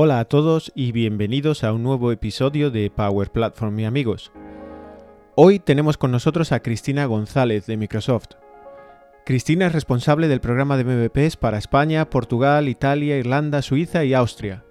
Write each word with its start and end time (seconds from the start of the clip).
Hola 0.00 0.20
a 0.20 0.26
todos 0.26 0.70
y 0.76 0.92
bienvenidos 0.92 1.64
a 1.64 1.72
un 1.72 1.82
nuevo 1.82 2.12
episodio 2.12 2.70
de 2.70 2.88
Power 2.88 3.32
Platform 3.32 3.80
y 3.80 3.84
amigos. 3.84 4.30
Hoy 5.34 5.58
tenemos 5.58 5.98
con 5.98 6.12
nosotros 6.12 6.52
a 6.52 6.60
Cristina 6.60 7.04
González 7.06 7.66
de 7.66 7.76
Microsoft. 7.76 8.36
Cristina 9.26 9.66
es 9.66 9.72
responsable 9.72 10.28
del 10.28 10.40
programa 10.40 10.76
de 10.76 10.84
MVPs 10.84 11.36
para 11.36 11.58
España, 11.58 12.10
Portugal, 12.10 12.68
Italia, 12.68 13.18
Irlanda, 13.18 13.60
Suiza 13.60 14.04
y 14.04 14.14
Austria, 14.14 14.62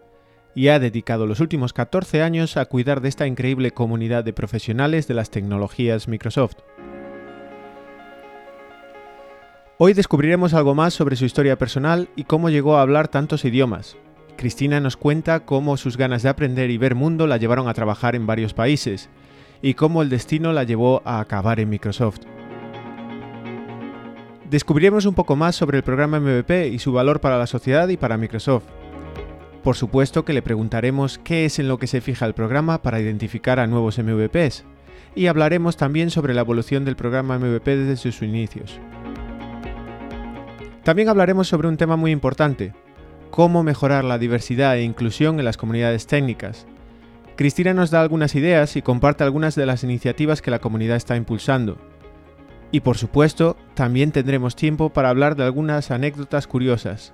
y 0.55 0.69
ha 0.69 0.79
dedicado 0.79 1.25
los 1.25 1.41
últimos 1.41 1.73
14 1.73 2.21
años 2.21 2.55
a 2.55 2.63
cuidar 2.63 3.01
de 3.01 3.09
esta 3.09 3.27
increíble 3.27 3.71
comunidad 3.71 4.23
de 4.23 4.31
profesionales 4.31 5.09
de 5.09 5.15
las 5.15 5.29
tecnologías 5.29 6.07
Microsoft. 6.07 6.55
Hoy 9.77 9.91
descubriremos 9.91 10.53
algo 10.53 10.73
más 10.73 10.93
sobre 10.93 11.17
su 11.17 11.25
historia 11.25 11.57
personal 11.57 12.07
y 12.15 12.23
cómo 12.23 12.49
llegó 12.49 12.77
a 12.77 12.81
hablar 12.81 13.09
tantos 13.09 13.43
idiomas, 13.43 13.97
Cristina 14.37 14.79
nos 14.79 14.95
cuenta 14.95 15.41
cómo 15.41 15.75
sus 15.75 15.97
ganas 15.97 16.23
de 16.23 16.29
aprender 16.29 16.69
y 16.69 16.77
ver 16.77 16.95
mundo 16.95 17.27
la 17.27 17.37
llevaron 17.37 17.67
a 17.67 17.73
trabajar 17.73 18.15
en 18.15 18.25
varios 18.25 18.53
países 18.53 19.09
y 19.61 19.73
cómo 19.73 20.01
el 20.01 20.09
destino 20.09 20.53
la 20.53 20.63
llevó 20.63 21.01
a 21.03 21.19
acabar 21.19 21.59
en 21.59 21.69
Microsoft. 21.69 22.21
Descubriremos 24.49 25.05
un 25.05 25.15
poco 25.15 25.35
más 25.35 25.55
sobre 25.55 25.77
el 25.77 25.83
programa 25.83 26.21
MVP 26.21 26.69
y 26.69 26.79
su 26.79 26.93
valor 26.93 27.19
para 27.19 27.37
la 27.37 27.47
sociedad 27.47 27.89
y 27.89 27.97
para 27.97 28.17
Microsoft. 28.17 28.63
Por 29.63 29.75
supuesto 29.75 30.23
que 30.23 30.31
le 30.31 30.41
preguntaremos 30.41 31.17
qué 31.17 31.43
es 31.43 31.59
en 31.59 31.67
lo 31.67 31.79
que 31.79 31.87
se 31.87 31.99
fija 31.99 32.25
el 32.25 32.33
programa 32.33 32.81
para 32.81 33.01
identificar 33.01 33.59
a 33.59 33.67
nuevos 33.67 33.99
MVPs, 33.99 34.63
y 35.15 35.27
hablaremos 35.27 35.75
también 35.75 36.11
sobre 36.11 36.33
la 36.33 36.41
evolución 36.41 36.85
del 36.85 36.95
programa 36.95 37.39
MVP 37.39 37.75
desde 37.75 37.97
sus 37.97 38.21
inicios. 38.21 38.79
También 40.83 41.09
hablaremos 41.09 41.49
sobre 41.49 41.67
un 41.67 41.75
tema 41.75 41.97
muy 41.97 42.11
importante, 42.11 42.73
cómo 43.29 43.63
mejorar 43.63 44.03
la 44.03 44.17
diversidad 44.17 44.77
e 44.77 44.83
inclusión 44.83 45.39
en 45.39 45.45
las 45.45 45.57
comunidades 45.57 46.07
técnicas. 46.07 46.67
Cristina 47.35 47.73
nos 47.73 47.91
da 47.91 48.01
algunas 48.01 48.33
ideas 48.35 48.75
y 48.75 48.81
comparte 48.81 49.23
algunas 49.23 49.55
de 49.55 49.65
las 49.65 49.83
iniciativas 49.83 50.41
que 50.41 50.51
la 50.51 50.59
comunidad 50.59 50.97
está 50.97 51.15
impulsando. 51.15 51.77
Y 52.71 52.81
por 52.81 52.97
supuesto, 52.97 53.55
también 53.75 54.11
tendremos 54.11 54.55
tiempo 54.55 54.89
para 54.89 55.09
hablar 55.09 55.35
de 55.35 55.43
algunas 55.43 55.91
anécdotas 55.91 56.47
curiosas, 56.47 57.13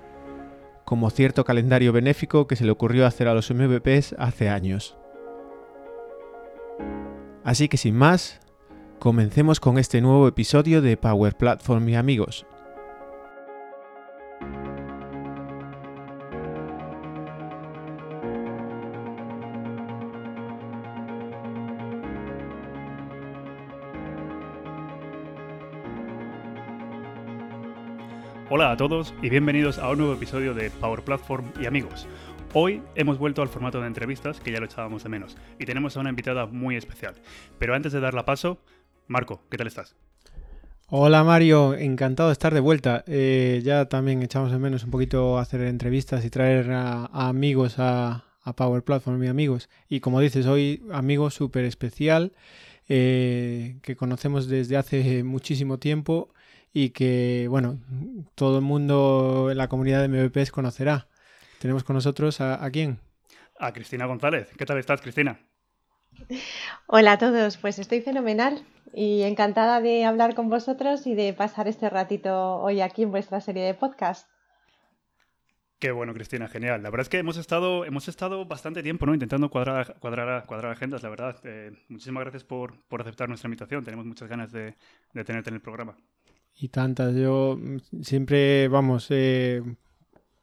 como 0.84 1.10
cierto 1.10 1.44
calendario 1.44 1.92
benéfico 1.92 2.46
que 2.46 2.56
se 2.56 2.64
le 2.64 2.70
ocurrió 2.70 3.06
hacer 3.06 3.28
a 3.28 3.34
los 3.34 3.50
MVPs 3.50 4.14
hace 4.18 4.48
años. 4.48 4.96
Así 7.44 7.68
que 7.68 7.76
sin 7.76 7.94
más, 7.94 8.40
comencemos 8.98 9.60
con 9.60 9.78
este 9.78 10.00
nuevo 10.00 10.26
episodio 10.26 10.80
de 10.80 10.96
Power 10.96 11.36
Platform 11.36 11.88
y 11.90 11.96
amigos. 11.96 12.46
Hola 28.56 28.70
a 28.70 28.76
todos 28.76 29.12
y 29.20 29.30
bienvenidos 29.30 29.78
a 29.78 29.90
un 29.90 29.98
nuevo 29.98 30.12
episodio 30.14 30.54
de 30.54 30.70
Power 30.70 31.02
Platform 31.02 31.50
y 31.60 31.66
amigos. 31.66 32.06
Hoy 32.52 32.80
hemos 32.94 33.18
vuelto 33.18 33.42
al 33.42 33.48
formato 33.48 33.80
de 33.80 33.88
entrevistas 33.88 34.38
que 34.38 34.52
ya 34.52 34.60
lo 34.60 34.66
echábamos 34.66 35.02
de 35.02 35.08
menos 35.08 35.36
y 35.58 35.64
tenemos 35.64 35.96
a 35.96 36.00
una 36.00 36.10
invitada 36.10 36.46
muy 36.46 36.76
especial. 36.76 37.14
Pero 37.58 37.74
antes 37.74 37.92
de 37.92 37.98
darla 37.98 38.24
paso, 38.24 38.60
Marco, 39.08 39.42
¿qué 39.50 39.56
tal 39.56 39.66
estás? 39.66 39.96
Hola 40.86 41.24
Mario, 41.24 41.74
encantado 41.74 42.28
de 42.28 42.34
estar 42.34 42.54
de 42.54 42.60
vuelta. 42.60 43.02
Eh, 43.08 43.60
ya 43.64 43.86
también 43.86 44.22
echamos 44.22 44.52
de 44.52 44.60
menos 44.60 44.84
un 44.84 44.92
poquito 44.92 45.38
hacer 45.38 45.62
entrevistas 45.62 46.24
y 46.24 46.30
traer 46.30 46.70
a, 46.70 47.06
amigos 47.06 47.80
a, 47.80 48.22
Power 48.56 48.84
Platform 48.84 49.20
y 49.24 49.26
amigos. 49.26 49.68
Y 49.88 49.98
como 49.98 50.20
dices, 50.20 50.46
hoy 50.46 50.84
amigo 50.92 51.28
súper 51.30 51.64
especial 51.64 52.34
eh, 52.88 53.78
que 53.82 53.96
conocemos 53.96 54.46
desde 54.46 54.76
hace 54.76 55.24
muchísimo 55.24 55.78
tiempo 55.78 56.33
y 56.76 56.90
que, 56.90 57.46
bueno, 57.48 57.78
todo 58.34 58.58
el 58.58 58.64
mundo 58.64 59.48
en 59.50 59.56
la 59.56 59.68
comunidad 59.68 60.02
de 60.02 60.08
MVPs 60.08 60.50
conocerá. 60.50 61.06
Tenemos 61.60 61.84
con 61.84 61.94
nosotros 61.94 62.40
a, 62.40 62.68
quién? 62.70 62.98
A 63.58 63.72
Cristina 63.72 64.06
González. 64.06 64.50
¿Qué 64.58 64.66
tal 64.66 64.78
estás, 64.78 65.00
Cristina? 65.00 65.38
Hola 66.86 67.12
a 67.12 67.18
todos, 67.18 67.56
pues 67.58 67.78
estoy 67.78 68.00
fenomenal 68.00 68.64
y 68.92 69.22
encantada 69.22 69.80
de 69.80 70.04
hablar 70.04 70.34
con 70.34 70.50
vosotros 70.50 71.06
y 71.06 71.14
de 71.14 71.32
pasar 71.32 71.68
este 71.68 71.88
ratito 71.88 72.56
hoy 72.56 72.80
aquí 72.80 73.04
en 73.04 73.12
vuestra 73.12 73.40
serie 73.40 73.62
de 73.62 73.74
podcast. 73.74 74.28
Qué 75.78 75.92
bueno, 75.92 76.12
Cristina, 76.12 76.48
genial. 76.48 76.82
La 76.82 76.90
verdad 76.90 77.02
es 77.02 77.08
que 77.08 77.18
hemos 77.18 77.36
estado, 77.36 77.84
hemos 77.84 78.08
estado 78.08 78.46
bastante 78.46 78.82
tiempo 78.82 79.06
¿no? 79.06 79.14
intentando 79.14 79.48
cuadrar, 79.48 79.96
cuadrar, 80.00 80.44
cuadrar 80.46 80.72
agendas, 80.72 81.02
la 81.02 81.08
verdad. 81.08 81.36
Eh, 81.44 81.72
muchísimas 81.88 82.22
gracias 82.22 82.42
por, 82.42 82.80
por, 82.88 83.00
aceptar 83.00 83.28
nuestra 83.28 83.46
invitación. 83.48 83.84
Tenemos 83.84 84.06
muchas 84.06 84.28
ganas 84.28 84.50
de, 84.50 84.76
de 85.12 85.24
tenerte 85.24 85.50
en 85.50 85.56
el 85.56 85.62
programa 85.62 85.96
y 86.56 86.68
tantas. 86.68 87.14
Yo 87.14 87.58
mm, 87.60 88.02
siempre, 88.02 88.68
vamos, 88.68 89.06
eh, 89.10 89.62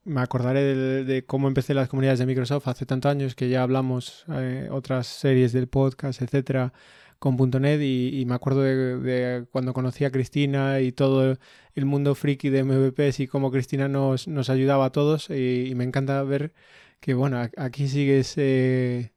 me 0.04 0.22
acordaré 0.22 1.04
de, 1.04 1.26
cómo 1.26 1.48
empecé 1.48 1.74
las 1.74 1.90
comunidades 1.90 2.20
de 2.20 2.26
Microsoft 2.26 2.68
hace 2.68 2.86
tantos 2.86 3.12
años 3.12 3.36
que 3.36 3.50
ya 3.50 3.64
hablamos 3.64 4.26
eh, 4.30 4.68
otras 4.72 5.08
series 5.08 5.54
del 5.54 5.68
podcast, 5.68 6.22
etcétera, 6.22 6.74
con 7.20 7.38
.NET 7.38 7.82
y, 7.82 8.26
me 8.28 8.36
acuerdo 8.36 8.62
de, 8.64 9.46
cuando 9.52 9.74
conocí 9.74 10.06
a 10.06 10.12
Cristina 10.12 10.80
y 10.82 10.92
todo 10.92 11.38
el 11.76 11.86
mundo 11.86 12.16
friki 12.16 12.50
de 12.50 12.64
MVPs 12.64 13.20
y 13.22 13.28
cómo 13.28 13.52
Cristina 13.52 13.88
nos, 13.88 14.28
nos 14.28 14.50
ayudaba 14.50 14.86
a 14.86 14.92
todos 14.92 15.30
y, 15.30 15.74
me 15.76 15.84
encanta 15.84 16.24
ver 16.24 16.54
que, 17.00 17.14
bueno, 17.14 17.40
aquí 17.58 17.88
sigues 17.88 18.34
eh, 18.38 19.14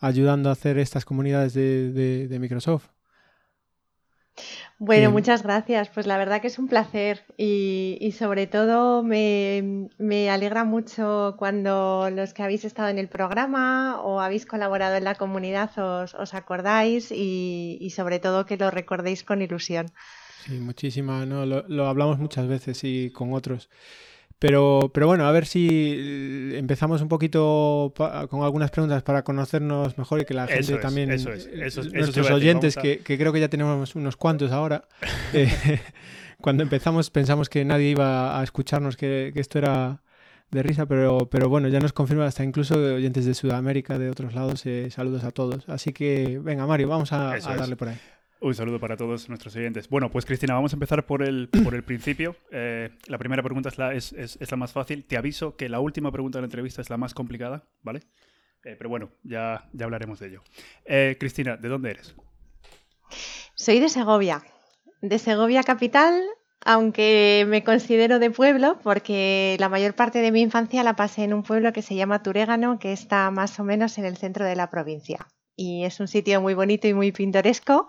ayudando 0.00 0.48
a 0.50 0.52
hacer 0.52 0.78
estas 0.78 1.04
comunidades 1.04 1.54
de, 1.54 2.28
de 2.28 2.38
Microsoft. 2.40 2.93
Bueno, 4.78 5.10
muchas 5.10 5.42
gracias. 5.42 5.88
Pues 5.88 6.06
la 6.06 6.18
verdad 6.18 6.40
que 6.40 6.48
es 6.48 6.58
un 6.58 6.68
placer 6.68 7.24
y, 7.36 8.12
sobre 8.18 8.46
todo 8.46 9.02
me, 9.02 9.88
alegra 10.30 10.64
mucho 10.64 11.36
cuando 11.38 12.10
los 12.10 12.34
que 12.34 12.42
habéis 12.42 12.64
estado 12.64 12.88
en 12.88 12.98
el 12.98 13.08
programa 13.08 14.00
o 14.02 14.20
habéis 14.20 14.46
colaborado 14.46 14.96
en 14.96 15.04
la 15.04 15.14
comunidad 15.14 15.70
os, 15.78 16.34
acordáis 16.34 17.12
y, 17.12 17.90
sobre 17.94 18.18
todo 18.18 18.46
que 18.46 18.56
lo 18.56 18.70
recordéis 18.70 19.22
con 19.24 19.42
ilusión. 19.42 19.86
Sí, 20.44 20.58
muchísima, 20.58 21.24
¿no? 21.24 21.46
Lo, 21.46 21.66
lo 21.68 21.86
hablamos 21.86 22.18
muchas 22.18 22.46
veces 22.46 22.84
y 22.84 23.10
con 23.10 23.32
otros. 23.32 23.70
Pero, 24.44 24.90
pero 24.92 25.06
bueno, 25.06 25.26
a 25.26 25.32
ver 25.32 25.46
si 25.46 25.68
eh, 25.70 26.58
empezamos 26.58 27.00
un 27.00 27.08
poquito 27.08 27.94
con 28.28 28.42
algunas 28.42 28.70
preguntas 28.70 29.02
para 29.02 29.24
conocernos 29.24 29.96
mejor 29.96 30.20
y 30.20 30.26
que 30.26 30.34
la 30.34 30.46
gente 30.46 30.76
también, 30.76 31.10
eso 31.10 31.32
es, 31.32 31.46
eso 31.46 31.82
nuestros 31.84 32.30
oyentes, 32.30 32.76
que, 32.76 33.00
creo 33.02 33.32
que 33.32 33.40
ya 33.40 33.48
tenemos 33.48 33.94
unos 33.94 34.18
cuantos 34.18 34.52
ahora, 34.52 34.84
eh, 35.32 35.80
cuando 36.42 36.62
empezamos 36.62 37.08
pensamos 37.08 37.48
que 37.48 37.64
nadie 37.64 37.88
iba 37.88 38.38
a 38.38 38.44
escucharnos, 38.44 38.98
que, 38.98 39.32
esto 39.34 39.56
era 39.56 40.02
de 40.50 40.62
risa, 40.62 40.84
pero, 40.84 41.26
pero 41.30 41.48
bueno, 41.48 41.68
ya 41.68 41.80
nos 41.80 41.94
confirma 41.94 42.26
hasta 42.26 42.44
incluso 42.44 42.74
oyentes 42.74 43.24
de 43.24 43.32
Sudamérica, 43.32 43.98
de 43.98 44.10
otros 44.10 44.34
lados, 44.34 44.66
eh, 44.66 44.90
saludos 44.90 45.24
a 45.24 45.30
todos. 45.30 45.66
Así 45.70 45.94
que 45.94 46.38
venga, 46.38 46.66
Mario, 46.66 46.88
vamos 46.88 47.14
a, 47.14 47.32
a 47.32 47.56
darle 47.56 47.76
por 47.76 47.88
ahí. 47.88 47.96
Un 48.44 48.54
saludo 48.54 48.78
para 48.78 48.98
todos 48.98 49.30
nuestros 49.30 49.56
oyentes. 49.56 49.88
Bueno, 49.88 50.10
pues 50.10 50.26
Cristina, 50.26 50.52
vamos 50.52 50.74
a 50.74 50.76
empezar 50.76 51.06
por 51.06 51.22
el, 51.22 51.48
por 51.64 51.74
el 51.74 51.82
principio. 51.82 52.36
Eh, 52.50 52.90
la 53.06 53.16
primera 53.16 53.42
pregunta 53.42 53.70
es 53.70 53.78
la, 53.78 53.94
es, 53.94 54.12
es, 54.12 54.50
la, 54.50 54.58
más 54.58 54.70
fácil. 54.70 55.06
Te 55.06 55.16
aviso 55.16 55.56
que 55.56 55.70
la 55.70 55.80
última 55.80 56.12
pregunta 56.12 56.36
de 56.36 56.42
la 56.42 56.46
entrevista 56.48 56.82
es 56.82 56.90
la 56.90 56.98
más 56.98 57.14
complicada, 57.14 57.64
¿vale? 57.80 58.00
Eh, 58.62 58.76
pero 58.76 58.90
bueno, 58.90 59.12
ya, 59.22 59.66
ya 59.72 59.86
hablaremos 59.86 60.20
de 60.20 60.26
ello. 60.26 60.42
Eh, 60.84 61.16
Cristina, 61.18 61.56
¿de 61.56 61.68
dónde 61.70 61.92
eres? 61.92 62.14
Soy 63.54 63.80
de 63.80 63.88
Segovia, 63.88 64.42
de 65.00 65.18
Segovia 65.18 65.62
capital, 65.62 66.22
aunque 66.66 67.46
me 67.48 67.64
considero 67.64 68.18
de 68.18 68.30
pueblo 68.30 68.78
porque 68.82 69.56
la 69.58 69.70
mayor 69.70 69.94
parte 69.94 70.18
de 70.18 70.32
mi 70.32 70.42
infancia 70.42 70.82
la 70.82 70.96
pasé 70.96 71.24
en 71.24 71.32
un 71.32 71.44
pueblo 71.44 71.72
que 71.72 71.80
se 71.80 71.94
llama 71.94 72.22
Turégano, 72.22 72.78
que 72.78 72.92
está 72.92 73.30
más 73.30 73.58
o 73.58 73.64
menos 73.64 73.96
en 73.96 74.04
el 74.04 74.18
centro 74.18 74.44
de 74.44 74.54
la 74.54 74.68
provincia 74.68 75.28
y 75.56 75.84
es 75.84 76.00
un 76.00 76.08
sitio 76.08 76.40
muy 76.40 76.54
bonito 76.54 76.88
y 76.88 76.94
muy 76.94 77.12
pintoresco 77.12 77.86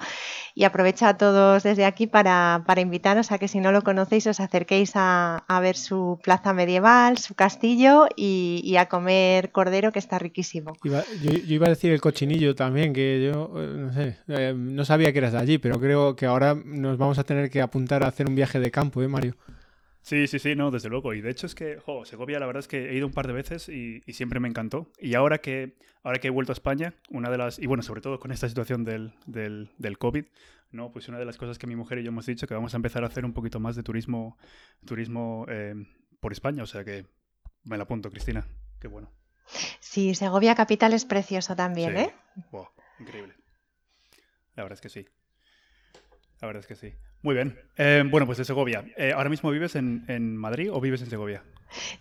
y 0.53 0.63
aprovecho 0.63 1.06
a 1.06 1.17
todos 1.17 1.63
desde 1.63 1.85
aquí 1.85 2.07
para, 2.07 2.63
invitaros 2.77 3.31
a 3.31 3.38
que 3.38 3.47
si 3.47 3.59
no 3.59 3.71
lo 3.71 3.81
conocéis 3.81 4.27
os 4.27 4.39
acerquéis 4.39 4.91
a, 4.95 5.44
ver 5.62 5.77
su 5.77 6.19
plaza 6.23 6.53
medieval, 6.53 7.17
su 7.17 7.33
castillo 7.33 8.07
y, 8.15 8.75
a 8.77 8.88
comer 8.88 9.51
cordero 9.51 9.91
que 9.91 10.00
está 10.00 10.19
riquísimo. 10.19 10.73
yo, 10.83 11.31
iba 11.47 11.67
a 11.67 11.69
decir 11.69 11.91
el 11.91 12.01
cochinillo 12.01 12.56
también, 12.56 12.94
que 12.94 13.31
yo 13.31 13.51
eh, 13.56 13.73
no 13.75 13.94
sé, 13.94 14.18
eh, 14.27 14.53
no 14.56 14.83
sabía 14.85 15.11
que 15.11 15.19
eras 15.19 15.31
de 15.31 15.39
allí, 15.39 15.57
pero 15.57 15.79
creo 15.79 16.15
que 16.15 16.25
ahora 16.25 16.56
nos 16.65 16.97
vamos 16.97 17.18
a 17.19 17.23
tener 17.23 17.50
que 17.50 17.61
apuntar 17.61 18.03
a 18.03 18.07
hacer 18.07 18.27
un 18.27 18.35
viaje 18.35 18.59
de 18.59 18.71
campo, 18.71 19.01
¿eh, 19.01 19.07
Mario? 19.07 19.35
Sí, 20.06 20.28
sí, 20.28 20.38
sí, 20.38 20.56
no, 20.56 20.69
desde 20.69 20.88
luego. 20.88 21.16
Y 21.16 21.22
de 21.22 21.31
hecho 21.31 21.48
es 21.48 21.56
que, 21.56 21.80
jo, 21.80 22.06
Segovia 22.06 22.40
la 22.40 22.46
verdad 22.46 22.60
es 22.60 22.68
que 22.68 22.92
he 22.92 22.96
ido 22.96 23.07
un 23.07 23.12
par 23.12 23.25
de 23.25 23.34
veces 23.34 23.68
y, 23.69 24.02
siempre 24.13 24.40
me 24.40 24.48
encantó. 24.48 24.92
Y 25.00 25.16
ahora 25.16 25.40
que, 25.40 25.80
ahora 26.04 26.19
que 26.19 26.28
he 26.28 26.30
vuelto 26.30 26.52
a 26.52 26.54
España, 26.54 26.94
una 27.10 27.31
de 27.31 27.40
las, 27.40 27.57
y 27.57 27.66
bueno, 27.66 27.81
sobre 27.81 28.02
todo 28.02 28.19
con 28.19 28.31
esta 28.31 28.48
situación 28.48 28.84
del, 28.84 29.16
del, 29.25 29.72
del 29.80 29.98
COVID, 29.98 30.25
¿no? 30.69 30.92
Pues 30.92 31.10
una 31.10 31.18
de 31.18 31.25
las 31.25 31.38
cosas 31.38 31.57
que 31.57 31.66
mi 31.66 31.75
mujer 31.75 31.98
y 31.98 32.04
yo 32.04 32.10
hemos 32.10 32.28
dicho 32.28 32.46
que 32.46 32.54
vamos 32.54 32.75
a 32.75 32.78
empezar 32.78 33.04
a 33.04 33.07
hacer 33.07 33.25
un 33.25 33.34
poquito 33.34 33.60
más 33.60 33.75
de 33.75 33.81
turismo, 33.81 34.38
turismo 34.86 35.48
eh, 35.50 35.74
por 36.19 36.34
España. 36.34 36.62
O 36.62 36.68
sea 36.68 36.84
que 36.84 37.07
me 37.63 37.75
la 37.75 37.86
apunto, 37.86 38.12
Cristina. 38.12 38.46
Qué 38.80 38.88
bueno. 38.88 39.12
Sí, 39.80 40.13
Segovia 40.13 40.54
capital 40.54 40.94
es 40.94 41.06
precioso 41.06 41.56
también, 41.56 41.98
¿eh? 41.98 42.13
increíble. 43.00 43.34
La 44.54 44.62
verdad 44.62 44.78
es 44.78 44.81
que 44.81 44.90
sí. 44.90 45.07
La 46.42 46.46
verdad 46.46 46.62
es 46.62 46.68
que 46.68 46.75
sí. 46.75 46.94
Muy 47.25 47.33
bien. 47.33 47.57
Eh, 47.75 48.04
bueno, 48.07 48.27
pues 48.27 48.38
de 48.38 48.45
Segovia. 48.45 48.86
Eh, 48.98 49.12
¿Ahora 49.12 49.30
mismo 49.30 49.50
vives 49.50 49.75
en, 49.75 50.38
Madrid 50.38 50.72
o 50.72 50.80
vives 50.80 51.01
en 51.01 51.10
Segovia? 51.10 51.42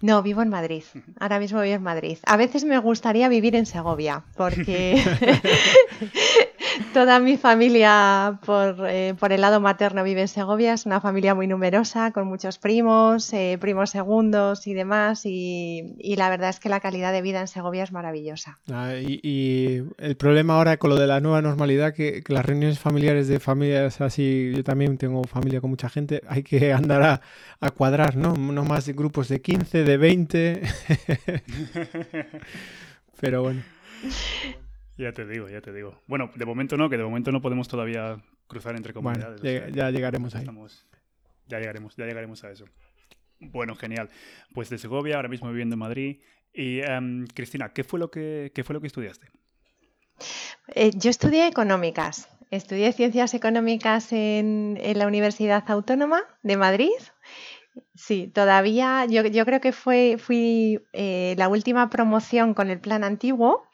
No, 0.03 0.23
vivo 0.23 0.43
en 0.43 0.51
Madrid. 0.51 0.83
Ahora 1.19 1.39
mismo 1.39 1.63
vivo 1.63 1.77
en 1.77 1.83
Madrid. 1.83 2.19
A 2.27 2.37
veces 2.37 2.65
me 2.65 2.77
gustaría 2.77 3.27
vivir 3.31 3.57
en 3.57 3.65
Segovia, 3.65 4.23
porque 4.37 5.03
Toda 6.93 7.21
mi 7.21 7.37
familia 7.37 8.39
eh, 8.89 9.15
por, 9.19 9.33
el 9.33 9.41
lado 9.41 9.61
materno 9.61 10.03
vive 10.03 10.23
en 10.23 10.29
Segovia, 10.29 10.75
es 10.75 10.87
una 10.87 11.01
familia 11.01 11.35
muy 11.35 11.47
numerosa, 11.47 12.11
con 12.11 12.27
muchos 12.27 12.59
primos, 12.59 13.33
eh, 13.33 13.59
primos 13.61 13.91
segundos 13.91 14.67
y 14.67 14.75
demás, 14.75 15.23
y, 15.25 15.95
la 16.17 16.29
verdad 16.31 16.51
es 16.51 16.61
que 16.61 16.69
la 16.69 16.81
calidad 16.81 17.13
de 17.13 17.23
vida 17.23 17.41
en 17.41 17.49
Segovia 17.49 17.85
es 17.85 17.93
maravillosa. 17.93 18.59
Ah, 18.73 18.95
y, 18.97 19.83
el 19.99 20.17
problema 20.17 20.57
ahora 20.57 20.77
con 20.77 20.91
lo 20.91 20.97
de 20.97 21.07
la 21.07 21.21
nueva 21.21 21.43
normalidad, 21.43 21.95
que, 21.95 22.23
las 22.29 22.45
reuniones 22.45 22.79
familiares 22.79 23.29
de 23.29 23.41
familias 23.41 24.01
así, 24.01 24.53
yo 24.55 24.65
también 24.65 24.99
tengo 24.99 25.25
familia 25.25 25.61
con 25.61 25.71
mucha 25.71 25.89
gente, 25.89 26.23
hay 26.29 26.43
que 26.43 26.73
andar 26.73 27.03
a, 27.03 27.21
a 27.61 27.71
cuadrar, 27.71 28.17
¿no? 28.17 28.35
No 28.35 28.65
más 28.65 28.89
grupos 28.89 29.29
de 29.29 29.41
15, 29.41 29.85
de 29.85 29.97
20. 29.97 30.63
Pero 33.21 33.43
bueno. 33.43 33.63
Ya 34.97 35.13
te 35.13 35.27
digo, 35.27 35.49
ya 35.49 35.61
te 35.61 35.73
digo. 35.73 36.01
Bueno, 36.07 36.31
de 36.35 36.47
momento 36.47 36.77
no, 36.77 36.89
que 36.89 36.97
de 36.97 37.05
momento 37.05 37.33
no 37.33 37.43
podemos 37.43 37.67
todavía 37.69 38.17
cruzar 38.47 38.77
entre 38.77 38.93
comunidades. 38.93 39.41
ya, 39.43 39.91
llegaremos 39.91 40.35
ahí. 40.35 40.47
ya 41.49 41.59
llegaremos, 41.59 41.97
ya 41.97 42.07
llegaremos 42.07 42.45
a 42.45 42.51
eso. 42.51 42.67
Bueno, 43.41 43.75
genial. 43.75 44.09
Pues 44.53 44.71
de 44.71 44.79
Segovia, 44.79 45.17
ahora 45.17 45.29
mismo 45.29 45.49
viviendo 45.49 45.75
en 45.75 45.81
Madrid. 45.81 46.21
Y 46.53 46.81
em, 46.81 47.27
Cristina, 47.27 47.73
¿qué 47.73 47.83
fue 47.83 47.99
lo 47.99 48.11
que, 48.11 48.53
qué 48.55 48.63
fue 48.63 48.75
lo 48.75 48.81
que 48.81 48.87
estudiaste? 48.87 49.27
Eh, 50.69 50.93
yo 50.95 51.11
estudié 51.11 51.49
económicas. 51.49 52.29
Estudié 52.51 52.93
ciencias 52.93 53.35
económicas 53.35 54.13
en, 54.13 54.79
la 54.95 55.09
Universidad 55.09 55.69
Autónoma 55.69 56.23
de 56.45 56.57
Madrid. 56.57 56.93
Sí, 57.97 58.31
todavía 58.33 59.05
yo, 59.07 59.45
creo 59.45 59.61
que 59.61 59.73
fue, 59.73 60.17
fui 60.19 60.81
eh, 60.93 61.35
la 61.37 61.49
última 61.49 61.91
promoción 61.91 62.55
con 62.55 62.71
el 62.71 62.79
plan 62.79 63.03
antiguo 63.03 63.67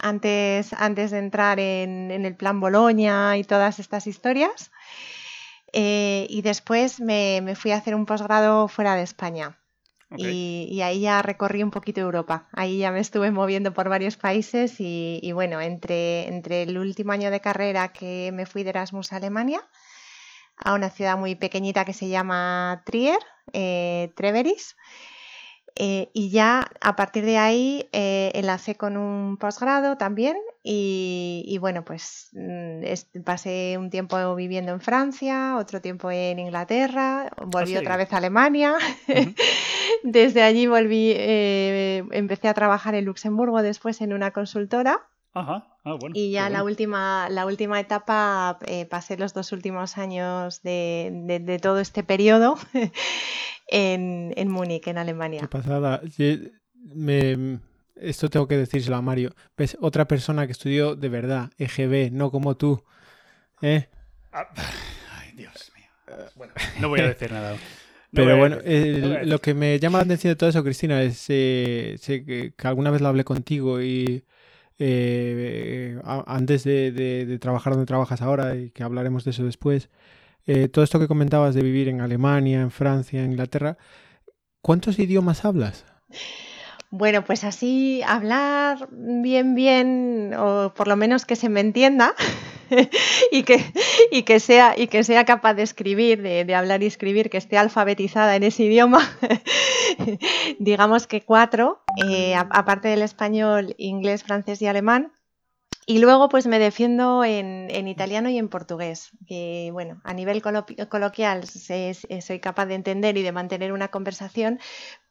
antes, 0.00 0.72
antes 0.72 1.10
de 1.10 1.18
entrar 1.18 1.60
en, 1.60 2.10
el 2.10 2.36
plan 2.36 2.60
Boloña 2.60 3.36
y 3.36 3.44
todas 3.44 3.78
estas 3.78 4.06
historias. 4.06 4.70
Eh, 5.72 6.26
y 6.30 6.42
después 6.42 7.00
me, 7.00 7.54
fui 7.56 7.72
a 7.72 7.76
hacer 7.76 7.94
un 7.94 8.06
posgrado 8.06 8.68
fuera 8.68 8.94
de 8.94 9.02
España. 9.02 9.58
Y, 10.16 10.80
ahí 10.82 11.00
ya 11.00 11.20
recorrí 11.20 11.64
un 11.64 11.72
poquito 11.72 12.00
Europa. 12.00 12.48
Ahí 12.52 12.78
ya 12.78 12.92
me 12.92 13.00
estuve 13.00 13.32
moviendo 13.32 13.74
por 13.74 13.88
varios 13.88 14.16
países 14.16 14.76
y, 14.78 15.32
bueno, 15.32 15.60
entre, 15.60 16.28
entre, 16.28 16.62
el 16.62 16.78
último 16.78 17.12
año 17.12 17.30
de 17.30 17.40
carrera 17.40 17.92
que 17.92 18.30
me 18.32 18.46
fui 18.46 18.62
de 18.62 18.70
Erasmus 18.70 19.12
a 19.12 19.16
Alemania, 19.16 19.60
a 20.56 20.74
una 20.74 20.90
ciudad 20.90 21.18
muy 21.18 21.34
pequeñita 21.34 21.84
que 21.84 21.92
se 21.92 22.08
llama 22.08 22.82
Trier, 22.86 23.18
eh, 23.52 24.12
Treveris, 24.16 24.76
eh, 25.78 26.08
y 26.14 26.30
ya 26.30 26.70
a 26.80 26.96
partir 26.96 27.26
de 27.26 27.36
ahí 27.36 27.88
eh, 27.92 28.32
enlacé 28.34 28.76
con 28.76 28.96
un 28.96 29.36
posgrado 29.36 29.98
también 29.98 30.36
y, 30.68 31.58
bueno, 31.60 31.84
pues 31.84 32.30
mm, 32.32 33.20
pasé 33.24 33.76
un 33.78 33.88
tiempo 33.88 34.34
viviendo 34.34 34.72
en 34.72 34.80
Francia, 34.80 35.56
otro 35.58 35.80
tiempo 35.80 36.10
en 36.10 36.40
Inglaterra, 36.40 37.30
volví 37.46 37.76
otra 37.76 37.96
vez 37.96 38.12
a 38.12 38.16
Alemania. 38.16 38.74
Desde 40.02 40.42
allí 40.42 40.66
volví, 40.66 41.12
eh, 41.14 42.02
empecé 42.10 42.48
a 42.48 42.54
trabajar 42.54 42.96
en 42.96 43.04
Luxemburgo 43.04 43.62
después 43.62 44.00
en 44.00 44.12
una 44.12 44.32
consultora. 44.32 45.06
Ajá. 45.36 45.66
Ah, 45.84 45.96
bueno, 46.00 46.14
y 46.16 46.32
ya 46.32 46.48
la 46.48 46.64
última, 46.64 47.28
la 47.28 47.46
última 47.46 47.78
etapa 47.78 48.58
pasé 48.90 49.16
los 49.18 49.34
dos 49.34 49.52
últimos 49.52 49.98
años 49.98 50.62
de, 50.62 51.40
de 51.42 51.58
todo 51.58 51.78
este 51.78 52.02
periodo 52.02 52.56
en, 53.68 54.32
en 54.36 54.48
Múnich, 54.48 54.86
en 54.88 54.98
Alemania. 54.98 55.40
Qué 55.40 55.48
pasada. 55.48 56.00
Me, 56.74 57.60
esto 57.96 58.30
tengo 58.30 58.48
que 58.48 58.56
decírselo 58.56 58.96
a 58.96 59.02
Mario. 59.02 59.34
¿Ves? 59.56 59.76
Otra 59.80 60.06
persona 60.06 60.46
que 60.46 60.52
estudió 60.52 60.96
de 60.96 61.08
verdad, 61.08 61.50
EGB, 61.58 62.10
no 62.12 62.30
como 62.30 62.56
tú. 62.56 62.82
¿Eh? 63.62 63.88
Ah, 64.32 64.48
ay, 65.20 65.32
Dios 65.34 65.72
mío. 65.74 66.16
Bueno, 66.34 66.52
no 66.80 66.88
voy 66.88 67.00
a 67.00 67.08
decir 67.08 67.32
nada. 67.32 67.56
Pero 68.12 68.38
bueno, 68.38 68.58
lo 69.24 69.40
que 69.40 69.52
me 69.52 69.78
llama 69.78 69.98
la 69.98 70.04
atención 70.04 70.30
de 70.30 70.36
todo 70.36 70.48
eso, 70.48 70.64
Cristina, 70.64 71.02
es 71.02 71.26
eh, 71.28 71.96
sé 72.00 72.24
que, 72.24 72.54
alguna 72.62 72.90
vez 72.90 73.02
lo 73.02 73.08
hablé 73.08 73.24
contigo 73.24 73.82
y 73.82 74.24
eh, 74.78 75.98
antes 76.04 76.64
de, 76.64 76.92
de, 76.92 77.38
trabajar 77.38 77.72
donde 77.72 77.86
trabajas 77.86 78.22
ahora 78.22 78.56
y 78.56 78.70
que 78.70 78.82
hablaremos 78.82 79.24
de 79.24 79.30
eso 79.30 79.44
después, 79.44 79.88
eh, 80.46 80.68
todo 80.68 80.84
esto 80.84 80.98
que 80.98 81.08
comentabas 81.08 81.54
de 81.54 81.62
vivir 81.62 81.88
en 81.88 82.00
Alemania, 82.00 82.60
en 82.60 82.70
Francia, 82.70 83.24
en 83.24 83.32
Inglaterra, 83.32 83.78
¿cuántos 84.60 84.98
idiomas 84.98 85.44
hablas? 85.44 85.84
Bueno, 86.90 87.24
pues 87.24 87.42
así 87.42 88.00
hablar 88.06 88.88
bien, 88.92 89.54
bien, 89.54 90.34
o 90.38 90.72
por 90.74 90.86
lo 90.86 90.96
menos 90.96 91.26
que 91.26 91.34
se 91.34 91.48
me 91.48 91.60
entienda 91.60 92.14
y, 93.32 93.42
que, 93.42 93.64
y, 94.12 94.22
que 94.22 94.38
sea, 94.38 94.74
y 94.76 94.86
que 94.86 95.02
sea 95.02 95.24
capaz 95.24 95.54
de 95.54 95.64
escribir, 95.64 96.22
de, 96.22 96.54
hablar 96.54 96.82
y 96.82 96.86
escribir, 96.86 97.28
que 97.28 97.38
esté 97.38 97.58
alfabetizada 97.58 98.36
en 98.36 98.44
ese 98.44 98.64
idioma, 98.64 99.00
digamos 100.60 101.08
que 101.08 101.22
cuatro, 101.22 101.82
eh, 102.08 102.34
aparte 102.36 102.88
del 102.88 103.02
español, 103.02 103.74
inglés, 103.78 104.22
francés 104.22 104.62
y 104.62 104.66
alemán. 104.66 105.12
Y 105.88 106.00
luego 106.00 106.28
pues 106.28 106.48
me 106.48 106.58
defiendo 106.58 107.22
en, 107.22 107.68
en, 107.70 107.86
italiano 107.86 108.28
y 108.28 108.38
en 108.38 108.48
portugués, 108.48 109.10
que 109.28 109.70
bueno, 109.72 110.00
a 110.02 110.14
nivel 110.14 110.42
coloquial 110.42 111.44
soy 111.46 112.40
capaz 112.40 112.66
de 112.66 112.74
entender 112.74 113.16
y 113.16 113.22
de 113.22 113.30
mantener 113.30 113.72
una 113.72 113.88
conversación, 113.88 114.58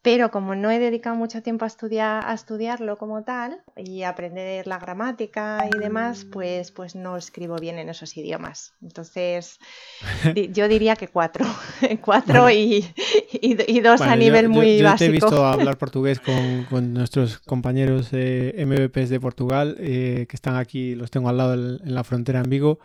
pero 0.05 0.29
como 0.29 0.53
no 0.53 0.69
he 0.69 0.77
dedicado 0.77 1.15
mucho 1.15 1.41
tiempo 1.41 1.65
a, 1.65 1.67
estudiar, 1.67 2.23
a 2.27 2.35
estudiarlo 2.35 2.95
como 2.95 3.23
tal 3.23 3.63
y 3.75 4.03
aprender 4.03 4.67
la 4.67 4.77
gramática 4.77 5.67
y 5.73 5.79
demás, 5.79 6.27
pues, 6.31 6.71
pues 6.71 6.93
no 6.93 7.17
escribo 7.17 7.55
bien 7.55 7.79
en 7.79 7.89
esos 7.89 8.15
idiomas. 8.15 8.75
Entonces, 8.83 9.57
yo 10.53 10.67
diría 10.67 10.95
que 10.95 11.07
cuatro, 11.07 11.47
cuatro 12.01 12.51
y, 12.51 12.85
y, 13.31 13.79
dos 13.79 14.01
a 14.01 14.15
nivel 14.15 14.47
muy 14.47 14.79
básico. 14.79 14.93
Yo 14.93 14.97
te 14.97 15.05
he 15.05 15.09
visto 15.09 15.43
hablar 15.47 15.79
portugués 15.79 16.19
con, 16.19 16.65
con 16.65 16.93
nuestros 16.93 17.39
compañeros 17.39 18.09
eh, 18.11 18.63
MVPs 18.63 19.09
de 19.09 19.19
Portugal, 19.19 19.75
eh, 19.79 20.27
que 20.29 20.35
están 20.35 20.55
aquí, 20.55 20.93
los 20.93 21.09
tengo 21.09 21.29
al 21.29 21.37
lado 21.37 21.55
en 21.55 21.95
la 21.95 22.03
frontera 22.03 22.41
en 22.41 22.49
Vigo. 22.51 22.77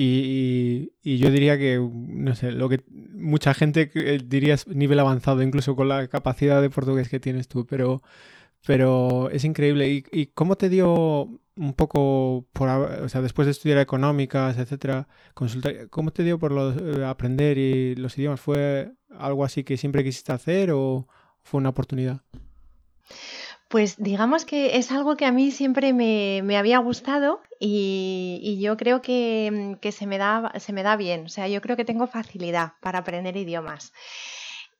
Y, 0.00 0.92
yo 1.02 1.28
diría 1.32 1.58
que, 1.58 1.76
no 1.80 2.36
sé, 2.36 2.52
lo 2.52 2.68
que 2.68 2.84
mucha 2.88 3.52
gente 3.52 3.90
eh, 3.94 4.20
diría 4.24 4.54
es 4.54 4.68
nivel 4.68 5.00
avanzado, 5.00 5.42
incluso 5.42 5.74
con 5.74 5.88
la 5.88 6.06
capacidad 6.06 6.62
de 6.62 6.70
portugués 6.70 7.08
que 7.08 7.18
tienes 7.18 7.48
tú, 7.48 7.66
pero, 7.66 8.00
es 9.32 9.44
increíble. 9.44 10.04
¿Y, 10.12 10.26
cómo 10.26 10.56
te 10.56 10.68
dio 10.68 11.28
un 11.56 11.74
poco, 11.74 12.46
por, 12.52 12.68
o 12.68 13.08
sea, 13.08 13.22
después 13.22 13.46
de 13.46 13.52
estudiar 13.52 13.78
económicas, 13.78 14.56
etcétera, 14.56 15.08
consultar, 15.34 15.88
cómo 15.90 16.12
te 16.12 16.22
dio 16.22 16.38
por 16.38 16.52
eh, 16.52 17.04
aprender 17.04 17.58
y 17.58 17.96
los 17.96 18.16
idiomas? 18.18 18.40
¿Fue 18.40 18.92
algo 19.10 19.44
así 19.44 19.64
que 19.64 19.76
siempre 19.76 20.04
quisiste 20.04 20.32
hacer 20.32 20.70
o 20.70 21.08
fue 21.42 21.58
una 21.58 21.70
oportunidad? 21.70 22.22
Pues 23.68 23.96
digamos 23.98 24.46
que 24.46 24.78
es 24.78 24.90
algo 24.90 25.16
que 25.16 25.26
a 25.26 25.32
mí 25.32 25.50
siempre 25.50 25.92
me, 25.92 26.56
había 26.56 26.78
gustado 26.78 27.42
y, 27.60 28.58
yo 28.62 28.78
creo 28.78 29.02
que, 29.02 29.76
se, 29.92 30.06
me 30.06 30.16
da, 30.16 30.52
se 30.58 30.72
me 30.72 30.82
da 30.82 30.96
bien. 30.96 31.26
O 31.26 31.28
sea, 31.28 31.48
yo 31.48 31.60
creo 31.60 31.76
que 31.76 31.84
tengo 31.84 32.06
facilidad 32.06 32.72
para 32.80 33.00
aprender 33.00 33.36
idiomas. 33.36 33.92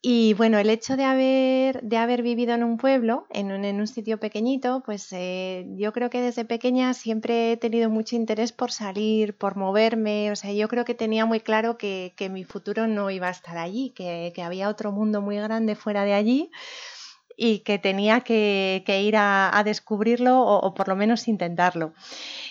Y 0.01 0.33
bueno, 0.35 0.59
el 0.59 0.71
hecho 0.71 0.97
de 0.97 1.05
haber, 1.05 1.83
de 1.83 1.97
haber 1.99 2.23
vivido 2.23 2.55
en 2.55 2.63
un 2.65 2.79
pueblo, 2.79 3.27
en 3.31 3.53
un, 3.53 3.65
en 3.65 3.81
un 3.81 3.89
sitio 3.89 4.19
pequeñito, 4.21 4.83
pues 4.87 5.09
eh, 5.13 5.67
yo 5.77 5.93
creo 5.93 6.09
que 6.09 6.23
desde 6.23 6.45
pequeña 6.45 6.95
siempre 6.95 7.53
he 7.53 7.57
tenido 7.57 7.91
mucho 7.91 8.17
interés 8.17 8.53
por 8.53 8.71
salir, 8.73 9.37
por 9.37 9.57
moverme. 9.57 10.31
O 10.31 10.37
sea, 10.37 10.53
yo 10.53 10.67
creo 10.69 10.87
que 10.87 10.95
tenía 10.95 11.27
muy 11.27 11.41
claro 11.41 11.77
que, 11.77 12.15
mi 12.31 12.45
futuro 12.45 12.87
no 12.87 13.11
iba 13.11 13.27
a 13.29 13.33
estar 13.33 13.59
allí, 13.59 13.91
que, 13.91 14.33
que 14.35 14.43
había 14.43 14.71
otro 14.71 14.93
mundo 14.93 15.21
muy 15.21 15.37
grande 15.37 15.75
fuera 15.75 16.05
de 16.05 16.15
allí 16.15 16.51
y 17.41 17.61
que 17.61 17.79
tenía 17.79 18.23
que, 18.23 18.83
ir 18.85 19.15
a, 19.17 19.63
descubrirlo 19.65 20.41
o, 20.41 20.75
por 20.75 20.89
lo 20.89 20.97
menos 20.97 21.29
intentarlo. 21.29 21.95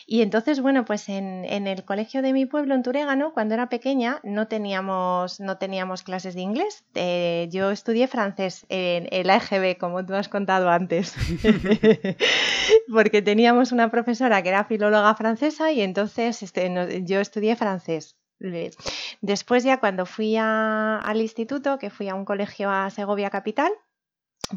Y 0.05 0.21
entonces, 0.21 0.61
bueno, 0.61 0.85
pues 0.85 1.09
en, 1.09 1.43
el 1.45 1.83
colegio 1.83 2.21
de 2.21 2.31
mi 2.31 2.45
pueblo, 2.45 2.73
en 2.73 2.83
Turégano, 2.83 3.33
cuando 3.33 3.53
era 3.53 3.67
pequeña, 3.67 4.21
no 4.23 4.47
teníamos, 4.47 5.41
no 5.41 5.57
teníamos 5.57 6.03
clases 6.03 6.35
de 6.35 6.41
inglés. 6.41 6.85
Eh, 6.95 7.49
yo 7.51 7.69
estudié 7.71 8.07
francés 8.07 8.65
en 8.69 9.09
el 9.11 9.29
AGB, 9.29 9.77
como 9.77 10.05
tú 10.05 10.15
has 10.15 10.29
contado 10.29 10.69
antes, 10.69 11.13
porque 12.91 13.21
teníamos 13.21 13.73
una 13.73 13.91
profesora 13.91 14.41
que 14.41 14.49
era 14.49 14.63
filóloga 14.63 15.13
francesa 15.15 15.73
y 15.73 15.81
entonces 15.81 16.41
este, 16.41 17.03
yo 17.03 17.19
estudié 17.19 17.57
francés. 17.57 18.15
Después 19.21 19.63
ya 19.63 19.79
cuando 19.79 20.05
fui 20.05 20.37
al 20.37 21.19
instituto, 21.19 21.77
que 21.77 21.89
fui 21.89 22.07
a 22.07 22.15
un 22.15 22.23
colegio 22.23 22.69
a 22.69 22.89
Segovia 22.89 23.29
Capital, 23.29 23.71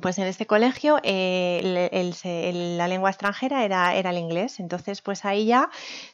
pues 0.00 0.18
en 0.18 0.26
este 0.26 0.46
colegio 0.46 0.98
eh, 1.02 2.72
la 2.76 2.88
lengua 2.88 3.10
extranjera 3.10 3.64
era, 3.64 3.94
era, 3.94 4.10
el 4.10 4.18
inglés. 4.18 4.60
Entonces, 4.60 5.02
pues 5.02 5.24
ahí 5.24 5.46
ya 5.46 5.70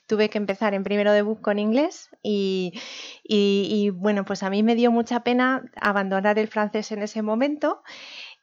tuve 0.07 0.31
que 0.31 0.39
empezar 0.39 0.73
en 0.75 0.83
primero 0.83 1.13
debut 1.13 1.41
con 1.41 1.59
inglés 1.59 2.09
y, 2.23 2.81
y, 3.25 3.91
bueno, 3.91 4.25
pues 4.25 4.43
a 4.43 4.51
mí 4.51 4.63
me 4.63 4.75
dio 4.75 4.91
mucha 4.91 5.21
pena 5.21 5.65
abandonar 5.81 6.39
el 6.39 6.49
francés 6.49 6.91
en 6.93 7.03
ese 7.03 7.23
momento. 7.23 7.83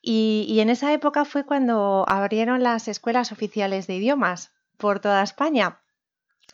Y, 0.01 0.45
y 0.49 0.59
en 0.59 0.69
esa 0.69 0.93
época 0.93 1.25
fue 1.25 1.45
cuando 1.45 2.05
abrieron 2.07 2.61
las 2.61 2.87
escuelas 2.87 3.31
oficiales 3.31 3.87
de 3.87 3.95
idiomas 3.95 4.51
por 4.77 4.99
toda 4.99 5.23
España. 5.23 5.79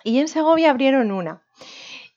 Y 0.03 0.19
en 0.19 0.27
Segovia 0.27 0.69
abrieron 0.69 1.12
una. 1.12 1.43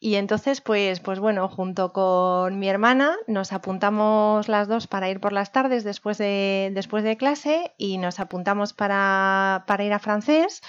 Y 0.05 0.17
entonces, 0.17 0.61
pues, 0.61 0.99
pues 0.99 1.21
bueno, 1.21 1.49
junto 1.49 1.93
con 1.93 2.59
mi 2.59 2.69
hermana 2.69 3.15
nos 3.29 3.53
apuntamos 3.53 4.49
las 4.49 4.67
dos 4.67 4.89
para 4.89 5.09
ir 5.09 5.21
por 5.21 5.33
las 5.33 5.53
tardes 5.53 5.85
después 5.85 6.19
de, 6.19 6.73
después 6.75 7.05
de 7.05 7.17
clase 7.17 7.73
y 7.79 7.99
nos 7.99 8.19
apuntamos 8.19 8.73
para, 8.73 9.65
ir 9.79 9.93
a 9.93 10.01
francés. 10.01 10.61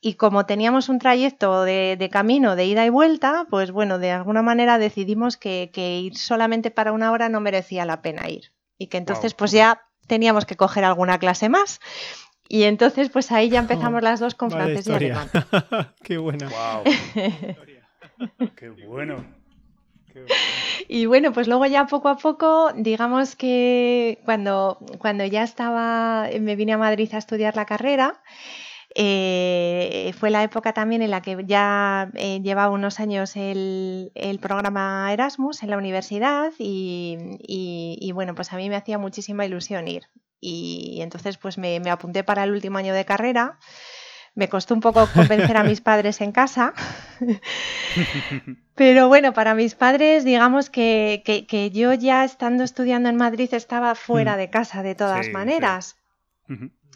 Y 0.00 0.14
como 0.14 0.44
teníamos 0.44 0.88
un 0.88 0.98
trayecto 0.98 1.62
de, 1.62 2.08
camino 2.10 2.56
de 2.56 2.64
ida 2.64 2.84
y 2.84 2.88
vuelta, 2.88 3.46
pues 3.48 3.70
bueno, 3.70 4.00
de 4.00 4.10
alguna 4.10 4.42
manera 4.42 4.76
decidimos 4.78 5.36
que, 5.36 5.70
ir 6.02 6.18
solamente 6.18 6.72
para 6.72 6.90
una 6.90 7.12
hora 7.12 7.28
no 7.28 7.38
merecía 7.38 7.84
la 7.84 8.02
pena 8.02 8.28
ir. 8.28 8.50
Y 8.76 8.88
que 8.88 8.96
entonces 8.96 9.34
pues 9.34 9.52
ya 9.52 9.82
teníamos 10.08 10.46
que 10.46 10.56
coger 10.56 10.82
alguna 10.82 11.20
clase 11.20 11.48
más. 11.48 11.78
Y 12.48 12.64
entonces 12.64 13.08
pues 13.08 13.30
ahí 13.30 13.50
ya 13.50 13.60
empezamos 13.60 14.02
las 14.02 14.18
dos 14.18 14.34
con 14.34 14.50
francés 14.50 14.88
y 14.88 14.92
alemán. 14.92 15.30
Qué 16.02 16.18
buena. 16.18 16.50
Qué 18.56 18.68
bueno. 18.70 19.24
Y 20.88 21.06
bueno, 21.06 21.32
pues 21.32 21.48
luego 21.48 21.66
ya 21.66 21.86
poco 21.86 22.08
a 22.08 22.16
poco, 22.16 22.72
digamos 22.74 23.36
que 23.36 24.20
cuando, 24.24 24.78
cuando 24.98 25.24
ya 25.24 25.42
estaba, 25.42 26.28
me 26.40 26.56
vine 26.56 26.72
a 26.72 26.78
Madrid 26.78 27.08
a 27.12 27.18
estudiar 27.18 27.56
la 27.56 27.66
carrera, 27.66 28.22
eh, 28.94 30.12
fue 30.16 30.30
la 30.30 30.44
época 30.44 30.72
también 30.72 31.02
en 31.02 31.10
la 31.10 31.20
que 31.20 31.42
ya 31.46 32.10
eh, 32.14 32.40
llevaba 32.42 32.72
unos 32.72 33.00
años 33.00 33.34
el, 33.34 34.12
programa 34.40 35.12
Erasmus 35.12 35.62
en 35.62 35.70
la 35.70 35.78
universidad 35.78 36.52
y, 36.58 38.12
bueno, 38.14 38.34
pues 38.34 38.52
a 38.52 38.56
mí 38.56 38.68
me 38.68 38.76
hacía 38.76 38.98
muchísima 38.98 39.46
ilusión 39.46 39.88
ir. 39.88 40.04
Y, 40.40 40.98
entonces 41.00 41.38
pues 41.38 41.58
me, 41.58 41.80
me 41.80 41.90
apunté 41.90 42.22
para 42.22 42.44
el 42.44 42.52
último 42.52 42.78
año 42.78 42.94
de 42.94 43.04
carrera. 43.04 43.58
Me 44.34 44.48
costó 44.48 44.74
un 44.74 44.80
poco 44.80 45.06
convencer 45.14 45.56
a 45.56 45.62
mis 45.62 45.80
padres 45.80 46.20
en 46.20 46.32
casa. 46.32 46.74
Pero 48.74 49.06
bueno, 49.06 49.32
para 49.32 49.54
mis 49.54 49.74
padres, 49.76 50.24
digamos 50.24 50.70
que, 50.70 51.70
yo 51.72 51.92
ya 51.94 52.24
estando 52.24 52.64
estudiando 52.64 53.08
en 53.08 53.16
Madrid 53.16 53.52
estaba 53.54 53.94
fuera 53.94 54.34
mm. 54.34 54.38
de 54.38 54.50
casa 54.50 54.82
de 54.82 54.94
todas 54.96 55.28
maneras. 55.28 55.96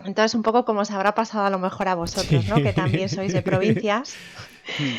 Entonces, 0.05 0.35
un 0.35 0.43
poco 0.43 0.65
como 0.65 0.81
os 0.81 0.91
habrá 0.91 1.15
pasado 1.15 1.47
a 1.47 1.51
lo 1.51 1.59
mejor 1.59 1.89
a 1.89 1.95
vosotros, 1.95 2.47
¿no? 2.49 2.57
Que 2.57 2.73
también 2.73 3.09
sois 3.09 3.33
de 3.33 3.43
provincias. 3.43 4.15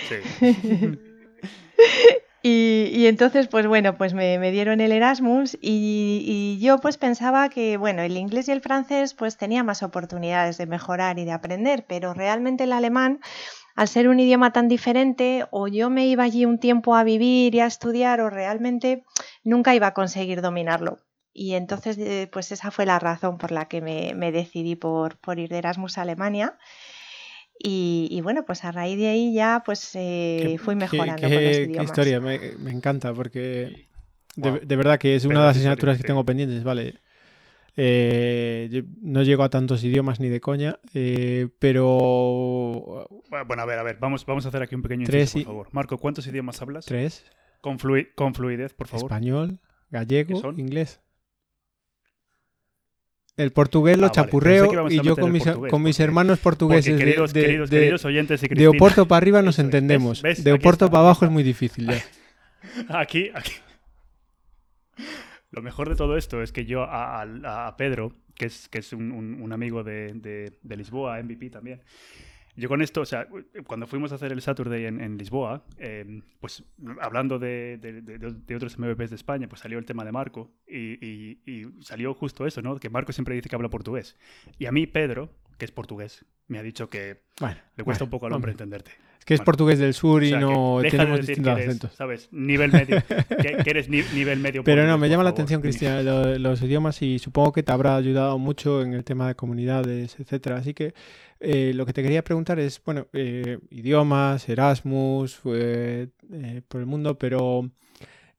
Sí. 0.09 0.15
Y, 2.41 3.05
entonces, 3.07 3.47
pues 3.49 3.67
bueno, 3.67 3.97
pues 3.97 4.13
me, 4.13 4.51
dieron 4.51 4.79
el 4.79 4.93
Erasmus 4.93 5.57
y, 5.61 6.57
yo 6.61 6.77
pues 6.79 6.97
pensaba 6.97 7.49
que, 7.49 7.75
bueno, 7.77 8.01
el 8.01 8.15
inglés 8.15 8.47
y 8.47 8.51
el 8.51 8.61
francés 8.61 9.13
pues 9.13 9.37
tenía 9.37 9.63
más 9.63 9.83
oportunidades 9.83 10.57
de 10.57 10.65
mejorar 10.65 11.19
y 11.19 11.25
de 11.25 11.33
aprender, 11.33 11.85
pero 11.87 12.13
realmente 12.13 12.63
el 12.63 12.71
alemán, 12.71 13.19
al 13.75 13.87
ser 13.89 14.07
un 14.07 14.19
idioma 14.19 14.53
tan 14.53 14.69
diferente, 14.69 15.45
o 15.51 15.67
yo 15.67 15.89
me 15.89 16.07
iba 16.07 16.23
allí 16.23 16.45
un 16.45 16.59
tiempo 16.59 16.95
a 16.95 17.03
vivir 17.03 17.55
y 17.55 17.59
a 17.59 17.65
estudiar, 17.65 18.21
o 18.21 18.29
realmente 18.29 19.03
nunca 19.43 19.75
iba 19.75 19.87
a 19.87 19.93
conseguir 19.93 20.41
dominarlo. 20.41 20.99
Y 21.33 21.55
entonces, 21.55 21.97
eh, 21.97 22.29
pues 22.31 22.51
esa 22.51 22.71
fue 22.71 22.85
la 22.85 22.99
razón 22.99 23.37
por 23.37 23.51
la 23.51 23.67
que 23.67 23.81
me, 23.81 24.31
decidí 24.31 24.75
por, 24.75 25.19
por 25.19 25.39
ir 25.39 25.49
de 25.49 25.57
Erasmus 25.59 25.97
a 25.97 26.01
Alemania. 26.03 26.57
Y, 27.61 28.21
bueno, 28.23 28.45
pues 28.45 28.63
a 28.63 28.71
raíz 28.71 28.97
de 28.97 29.09
ahí 29.09 29.33
ya 29.33 29.63
pues 29.65 29.91
eh, 29.93 30.57
fui 30.63 30.75
mejorando 30.75 31.21
con 31.21 31.33
los 31.33 31.41
idiomas. 31.41 31.75
Qué 31.75 31.83
historia, 31.83 32.21
me, 32.21 32.71
encanta 32.71 33.13
porque 33.13 33.87
de, 34.37 34.75
verdad 34.77 34.97
que 34.97 35.15
es 35.15 35.25
una 35.25 35.41
de 35.41 35.45
las 35.47 35.57
asignaturas 35.57 35.97
que 35.97 36.03
tengo 36.03 36.23
pendientes, 36.23 36.63
vale. 36.63 36.95
Eh, 37.75 38.83
no 39.01 39.23
llego 39.23 39.43
a 39.43 39.49
tantos 39.49 39.83
idiomas 39.83 40.19
ni 40.19 40.29
de 40.29 40.39
coña, 40.41 40.79
eh, 40.93 41.47
pero... 41.59 43.07
Bueno, 43.29 43.61
a 43.61 43.65
ver, 43.65 43.79
a 43.79 43.83
ver, 43.83 43.97
vamos, 43.99 44.25
vamos 44.25 44.45
a 44.45 44.49
hacer 44.49 44.61
aquí 44.61 44.75
un 44.75 44.81
pequeño 44.81 45.01
inciso, 45.03 45.39
por 45.39 45.45
favor. 45.45 45.67
Marco, 45.71 45.97
¿cuántos 45.97 46.27
idiomas 46.27 46.61
hablas? 46.61 46.85
Tres. 46.85 47.25
Con, 47.61 47.77
con 48.15 48.33
fluidez, 48.33 48.73
por 48.73 48.87
favor. 48.87 49.05
Español, 49.05 49.59
gallego, 49.89 50.53
inglés. 50.57 51.01
El 53.39 53.51
portugués 53.51 53.97
lo 53.97 54.07
ah, 54.07 54.11
chapurreo 54.11 54.89
y 54.89 55.01
yo 55.01 55.15
con 55.15 55.31
mis, 55.31 55.45
con 55.45 55.81
mis 55.81 55.97
hermanos 56.01 56.39
portugueses 56.39 56.97
queridos, 56.97 57.31
de, 57.31 57.41
queridos, 57.41 57.69
queridos, 57.69 58.03
oyentes 58.03 58.43
y 58.43 58.47
de 58.49 58.67
Oporto 58.67 59.07
para 59.07 59.17
arriba 59.17 59.41
nos 59.41 59.59
entendemos. 59.59 60.21
De 60.21 60.51
Oporto 60.51 60.89
para 60.89 61.03
abajo 61.03 61.23
es 61.23 61.31
muy 61.31 61.43
difícil 61.43 61.87
ya. 61.87 62.03
Aquí, 62.89 63.31
aquí. 63.33 63.53
Lo 65.51 65.61
mejor 65.61 65.87
de 65.87 65.95
todo 65.95 66.17
esto 66.17 66.43
es 66.43 66.51
que 66.51 66.65
yo 66.65 66.83
a, 66.83 67.75
Pedro, 67.77 68.13
que 68.35 68.47
es, 68.47 68.67
que 68.67 68.79
es 68.79 68.91
un, 68.91 69.49
amigo 69.53 69.83
de, 69.85 70.51
de 70.61 70.75
Lisboa, 70.75 71.23
MVP 71.23 71.49
también, 71.49 71.81
yo 72.59 72.69
con 72.69 72.81
esto, 72.81 73.01
o 73.01 73.05
sea, 73.05 73.27
cuando 73.65 73.87
fuimos 73.87 74.11
a 74.11 74.15
hacer 74.15 74.31
el 74.31 74.41
Saturday 74.41 74.85
en, 74.85 75.17
Lisboa, 75.17 75.63
em, 75.77 76.21
pues 76.39 76.63
hablando 77.01 77.39
de, 77.39 77.77
de, 77.77 78.55
otros 78.55 78.77
MVPs 78.77 79.09
de 79.09 79.15
España, 79.15 79.47
pues 79.47 79.61
salió 79.61 79.79
el 79.79 79.85
tema 79.85 80.05
de 80.05 80.11
Marco 80.11 80.51
y, 80.67 81.37
salió 81.81 82.13
justo 82.13 82.45
eso, 82.45 82.61
¿no? 82.61 82.77
Que 82.77 82.89
Marco 82.89 83.11
siempre 83.11 83.35
dice 83.35 83.49
que 83.49 83.55
habla 83.55 83.69
portugués. 83.69 84.17
Y 84.57 84.65
a 84.65 84.71
mí 84.71 84.87
Pedro, 84.87 85.29
que 85.57 85.65
es 85.65 85.71
portugués, 85.71 86.25
me 86.47 86.59
ha 86.59 86.63
dicho 86.63 86.89
que 86.89 87.21
le 87.75 87.83
cuesta 87.83 88.03
un 88.03 88.09
poco 88.09 88.27
al 88.27 88.33
hombre 88.33 88.51
entenderte. 88.51 88.91
Es 89.33 89.37
que 89.37 89.41
es 89.43 89.45
portugués 89.45 89.77
del 89.77 89.93
sur 89.93 90.23
y 90.23 90.31
no 90.31 90.79
tenemos 90.81 91.19
distintos 91.19 91.53
acentos. 91.53 91.91
¿Sabes? 91.93 92.29
Nivel 92.31 92.71
medio. 92.71 93.03
que, 93.63 93.69
eres 93.69 93.87
nivel 93.89 94.39
medio. 94.39 94.63
Pero 94.63 94.87
no, 94.87 94.97
me 94.97 95.07
llama 95.07 95.23
la 95.23 95.29
atención, 95.29 95.61
Cristian, 95.61 96.03
los 96.41 96.61
idiomas 96.61 97.01
y 97.01 97.19
supongo 97.19 97.51
que 97.51 97.61
te 97.61 97.71
habrá 97.71 97.95
ayudado 97.95 98.37
mucho 98.39 98.81
en 98.81 98.93
el 98.93 99.03
tema 99.03 99.27
de 99.27 99.35
comunidades, 99.35 100.19
etcétera. 100.19 100.57
Así 100.57 100.73
que 100.73 100.93
eh, 101.39 101.73
lo 101.75 101.85
que 101.85 101.93
te 101.93 102.01
quería 102.01 102.23
preguntar 102.23 102.59
es, 102.59 102.81
bueno, 102.83 103.07
eh, 103.13 103.59
idiomas, 103.69 104.49
Erasmus, 104.49 105.39
eh, 105.45 106.07
por 106.67 106.81
el 106.81 106.87
mundo, 106.87 107.17
pero 107.17 107.69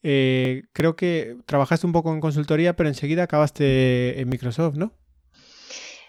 creo 0.02 0.96
que 0.96 1.36
trabajaste 1.46 1.86
un 1.86 1.92
poco 1.92 2.12
en 2.12 2.20
consultoría, 2.20 2.74
pero 2.74 2.88
enseguida 2.88 3.22
acabaste 3.22 4.20
en 4.20 4.28
Microsoft, 4.28 4.76
¿no? 4.76 4.92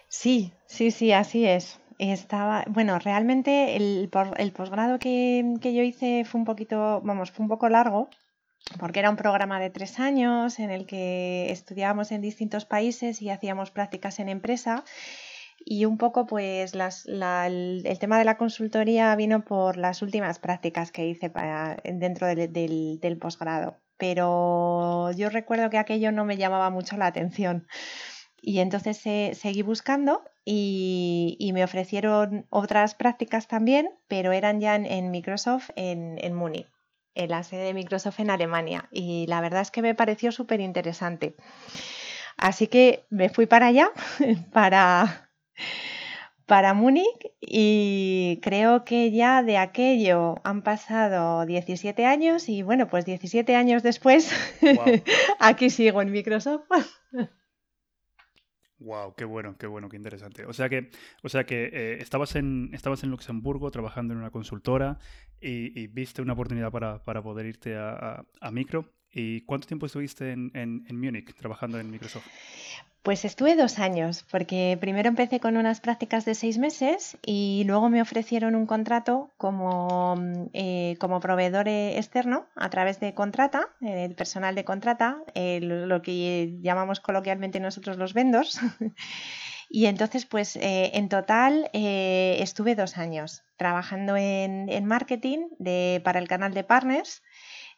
Sí, 0.08 0.52
sí, 0.66 0.90
sí, 0.90 1.12
así 1.12 1.46
es. 1.46 1.81
Estaba, 2.10 2.64
bueno, 2.68 2.98
realmente 2.98 3.76
el, 3.76 4.10
el 4.36 4.52
posgrado 4.52 4.98
que, 4.98 5.54
que 5.60 5.72
yo 5.72 5.82
hice 5.82 6.24
fue 6.24 6.40
un 6.40 6.44
poquito, 6.44 7.00
vamos, 7.02 7.30
fue 7.30 7.44
un 7.44 7.48
poco 7.48 7.68
largo, 7.68 8.08
porque 8.78 8.98
era 8.98 9.10
un 9.10 9.16
programa 9.16 9.60
de 9.60 9.70
tres 9.70 10.00
años 10.00 10.58
en 10.58 10.70
el 10.70 10.86
que 10.86 11.50
estudiábamos 11.50 12.10
en 12.10 12.20
distintos 12.20 12.64
países 12.64 13.22
y 13.22 13.30
hacíamos 13.30 13.70
prácticas 13.70 14.18
en 14.18 14.28
empresa 14.28 14.84
y 15.64 15.84
un 15.84 15.98
poco 15.98 16.26
pues 16.26 16.74
el, 16.74 17.98
tema 18.00 18.18
de 18.18 18.24
la 18.24 18.36
consultoría 18.36 19.14
vino 19.16 19.44
por 19.44 19.76
las 19.76 20.02
últimas 20.02 20.38
prácticas 20.38 20.90
que 20.90 21.06
hice 21.06 21.30
para, 21.30 21.76
dentro 21.84 22.26
del, 22.26 23.18
posgrado. 23.20 23.76
Pero 23.96 25.12
yo 25.12 25.28
recuerdo 25.28 25.70
que 25.70 25.78
aquello 25.78 26.10
no 26.10 26.24
me 26.24 26.36
llamaba 26.36 26.70
mucho 26.70 26.96
la 26.96 27.06
atención. 27.06 27.68
Y 28.44 28.58
entonces 28.58 28.98
seguí 28.98 29.62
buscando 29.62 30.24
y, 30.44 31.50
me 31.54 31.62
ofrecieron 31.62 32.44
otras 32.50 32.96
prácticas 32.96 33.46
también, 33.46 33.88
pero 34.08 34.32
eran 34.32 34.60
ya 34.60 34.74
en, 34.74 35.10
Microsoft 35.12 35.70
en, 35.76 36.18
en 36.20 36.34
Múnich, 36.34 36.66
en 37.14 37.30
la 37.30 37.44
sede 37.44 37.66
de 37.66 37.74
Microsoft 37.74 38.18
en 38.18 38.30
Alemania. 38.30 38.88
Y 38.90 39.26
la 39.28 39.40
verdad 39.40 39.62
es 39.62 39.70
que 39.70 39.80
me 39.80 39.94
pareció 39.94 40.32
súper 40.32 40.60
interesante. 40.60 41.36
Así 42.36 42.66
que 42.66 43.06
me 43.10 43.28
fui 43.28 43.46
para 43.46 43.68
allá 43.68 43.92
para, 44.52 45.30
para 46.46 46.74
Múnich 46.74 47.30
y 47.40 48.40
creo 48.42 48.84
que 48.84 49.12
ya 49.12 49.44
de 49.44 49.58
aquello 49.58 50.34
han 50.42 50.62
pasado 50.62 51.46
17 51.46 52.04
años 52.06 52.48
y 52.48 52.62
bueno, 52.62 52.88
pues 52.88 53.04
17 53.04 53.54
años 53.54 53.84
después 53.84 54.34
aquí 55.38 55.70
sigo 55.70 56.02
en 56.02 56.10
Microsoft. 56.10 56.64
Wow, 58.82 59.14
qué 59.14 59.24
bueno, 59.24 59.56
qué 59.58 59.66
bueno, 59.66 59.88
qué 59.88 59.96
interesante. 59.96 60.44
O 60.46 60.52
sea 60.52 60.68
que, 60.68 60.90
o 61.22 61.28
sea 61.28 61.44
que 61.44 61.70
eh, 61.72 61.98
estabas, 62.00 62.34
en, 62.36 62.70
estabas 62.72 63.04
en 63.04 63.10
Luxemburgo 63.10 63.70
trabajando 63.70 64.12
en 64.12 64.18
una 64.18 64.30
consultora 64.30 64.98
y, 65.40 65.86
viste 65.88 66.22
una 66.22 66.34
oportunidad 66.34 66.70
para, 66.70 67.22
poder 67.22 67.46
irte 67.46 67.76
a, 67.76 68.24
Micro. 68.50 68.92
¿Y 69.12 69.42
cuánto 69.42 69.66
tiempo 69.66 69.86
estuviste 69.86 70.32
en, 70.32 70.50
en, 70.54 70.84
en 70.88 71.00
Múnich 71.00 71.34
trabajando 71.34 71.78
en 71.78 71.90
Microsoft? 71.90 72.26
Pues 73.02 73.24
estuve 73.24 73.56
dos 73.56 73.80
años, 73.80 74.24
porque 74.30 74.78
primero 74.80 75.08
empecé 75.08 75.40
con 75.40 75.56
unas 75.56 75.80
prácticas 75.80 76.24
de 76.24 76.36
seis 76.36 76.58
meses 76.58 77.18
y 77.26 77.64
luego 77.66 77.88
me 77.88 78.00
ofrecieron 78.00 78.54
un 78.54 78.64
contrato 78.64 79.32
como, 79.38 80.14
eh, 80.52 80.96
como 81.00 81.18
proveedor 81.18 81.66
externo 81.66 82.46
a 82.54 82.70
través 82.70 83.00
de 83.00 83.12
Contrata, 83.12 83.70
eh, 83.80 84.04
el 84.04 84.14
personal 84.14 84.54
de 84.54 84.64
Contrata, 84.64 85.18
eh, 85.34 85.58
lo, 85.60 86.00
que 86.00 86.58
llamamos 86.60 87.00
coloquialmente 87.00 87.58
nosotros 87.58 87.96
los 87.96 88.14
vendors. 88.14 88.60
y 89.68 89.86
entonces, 89.86 90.24
pues 90.24 90.56
en 90.60 91.08
total 91.08 91.70
estuve 91.72 92.76
dos 92.76 92.98
años 92.98 93.42
trabajando 93.56 94.16
en, 94.16 94.68
en 94.68 94.84
marketing 94.84 95.48
de, 95.58 96.00
para 96.04 96.20
el 96.20 96.28
canal 96.28 96.54
de 96.54 96.62
partners, 96.62 97.20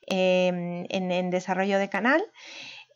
en, 0.06 0.86
en 0.90 1.30
desarrollo 1.30 1.78
de 1.78 1.88
canal 1.88 2.22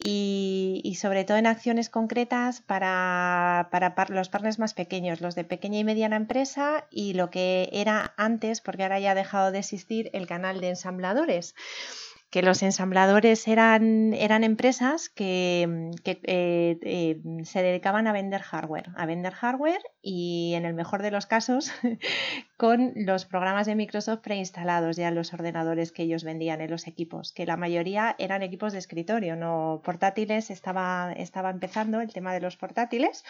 y, 0.05 0.97
sobre 1.01 1.25
todo 1.25 1.39
en 1.39 1.47
acciones 1.47 1.91
concretas 1.91 2.61
para, 2.61 3.69
para, 3.71 3.95
los 4.09 4.29
partners 4.29 4.59
más 4.59 4.75
pequeños, 4.75 5.21
los 5.21 5.35
de 5.35 5.45
pequeña 5.45 5.79
y 5.79 5.85
mediana 5.85 6.17
empresa 6.17 6.87
y 6.91 7.15
lo 7.15 7.31
que 7.31 7.69
era 7.73 8.15
antes, 8.17 8.61
porque 8.61 8.85
ahora 8.85 9.01
ya 9.01 9.13
ha 9.13 9.15
dejado 9.17 9.51
de 9.51 9.59
existir, 9.59 10.11
el 10.13 10.27
canal 10.27 10.61
de 10.61 10.71
ensambladores 10.71 11.55
que 12.31 12.43
los 12.43 12.63
ensambladores 12.63 13.49
eran, 13.49 14.13
eran 14.13 14.45
empresas 14.45 15.09
que, 15.09 15.93
eh, 16.05 16.79
eh, 16.83 17.21
se 17.45 17.63
dedicaban 17.63 18.07
a 18.07 18.13
vender 18.13 18.43
hardware, 18.43 18.91
a 18.97 19.07
vender 19.07 19.33
hardware 19.33 19.81
y 20.03 20.53
en 20.55 20.67
el 20.67 20.75
mejor 20.75 21.01
de 21.01 21.11
los 21.11 21.25
casos 21.25 21.73
con 22.59 22.93
los 22.97 23.25
programas 23.25 23.67
de 23.67 23.77
Microsoft 23.77 24.21
preinstalados 24.21 24.97
ya 24.97 25.09
en 25.09 25.15
los 25.15 25.33
ordenadores 25.33 25.91
que 25.91 26.03
ellos 26.03 26.23
vendían 26.23 26.61
en 26.61 26.71
los 26.71 26.87
equipos, 26.87 27.33
que 27.33 27.47
la 27.47 27.57
mayoría 27.57 28.15
eran 28.19 28.43
equipos 28.43 28.75
de 28.75 28.81
escritorio, 28.81 29.35
no 29.35 29.81
portátiles, 29.83 30.51
estaba, 30.51 31.13
estaba 31.17 31.49
empezando 31.49 32.01
el 32.03 32.13
tema 32.13 32.35
de 32.35 32.41
los 32.41 32.57
portátiles. 32.57 33.25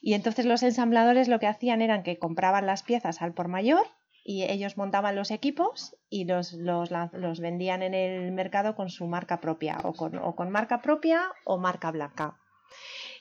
Y 0.00 0.14
entonces 0.14 0.46
los 0.46 0.62
ensambladores 0.62 1.28
lo 1.28 1.38
que 1.38 1.48
hacían 1.48 1.82
eran 1.82 2.02
que 2.02 2.18
compraban 2.18 2.64
las 2.64 2.82
piezas 2.82 3.20
al 3.20 3.34
por 3.34 3.48
mayor 3.48 3.86
y 4.28 4.42
ellos 4.42 4.76
montaban 4.76 5.14
los 5.14 5.30
equipos 5.30 5.96
y 6.10 6.24
los, 6.24 6.52
los, 6.52 6.90
los, 7.12 7.40
vendían 7.40 7.84
en 7.84 7.94
el 7.94 8.32
mercado 8.32 8.74
con 8.74 8.90
su 8.90 9.06
marca 9.06 9.40
propia 9.40 9.78
o 9.84 9.92
con, 9.92 10.18
o 10.18 10.34
con 10.34 10.50
marca 10.50 10.82
propia 10.82 11.30
o 11.44 11.58
marca 11.58 11.92
blanca. 11.92 12.36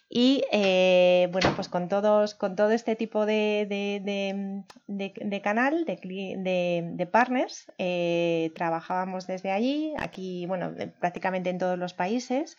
Y 0.10 0.44
eh, 0.52 1.30
bueno, 1.32 1.54
pues 1.56 1.70
con 1.70 1.90
todos, 1.90 2.34
con 2.34 2.56
todo 2.56 2.72
este 2.72 2.96
tipo 2.96 3.26
de, 3.26 3.68
de, 3.70 4.64
de, 4.88 5.42
canal, 5.42 5.86
de, 5.86 7.10
partners, 7.12 7.72
eh, 7.78 8.52
trabajábamos 8.56 9.28
desde 9.28 9.52
allí, 9.52 9.94
aquí, 10.00 10.46
bueno, 10.48 10.74
prácticamente 11.00 11.50
en 11.52 11.60
todos 11.60 11.78
los 11.78 11.94
países. 11.94 12.58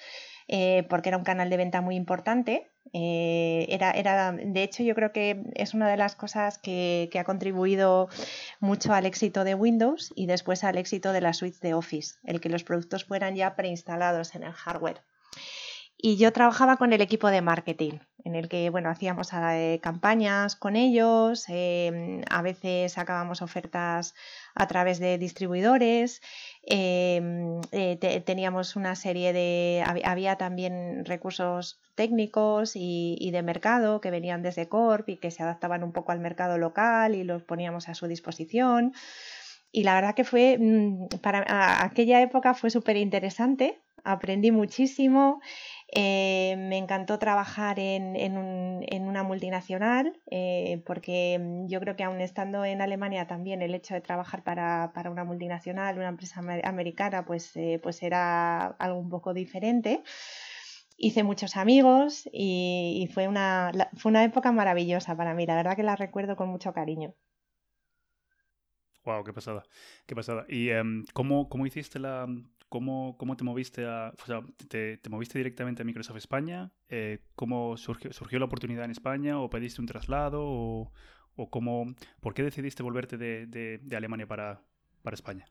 Eh, 0.49 0.87
porque 0.88 1.09
era 1.09 1.19
un 1.19 1.25
canal 1.25 1.50
de 1.50 1.57
venta 1.57 1.81
muy 1.81 1.97
importante. 1.97 2.71
Eh, 2.93 3.67
era, 3.69 3.91
era, 3.91 4.33
de 4.33 4.62
hecho, 4.62 4.83
yo 4.83 4.95
creo 4.95 5.12
que 5.12 5.43
es 5.55 5.75
una 5.75 5.88
de 5.88 5.97
las 5.97 6.15
cosas 6.15 6.59
que, 6.59 7.11
ha 7.19 7.25
contribuido 7.25 8.09
mucho 8.61 8.93
al 8.93 9.07
éxito 9.07 9.43
de 9.43 9.55
Windows 9.55 10.12
y 10.15 10.26
después 10.26 10.62
al 10.62 10.79
éxito 10.79 11.12
de 11.12 11.21
la 11.21 11.33
suite 11.33 11.59
de 11.61 11.75
Office, 11.75 12.17
el 12.25 12.41
que 12.41 12.49
los 12.49 12.62
productos 12.62 13.05
fueran 13.05 13.35
ya 13.35 13.57
preinstalados 13.57 14.35
en 14.35 14.45
el 14.45 14.53
hardware. 14.53 15.03
Y 15.99 16.17
yo 16.17 16.33
trabajaba 16.33 16.76
con 16.76 16.93
el 16.93 17.00
equipo 17.00 17.29
de 17.29 17.41
marketing, 17.41 17.99
en 18.26 18.35
el 18.35 18.49
que 18.49 18.71
bueno, 18.71 18.90
hacíamos 18.90 19.30
eh, 19.33 19.78
campañas 19.80 20.56
con 20.56 20.75
ellos, 20.75 21.47
a 21.49 22.42
veces 22.42 22.92
sacábamos 22.92 23.40
ofertas 23.40 24.14
a 24.56 24.66
través 24.66 24.99
de 24.99 25.16
distribuidores, 25.16 26.21
eh, 26.68 27.23
teníamos 28.26 28.75
una 28.75 28.97
serie 28.97 29.33
de, 29.33 29.85
había 30.04 30.35
también 30.37 31.04
recursos 31.04 31.80
técnicos 31.95 32.73
y, 32.75 33.30
de 33.30 33.42
mercado 33.42 34.00
que 34.00 34.11
venían 34.11 34.42
desde 34.42 34.68
Corp 34.68 35.09
y 35.09 35.18
que 35.18 35.30
se 35.30 35.45
adaptaban 35.45 35.85
un 35.85 35.92
poco 35.92 36.11
al 36.11 36.18
mercado 36.18 36.59
local 36.59 37.14
y 37.14 37.23
los 37.23 37.45
poníamos 37.45 37.88
a 37.88 37.95
su 37.95 38.09
disposición. 38.09 38.92
Y 39.71 39.85
la 39.85 39.95
verdad 39.95 40.14
que 40.14 40.25
fue, 40.25 40.59
mm, 40.59 41.09
para 41.23 41.85
aquella 41.85 42.21
época 42.23 42.54
fue 42.54 42.71
súper 42.71 42.97
interesante, 42.97 43.83
aprendí 44.06 44.50
muchísimo. 44.50 45.40
Eh, 45.88 46.57
me 46.59 46.78
encantó 46.78 47.19
trabajar 47.19 47.78
en, 47.78 48.37
una 49.02 49.23
multinacional 49.23 50.21
eh, 50.31 50.82
porque 50.84 51.39
mm, 51.41 51.69
yo 51.69 51.78
creo 51.80 51.95
que 51.95 52.02
aún 52.02 52.21
estando 52.21 52.65
en 52.65 52.82
Alemania 52.82 53.28
también 53.28 53.63
el 53.63 53.73
hecho 53.75 53.95
de 53.95 54.00
trabajar 54.00 54.43
para, 54.43 54.91
una 55.10 55.25
multinacional, 55.25 55.97
una 55.97 56.08
empresa 56.08 56.41
americana, 56.65 57.25
pues, 57.25 57.56
eh, 57.56 57.78
pues 57.82 58.02
era 58.02 58.67
algo 58.67 58.99
un 58.99 59.08
poco 59.10 59.32
diferente. 59.32 60.02
Hice 60.99 61.23
muchos 61.23 61.56
amigos 61.56 62.28
y, 62.32 63.08
fue, 63.13 63.28
una, 63.28 63.71
fue 63.97 64.10
una 64.10 64.25
época 64.25 64.50
maravillosa 64.52 65.17
para 65.17 65.34
mí, 65.34 65.47
la 65.47 65.54
verdad 65.56 65.76
que 65.76 65.82
la 65.82 65.95
recuerdo 65.95 66.37
con 66.37 66.49
mucho 66.49 66.73
cariño. 66.73 67.15
Wow, 69.04 69.23
qué 69.23 69.32
pasada, 69.32 69.63
qué 70.06 70.17
pasada. 70.17 70.47
¿Y 70.49 70.71
em, 70.71 71.04
¿cómo, 71.13 71.49
cómo, 71.49 71.65
hiciste 71.65 72.00
la, 72.00 72.26
¿Cómo, 72.76 73.17
cómo 73.17 73.39
te 73.39 73.43
moviste 73.43 73.86
o 73.86 74.26
sea, 74.26 74.43
te, 74.69 74.99
te 74.99 75.08
moviste 75.08 75.39
directamente 75.39 75.80
a 75.80 75.84
Microsoft 75.86 76.19
España? 76.19 76.71
Eh, 76.91 77.21
¿Cómo 77.34 77.78
surgió, 77.78 78.39
la 78.39 78.45
oportunidad 78.45 78.84
en 78.84 78.91
España 78.91 79.41
o 79.41 79.49
pediste 79.49 79.80
un 79.80 79.86
traslado 79.86 80.43
o, 80.45 80.93
o 81.36 81.49
cómo, 81.49 81.86
por 82.21 82.34
qué 82.34 82.43
decidiste 82.43 82.82
volverte 82.82 83.17
de, 83.17 83.47
de, 83.47 83.80
de 83.82 83.97
Alemania 83.97 84.26
para, 84.26 84.60
para, 85.00 85.15
España? 85.15 85.47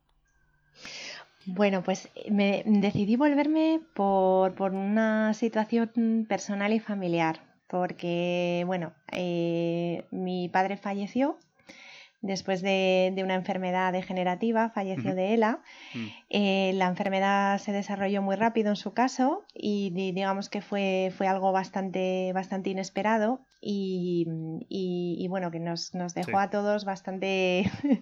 Bueno, 1.48 1.82
pues 1.82 2.12
me 2.30 2.62
decidí 2.64 3.16
volverme 3.16 3.82
por, 3.96 4.54
por 4.54 4.74
una 4.74 5.34
situación 5.34 6.28
personal 6.30 6.74
y 6.74 6.80
familiar, 6.80 7.42
porque, 7.66 8.62
bueno, 8.68 8.94
eh, 9.12 10.06
mi 10.12 10.48
padre 10.48 10.78
falleció 10.78 11.40
después 12.22 12.62
de, 12.62 13.14
una 13.24 13.36
enfermedad 13.36 13.94
degenerativa, 13.94 14.70
falleció 14.70 15.16
de 15.16 15.34
ELA. 15.34 15.62
Mm. 15.94 16.06
Eh, 16.30 16.72
la 16.76 16.88
enfermedad 16.88 17.58
se 17.60 17.72
desarrolló 17.72 18.22
muy 18.22 18.36
rápido 18.36 18.70
en 18.70 18.76
su 18.76 18.94
caso 18.94 19.46
y 19.54 19.92
digamos 19.92 20.50
que 20.50 20.62
fue, 20.62 21.14
fue 21.16 21.28
algo 21.28 21.52
bastante, 21.52 22.32
bastante 22.34 22.70
inesperado 22.70 23.42
y, 23.62 24.26
bueno, 25.30 25.52
que 25.52 25.60
nos, 25.60 25.92
dejó 26.14 26.40
a 26.40 26.50
todos 26.50 26.86
bastante... 26.86 27.70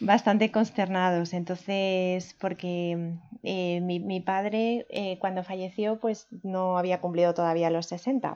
bastante 0.00 0.50
consternados. 0.50 1.32
Entonces, 1.32 2.36
porque 2.38 3.14
eh, 3.42 3.80
mi, 3.80 4.20
padre 4.20 4.86
eh, 4.90 5.18
cuando 5.18 5.42
falleció, 5.42 5.98
pues 6.00 6.28
no 6.42 6.78
había 6.78 7.00
cumplido 7.00 7.34
todavía 7.34 7.70
los 7.70 7.86
60. 7.86 8.34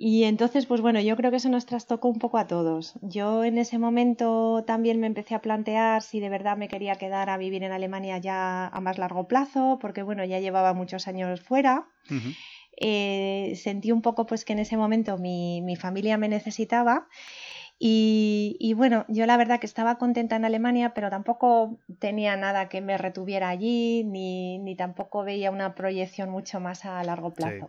Y 0.00 0.22
entonces, 0.22 0.66
pues 0.66 0.80
bueno, 0.80 1.00
yo 1.00 1.16
creo 1.16 1.32
que 1.32 1.38
eso 1.38 1.48
nos 1.48 1.66
trastocó 1.66 2.06
un 2.06 2.20
poco 2.20 2.38
a 2.38 2.46
todos. 2.46 2.94
Yo 3.02 3.42
en 3.42 3.58
ese 3.58 3.78
momento 3.78 4.62
también 4.64 5.00
me 5.00 5.08
empecé 5.08 5.34
a 5.34 5.42
plantear 5.42 6.02
si 6.02 6.20
de 6.20 6.28
verdad 6.28 6.56
me 6.56 6.68
quería 6.68 6.94
quedar 6.94 7.28
a 7.28 7.36
vivir 7.36 7.64
en 7.64 7.72
Alemania 7.72 8.16
ya 8.18 8.68
a 8.68 8.80
más 8.80 8.96
largo 8.96 9.26
plazo, 9.26 9.78
porque 9.80 10.04
bueno, 10.04 10.24
ya 10.24 10.38
llevaba 10.38 10.72
muchos 10.72 11.08
años 11.08 11.40
fuera. 11.40 11.88
Eh, 12.80 13.54
sentí 13.56 13.90
un 13.90 14.00
poco 14.00 14.24
pues 14.24 14.44
que 14.44 14.52
en 14.52 14.60
ese 14.60 14.76
momento 14.76 15.18
mi, 15.18 15.62
mi 15.62 15.74
familia 15.74 16.16
me 16.16 16.28
necesitaba. 16.28 17.08
Y, 17.80 18.56
y, 18.60 18.74
bueno, 18.74 19.04
yo 19.08 19.26
la 19.26 19.36
verdad 19.36 19.58
que 19.58 19.66
estaba 19.66 19.98
contenta 19.98 20.36
en 20.36 20.44
Alemania, 20.44 20.94
pero 20.94 21.10
tampoco 21.10 21.80
tenía 21.98 22.36
nada 22.36 22.68
que 22.68 22.80
me 22.80 22.98
retuviera 22.98 23.48
allí, 23.48 24.04
ni, 24.04 24.58
ni 24.58 24.76
tampoco 24.76 25.24
veía 25.24 25.50
una 25.50 25.74
proyección 25.74 26.30
mucho 26.30 26.60
más 26.60 26.84
a 26.84 27.02
largo 27.02 27.34
plazo. 27.34 27.68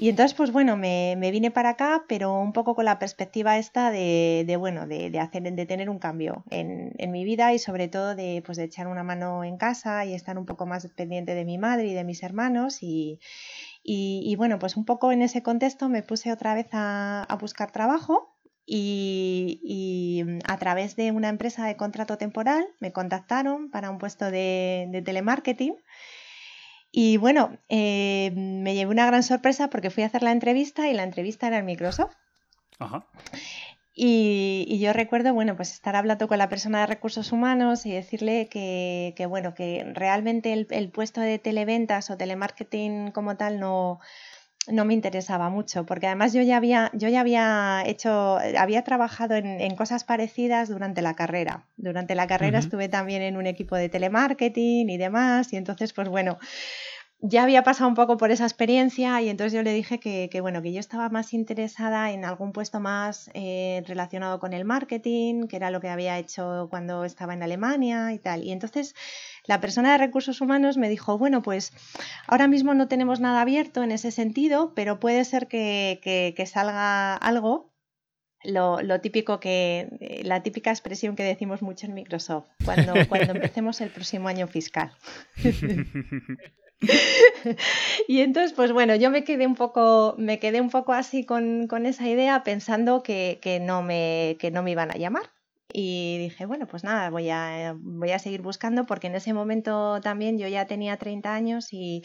Y 0.00 0.08
entonces, 0.08 0.32
pues 0.32 0.50
bueno, 0.50 0.78
me, 0.78 1.14
vine 1.30 1.50
para 1.50 1.70
acá, 1.70 2.06
pero 2.08 2.32
un 2.40 2.54
poco 2.54 2.74
con 2.74 2.86
la 2.86 2.98
perspectiva 2.98 3.58
esta 3.58 3.90
de, 3.90 4.56
bueno, 4.58 4.86
de, 4.86 5.12
hacer, 5.18 5.42
de 5.42 5.66
tener 5.66 5.90
un 5.90 5.98
cambio 5.98 6.42
en, 6.48 6.94
mi 7.12 7.22
vida 7.22 7.52
y 7.52 7.58
sobre 7.58 7.86
todo 7.86 8.14
de, 8.14 8.42
pues, 8.46 8.56
de 8.56 8.64
echar 8.64 8.86
una 8.86 9.02
mano 9.02 9.44
en 9.44 9.58
casa 9.58 10.06
y 10.06 10.14
estar 10.14 10.38
un 10.38 10.46
poco 10.46 10.64
más 10.64 10.86
pendiente 10.96 11.34
de 11.34 11.44
mi 11.44 11.58
madre 11.58 11.88
y 11.88 11.92
de 11.92 12.04
mis 12.04 12.22
hermanos. 12.22 12.78
Y, 12.80 13.20
bueno, 14.38 14.58
pues 14.58 14.78
un 14.78 14.86
poco 14.86 15.12
en 15.12 15.20
ese 15.20 15.42
contexto 15.42 15.90
me 15.90 16.02
puse 16.02 16.32
otra 16.32 16.54
vez 16.54 16.68
a, 16.72 17.26
buscar 17.38 17.70
trabajo 17.70 18.38
y, 18.64 20.24
a 20.48 20.56
través 20.56 20.96
de 20.96 21.12
una 21.12 21.28
empresa 21.28 21.66
de 21.66 21.76
contrato 21.76 22.16
temporal 22.16 22.66
me 22.80 22.90
contactaron 22.90 23.70
para 23.70 23.90
un 23.90 23.98
puesto 23.98 24.30
de, 24.30 24.86
de 24.88 25.02
telemarketing 25.02 25.76
y 26.92 27.16
bueno, 27.16 27.56
eh, 27.68 28.32
me 28.34 28.74
llevé 28.74 28.90
una 28.90 29.06
gran 29.06 29.22
sorpresa 29.22 29.70
porque 29.70 29.90
fui 29.90 30.02
a 30.02 30.06
hacer 30.06 30.22
la 30.22 30.32
entrevista 30.32 30.88
y 30.88 30.94
la 30.94 31.04
entrevista 31.04 31.46
era 31.46 31.58
en 31.58 31.66
Microsoft. 31.66 32.14
Ajá. 32.78 33.06
Y, 34.02 34.78
yo 34.80 34.94
recuerdo, 34.94 35.34
bueno, 35.34 35.56
pues 35.56 35.72
estar 35.72 35.94
hablando 35.94 36.26
con 36.26 36.38
la 36.38 36.48
persona 36.48 36.80
de 36.80 36.86
recursos 36.86 37.32
humanos 37.32 37.84
y 37.84 37.92
decirle 37.92 38.48
que, 38.48 39.26
bueno, 39.28 39.52
que 39.54 39.84
realmente 39.94 40.52
el, 40.52 40.90
puesto 40.90 41.20
de 41.20 41.38
televentas 41.38 42.10
o 42.10 42.16
telemarketing 42.16 43.10
como 43.10 43.36
tal 43.36 43.60
no, 43.60 44.00
no 44.70 44.84
me 44.84 44.94
interesaba 44.94 45.48
mucho, 45.50 45.84
porque 45.86 46.06
además 46.06 46.32
yo 46.32 46.42
ya 46.42 46.56
había, 46.56 46.90
yo 46.94 47.08
ya 47.08 47.20
había 47.20 47.82
hecho, 47.86 48.38
había 48.58 48.82
trabajado 48.84 49.34
en, 49.34 49.76
cosas 49.76 50.04
parecidas 50.04 50.68
durante 50.68 51.02
la 51.02 51.14
carrera. 51.14 51.66
Durante 51.76 52.14
la 52.14 52.26
carrera 52.26 52.58
estuve 52.58 52.88
también 52.88 53.22
en 53.22 53.36
un 53.36 53.46
equipo 53.46 53.76
de 53.76 53.88
telemarketing 53.88 54.90
y 54.90 54.96
demás, 54.98 55.52
y 55.52 55.56
entonces, 55.56 55.92
pues 55.92 56.08
bueno, 56.08 56.38
ya 57.22 57.42
había 57.42 57.62
pasado 57.62 57.88
un 57.88 57.94
poco 57.94 58.16
por 58.16 58.30
esa 58.30 58.44
experiencia 58.44 59.20
y 59.20 59.28
entonces 59.28 59.52
yo 59.52 59.62
le 59.62 59.74
dije 59.74 60.00
que, 60.00 60.40
bueno, 60.40 60.62
que 60.62 60.72
yo 60.72 60.80
estaba 60.80 61.08
más 61.10 61.34
interesada 61.34 62.12
en 62.12 62.24
algún 62.24 62.52
puesto 62.52 62.80
más 62.80 63.30
eh, 63.34 63.82
relacionado 63.86 64.40
con 64.40 64.54
el 64.54 64.64
marketing, 64.64 65.46
que 65.46 65.56
era 65.56 65.70
lo 65.70 65.80
que 65.80 65.88
había 65.88 66.18
hecho 66.18 66.68
cuando 66.70 67.04
estaba 67.04 67.34
en 67.34 67.42
Alemania 67.42 68.12
y 68.12 68.18
tal. 68.18 68.42
Y 68.44 68.52
entonces 68.52 68.94
la 69.44 69.60
persona 69.60 69.92
de 69.92 69.98
recursos 69.98 70.40
humanos 70.40 70.78
me 70.78 70.88
dijo, 70.88 71.18
bueno, 71.18 71.42
pues 71.42 71.72
ahora 72.26 72.48
mismo 72.48 72.72
no 72.72 72.88
tenemos 72.88 73.20
nada 73.20 73.42
abierto 73.42 73.82
en 73.82 73.92
ese 73.92 74.10
sentido, 74.12 74.72
pero 74.74 74.98
puede 74.98 75.24
ser 75.24 75.46
que, 75.46 76.34
salga 76.50 77.14
algo 77.14 77.70
lo, 78.42 78.80
lo, 78.80 79.02
típico 79.02 79.40
que, 79.40 80.22
la 80.24 80.42
típica 80.42 80.70
expresión 80.70 81.14
que 81.16 81.22
decimos 81.22 81.60
mucho 81.60 81.86
en 81.86 81.92
Microsoft, 81.92 82.46
cuando, 82.64 82.94
cuando 83.08 83.32
empecemos 83.34 83.82
el 83.82 83.90
próximo 83.90 84.28
año 84.28 84.46
fiscal. 84.46 84.92
y 88.08 88.20
entonces, 88.20 88.52
pues 88.52 88.72
bueno, 88.72 88.94
yo 88.94 89.10
me 89.10 89.24
quedé 89.24 89.46
un 89.46 89.54
poco, 89.54 90.14
me 90.18 90.38
quedé 90.38 90.60
un 90.60 90.70
poco 90.70 90.92
así 90.92 91.24
con, 91.24 91.68
esa 91.86 92.08
idea 92.08 92.42
pensando 92.42 93.02
que, 93.02 93.38
no 93.62 93.82
me, 93.82 94.36
que 94.40 94.50
no 94.50 94.62
me 94.62 94.72
iban 94.72 94.90
a 94.90 94.96
llamar. 94.96 95.30
Y 95.72 96.18
dije, 96.18 96.46
bueno, 96.46 96.66
pues 96.66 96.82
nada, 96.82 97.10
voy 97.10 97.30
a, 97.30 97.76
voy 97.78 98.10
a 98.10 98.18
seguir 98.18 98.42
buscando 98.42 98.86
porque 98.86 99.06
en 99.06 99.14
ese 99.14 99.32
momento 99.32 100.00
también 100.00 100.36
yo 100.38 100.48
ya 100.48 100.66
tenía 100.66 100.96
30 100.96 101.32
años 101.32 101.68
y, 101.72 102.02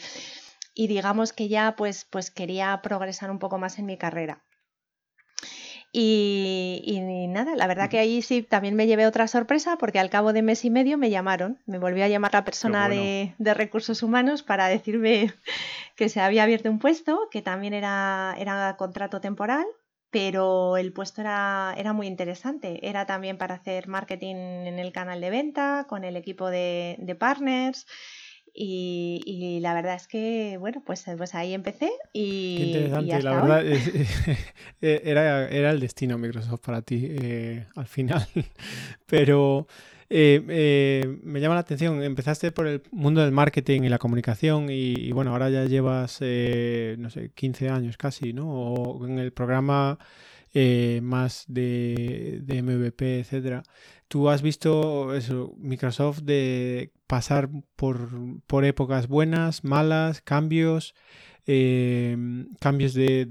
digamos 0.76 1.32
que 1.32 1.48
ya 1.48 1.74
pues, 1.76 2.04
pues 2.04 2.30
quería 2.30 2.80
progresar 2.82 3.30
un 3.30 3.38
poco 3.38 3.58
más 3.58 3.78
en 3.78 3.86
mi 3.86 3.98
carrera. 3.98 4.45
Y, 5.98 7.00
nada, 7.30 7.56
la 7.56 7.66
verdad 7.66 7.88
que 7.88 7.98
ahí 7.98 8.20
sí 8.20 8.42
también 8.42 8.74
me 8.74 8.86
llevé 8.86 9.06
otra 9.06 9.28
sorpresa 9.28 9.78
porque 9.78 9.98
al 9.98 10.10
cabo 10.10 10.34
de 10.34 10.42
mes 10.42 10.62
y 10.66 10.70
medio 10.70 10.98
me 10.98 11.08
llamaron, 11.08 11.58
me 11.64 11.78
volvió 11.78 12.04
a 12.04 12.08
llamar 12.08 12.34
la 12.34 12.44
persona 12.44 12.86
de, 12.90 13.34
recursos 13.38 14.02
humanos 14.02 14.42
para 14.42 14.68
decirme 14.68 15.32
que 15.96 16.10
se 16.10 16.20
había 16.20 16.42
abierto 16.42 16.70
un 16.70 16.80
puesto, 16.80 17.28
que 17.30 17.40
también 17.40 17.72
era, 17.72 18.34
era 18.38 18.76
contrato 18.76 19.22
temporal, 19.22 19.64
pero 20.10 20.76
el 20.76 20.92
puesto 20.92 21.22
era, 21.22 21.74
era 21.78 21.94
muy 21.94 22.08
interesante. 22.08 22.86
Era 22.86 23.06
también 23.06 23.38
para 23.38 23.54
hacer 23.54 23.88
marketing 23.88 24.36
en 24.66 24.78
el 24.78 24.92
canal 24.92 25.22
de 25.22 25.30
venta, 25.30 25.86
con 25.88 26.04
el 26.04 26.16
equipo 26.16 26.50
de, 26.50 26.96
de 26.98 27.14
partners. 27.14 27.86
Y, 28.58 29.58
la 29.60 29.74
verdad 29.74 29.96
es 29.96 30.08
que, 30.08 30.56
bueno, 30.58 30.82
pues, 30.84 31.04
pues 31.18 31.34
ahí 31.34 31.52
empecé 31.52 31.90
y... 32.14 32.72
interesante, 32.72 33.22
la 33.22 33.42
verdad, 33.42 33.66
e, 34.80 35.02
era, 35.04 35.46
era 35.48 35.70
el 35.70 35.78
destino 35.78 36.16
Microsoft 36.16 36.60
para 36.60 36.80
ti 36.80 37.06
eh, 37.06 37.66
al 37.74 37.86
final, 37.86 38.26
pero 39.06 39.66
eh, 40.08 40.42
eh, 40.48 41.18
me 41.22 41.40
llama 41.40 41.54
la 41.54 41.60
atención, 41.60 42.02
empezaste 42.02 42.50
por 42.50 42.66
el 42.66 42.82
mundo 42.92 43.20
del 43.20 43.32
marketing 43.32 43.82
y 43.82 43.90
la 43.90 43.98
comunicación 43.98 44.68
y, 44.70 45.12
bueno, 45.12 45.32
ahora 45.32 45.50
ya 45.50 45.66
llevas, 45.66 46.22
no 46.22 47.10
sé, 47.10 47.32
15 47.34 47.68
años 47.68 47.98
casi, 47.98 48.32
¿no? 48.32 48.48
O 48.48 49.06
en 49.06 49.18
el 49.18 49.32
programa 49.32 49.98
más 51.02 51.44
de, 51.48 52.40
de 52.42 52.62
MVP, 52.62 53.20
etcétera. 53.20 53.62
Tú 54.08 54.28
has 54.30 54.40
visto 54.42 55.14
eso, 55.14 55.54
Microsoft 55.58 56.20
de 56.20 56.92
pasar 57.06 57.48
por, 57.74 58.64
épocas 58.64 59.08
buenas, 59.08 59.64
malas, 59.64 60.20
cambios, 60.20 60.94
em, 61.46 62.48
cambios 62.60 62.94
de, 62.94 63.26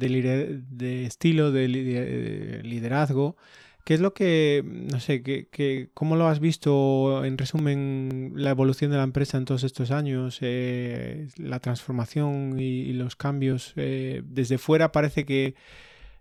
estilo, 1.06 1.52
de, 1.52 2.62
liderazgo. 2.64 3.38
¿Qué 3.86 3.94
es 3.94 4.02
lo 4.02 4.14
que, 4.14 4.64
no 4.66 5.00
sé, 5.00 5.22
que, 5.22 5.90
cómo 5.94 6.16
lo 6.16 6.28
has 6.28 6.40
visto 6.40 7.24
en 7.24 7.38
resumen 7.38 8.34
la 8.36 8.50
evolución 8.50 8.92
de 8.92 8.98
la 8.98 9.04
empresa 9.04 9.38
en 9.38 9.46
todos 9.46 9.64
estos 9.64 9.92
años, 9.92 10.40
eh, 10.42 11.28
la 11.38 11.60
transformación 11.60 12.60
y, 12.60 12.92
los 12.94 13.16
cambios? 13.16 13.74
Eh, 13.78 14.24
desde 14.26 14.58
fuera 14.58 14.92
parece 14.92 15.26
que, 15.26 15.56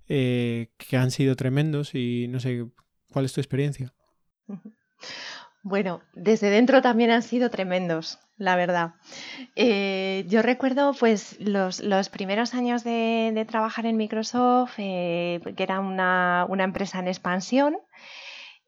eh, 0.09 0.71
que 0.77 0.97
han 0.97 1.11
sido 1.11 1.37
tremendos 1.37 1.95
y 1.95 2.29
no 2.29 2.41
sé, 2.41 2.67
¿cuál 3.11 3.25
es 3.25 3.33
tu 3.33 3.41
experiencia? 3.41 3.93
Bueno, 5.63 6.03
desde 6.13 6.51
dentro 6.51 6.83
también 6.83 7.11
han 7.11 7.23
sido 7.23 7.49
tremendos, 7.49 8.19
la 8.37 8.55
verdad. 8.55 8.97
Eh, 9.57 10.27
yo 10.29 10.43
recuerdo 10.43 10.93
pues 10.93 11.39
los, 11.41 11.81
primeros 12.11 12.53
años 12.53 12.85
de, 12.85 13.47
trabajar 13.49 13.87
en 13.87 13.97
Microsoft, 13.97 14.75
eh, 14.77 15.41
que 15.57 15.63
era 15.63 15.81
una, 15.81 16.47
empresa 16.59 16.99
en 16.99 17.09
expansión, 17.09 17.79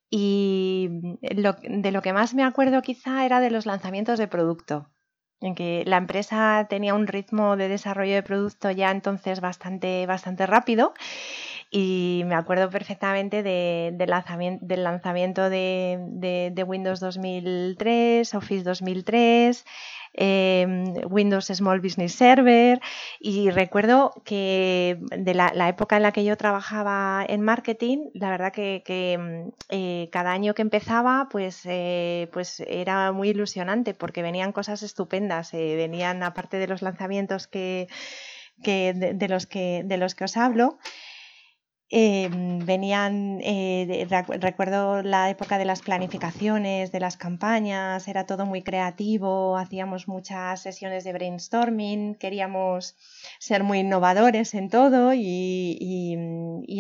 y 0.09 0.88
de 1.20 1.90
lo 1.92 2.01
que 2.01 2.12
más 2.14 2.33
me 2.33 2.44
acuerdo 2.44 2.81
quizá 2.81 3.27
era 3.27 3.40
de 3.40 3.51
los 3.51 3.66
lanzamientos 3.66 4.18
de 4.18 4.29
producto, 4.29 4.88
en 5.46 5.54
que 5.54 5.85
la 5.87 5.96
empresa 5.96 6.66
tenía 6.68 6.94
un 6.94 7.06
ritmo 7.06 7.56
de 7.56 7.68
desarrollo 7.68 8.14
de 8.14 8.22
producto 8.22 8.70
ya 8.70 8.90
entonces 8.90 9.40
bastante, 9.40 10.06
bastante 10.06 10.46
rápido 10.46 10.92
y 11.78 12.22
me 12.24 12.34
acuerdo 12.34 12.70
perfectamente 12.70 13.42
del 13.42 14.08
lanzamiento 14.08 15.50
de, 15.50 16.64
Windows 16.66 17.00
2003, 17.00 18.34
Office 18.34 18.64
2003, 18.64 19.66
em, 20.14 20.94
Windows 21.10 21.44
Small 21.44 21.80
Business 21.80 22.14
Server 22.14 22.80
y 23.20 23.50
recuerdo 23.50 24.14
que 24.24 24.98
de 25.18 25.34
la, 25.34 25.68
época 25.68 25.98
en 25.98 26.04
la 26.04 26.12
que 26.12 26.24
yo 26.24 26.38
trabajaba 26.38 27.22
en 27.28 27.42
marketing, 27.42 28.08
la 28.14 28.30
verdad 28.30 28.54
que, 28.54 28.82
em, 28.86 29.50
eh, 29.68 30.08
cada 30.10 30.32
año 30.32 30.54
que 30.54 30.62
empezaba 30.62 31.28
pues, 31.30 31.60
eh, 31.66 32.30
pues 32.32 32.60
era 32.60 33.12
muy 33.12 33.28
ilusionante 33.28 33.92
porque 33.92 34.22
venían 34.22 34.52
cosas 34.52 34.82
estupendas, 34.82 35.52
eh, 35.52 35.76
venían 35.76 36.22
aparte 36.22 36.56
de 36.56 36.68
los 36.68 36.80
lanzamientos 36.80 37.46
que, 37.46 37.88
de, 38.64 39.28
los 39.28 39.46
que, 39.46 39.82
de 39.84 39.98
los 39.98 40.14
que 40.14 40.24
os 40.24 40.38
hablo. 40.38 40.78
Em, 41.88 42.59
venían, 42.66 43.38
eh, 43.42 44.09
recuerdo 44.40 45.03
la 45.03 45.31
época 45.31 45.57
de 45.57 45.64
las 45.64 45.83
planificaciones, 45.83 46.90
de 46.90 46.99
las 46.99 47.16
campañas, 47.16 48.09
era 48.09 48.27
todo 48.27 48.44
muy 48.44 48.62
creativo, 48.62 49.57
hacíamos 49.57 50.09
muchas 50.09 50.61
sesiones 50.62 51.05
de 51.05 51.12
brainstorming, 51.12 52.16
queríamos 52.16 52.96
ser 53.38 53.62
muy 53.62 53.79
innovadores 53.81 54.55
en 54.55 54.68
todo 54.68 55.12
y, 55.14 56.18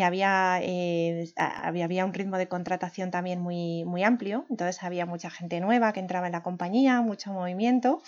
había, 0.02 0.58
eh, 0.60 1.32
había, 1.36 1.84
había, 1.84 2.04
un 2.04 2.12
ritmo 2.12 2.36
de 2.36 2.48
contratación 2.48 3.12
también 3.12 3.40
muy, 3.40 3.84
muy 3.84 4.02
amplio, 4.02 4.44
entonces 4.50 4.82
había 4.82 5.06
mucha 5.06 5.30
gente 5.30 5.60
nueva 5.60 5.92
que 5.92 6.00
entraba 6.00 6.26
en 6.26 6.32
la 6.32 6.42
compañía, 6.42 7.00
mucho 7.00 7.32
movimiento. 7.32 8.02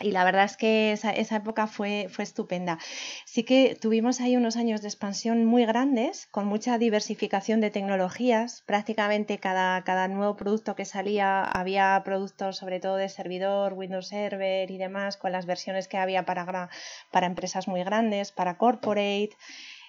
Y 0.00 0.10
la 0.10 0.24
verdad 0.24 0.44
es 0.44 0.58
que 0.58 0.92
esa, 0.92 1.12
época 1.12 1.66
fue, 1.66 2.08
fue, 2.10 2.22
estupenda. 2.22 2.78
Sí 3.24 3.44
que 3.44 3.76
tuvimos 3.80 4.20
ahí 4.20 4.36
unos 4.36 4.56
años 4.56 4.82
de 4.82 4.88
expansión 4.88 5.46
muy 5.46 5.64
grandes, 5.64 6.26
con 6.30 6.46
mucha 6.46 6.76
diversificación 6.76 7.62
de 7.62 7.70
tecnologías. 7.70 8.62
Prácticamente 8.66 9.38
cada, 9.38 9.82
cada 9.84 10.06
nuevo 10.08 10.36
producto 10.36 10.74
que 10.74 10.84
salía 10.84 11.42
había 11.42 12.02
productos 12.04 12.58
sobre 12.58 12.78
todo 12.78 12.96
de 12.96 13.08
servidor, 13.08 13.72
Windows 13.72 14.08
Server 14.08 14.70
y 14.70 14.76
demás, 14.76 15.16
con 15.16 15.32
las 15.32 15.46
versiones 15.46 15.88
que 15.88 15.96
había 15.96 16.24
para, 16.24 16.68
para 17.10 17.26
empresas 17.26 17.66
muy 17.66 17.82
grandes, 17.82 18.32
para 18.32 18.58
corporate. 18.58 19.30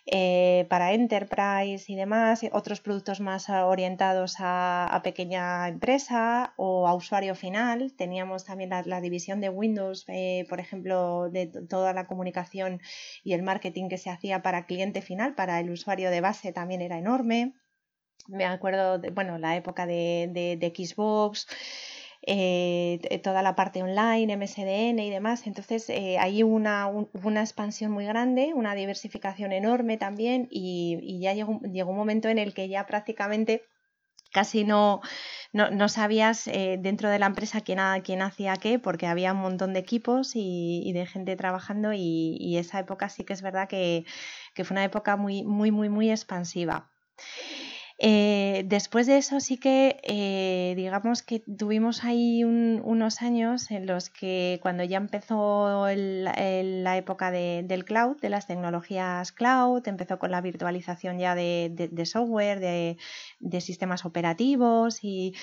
Eh, 0.09 0.65
para 0.69 0.93
enterprise 0.93 1.91
y 1.91 1.95
demás, 1.95 2.39
otros 2.53 2.79
productos 2.79 3.19
más 3.19 3.49
orientados 3.49 4.35
a, 4.39 5.01
pequeña 5.03 5.67
empresa 5.67 6.53
o 6.55 6.87
a 6.87 6.93
usuario 6.93 7.35
final. 7.35 7.93
Teníamos 7.97 8.45
también 8.45 8.69
la, 8.69 9.01
división 9.01 9.41
de 9.41 9.49
Windows, 9.49 10.05
eh, 10.07 10.45
por 10.49 10.61
ejemplo, 10.61 11.29
de 11.29 11.47
toda 11.47 11.91
la 11.91 12.07
comunicación 12.07 12.79
y 13.23 13.33
el 13.33 13.43
marketing 13.43 13.89
que 13.89 13.97
se 13.97 14.09
hacía 14.09 14.41
para 14.41 14.65
cliente 14.65 15.01
final, 15.01 15.35
para 15.35 15.59
el 15.59 15.69
usuario 15.69 16.09
de 16.09 16.21
base 16.21 16.53
también 16.53 16.81
era 16.81 16.97
enorme. 16.97 17.53
Me 18.27 18.45
acuerdo, 18.45 18.99
de, 18.99 19.09
bueno, 19.11 19.37
la 19.37 19.57
época 19.57 19.85
de 19.85 20.73
Xbox. 20.73 21.47
Eh, 22.23 23.21
toda 23.23 23.41
la 23.41 23.55
parte 23.55 23.81
online, 23.83 24.35
MSDN 24.35 24.99
y 24.99 25.09
demás. 25.09 25.47
Entonces, 25.47 25.89
eh, 25.89 26.17
hubo 26.43 26.53
una, 26.53 26.87
una, 26.87 27.41
expansión 27.41 27.91
muy 27.91 28.05
grande, 28.05 28.53
una 28.53 28.75
diversificación 28.75 29.51
enorme 29.53 29.97
también 29.97 30.47
y, 30.51 31.19
ya 31.21 31.33
llegó, 31.33 31.59
llegó, 31.61 31.91
un 31.91 31.97
momento 31.97 32.27
en 32.27 32.37
el 32.37 32.53
que 32.53 32.67
ya 32.67 32.85
prácticamente 32.85 33.63
casi 34.31 34.63
no, 34.63 35.01
no, 35.53 35.89
sabías 35.89 36.47
eh, 36.47 36.77
dentro 36.79 37.09
de 37.09 37.19
la 37.19 37.27
empresa 37.27 37.61
quién, 37.61 37.79
quién, 38.03 38.21
hacía 38.21 38.55
qué, 38.57 38.79
porque 38.79 39.07
había 39.07 39.33
un 39.33 39.39
montón 39.39 39.73
de 39.73 39.79
equipos 39.79 40.31
y, 40.35 40.91
de 40.93 41.05
gente 41.05 41.35
trabajando 41.35 41.93
y, 41.93 42.57
esa 42.57 42.79
época 42.79 43.09
sí 43.09 43.23
que 43.23 43.33
es 43.33 43.41
verdad 43.41 43.67
que, 43.67 44.05
que 44.53 44.63
fue 44.63 44.75
una 44.75 44.83
época 44.83 45.15
muy, 45.15 45.43
muy, 45.43 45.71
muy, 45.71 45.89
muy 45.89 46.11
expansiva. 46.11 46.91
Eh, 47.99 48.63
después 48.67 49.07
de 49.07 49.17
eso 49.17 49.39
sí 49.39 49.57
que 49.57 49.99
eh, 50.03 50.75
digamos 50.75 51.23
que 51.23 51.39
tuvimos 51.39 52.03
ahí 52.03 52.43
unos 52.43 53.23
años 53.23 53.71
en 53.71 53.87
los 53.87 54.11
que 54.11 54.59
cuando 54.61 54.83
ya 54.83 54.97
empezó 54.97 55.87
la 55.87 56.97
época 56.97 57.31
del 57.31 57.85
cloud, 57.85 58.17
de 58.21 58.29
las 58.29 58.45
tecnologías 58.45 59.31
cloud, 59.31 59.87
empezó 59.87 60.19
con 60.19 60.29
la 60.29 60.41
virtualización 60.41 61.17
ya 61.17 61.33
de, 61.33 62.05
software, 62.05 62.59
de, 62.59 63.61
sistemas 63.61 64.05
operativos 64.05 64.99
y, 65.01 65.33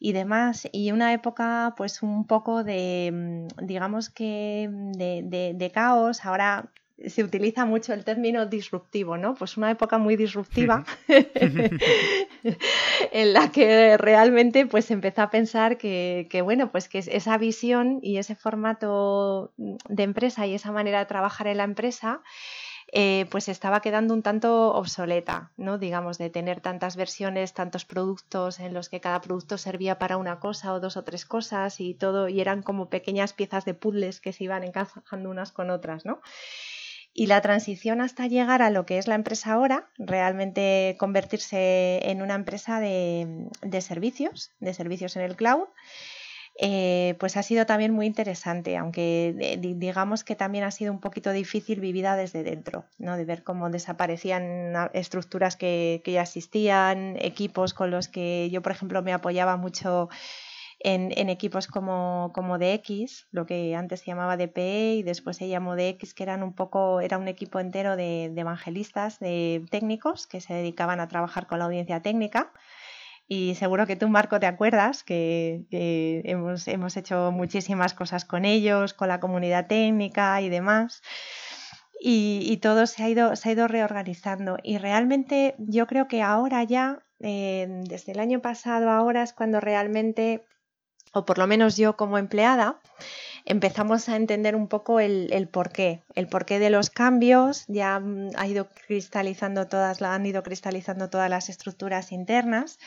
demás, 0.00 0.66
y 0.72 0.92
una 0.92 1.12
época 1.12 1.74
pues 1.76 2.02
un 2.02 2.26
poco 2.26 2.64
de, 2.64 3.46
digamos 3.60 4.08
que 4.08 4.70
de 4.70 5.70
caos, 5.74 6.24
ahora 6.24 6.70
se 7.06 7.22
utiliza 7.22 7.64
mucho 7.64 7.92
el 7.92 8.04
término 8.04 8.46
disruptivo, 8.46 9.16
¿no? 9.16 9.34
Pues 9.34 9.56
una 9.56 9.70
época 9.70 9.98
muy 9.98 10.16
disruptiva 10.16 10.84
en 13.12 13.32
la 13.32 13.50
que 13.52 13.96
realmente 13.96 14.66
pues 14.66 14.90
empezó 14.90 15.22
a 15.22 15.30
pensar 15.30 15.78
que, 15.78 16.40
bueno, 16.42 16.72
pues 16.72 16.88
que 16.88 16.98
esa 16.98 17.38
visión 17.38 18.00
y 18.02 18.18
ese 18.18 18.34
formato 18.34 19.52
de 19.56 20.02
empresa 20.02 20.46
y 20.46 20.54
esa 20.54 20.72
manera 20.72 20.98
de 20.98 21.06
trabajar 21.06 21.46
en 21.46 21.58
la 21.58 21.64
empresa 21.64 22.20
eh, 22.90 23.26
pues 23.30 23.48
estaba 23.50 23.82
quedando 23.82 24.14
un 24.14 24.22
tanto 24.22 24.72
obsoleta, 24.72 25.50
¿no? 25.58 25.76
Digamos, 25.76 26.16
de 26.16 26.30
tener 26.30 26.62
tantas 26.62 26.96
versiones, 26.96 27.52
tantos 27.52 27.84
productos 27.84 28.60
en 28.60 28.72
los 28.72 28.88
que 28.88 29.00
cada 29.00 29.20
producto 29.20 29.58
servía 29.58 29.98
para 29.98 30.16
una 30.16 30.40
cosa 30.40 30.72
o 30.72 30.80
dos 30.80 30.96
o 30.96 31.04
tres 31.04 31.26
cosas 31.26 31.80
y 31.80 31.92
todo, 31.92 32.30
y 32.30 32.40
eran 32.40 32.62
como 32.62 32.88
pequeñas 32.88 33.34
piezas 33.34 33.66
de 33.66 33.74
puzzles 33.74 34.20
que 34.20 34.32
se 34.32 34.44
iban 34.44 34.64
encajando 34.64 35.28
unas 35.28 35.52
con 35.52 35.68
otras, 35.68 36.06
¿no? 36.06 36.20
Y 37.18 37.26
la 37.26 37.40
transición 37.40 38.00
hasta 38.00 38.28
llegar 38.28 38.62
a 38.62 38.70
lo 38.70 38.86
que 38.86 38.96
es 38.96 39.08
la 39.08 39.16
empresa 39.16 39.54
ahora, 39.54 39.88
realmente 39.98 40.94
convertirse 41.00 41.98
en 42.08 42.22
una 42.22 42.36
empresa 42.36 42.78
de, 42.78 43.48
servicios, 43.80 44.52
de 44.60 44.72
servicios 44.72 45.16
en 45.16 45.22
el 45.22 45.34
cloud, 45.34 45.64
eh, 46.60 47.16
pues 47.18 47.36
ha 47.36 47.42
sido 47.42 47.66
también 47.66 47.92
muy 47.92 48.06
interesante, 48.06 48.76
aunque 48.76 49.58
digamos 49.58 50.22
que 50.22 50.36
también 50.36 50.62
ha 50.62 50.70
sido 50.70 50.92
un 50.92 51.00
poquito 51.00 51.32
difícil 51.32 51.80
vivida 51.80 52.14
desde 52.14 52.44
dentro, 52.44 52.84
¿no? 52.98 53.16
de 53.16 53.24
ver 53.24 53.42
cómo 53.42 53.68
desaparecían 53.68 54.74
estructuras 54.92 55.56
que, 55.56 56.02
que 56.04 56.12
ya 56.12 56.22
existían, 56.22 57.16
equipos 57.18 57.74
con 57.74 57.90
los 57.90 58.06
que 58.06 58.48
yo, 58.52 58.62
por 58.62 58.70
ejemplo, 58.70 59.02
me 59.02 59.12
apoyaba 59.12 59.56
mucho 59.56 60.08
en, 60.80 61.28
equipos 61.28 61.66
como, 61.66 62.30
como 62.34 62.58
DX, 62.58 63.26
lo 63.32 63.46
que 63.46 63.74
antes 63.74 64.00
se 64.00 64.06
llamaba 64.06 64.36
DPE 64.36 64.94
y 64.96 65.02
después 65.02 65.36
se 65.36 65.48
llamó 65.48 65.74
DX, 65.74 66.14
que 66.14 66.22
eran 66.22 66.42
un 66.42 66.54
poco, 66.54 67.00
era 67.00 67.18
un 67.18 67.28
equipo 67.28 67.58
entero 67.58 67.96
de, 67.96 68.26
evangelistas, 68.26 69.18
de 69.18 69.64
técnicos 69.70 70.26
que 70.26 70.40
se 70.40 70.54
dedicaban 70.54 71.00
a 71.00 71.08
trabajar 71.08 71.46
con 71.46 71.58
la 71.58 71.64
audiencia 71.64 72.00
técnica. 72.00 72.52
Y 73.26 73.56
seguro 73.56 73.86
que 73.86 73.96
tú, 73.96 74.08
Marco, 74.08 74.40
te 74.40 74.46
acuerdas 74.46 75.04
que, 75.04 75.66
hemos, 76.24 76.66
hemos, 76.66 76.96
hecho 76.96 77.30
muchísimas 77.32 77.92
cosas 77.92 78.24
con 78.24 78.44
ellos, 78.44 78.94
con 78.94 79.08
la 79.08 79.20
comunidad 79.20 79.66
técnica 79.66 80.40
y 80.40 80.48
demás. 80.48 81.02
Y, 82.00 82.56
todo 82.62 82.86
se 82.86 83.02
ha, 83.02 83.08
ido, 83.08 83.36
se 83.36 83.48
ha 83.48 83.52
ido 83.52 83.68
reorganizando. 83.68 84.56
Y 84.62 84.78
realmente 84.78 85.56
yo 85.58 85.86
creo 85.86 86.06
que 86.08 86.22
ahora 86.22 86.62
ya, 86.62 87.04
eh, 87.20 87.66
desde 87.82 88.12
el 88.12 88.20
año 88.20 88.40
pasado, 88.40 88.90
ahora 88.90 89.24
es 89.24 89.32
cuando 89.32 89.60
realmente 89.60 90.46
o 91.18 91.24
por 91.24 91.38
lo 91.38 91.46
menos 91.46 91.76
yo 91.76 91.96
como 91.96 92.18
empleada, 92.18 92.80
empezamos 93.44 94.08
a 94.08 94.16
entender 94.16 94.54
un 94.54 94.68
poco 94.68 95.00
el, 95.00 95.48
porqué, 95.50 96.02
el 96.14 96.28
porqué 96.28 96.58
de 96.58 96.70
los 96.70 96.90
cambios, 96.90 97.64
ya 97.66 97.98
mm, 97.98 98.30
ha 98.36 98.46
ido 98.46 98.68
cristalizando 98.86 99.66
todas, 99.66 100.02
han 100.02 100.26
ido 100.26 100.42
cristalizando 100.42 101.08
todas 101.10 101.30
las 101.30 101.48
estructuras 101.48 102.12
internas. 102.12 102.78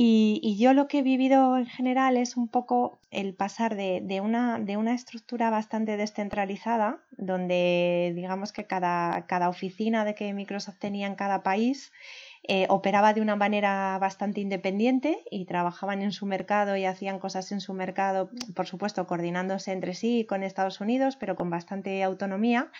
Y, 0.00 0.56
yo 0.60 0.74
lo 0.74 0.86
que 0.86 1.00
he 1.00 1.02
vivido 1.02 1.56
en 1.58 1.66
general 1.66 2.16
es 2.16 2.36
un 2.36 2.46
poco 2.46 3.00
el 3.10 3.34
pasar 3.34 3.74
de, 3.74 4.20
una, 4.22 4.60
de 4.60 4.76
una, 4.76 4.94
estructura 4.94 5.50
bastante 5.50 5.96
descentralizada, 5.96 7.00
donde 7.16 8.12
digamos 8.14 8.52
que 8.52 8.64
cada, 8.64 9.26
cada 9.26 9.48
oficina 9.48 10.04
de 10.04 10.14
que 10.14 10.32
Microsoft 10.34 10.78
tenía 10.78 11.08
en 11.08 11.16
cada 11.16 11.42
país 11.42 11.90
eh, 12.44 12.66
operaba 12.68 13.12
de 13.14 13.20
una 13.20 13.36
manera 13.36 13.98
bastante 14.00 14.40
independiente 14.40 15.18
y 15.30 15.44
trabajaban 15.44 16.02
en 16.02 16.12
su 16.12 16.26
mercado 16.26 16.76
y 16.76 16.84
hacían 16.84 17.18
cosas 17.18 17.52
en 17.52 17.60
su 17.60 17.74
mercado, 17.74 18.30
por 18.54 18.66
supuesto, 18.66 19.06
coordinándose 19.06 19.72
entre 19.72 19.94
sí 19.94 20.24
con 20.28 20.42
Estados 20.42 20.80
Unidos, 20.80 21.16
pero 21.16 21.36
con 21.36 21.50
bastante 21.50 22.02
autonomía 22.02 22.70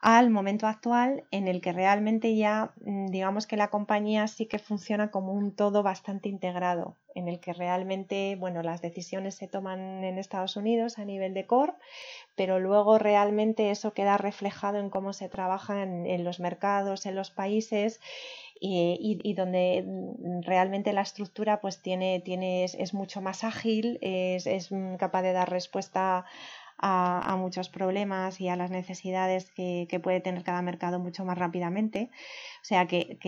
al 0.00 0.30
momento 0.30 0.66
actual 0.66 1.24
en 1.30 1.48
el 1.48 1.60
que 1.60 1.72
realmente 1.72 2.36
ya 2.36 2.72
mm, 2.84 3.06
digamos 3.06 3.46
que 3.46 3.56
la 3.56 3.70
compañía 3.70 4.26
sí 4.28 4.46
que 4.46 4.58
funciona 4.58 5.10
como 5.10 5.32
un 5.32 5.54
todo 5.54 5.82
bastante 5.82 6.28
integrado, 6.28 6.96
en 7.14 7.28
el 7.28 7.40
que 7.40 7.52
realmente 7.52 8.36
bueno, 8.38 8.62
las 8.62 8.82
decisiones 8.82 9.34
se 9.34 9.48
toman 9.48 10.04
en 10.04 10.18
Estados 10.18 10.56
Unidos 10.56 10.98
a 10.98 11.04
nivel 11.04 11.32
de 11.34 11.46
core, 11.46 11.72
pero 12.36 12.60
luego 12.60 12.98
realmente 12.98 13.70
eso 13.70 13.94
queda 13.94 14.18
reflejado 14.18 14.78
en 14.78 14.90
cómo 14.90 15.12
se 15.12 15.28
trabaja 15.28 15.82
en 15.82 16.24
los 16.24 16.40
mercados, 16.40 17.06
en 17.06 17.14
los 17.14 17.30
países 17.30 18.00
y, 18.60 19.34
donde 19.34 19.84
mm, 19.86 20.42
realmente 20.42 20.92
la 20.92 21.02
estructura 21.02 21.60
pues 21.60 21.82
tiene, 21.82 22.20
tiene, 22.24 22.64
es, 22.64 22.94
mucho 22.94 23.20
más 23.20 23.44
ágil, 23.44 23.98
es, 24.00 24.46
es, 24.46 24.70
capaz 24.98 25.22
de 25.22 25.32
dar 25.32 25.50
respuesta 25.50 26.24
a, 26.78 27.36
muchos 27.38 27.68
problemas 27.68 28.40
y 28.40 28.48
a 28.48 28.56
las 28.56 28.70
necesidades 28.70 29.50
que, 29.50 30.00
puede 30.02 30.20
tener 30.20 30.42
cada 30.42 30.62
mercado 30.62 30.98
mucho 30.98 31.24
más 31.24 31.38
rápidamente. 31.38 32.10
O 32.62 32.64
sea 32.64 32.86
que, 32.86 33.18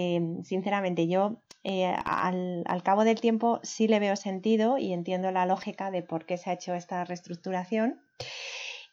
sinceramente 0.45 1.09
yo 1.09 1.41
eh, 1.65 1.95
al, 2.05 2.63
al, 2.67 2.83
cabo 2.83 3.05
del 3.05 3.21
tiempo 3.21 3.61
sí 3.63 3.89
le 3.89 4.01
veo 4.01 4.17
sentido 4.17 4.79
y 4.79 4.93
entiendo 4.93 5.31
la 5.31 5.47
lógica 5.47 5.91
de 5.91 6.03
por 6.03 6.27
qué 6.27 6.37
se 6.37 6.51
ha 6.51 6.55
hecho 6.55 6.75
esta 6.75 7.05
reestructuración. 7.05 8.01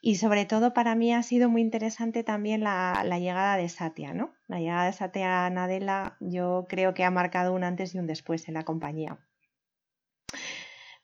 Y 0.07 0.17
sobre 0.17 0.45
todo 0.45 0.71
para 0.71 0.93
mí 0.93 1.11
ha 1.15 1.23
sido 1.23 1.49
muy 1.49 1.61
interesante 1.61 2.23
también 2.23 2.61
la, 2.61 3.03
llegada 3.17 3.57
de 3.57 3.67
Satya, 3.69 4.13
¿no? 4.13 4.35
La 4.47 4.59
llegada 4.59 4.85
de 4.85 4.93
Satya 4.93 5.49
Nadella 5.49 6.15
yo 6.19 6.67
creo 6.69 6.93
que 6.93 7.03
ha 7.03 7.09
marcado 7.09 7.53
un 7.53 7.63
antes 7.63 7.95
y 7.95 7.97
un 7.97 8.05
después 8.05 8.47
en 8.47 8.53
la 8.53 8.65
compañía. 8.65 9.17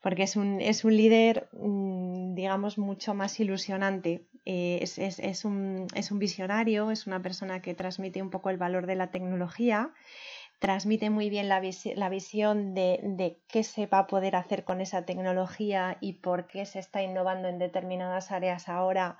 Porque 0.03 0.21
es 0.21 0.35
un, 0.35 0.61
es 0.61 0.85
un 0.85 0.95
líder, 0.95 1.49
mm, 1.53 2.35
digamos, 2.35 2.77
mucho 2.77 3.15
más 3.15 3.39
ilusionante. 3.39 4.27
Eh, 4.45 4.77
es, 4.83 4.99
es, 4.99 5.45
un, 5.45 5.87
es 5.95 6.11
un 6.11 6.19
visionario, 6.19 6.91
es 6.91 7.07
una 7.07 7.23
persona 7.23 7.59
que 7.59 7.73
transmite 7.73 8.21
un 8.21 8.29
poco 8.29 8.51
el 8.51 8.57
valor 8.57 8.85
de 8.85 8.97
la 8.97 9.09
tecnología 9.09 9.91
transmite 10.61 11.09
muy 11.09 11.31
bien 11.31 11.49
la, 11.49 11.59
visión 11.59 12.75
de, 12.75 13.39
qué 13.47 13.63
se 13.63 13.87
va 13.87 13.97
a 13.97 14.07
poder 14.07 14.35
hacer 14.35 14.63
con 14.63 14.79
esa 14.79 15.05
tecnología 15.07 15.97
y 16.01 16.13
por 16.13 16.45
qué 16.45 16.67
se 16.67 16.77
está 16.77 17.01
innovando 17.01 17.47
en 17.47 17.57
determinadas 17.57 18.31
áreas 18.31 18.69
ahora 18.69 19.17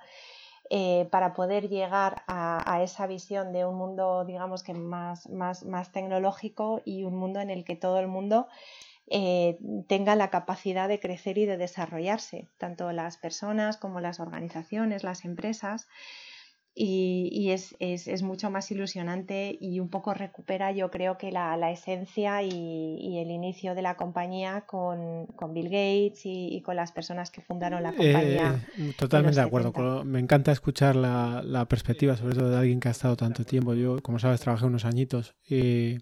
eh, 0.70 1.08
para 1.10 1.34
poder 1.34 1.68
llegar 1.68 2.22
a, 2.28 2.80
esa 2.84 3.08
visión 3.08 3.52
de 3.52 3.66
un 3.66 3.74
mundo, 3.74 4.24
digamos 4.24 4.62
que 4.62 4.72
más, 4.72 5.28
más, 5.30 5.64
más 5.64 5.90
tecnológico 5.90 6.80
y 6.84 7.02
un 7.02 7.16
mundo 7.16 7.40
en 7.40 7.50
el 7.50 7.64
que 7.64 7.74
todo 7.74 7.98
el 7.98 8.06
mundo 8.06 8.46
eh, 9.08 9.58
tenga 9.88 10.14
la 10.14 10.30
capacidad 10.30 10.88
de 10.88 11.00
crecer 11.00 11.38
y 11.38 11.46
de 11.46 11.56
desarrollarse, 11.56 12.46
tanto 12.56 12.92
las 12.92 13.16
personas 13.16 13.78
como 13.78 13.98
las 13.98 14.20
organizaciones, 14.20 15.02
las 15.02 15.24
empresas 15.24 15.88
y, 16.74 17.50
es, 17.50 18.22
mucho 18.22 18.50
más 18.50 18.70
ilusionante 18.70 19.56
y 19.60 19.78
un 19.80 19.90
poco 19.90 20.14
recupera 20.14 20.72
yo 20.72 20.90
creo 20.90 21.18
que 21.18 21.30
la, 21.30 21.70
esencia 21.70 22.42
y, 22.42 23.18
el 23.18 23.30
inicio 23.30 23.74
de 23.74 23.82
la 23.82 23.96
compañía 23.96 24.62
con, 24.66 25.26
Bill 25.52 25.66
Gates 25.66 26.22
y, 26.24 26.62
con 26.62 26.76
las 26.76 26.92
personas 26.92 27.30
que 27.30 27.42
fundaron 27.42 27.82
la 27.82 27.90
eh, 27.90 27.96
compañía. 27.96 28.66
totalmente 28.96 29.40
de 29.40 29.46
acuerdo. 29.46 30.04
Me 30.04 30.18
encanta 30.18 30.52
escuchar 30.52 30.96
la, 30.96 31.66
perspectiva, 31.68 32.16
sobre 32.16 32.36
todo 32.36 32.50
de 32.50 32.58
alguien 32.58 32.80
que 32.80 32.88
ha 32.88 32.92
estado 32.92 33.16
tanto 33.16 33.44
tiempo. 33.44 33.74
Yo, 33.74 34.02
como 34.02 34.18
sabes, 34.18 34.40
trabajé 34.40 34.66
unos 34.66 34.84
añitos. 34.84 35.34
Eh, 35.48 35.98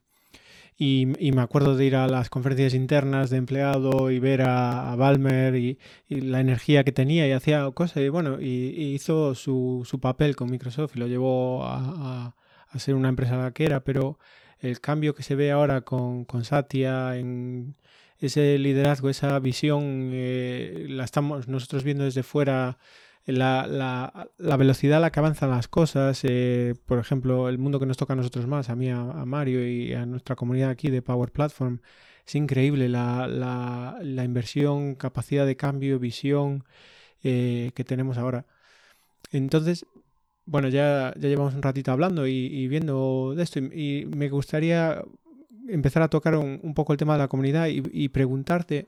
y, 0.82 1.04
me 1.32 1.42
acuerdo 1.42 1.76
de 1.76 1.84
ir 1.84 1.94
a 1.94 2.08
las 2.08 2.30
conferencias 2.30 2.72
internas 2.72 3.28
de 3.28 3.36
empleado 3.36 4.10
y 4.10 4.18
ver 4.18 4.40
a, 4.40 4.96
Balmer 4.96 5.54
y, 5.54 5.78
la 6.08 6.40
energía 6.40 6.84
que 6.84 6.90
tenía 6.92 7.28
y 7.28 7.32
hacía 7.32 7.70
cosas. 7.72 7.98
Y 8.02 8.08
bueno, 8.08 8.40
y, 8.40 8.94
hizo 8.94 9.34
su, 9.34 9.82
su, 9.84 10.00
papel 10.00 10.36
con 10.36 10.50
Microsoft 10.50 10.96
y 10.96 11.00
lo 11.00 11.06
llevó 11.06 11.66
a, 11.66 12.34
a, 12.70 12.78
ser 12.78 12.94
una 12.94 13.10
empresa 13.10 13.50
que 13.52 13.66
era. 13.66 13.80
Pero 13.84 14.18
el 14.60 14.80
cambio 14.80 15.14
que 15.14 15.22
se 15.22 15.34
ve 15.34 15.50
ahora 15.50 15.82
con, 15.82 16.24
con 16.24 16.44
Satya 16.44 17.18
en 17.18 17.76
ese 18.18 18.58
liderazgo, 18.58 19.10
esa 19.10 19.38
visión, 19.38 20.10
eh, 20.14 20.86
la 20.88 21.04
estamos 21.04 21.46
nosotros 21.46 21.84
viendo 21.84 22.04
desde 22.04 22.22
fuera 22.22 22.78
la, 23.26 23.66
la, 24.38 24.56
velocidad 24.56 24.98
a 24.98 25.00
la 25.00 25.12
que 25.12 25.20
avanzan 25.20 25.50
las 25.50 25.68
cosas, 25.68 26.20
eh, 26.24 26.74
por 26.86 26.98
ejemplo, 26.98 27.48
el 27.48 27.58
mundo 27.58 27.78
que 27.78 27.86
nos 27.86 27.96
toca 27.96 28.14
a 28.14 28.16
nosotros 28.16 28.46
más, 28.46 28.70
a 28.70 28.76
mí, 28.76 28.90
a, 28.90 29.04
Mario 29.24 29.66
y 29.66 29.92
a 29.94 30.06
nuestra 30.06 30.36
comunidad 30.36 30.70
aquí 30.70 30.90
de 30.90 31.02
Power 31.02 31.30
Platform, 31.30 31.80
es 32.26 32.34
increíble 32.34 32.88
la, 32.88 33.98
inversión, 34.24 34.94
capacidad 34.94 35.46
de 35.46 35.56
cambio, 35.56 35.98
visión 35.98 36.64
eh, 37.22 37.72
que 37.74 37.84
tenemos 37.84 38.18
ahora. 38.18 38.46
Entonces, 39.32 39.86
bueno, 40.46 40.68
ya, 40.68 41.14
ya 41.16 41.28
llevamos 41.28 41.54
un 41.54 41.62
ratito 41.62 41.92
hablando 41.92 42.26
y, 42.26 42.68
viendo 42.68 43.34
de 43.36 43.42
esto 43.42 43.60
y, 43.60 44.06
me 44.06 44.28
gustaría 44.28 45.02
empezar 45.68 46.02
a 46.02 46.08
tocar 46.08 46.36
un, 46.36 46.74
poco 46.74 46.92
el 46.92 46.98
tema 46.98 47.14
de 47.14 47.20
la 47.20 47.28
comunidad 47.28 47.68
y, 47.68 48.08
preguntarte, 48.08 48.86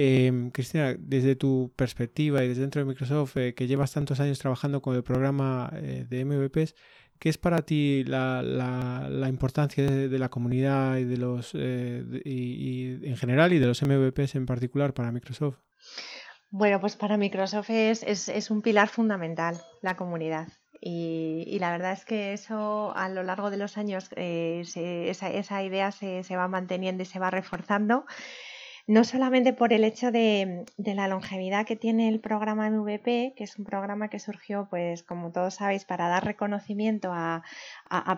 em, 0.00 0.50
Cristina, 0.50 0.94
desde 0.98 1.36
tu 1.36 1.72
perspectiva 1.76 2.44
y 2.44 2.48
desde 2.48 2.62
dentro 2.62 2.80
de 2.80 2.86
Microsoft, 2.86 3.36
eh, 3.36 3.54
que 3.54 3.66
llevas 3.66 3.92
tantos 3.92 4.20
años 4.20 4.38
trabajando 4.38 4.80
con 4.82 4.96
el 4.96 5.02
programa 5.02 5.70
eh, 5.74 6.06
de 6.08 6.24
MVPs, 6.24 6.74
¿qué 7.18 7.28
es 7.28 7.38
para 7.38 7.62
ti 7.62 8.04
la, 8.06 9.26
importancia 9.28 9.84
de, 9.84 10.18
la 10.18 10.28
comunidad 10.28 10.96
y 10.96 11.04
de 11.04 11.16
los 11.16 11.54
y, 11.54 13.06
en 13.06 13.16
general 13.16 13.52
y 13.52 13.58
de 13.58 13.66
los 13.66 13.82
MVPs 13.82 14.36
en 14.36 14.46
particular 14.46 14.94
para 14.94 15.12
Microsoft? 15.12 15.58
Bueno, 16.50 16.80
pues 16.80 16.96
para 16.96 17.16
Microsoft 17.16 17.70
es, 17.70 18.02
es 18.02 18.50
un 18.50 18.62
pilar 18.62 18.88
fundamental 18.88 19.60
la 19.82 19.96
comunidad. 19.96 20.48
Y, 20.82 21.58
la 21.60 21.70
verdad 21.70 21.92
es 21.92 22.04
que 22.06 22.32
eso 22.32 22.96
a 22.96 23.08
lo 23.10 23.22
largo 23.22 23.50
de 23.50 23.58
los 23.58 23.76
años, 23.76 24.08
eh, 24.16 24.62
esa, 25.10 25.62
idea 25.62 25.92
se, 25.92 26.36
va 26.36 26.48
manteniendo 26.48 27.02
y 27.02 27.06
se 27.06 27.18
va 27.18 27.30
reforzando, 27.30 28.06
no 28.86 29.04
solamente 29.04 29.52
por 29.52 29.72
el 29.72 29.84
hecho 29.84 30.10
de, 30.10 30.64
la 30.76 31.08
longevidad 31.08 31.66
que 31.66 31.76
tiene 31.76 32.08
el 32.08 32.20
programa 32.20 32.70
MVP, 32.70 33.34
que 33.36 33.44
es 33.44 33.58
un 33.58 33.64
programa 33.64 34.08
que 34.08 34.18
surgió, 34.18 34.66
pues 34.70 35.02
como 35.02 35.32
todos 35.32 35.54
sabéis, 35.54 35.84
para 35.84 36.08
dar 36.08 36.24
reconocimiento 36.24 37.10
a, 37.12 37.42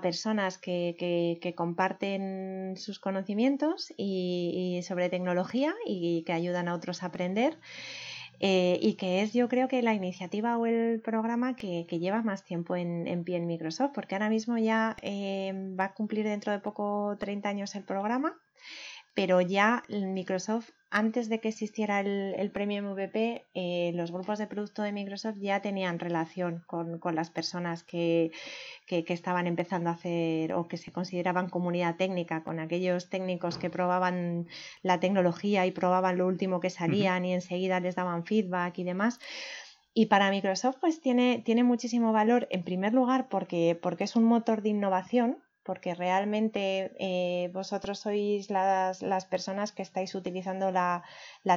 personas 0.03 0.59
que, 0.59 1.55
comparten 1.57 2.75
sus 2.77 2.99
conocimientos 2.99 3.93
y 3.97 4.81
sobre 4.87 5.09
tecnología 5.09 5.75
y 5.87 6.23
que 6.25 6.33
ayudan 6.33 6.69
a 6.69 6.75
otros 6.75 7.03
a 7.03 7.07
aprender. 7.07 7.59
Eh, 8.45 8.81
y 8.83 8.95
que 8.95 9.23
es 9.23 9.33
yo 9.33 9.49
creo 9.49 9.69
que 9.69 9.83
la 9.83 9.95
iniciativa 9.95 10.59
o 10.59 10.67
el 10.67 11.01
programa 11.01 11.55
que, 11.55 11.85
lleva 11.85 12.23
más 12.23 12.45
tiempo 12.45 12.75
en, 12.75 13.23
pie 13.23 13.37
en 13.37 13.47
Microsoft, 13.47 13.93
porque 13.95 14.17
ahora 14.17 14.31
mismo 14.31 14.59
ya 14.59 14.97
eh, 15.01 15.53
va 15.79 15.85
a 15.85 15.95
cumplir 15.95 16.25
dentro 16.25 16.51
de 16.51 16.59
poco 16.59 17.17
30 17.21 17.49
años 17.49 17.75
el 17.77 17.85
programa 17.85 18.37
pero 19.15 19.41
ya 19.41 19.83
Microsoft, 19.89 20.71
antes 20.91 21.29
de 21.29 21.41
que 21.41 21.49
existiera 21.49 22.01
el, 22.01 22.51
premio 22.51 22.83
MVP, 22.83 23.47
eh, 23.55 23.93
los 23.95 24.11
grupos 24.11 24.39
de 24.39 24.47
producto 24.47 24.83
de 24.83 24.93
Microsoft 24.93 25.37
ya 25.39 25.61
tenían 25.61 25.99
relación 25.99 26.65
con, 26.67 27.01
las 27.15 27.31
personas 27.31 27.83
que, 27.83 28.31
estaban 28.89 29.47
empezando 29.47 29.91
a 29.91 29.95
hacer 29.95 30.55
o 30.55 30.69
que 30.69 30.77
se 30.77 30.93
consideraban 30.93 31.51
comunidad 31.51 31.97
técnica, 31.97 32.43
con 32.43 32.59
aquellos 32.59 33.11
técnicos 33.11 33.59
que 33.59 33.71
probaban 33.71 34.49
la 34.83 35.01
tecnología 35.01 35.67
y 35.67 35.73
probaban 35.73 36.19
lo 36.19 36.27
último 36.27 36.61
que 36.61 36.71
salían 36.71 37.25
y 37.25 37.35
enseguida 37.35 37.81
les 37.81 37.95
daban 37.95 38.25
feedback 38.25 38.79
y 38.79 38.85
demás. 38.85 39.19
Y 39.95 40.07
para 40.07 40.31
Microsoft 40.31 40.77
pues 40.81 41.01
tiene, 41.01 41.43
tiene 41.45 41.65
muchísimo 41.65 42.13
valor, 42.13 42.49
en 42.51 42.65
primer 42.65 42.95
lugar, 42.95 43.29
porque, 43.29 43.79
porque 43.81 44.05
es 44.05 44.17
un 44.17 44.25
motor 44.25 44.63
de 44.63 44.71
innovación 44.71 45.39
porque 45.65 45.95
realmente 45.95 46.93
eh, 46.99 47.51
vosotros 47.53 48.01
sois 48.01 48.51
las, 48.51 49.25
personas 49.27 49.73
que 49.73 49.83
estáis 49.83 50.15
utilizando 50.15 50.71
la, 50.73 51.05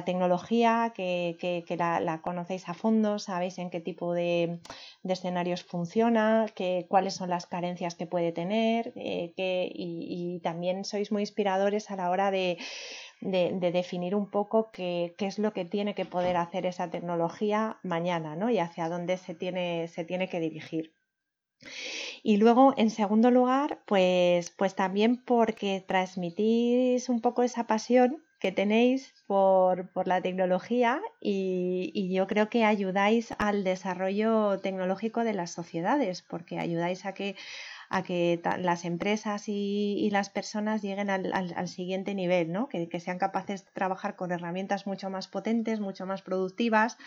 tecnología, 0.04 0.92
que, 0.94 1.64
la, 1.78 2.20
conocéis 2.22 2.68
a 2.68 2.74
fondo, 2.74 3.18
sabéis 3.18 3.58
en 3.58 3.70
qué 3.70 3.80
tipo 3.80 4.12
de, 4.14 4.60
escenarios 5.04 5.64
funciona, 5.64 6.46
cuáles 6.88 7.14
son 7.14 7.30
las 7.30 7.46
carencias 7.46 7.94
que 7.94 8.06
puede 8.06 8.32
tener 8.32 8.92
eh, 8.96 9.32
y, 9.74 10.40
también 10.42 10.84
sois 10.84 11.10
muy 11.10 11.22
inspiradores 11.22 11.90
a 11.90 11.96
la 11.96 12.10
hora 12.10 12.30
de, 12.30 12.58
definir 13.20 14.14
un 14.14 14.30
poco 14.30 14.70
qué, 14.70 15.14
es 15.18 15.38
lo 15.38 15.52
que 15.52 15.64
tiene 15.64 15.94
que 15.94 16.04
poder 16.04 16.36
hacer 16.36 16.66
esa 16.66 16.90
tecnología 16.90 17.78
mañana 17.82 18.36
¿no? 18.36 18.50
y 18.50 18.58
hacia 18.58 18.88
dónde 18.88 19.16
se 19.16 19.34
tiene, 19.34 19.88
se 19.88 20.04
tiene 20.04 20.28
que 20.28 20.40
dirigir. 20.40 20.95
Y 22.22 22.38
luego, 22.38 22.74
en 22.76 22.90
segundo 22.90 23.30
lugar, 23.30 23.80
pues, 23.86 24.50
pues 24.50 24.74
también 24.74 25.16
porque 25.16 25.84
transmitís 25.86 27.08
un 27.08 27.20
poco 27.20 27.42
esa 27.42 27.66
pasión 27.66 28.22
que 28.38 28.52
tenéis 28.52 29.14
por, 29.26 29.90
la 30.06 30.20
tecnología 30.20 31.00
y, 31.20 32.12
yo 32.14 32.26
creo 32.26 32.48
que 32.48 32.64
ayudáis 32.64 33.34
al 33.38 33.64
desarrollo 33.64 34.58
tecnológico 34.60 35.24
de 35.24 35.34
las 35.34 35.50
sociedades, 35.52 36.22
porque 36.22 36.58
ayudáis 36.58 37.06
a 37.06 37.14
que, 37.14 37.36
a 37.88 38.02
que 38.02 38.40
las 38.58 38.84
empresas 38.84 39.44
y, 39.46 40.08
las 40.12 40.30
personas 40.30 40.82
lleguen 40.82 41.10
al, 41.10 41.68
siguiente 41.68 42.14
nivel, 42.14 42.52
¿no? 42.52 42.68
que 42.68 43.00
sean 43.00 43.18
capaces 43.18 43.64
de 43.64 43.70
trabajar 43.72 44.16
con 44.16 44.32
herramientas 44.32 44.86
mucho 44.86 45.10
más 45.10 45.28
potentes, 45.28 45.80
mucho 45.80 46.06
más 46.06 46.22
productivas 46.22 46.98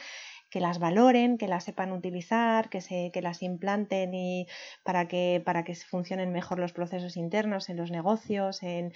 que 0.49 0.59
las 0.59 0.79
valoren, 0.79 1.37
que 1.37 1.47
las 1.47 1.63
sepan 1.63 1.91
utilizar, 1.91 2.69
que, 2.69 2.81
se, 2.81 3.11
que 3.13 3.21
las 3.21 3.41
implanten 3.41 4.13
y 4.13 4.47
para 4.83 5.07
que, 5.07 5.41
para 5.45 5.63
que 5.63 5.75
funcionen 5.75 6.31
mejor 6.31 6.59
los 6.59 6.73
procesos 6.73 7.17
internos 7.17 7.69
en 7.69 7.77
los 7.77 7.91
negocios, 7.91 8.63
en, 8.63 8.93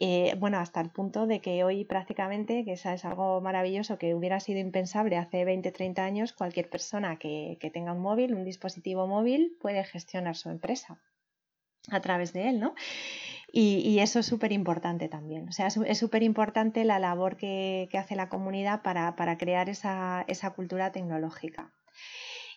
eh, 0.00 0.34
bueno, 0.38 0.58
hasta 0.58 0.80
el 0.80 0.90
punto 0.90 1.26
de 1.26 1.40
que 1.40 1.64
hoy 1.64 1.84
prácticamente, 1.84 2.64
que 2.64 2.72
eso 2.72 2.90
es 2.90 3.04
algo 3.04 3.40
maravilloso 3.40 3.98
que 3.98 4.14
hubiera 4.14 4.40
sido 4.40 4.58
impensable 4.60 5.16
hace 5.16 5.44
20, 5.44 5.72
30 5.72 6.04
años, 6.04 6.32
cualquier 6.32 6.68
persona 6.68 7.18
que, 7.18 7.58
que 7.60 7.70
tenga 7.70 7.92
un 7.92 8.00
móvil, 8.00 8.34
un 8.34 8.44
dispositivo 8.44 9.06
móvil, 9.06 9.56
puede 9.60 9.84
gestionar 9.84 10.36
su 10.36 10.50
empresa 10.50 11.00
a 11.90 12.00
través 12.00 12.32
de 12.32 12.48
él, 12.48 12.60
¿no? 12.60 12.74
Y, 13.50 13.98
eso 14.00 14.18
es 14.20 14.26
súper 14.26 14.52
importante 14.52 15.08
también. 15.08 15.48
O 15.48 15.52
sea, 15.52 15.68
es 15.68 15.98
súper 15.98 16.22
importante 16.22 16.84
la 16.84 16.98
labor 16.98 17.36
que, 17.36 17.88
hace 17.94 18.16
la 18.16 18.28
comunidad 18.28 18.82
para, 18.82 19.38
crear 19.38 19.68
esa, 19.68 20.24
esa 20.28 20.50
cultura 20.50 20.92
tecnológica. 20.92 21.72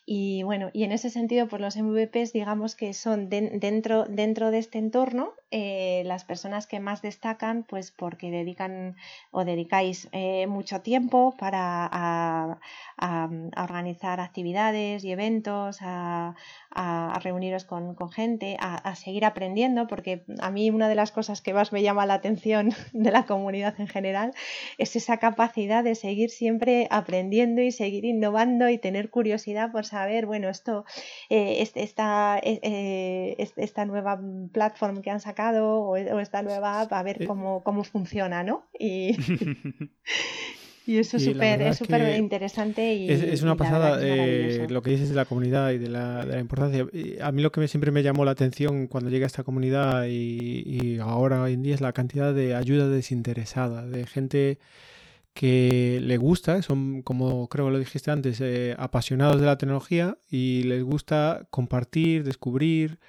Y 0.05 0.43
bueno, 0.43 0.69
y 0.73 0.83
en 0.83 0.91
ese 0.91 1.09
sentido, 1.09 1.47
pues 1.47 1.61
los 1.61 1.77
MVPs, 1.77 2.33
digamos 2.33 2.75
que 2.75 2.93
son 2.93 3.29
dentro, 3.29 4.05
dentro 4.05 4.51
de 4.51 4.59
este 4.59 4.79
entorno 4.79 5.33
eh, 5.53 6.03
las 6.05 6.23
personas 6.23 6.65
que 6.65 6.79
más 6.79 7.01
destacan, 7.01 7.63
pues 7.63 7.91
porque 7.91 8.31
dedican 8.31 8.95
o 9.31 9.43
dedicáis 9.43 10.07
eh, 10.13 10.47
mucho 10.47 10.79
tiempo 10.79 11.35
para 11.37 12.57
organizar 13.57 14.21
actividades 14.21 15.03
y 15.03 15.11
eventos, 15.11 15.79
a, 15.81 16.35
reuniros 17.21 17.65
con, 17.65 17.97
gente, 18.11 18.55
a, 18.61 18.95
seguir 18.95 19.25
aprendiendo, 19.25 19.87
porque 19.87 20.23
a 20.39 20.51
mí 20.51 20.69
una 20.69 20.87
de 20.87 20.95
las 20.95 21.11
cosas 21.11 21.41
que 21.41 21.53
más 21.53 21.73
me 21.73 21.81
llama 21.81 22.05
la 22.05 22.13
atención 22.13 22.69
de 22.93 23.11
la 23.11 23.25
comunidad 23.25 23.77
en 23.77 23.87
general 23.87 24.33
es 24.77 24.95
esa 24.95 25.17
capacidad 25.17 25.83
de 25.83 25.95
seguir 25.95 26.29
siempre 26.29 26.87
aprendiendo 26.91 27.61
y 27.61 27.73
seguir 27.73 28.05
innovando 28.05 28.69
y 28.69 28.77
tener 28.77 29.09
curiosidad 29.09 29.73
por 29.73 29.85
saber, 29.91 30.25
bueno, 30.25 30.49
esto, 30.49 30.85
eh, 31.29 31.67
esta, 31.75 32.39
eh, 32.39 32.59
eh, 32.63 33.51
esta 33.57 33.85
nueva 33.85 34.19
plataforma 34.51 35.01
que 35.01 35.11
han 35.11 35.19
sacado 35.19 35.81
o, 35.81 35.97
esta 35.97 36.41
nueva 36.41 36.81
app, 36.81 36.93
a 36.93 37.03
ver 37.03 37.25
cómo, 37.27 37.63
cómo 37.63 37.83
funciona, 37.83 38.43
¿no? 38.43 38.65
Y, 38.79 39.15
y 40.87 40.97
eso 40.97 41.17
es 41.17 41.25
súper 41.77 42.17
interesante. 42.17 42.95
Y, 42.95 43.11
es, 43.11 43.43
una 43.43 43.55
pasada 43.55 43.97
lo 43.97 44.81
que 44.81 44.89
dices 44.89 45.09
de 45.09 45.15
la 45.15 45.25
comunidad 45.25 45.71
y 45.71 45.77
de 45.77 45.89
la, 45.89 46.25
de 46.25 46.33
la, 46.33 46.39
importancia. 46.39 46.87
A 47.21 47.31
mí 47.31 47.41
lo 47.41 47.51
que 47.51 47.67
siempre 47.67 47.91
me 47.91 48.01
llamó 48.01 48.25
la 48.25 48.31
atención 48.31 48.87
cuando 48.87 49.09
llegué 49.09 49.25
a 49.25 49.27
esta 49.27 49.43
comunidad 49.43 50.05
y, 50.05 50.63
y 50.65 50.99
ahora 50.99 51.43
hoy 51.43 51.53
en 51.53 51.63
día 51.63 51.75
es 51.75 51.81
la 51.81 51.91
cantidad 51.91 52.33
de 52.33 52.55
ayuda 52.55 52.87
desinteresada, 52.87 53.85
de 53.85 54.07
gente 54.07 54.57
que 55.33 55.99
le 56.01 56.17
gusta, 56.17 56.61
son 56.61 57.01
como 57.03 57.47
creo 57.49 57.67
que 57.67 57.71
lo 57.71 57.79
dijiste 57.79 58.11
antes, 58.11 58.41
eh, 58.41 58.75
apasionados 58.77 59.39
de 59.39 59.45
la 59.47 59.57
tecnología 59.57 60.17
y 60.29 60.63
les 60.63 60.83
gusta 60.83 61.47
compartir, 61.49 62.23
descubrir 62.23 62.99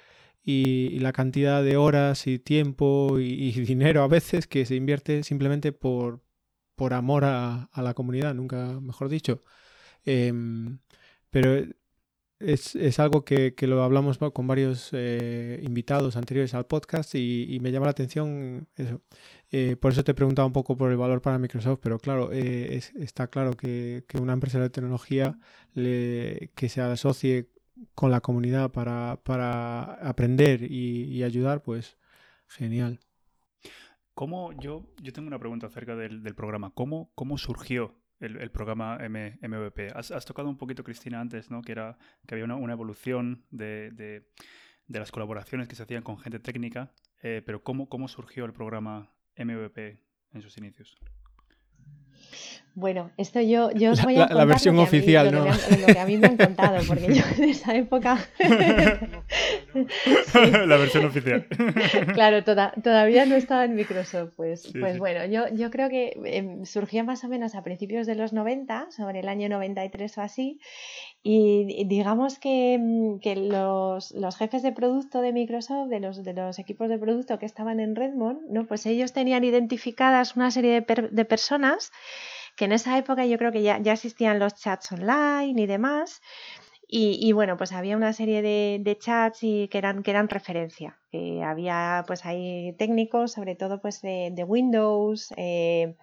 y, 0.43 0.99
la 0.99 1.13
cantidad 1.13 1.63
de 1.63 1.77
horas 1.77 2.27
y 2.27 2.39
tiempo 2.39 3.19
y, 3.19 3.51
dinero 3.65 4.03
a 4.03 4.07
veces 4.07 4.47
que 4.47 4.65
se 4.65 4.75
invierte 4.75 5.23
simplemente 5.23 5.71
por, 5.71 6.21
por 6.75 6.93
amor 6.93 7.25
a, 7.25 7.69
la 7.75 7.93
comunidad, 7.93 8.33
nunca 8.35 8.79
mejor 8.81 9.09
dicho. 9.09 9.41
Em, 10.05 10.79
pero 11.29 11.65
es, 12.39 12.99
algo 12.99 13.23
que, 13.25 13.55
lo 13.61 13.83
hablamos 13.83 14.17
con 14.17 14.47
varios 14.47 14.89
eh, 14.93 15.59
invitados 15.63 16.15
anteriores 16.17 16.53
al 16.53 16.65
podcast 16.65 17.15
y, 17.15 17.59
me 17.61 17.71
llama 17.71 17.87
la 17.87 17.91
atención 17.91 18.67
eso. 18.75 19.01
Eh, 19.55 19.75
por 19.75 19.91
eso 19.91 20.03
te 20.03 20.13
he 20.13 20.15
preguntado 20.15 20.47
un 20.47 20.51
poco 20.51 20.75
por 20.75 20.89
el 20.89 20.97
valor 20.97 21.21
para 21.21 21.37
Microsoft, 21.37 21.79
pero 21.79 21.99
claro, 21.99 22.31
eh, 22.33 22.81
está 22.95 23.27
claro 23.27 23.53
que, 23.53 24.03
una 24.19 24.33
empresa 24.33 24.59
de 24.59 24.71
tecnología 24.71 25.37
que 25.75 26.69
se 26.69 26.81
asocie 26.81 27.51
con 27.93 28.09
la 28.09 28.19
comunidad 28.19 28.71
para, 28.71 29.11
aprender 30.01 30.63
y, 30.63 31.21
ayudar, 31.21 31.61
pues 31.61 31.99
genial. 32.47 32.99
¿Cómo, 34.15 34.53
yo, 34.53 34.87
yo 35.03 35.13
tengo 35.13 35.27
una 35.27 35.37
pregunta 35.37 35.67
acerca 35.67 35.95
del, 35.95 36.33
programa. 36.33 36.71
¿Cómo, 36.73 37.11
¿Cómo 37.13 37.37
surgió 37.37 37.93
el, 38.19 38.49
programa 38.49 38.97
MVP. 39.07 39.91
Has, 39.93 40.25
tocado 40.25 40.49
un 40.49 40.57
poquito, 40.57 40.83
Cristina, 40.83 41.21
antes, 41.21 41.51
¿no? 41.51 41.61
Que, 41.61 41.73
era, 41.73 41.99
que 42.25 42.33
había 42.33 42.45
una, 42.45 42.73
evolución 42.73 43.45
de, 43.51 44.25
las 44.87 45.11
colaboraciones 45.11 45.67
que 45.67 45.75
se 45.75 45.83
hacían 45.83 46.01
con 46.01 46.17
gente 46.17 46.39
técnica, 46.39 46.91
eh, 47.21 47.43
pero 47.45 47.63
¿cómo, 47.63 47.87
¿cómo 47.87 48.07
surgió 48.07 48.45
el 48.45 48.53
programa 48.53 49.13
MVP 49.37 49.99
en 50.33 50.41
sus 50.41 50.57
inicios? 50.57 50.97
Bueno, 52.75 53.11
esto 53.17 53.39
yo, 53.39 53.69
yo 53.71 53.91
os 53.91 54.03
voy 54.03 54.15
a 54.15 54.21
contar 54.21 54.37
la 54.37 54.45
versión 54.45 54.79
oficial, 54.79 55.31
¿no? 55.31 55.45
Lo 55.45 55.85
que, 55.85 55.99
a 55.99 56.05
mí 56.05 56.17
me 56.17 56.25
han 56.25 56.37
contado, 56.37 56.79
porque 56.87 57.13
yo 57.13 57.21
en 57.37 57.49
esa 57.49 57.75
época... 57.75 58.17
La 60.33 60.77
versión 60.77 61.05
oficial. 61.05 61.45
claro, 62.13 62.43
todavía 62.43 63.25
no 63.25 63.35
estaba 63.35 63.65
en 63.65 63.75
Microsoft. 63.75 64.33
Pues, 64.35 64.71
pues 64.79 64.97
bueno, 64.97 65.25
yo, 65.25 65.47
yo 65.53 65.69
creo 65.69 65.89
que 65.89 66.19
em, 66.25 66.65
surgió 66.65 67.03
más 67.03 67.23
o 67.23 67.27
menos 67.27 67.53
a 67.53 67.63
principios 67.63 68.07
de 68.07 68.15
los 68.15 68.33
90, 68.33 68.87
sobre 68.89 69.19
el 69.19 69.27
año 69.27 69.49
93 69.49 70.17
o 70.17 70.21
así, 70.21 70.59
y 71.21 71.85
digamos 71.85 72.39
que, 72.39 72.77
mm, 72.79 73.19
que 73.19 73.35
los, 73.35 74.11
los, 74.11 74.35
jefes 74.35 74.63
de 74.63 74.71
producto 74.71 75.21
de 75.21 75.31
Microsoft, 75.31 75.89
de 75.89 75.99
los, 75.99 76.23
de 76.23 76.33
los 76.33 76.59
equipos 76.59 76.89
de 76.89 76.97
producto 76.97 77.37
que 77.39 77.45
estaban 77.45 77.79
en 77.79 77.95
Redmond, 77.95 78.49
¿no? 78.49 78.65
pues 78.65 78.85
ellos 78.85 79.13
tenían 79.13 79.43
identificadas 79.43 80.35
una 80.35 80.51
serie 80.51 80.81
de, 80.81 81.09
de 81.11 81.25
personas 81.25 81.91
que 82.55 82.65
en 82.65 82.71
esa 82.71 82.97
época 82.97 83.25
yo 83.25 83.37
creo 83.37 83.51
que 83.51 83.63
ya, 83.63 83.79
ya 83.79 83.93
existían 83.93 84.39
los 84.39 84.55
chats 84.55 84.91
online 84.91 85.61
y 85.61 85.65
demás. 85.65 86.21
Y, 86.95 87.31
bueno, 87.31 87.57
pues 87.57 87.71
había 87.71 87.97
una 87.97 88.13
serie 88.13 88.43
de, 88.43 88.97
chats 88.99 89.39
y 89.41 89.67
que 89.69 89.79
eran, 89.79 90.03
que 90.03 90.11
eran 90.11 90.29
referencia. 90.29 90.99
Había 91.43 92.03
pues 92.05 92.23
ahí 92.23 92.75
técnicos, 92.77 93.31
sobre 93.31 93.55
todo 93.55 93.81
pues 93.81 94.01
de, 94.03 94.45
Windows. 94.47 95.33
Eh, 95.35 95.95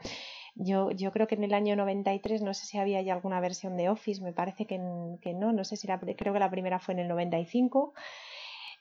yo, 0.56 0.90
yo, 0.90 1.12
creo 1.12 1.28
que 1.28 1.36
en 1.36 1.44
el 1.44 1.54
año 1.54 1.76
93, 1.76 2.42
no 2.42 2.54
sé 2.54 2.66
si 2.66 2.76
había 2.78 3.00
ya 3.02 3.14
alguna 3.14 3.40
versión 3.40 3.76
de 3.76 3.88
Office, 3.88 4.20
me 4.20 4.32
parece 4.32 4.66
que, 4.66 4.80
que 5.22 5.32
no, 5.32 5.52
no 5.52 5.62
sé 5.62 5.76
si 5.76 5.86
la, 5.86 6.00
creo 6.00 6.32
que 6.32 6.40
la 6.40 6.50
primera 6.50 6.80
fue 6.80 6.94
en 6.94 7.00
el 7.00 7.08
95. 7.08 7.94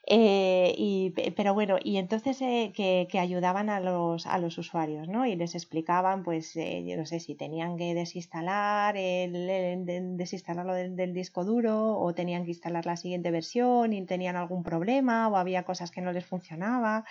Eh, 0.06 0.74
y, 0.78 1.10
pero 1.36 1.52
bueno, 1.54 1.76
y 1.82 1.98
entonces 1.98 2.40
eh, 2.40 2.72
que, 2.74 3.06
que, 3.10 3.18
ayudaban 3.18 3.68
a 3.68 3.80
los, 3.80 4.26
a 4.26 4.38
los 4.38 4.56
usuarios, 4.58 5.08
¿no? 5.08 5.26
Y 5.26 5.36
les 5.36 5.54
explicaban, 5.54 6.22
pues, 6.24 6.56
eh, 6.56 6.84
yo 6.86 6.96
no 6.96 7.04
sé 7.06 7.20
si 7.20 7.34
tenían 7.34 7.76
que 7.76 7.94
desinstalar, 7.94 8.96
el, 8.96 10.16
desinstalarlo 10.16 10.72
del, 10.74 11.12
disco 11.12 11.44
duro 11.44 11.98
o 11.98 12.14
tenían 12.14 12.44
que 12.44 12.50
instalar 12.50 12.86
la 12.86 12.96
siguiente 12.96 13.30
versión 13.30 13.92
y 13.92 14.04
tenían 14.06 14.36
algún 14.36 14.62
problema 14.62 15.28
o 15.28 15.36
había 15.36 15.64
cosas 15.64 15.90
que 15.90 16.00
no 16.00 16.12
les 16.12 16.24
funcionaba 16.24 17.04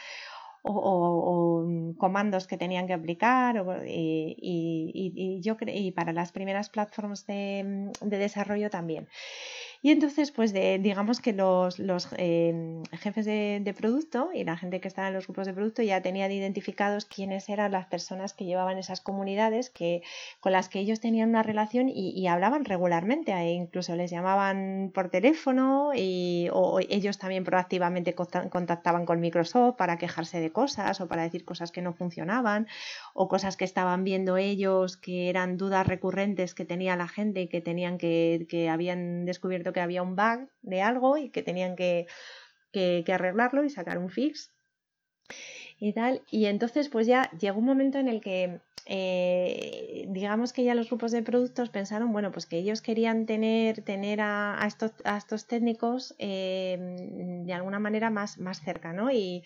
o, 0.64 0.74
o, 0.74 1.64
mm, 1.66 1.94
comandos 1.94 2.48
que 2.48 2.58
tenían 2.58 2.88
que 2.88 2.94
aplicar 2.94 3.64
y, 3.86 4.36
y, 4.42 5.14
y, 5.16 5.42
yo 5.42 5.58
y 5.68 5.92
para 5.92 6.12
las 6.14 6.32
primeras 6.32 6.70
plataformas 6.70 7.26
de, 7.28 7.92
de 8.02 8.18
desarrollo 8.18 8.70
también. 8.70 9.08
Y 9.82 9.92
entonces, 9.92 10.32
pues 10.32 10.54
digamos 10.54 11.22
que 11.22 11.32
los, 11.32 11.80
los 11.80 12.10
em, 12.18 12.84
jefes 12.92 13.26
de, 13.26 13.74
producto 13.78 14.30
y 14.34 14.44
la 14.44 14.58
gente 14.58 14.82
que 14.82 14.90
estaba 14.90 15.08
en 15.08 15.14
los 15.14 15.26
grupos 15.28 15.48
de 15.48 15.54
producto 15.54 15.82
ya 15.82 16.02
tenían 16.02 16.34
identificados 16.34 17.06
quiénes 17.06 17.48
eran 17.48 17.72
las 17.72 17.86
personas 17.86 18.34
que 18.34 18.44
llevaban 18.44 18.78
esas 18.78 19.00
comunidades 19.00 19.70
que, 19.70 20.02
con 20.42 20.52
las 20.52 20.68
que 20.68 20.80
ellos 20.80 21.00
tenían 21.00 21.30
una 21.30 21.44
relación 21.44 21.88
y, 21.88 22.28
hablaban 22.28 22.66
regularmente. 22.66 23.32
E 23.32 23.54
incluso 23.54 23.96
les 23.96 24.12
llamaban 24.12 24.92
por 24.94 25.10
teléfono 25.10 25.92
y, 25.96 26.50
o 26.52 26.80
ellos 26.82 27.18
también 27.18 27.46
proactivamente 27.46 28.14
contactaban 28.16 29.06
con 29.06 29.22
Microsoft 29.22 29.78
para 29.78 29.98
quejarse 29.98 30.42
de 30.42 30.52
cosas 30.52 31.00
o 31.00 31.08
para 31.08 31.24
decir 31.24 31.46
cosas 31.46 31.72
que 31.72 31.82
no 31.82 31.94
funcionaban 31.94 32.68
o 33.14 33.30
cosas 33.30 33.56
que 33.56 33.64
estaban 33.64 34.04
viendo 34.04 34.36
ellos 34.36 34.98
que 34.98 35.30
eran 35.30 35.56
dudas 35.56 35.88
recurrentes 35.88 36.54
que 36.54 36.66
tenía 36.66 36.98
la 36.98 37.08
gente 37.08 37.42
y 37.44 37.48
que 37.48 37.62
tenían 37.62 37.98
que, 37.98 38.46
que 38.50 38.68
habían 38.68 39.26
descubierto 39.26 39.69
que 39.74 39.82
había 39.82 40.02
un 40.02 40.16
bug 40.16 40.50
de 40.62 40.82
algo 40.82 41.18
y 41.18 41.30
que 41.30 41.44
tenían 41.44 41.76
que, 41.76 42.08
arreglarlo 43.12 43.64
y 43.64 43.70
sacar 43.70 43.98
un 43.98 44.10
fix 44.10 44.52
y 45.80 45.94
tal. 45.94 46.22
Y 46.30 46.46
entonces 46.46 46.90
pues 46.90 47.08
ya 47.08 47.30
llegó 47.40 47.60
un 47.60 47.66
momento 47.66 47.98
en 47.98 48.08
el 48.08 48.22
que 48.22 48.62
eh, 48.86 50.06
digamos 50.10 50.52
que 50.52 50.64
ya 50.64 50.74
los 50.74 50.88
grupos 50.88 51.12
de 51.12 51.22
productos 51.22 51.70
pensaron, 51.70 52.12
bueno, 52.12 52.32
pues 52.32 52.48
que 52.48 52.58
ellos 52.58 52.82
querían 52.82 53.26
tener, 53.26 53.84
tener 53.84 54.20
a, 54.22 54.64
estos, 54.66 54.94
a 55.04 55.18
estos, 55.18 55.46
técnicos 55.46 56.16
eh, 56.18 56.78
de 57.46 57.54
alguna 57.54 57.80
manera 57.80 58.10
más, 58.10 58.40
más 58.40 58.62
cerca, 58.62 58.92
¿no? 58.94 59.12
Y, 59.12 59.44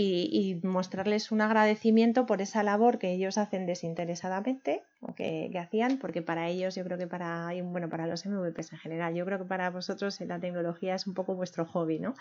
y, 0.00 0.60
mostrarles 0.62 1.32
un 1.32 1.40
agradecimiento 1.40 2.24
por 2.24 2.40
esa 2.40 2.62
labor 2.62 2.98
que 2.98 3.10
ellos 3.12 3.36
hacen 3.36 3.66
desinteresadamente 3.66 4.84
o 5.00 5.14
que, 5.14 5.50
hacían, 5.58 5.98
porque 5.98 6.22
para 6.22 6.48
ellos, 6.48 6.76
yo 6.76 6.84
creo 6.84 6.98
que 6.98 7.08
para, 7.08 7.50
bueno, 7.64 7.88
para 7.88 8.06
los 8.06 8.24
MVPs 8.24 8.72
en 8.72 8.78
general, 8.78 9.14
yo 9.14 9.24
creo 9.24 9.38
que 9.38 9.44
para 9.44 9.70
vosotros 9.70 10.20
la 10.20 10.38
tecnología 10.38 10.94
es 10.94 11.06
un 11.06 11.14
poco 11.14 11.34
vuestro 11.34 11.64
hobby, 11.66 11.98
¿no? 11.98 12.14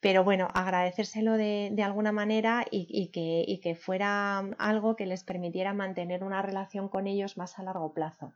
Pero 0.00 0.24
bueno, 0.24 0.48
agradecérselo 0.52 1.34
de, 1.34 1.70
de 1.72 1.82
alguna 1.82 2.10
manera 2.10 2.64
y, 2.70 3.08
que, 3.08 3.44
y 3.46 3.60
que 3.60 3.74
fuera 3.74 4.38
algo 4.58 4.96
que 4.96 5.06
les 5.06 5.22
permitiera 5.24 5.74
mantener 5.74 6.24
una 6.24 6.42
relación 6.42 6.88
con 6.88 7.06
ellos 7.06 7.36
más 7.36 7.58
a 7.58 7.62
largo 7.62 7.92
plazo. 7.92 8.32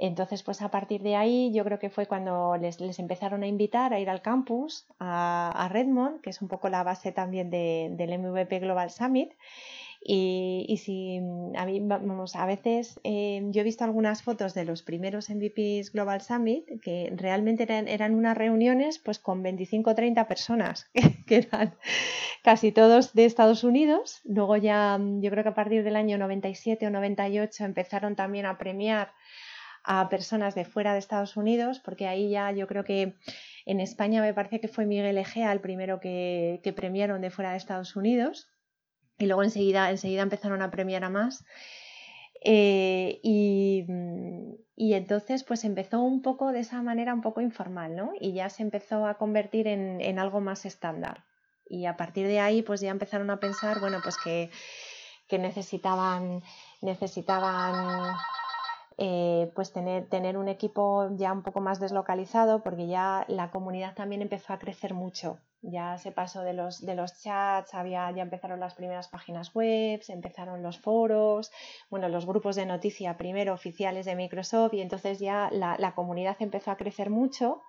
Entonces, 0.00 0.42
pues 0.42 0.62
a 0.62 0.70
partir 0.70 1.02
de 1.02 1.14
ahí 1.14 1.52
yo 1.52 1.62
creo 1.62 1.78
que 1.78 1.90
fue 1.90 2.06
cuando 2.06 2.56
les, 2.56 2.80
empezaron 2.98 3.42
a 3.42 3.46
invitar 3.46 3.92
a 3.92 4.00
ir 4.00 4.08
al 4.08 4.22
campus, 4.22 4.86
a, 4.98 5.68
Redmond, 5.70 6.22
que 6.22 6.30
es 6.30 6.40
un 6.40 6.48
poco 6.48 6.70
la 6.70 6.82
base 6.82 7.12
también 7.12 7.50
del 7.50 8.18
MVP 8.18 8.60
Global 8.60 8.90
Summit. 8.90 9.32
Y, 10.02 10.80
si 10.82 11.18
a 11.54 11.66
vamos, 11.82 12.34
a 12.34 12.46
veces 12.46 12.98
eh, 13.04 13.42
yo 13.50 13.60
he 13.60 13.64
visto 13.64 13.84
algunas 13.84 14.22
fotos 14.22 14.54
de 14.54 14.64
los 14.64 14.82
primeros 14.82 15.28
MVPs 15.28 15.92
Global 15.92 16.22
Summit 16.22 16.80
que 16.80 17.12
realmente 17.14 17.66
eran, 17.68 18.14
unas 18.14 18.38
reuniones 18.38 18.98
pues 18.98 19.18
con 19.18 19.42
25 19.42 19.90
o 19.90 19.94
30 19.94 20.26
personas, 20.26 20.88
que 21.26 21.36
eran 21.36 21.74
casi 22.42 22.72
todos 22.72 23.12
de 23.12 23.26
Estados 23.26 23.64
Unidos. 23.64 24.22
Luego 24.24 24.56
ya, 24.56 24.98
yo 24.98 25.30
creo 25.30 25.42
que 25.42 25.50
a 25.50 25.54
partir 25.54 25.84
del 25.84 25.96
año 25.96 26.16
97 26.16 26.86
o 26.86 26.90
98 26.90 27.66
empezaron 27.66 28.16
también 28.16 28.46
a 28.46 28.56
premiar 28.56 29.12
a 29.84 30.08
personas 30.08 30.54
de 30.54 30.64
fuera 30.64 30.92
de 30.92 30.98
Estados 30.98 31.36
Unidos, 31.36 31.80
porque 31.80 32.06
ahí 32.06 32.30
ya 32.30 32.50
yo 32.52 32.66
creo 32.66 32.84
que 32.84 33.16
en 33.66 33.80
España 33.80 34.20
me 34.20 34.34
parece 34.34 34.60
que 34.60 34.68
fue 34.68 34.86
Miguel 34.86 35.18
Egea 35.18 35.52
el 35.52 35.60
primero 35.60 36.00
que, 36.00 36.60
premiaron 36.76 37.20
de 37.20 37.30
fuera 37.30 37.52
de 37.52 37.56
Estados 37.56 37.96
Unidos 37.96 38.48
y 39.18 39.26
luego 39.26 39.42
enseguida, 39.42 39.90
enseguida 39.90 40.22
empezaron 40.22 40.62
a 40.62 40.70
premiar 40.70 41.04
a 41.04 41.10
más. 41.10 41.44
Eh, 42.42 43.20
y, 43.22 43.86
entonces 44.76 45.44
pues 45.44 45.64
empezó 45.64 46.00
un 46.00 46.22
poco 46.22 46.52
de 46.52 46.60
esa 46.60 46.82
manera 46.82 47.12
un 47.12 47.20
poco 47.20 47.40
informal, 47.40 47.96
¿no? 47.96 48.12
Y 48.18 48.32
ya 48.32 48.48
se 48.48 48.62
empezó 48.62 49.06
a 49.06 49.18
convertir 49.18 49.66
en, 49.68 50.00
en 50.00 50.18
algo 50.18 50.40
más 50.40 50.64
estándar. 50.64 51.24
Y 51.68 51.86
a 51.86 51.96
partir 51.96 52.26
de 52.26 52.40
ahí 52.40 52.62
pues 52.62 52.80
ya 52.80 52.90
empezaron 52.90 53.30
a 53.30 53.40
pensar, 53.40 53.78
bueno, 53.78 54.00
pues 54.02 54.16
que, 54.18 54.50
que 55.28 55.38
necesitaban, 55.38 56.42
necesitaban 56.82 58.26
eh, 59.02 59.50
pues 59.54 59.72
tener, 59.72 60.10
tener 60.10 60.36
un 60.36 60.46
equipo 60.46 61.08
ya 61.16 61.32
un 61.32 61.42
poco 61.42 61.62
más 61.62 61.80
deslocalizado 61.80 62.62
porque 62.62 62.86
ya 62.86 63.24
la 63.28 63.50
comunidad 63.50 63.94
también 63.94 64.20
empezó 64.20 64.52
a 64.52 64.58
crecer 64.58 64.92
mucho. 64.92 65.38
Ya 65.62 65.96
se 65.96 66.12
pasó 66.12 66.42
de 66.42 66.52
los, 66.52 66.84
de 66.84 66.94
los 66.94 67.18
chats, 67.22 67.72
había, 67.72 68.10
ya 68.10 68.22
empezaron 68.22 68.60
las 68.60 68.74
primeras 68.74 69.08
páginas 69.08 69.54
web, 69.54 70.02
empezaron 70.06 70.62
los 70.62 70.78
foros, 70.78 71.50
bueno, 71.88 72.10
los 72.10 72.26
grupos 72.26 72.56
de 72.56 72.66
noticia 72.66 73.16
primero 73.16 73.54
oficiales 73.54 74.04
de 74.04 74.16
Microsoft 74.16 74.74
y 74.74 74.82
entonces 74.82 75.18
ya 75.18 75.48
la, 75.50 75.76
la 75.78 75.94
comunidad 75.94 76.36
empezó 76.38 76.70
a 76.70 76.76
crecer 76.76 77.08
mucho 77.08 77.62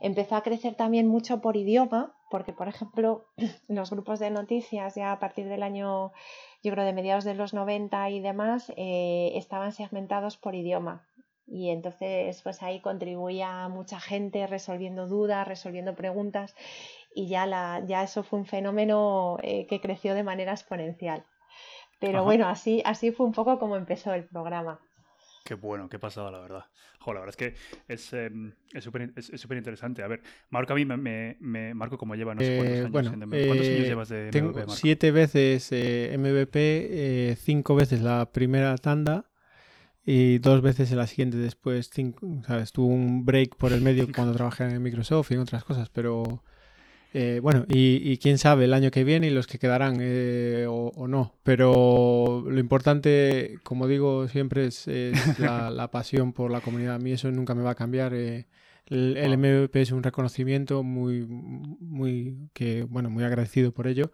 empezó 0.00 0.36
a 0.36 0.42
crecer 0.42 0.74
también 0.74 1.06
mucho 1.08 1.40
por 1.40 1.56
idioma, 1.56 2.14
porque 2.30 2.52
por 2.52 2.68
ejemplo 2.68 3.26
los 3.68 3.90
grupos 3.90 4.18
de 4.18 4.30
noticias 4.30 4.94
ya 4.94 5.12
a 5.12 5.18
partir 5.18 5.48
del 5.48 5.62
año 5.62 6.12
yo 6.62 6.72
creo 6.72 6.84
de 6.84 6.92
mediados 6.92 7.24
de 7.24 7.34
los 7.34 7.54
90 7.54 8.10
y 8.10 8.20
demás, 8.20 8.72
eh, 8.76 9.32
estaban 9.34 9.72
segmentados 9.72 10.36
por 10.36 10.54
idioma. 10.54 11.06
Y 11.50 11.70
entonces, 11.70 12.42
pues 12.42 12.62
ahí 12.62 12.80
contribuía 12.80 13.68
mucha 13.68 13.98
gente 14.00 14.46
resolviendo 14.46 15.06
dudas, 15.06 15.48
resolviendo 15.48 15.94
preguntas, 15.94 16.54
y 17.14 17.26
ya, 17.28 17.46
la, 17.46 17.82
ya 17.86 18.02
eso 18.02 18.22
fue 18.22 18.38
un 18.40 18.44
fenómeno 18.44 19.38
eh, 19.42 19.66
que 19.66 19.80
creció 19.80 20.14
de 20.14 20.24
manera 20.24 20.52
exponencial. 20.52 21.24
Pero 22.00 22.22
bueno, 22.22 22.46
así, 22.46 22.82
así 22.84 23.10
fue 23.10 23.26
un 23.26 23.32
poco 23.32 23.58
como 23.58 23.76
empezó 23.76 24.12
el 24.12 24.24
programa. 24.28 24.78
Qué 25.48 25.54
bueno, 25.54 25.88
qué 25.88 25.98
pasada, 25.98 26.30
la 26.30 26.40
verdad. 26.40 26.66
Jo, 26.98 27.14
la 27.14 27.20
verdad 27.20 27.34
es 27.34 27.36
que 27.38 27.54
es 27.90 28.12
em, 28.12 28.52
súper 28.82 29.14
es, 29.16 29.30
interesante. 29.50 30.02
A 30.02 30.06
ver, 30.06 30.20
Marco, 30.50 30.74
a 30.74 30.76
mí 30.76 30.84
me, 30.84 31.38
me, 31.40 31.72
Marco, 31.72 31.96
¿cómo 31.96 32.14
lleva? 32.16 32.34
No 32.34 32.42
sé 32.42 32.54
cuántos 32.54 32.76
eh, 32.76 32.80
años, 32.80 32.92
bueno, 32.92 33.10
¿Cuántos 33.10 33.66
años 33.66 33.80
eh, 33.80 33.88
llevas 33.88 34.08
de 34.10 34.30
tengo 34.30 34.68
siete 34.68 35.10
veces 35.10 35.72
eh, 35.72 36.10
MVP, 36.18 37.34
cinco 37.40 37.74
veces 37.76 38.02
la 38.02 38.30
primera 38.30 38.76
tanda 38.76 39.24
y 40.04 40.36
dos 40.36 40.60
veces 40.60 40.90
en 40.90 40.98
la 40.98 41.06
siguiente 41.06 41.38
después. 41.38 41.88
Cinco, 41.90 42.28
¿sabes? 42.46 42.70
Tuve 42.70 42.92
un 42.92 43.24
break 43.24 43.56
por 43.56 43.72
el 43.72 43.80
medio 43.80 44.06
cuando 44.14 44.34
trabajé 44.34 44.64
en 44.64 44.82
Microsoft 44.82 45.30
y 45.30 45.34
en 45.34 45.40
otras 45.40 45.64
cosas, 45.64 45.88
pero 45.88 46.44
eh, 47.14 47.40
bueno, 47.42 47.64
y, 47.68 48.18
quién 48.18 48.36
sabe 48.36 48.66
el 48.66 48.74
año 48.74 48.90
que 48.90 49.02
viene 49.02 49.28
y 49.28 49.30
los 49.30 49.46
que 49.46 49.58
quedarán 49.58 49.96
eh, 50.00 50.66
o, 50.68 51.08
no. 51.08 51.34
Pero 51.42 52.44
lo 52.46 52.60
importante, 52.60 53.58
como 53.62 53.86
digo 53.86 54.28
siempre, 54.28 54.66
es, 54.66 54.86
la, 55.38 55.90
pasión 55.90 56.32
por 56.32 56.50
la 56.50 56.60
comunidad. 56.60 56.96
A 56.96 56.98
mí 56.98 57.12
eso 57.12 57.30
nunca 57.30 57.54
me 57.54 57.62
va 57.62 57.70
a 57.70 57.74
cambiar. 57.74 58.12
Eh, 58.14 58.46
el, 58.86 59.38
MVP 59.38 59.80
es 59.80 59.92
un 59.92 60.02
reconocimiento 60.02 60.82
muy, 60.82 61.26
muy, 61.26 62.50
que, 62.52 62.82
bueno, 62.84 63.10
muy 63.10 63.24
agradecido 63.24 63.72
por 63.72 63.86
ello. 63.86 64.12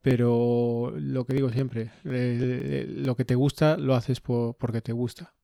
pero 0.00 0.92
lo 0.96 1.24
que 1.24 1.34
digo 1.34 1.50
siempre, 1.50 1.90
lo 2.04 3.16
que 3.16 3.24
te 3.24 3.36
gusta 3.36 3.76
lo 3.76 3.94
haces 3.94 4.20
porque 4.20 4.80
te 4.80 4.92
gusta. 4.92 5.34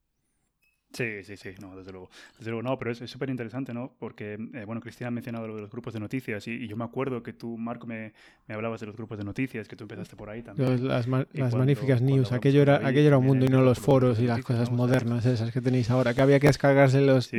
Sí, 0.92 1.22
sí, 1.22 1.36
sí, 1.36 1.50
no, 1.60 1.76
desde 1.76 1.92
luego. 1.92 2.08
Desde 2.38 2.50
luego, 2.50 2.62
no, 2.62 2.78
pero 2.78 2.90
es 2.90 2.98
súper 3.10 3.28
interesante, 3.28 3.74
¿no? 3.74 3.92
Porque, 3.98 4.38
eh, 4.54 4.64
bueno, 4.64 4.80
Cristina 4.80 5.08
ha 5.08 5.10
mencionado 5.10 5.46
lo 5.46 5.54
de 5.54 5.60
los 5.60 5.70
grupos 5.70 5.92
de 5.92 6.00
noticias 6.00 6.48
y, 6.48 6.66
yo 6.66 6.76
me 6.76 6.84
acuerdo 6.84 7.22
que 7.22 7.34
tú, 7.34 7.58
Marco, 7.58 7.86
me, 7.86 8.12
me, 8.46 8.54
hablabas 8.54 8.80
de 8.80 8.86
los 8.86 8.96
grupos 8.96 9.18
de 9.18 9.24
noticias, 9.24 9.68
que 9.68 9.76
tú 9.76 9.84
empezaste 9.84 10.16
por 10.16 10.30
ahí 10.30 10.42
también. 10.42 10.88
Las, 10.88 11.06
las 11.06 11.54
magníficas 11.54 12.00
news, 12.00 12.32
aquello, 12.32 12.62
era, 12.62 12.76
aquello 12.76 13.08
era 13.08 13.18
un 13.18 13.26
mundo 13.26 13.44
y 13.44 13.48
no 13.48 13.60
los 13.60 13.78
foros 13.78 14.18
y 14.18 14.26
las 14.26 14.42
cosas 14.42 14.72
modernas 14.72 15.26
esas 15.26 15.52
que 15.52 15.60
tenéis 15.60 15.90
ahora, 15.90 16.14
que 16.14 16.22
había 16.22 16.40
que 16.40 16.46
descargarse 16.46 17.02
los, 17.02 17.30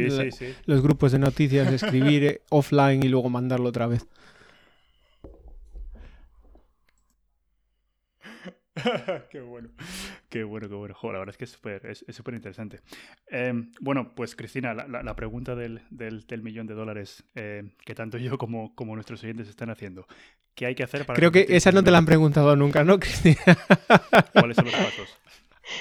los 0.65 0.81
grupos 0.81 1.11
de 1.11 1.19
noticias, 1.19 1.73
escribir 1.73 2.23
eh, 2.23 2.41
offline 2.49 3.01
y 3.03 3.09
luego 3.09 3.29
mandarlo 3.29 3.69
otra 3.69 3.87
vez. 3.87 4.05
qué 9.29 9.41
bueno, 9.41 9.69
qué 10.29 10.43
bueno, 10.43 10.69
qué 10.69 10.75
bueno. 10.75 10.95
la 11.03 11.19
verdad 11.19 11.29
es 11.29 11.37
que 11.37 11.45
es 11.45 11.51
súper 11.51 11.85
es, 11.85 12.03
interesante. 12.35 12.81
Em, 13.27 13.71
bueno, 13.81 14.13
pues 14.15 14.35
Cristina, 14.35 14.73
la, 14.73 15.15
pregunta 15.15 15.55
del, 15.55 15.81
del, 15.89 16.41
millón 16.41 16.67
de 16.67 16.73
dólares 16.73 17.23
eh, 17.35 17.63
que 17.85 17.95
tanto 17.95 18.17
yo 18.17 18.37
como, 18.37 18.75
como 18.75 18.95
nuestros 18.95 19.23
oyentes 19.23 19.49
están 19.49 19.69
haciendo. 19.69 20.07
¿Qué 20.55 20.65
hay 20.65 20.75
que 20.75 20.83
hacer 20.83 21.05
para... 21.05 21.17
Creo 21.17 21.31
que 21.31 21.45
esa 21.49 21.71
no 21.71 21.83
te 21.83 21.91
la 21.91 21.99
han 21.99 22.05
preguntado 22.05 22.55
nunca, 22.55 22.83
¿no, 22.83 22.99
Cristina? 22.99 23.37
¿Cuáles 24.33 24.55
son 24.55 24.65
los 24.65 24.75
pasos? 24.75 25.17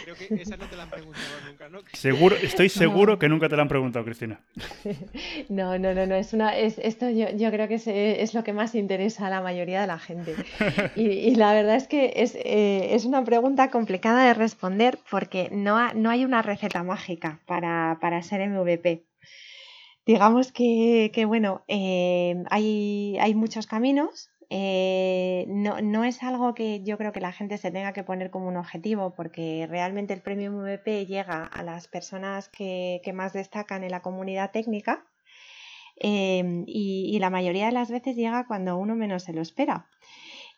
Creo 0.04 0.16
que 0.16 0.42
esa 0.42 0.56
no 0.56 0.66
te 0.68 0.76
la 0.76 0.84
han 0.84 0.90
preguntado 0.90 1.24
nunca, 1.46 1.68
¿no? 1.68 1.80
Seguro, 1.92 2.36
estoy 2.36 2.68
seguro 2.68 3.18
que 3.18 3.28
nunca 3.28 3.48
te 3.48 3.56
la 3.56 3.62
han 3.62 3.68
preguntado, 3.68 4.04
Cristina. 4.04 4.40
No, 5.48 5.78
no, 5.78 5.94
no, 5.94 6.06
no. 6.06 6.14
Es 6.14 6.32
una, 6.32 6.56
es, 6.56 6.78
esto 6.78 7.08
yo, 7.10 7.30
yo, 7.30 7.50
creo 7.50 7.68
que 7.68 7.74
es, 7.74 7.86
es, 7.86 8.34
lo 8.34 8.44
que 8.44 8.52
más 8.52 8.74
interesa 8.74 9.26
a 9.26 9.30
la 9.30 9.40
mayoría 9.40 9.80
de 9.80 9.86
la 9.86 9.98
gente. 9.98 10.34
Y, 10.96 11.06
y 11.06 11.34
la 11.34 11.52
verdad 11.52 11.76
es 11.76 11.86
que 11.86 12.12
es, 12.16 12.34
eh, 12.34 12.94
es, 12.94 13.04
una 13.04 13.24
pregunta 13.24 13.70
complicada 13.70 14.26
de 14.26 14.34
responder 14.34 14.98
porque 15.10 15.48
no, 15.52 15.92
no 15.94 16.10
hay 16.10 16.24
una 16.24 16.42
receta 16.42 16.82
mágica 16.82 17.40
para, 17.46 17.98
para 18.00 18.22
ser 18.22 18.48
MVP. 18.48 19.04
Digamos 20.06 20.52
que, 20.52 21.10
que 21.12 21.24
bueno, 21.26 21.64
eh, 21.68 22.42
hay, 22.50 23.18
hay 23.20 23.34
muchos 23.34 23.66
caminos, 23.66 24.30
eh, 24.50 25.44
no, 25.48 25.82
no, 25.82 26.04
es 26.04 26.22
algo 26.22 26.54
que 26.54 26.82
yo 26.82 26.96
creo 26.96 27.12
que 27.12 27.20
la 27.20 27.32
gente 27.32 27.58
se 27.58 27.70
tenga 27.70 27.92
que 27.92 28.02
poner 28.02 28.30
como 28.30 28.48
un 28.48 28.56
objetivo, 28.56 29.14
porque 29.14 29.66
realmente 29.68 30.14
el 30.14 30.22
premio 30.22 30.50
MVP 30.52 31.06
llega 31.06 31.44
a 31.44 31.62
las 31.62 31.86
personas 31.88 32.48
que, 32.48 33.02
más 33.14 33.32
destacan 33.32 33.84
en 33.84 33.90
la 33.90 34.00
comunidad 34.00 34.50
técnica 34.52 35.04
em, 35.96 36.64
y, 36.66 37.18
la 37.20 37.30
mayoría 37.30 37.66
de 37.66 37.72
las 37.72 37.90
veces 37.90 38.16
llega 38.16 38.46
cuando 38.46 38.78
uno 38.78 38.94
menos 38.96 39.24
se 39.24 39.32
lo 39.32 39.42
espera. 39.42 39.86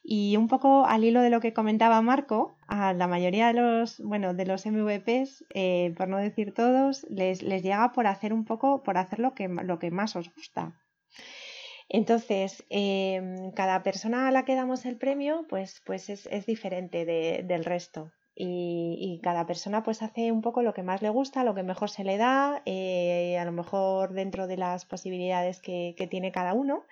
Y 0.03 0.37
un 0.37 0.49
poco 0.49 0.87
al 0.87 1.05
hilo 1.05 1.21
de 1.23 1.31
lo 1.31 1.41
que 1.41 1.53
comentaba 1.53 2.01
Marco, 2.03 2.57
a 2.69 2.93
la 2.95 3.07
mayoría 3.09 3.49
de 3.49 3.55
los, 3.55 4.01
bueno, 4.01 4.35
de 4.35 4.47
los 4.47 4.67
MVPs, 4.67 5.45
eh, 5.55 5.95
por 5.97 6.09
no 6.09 6.19
decir 6.19 6.55
todos, 6.55 7.07
les, 7.11 7.43
les, 7.43 7.63
llega 7.63 7.93
por 7.93 8.07
hacer 8.07 8.33
un 8.33 8.45
poco, 8.45 8.83
por 8.83 8.99
hacer 8.99 9.19
lo 9.19 9.35
que, 9.35 9.49
lo 9.49 9.79
que 9.79 9.91
más 9.91 10.17
os 10.17 10.33
gusta. 10.35 10.75
Entonces, 11.93 12.65
em, 12.71 13.51
cada 13.51 13.83
persona 13.83 14.29
a 14.29 14.31
la 14.31 14.45
que 14.45 14.55
damos 14.55 14.87
el 14.87 14.97
premio, 14.97 15.45
pues, 15.49 15.83
pues 15.85 16.09
es, 16.09 16.47
diferente 16.47 17.05
del 17.05 17.65
resto. 17.65 18.13
Y, 18.37 19.21
cada 19.23 19.45
persona 19.45 19.83
pues 19.83 20.01
hace 20.03 20.33
un 20.33 20.41
poco 20.41 20.63
lo 20.63 20.73
que 20.73 20.85
más 20.85 21.03
le 21.03 21.11
gusta, 21.11 21.45
lo 21.45 21.55
que 21.55 21.65
mejor 21.65 21.91
se 21.91 22.05
le 22.05 22.17
da, 22.17 22.63
eh, 22.65 23.37
a 23.39 23.45
lo 23.45 23.53
mejor 23.53 24.13
dentro 24.15 24.47
de 24.47 24.57
las 24.57 24.87
posibilidades 24.87 25.61
que, 25.61 26.09
tiene 26.11 26.31
cada 26.33 26.55
uno. 26.55 26.85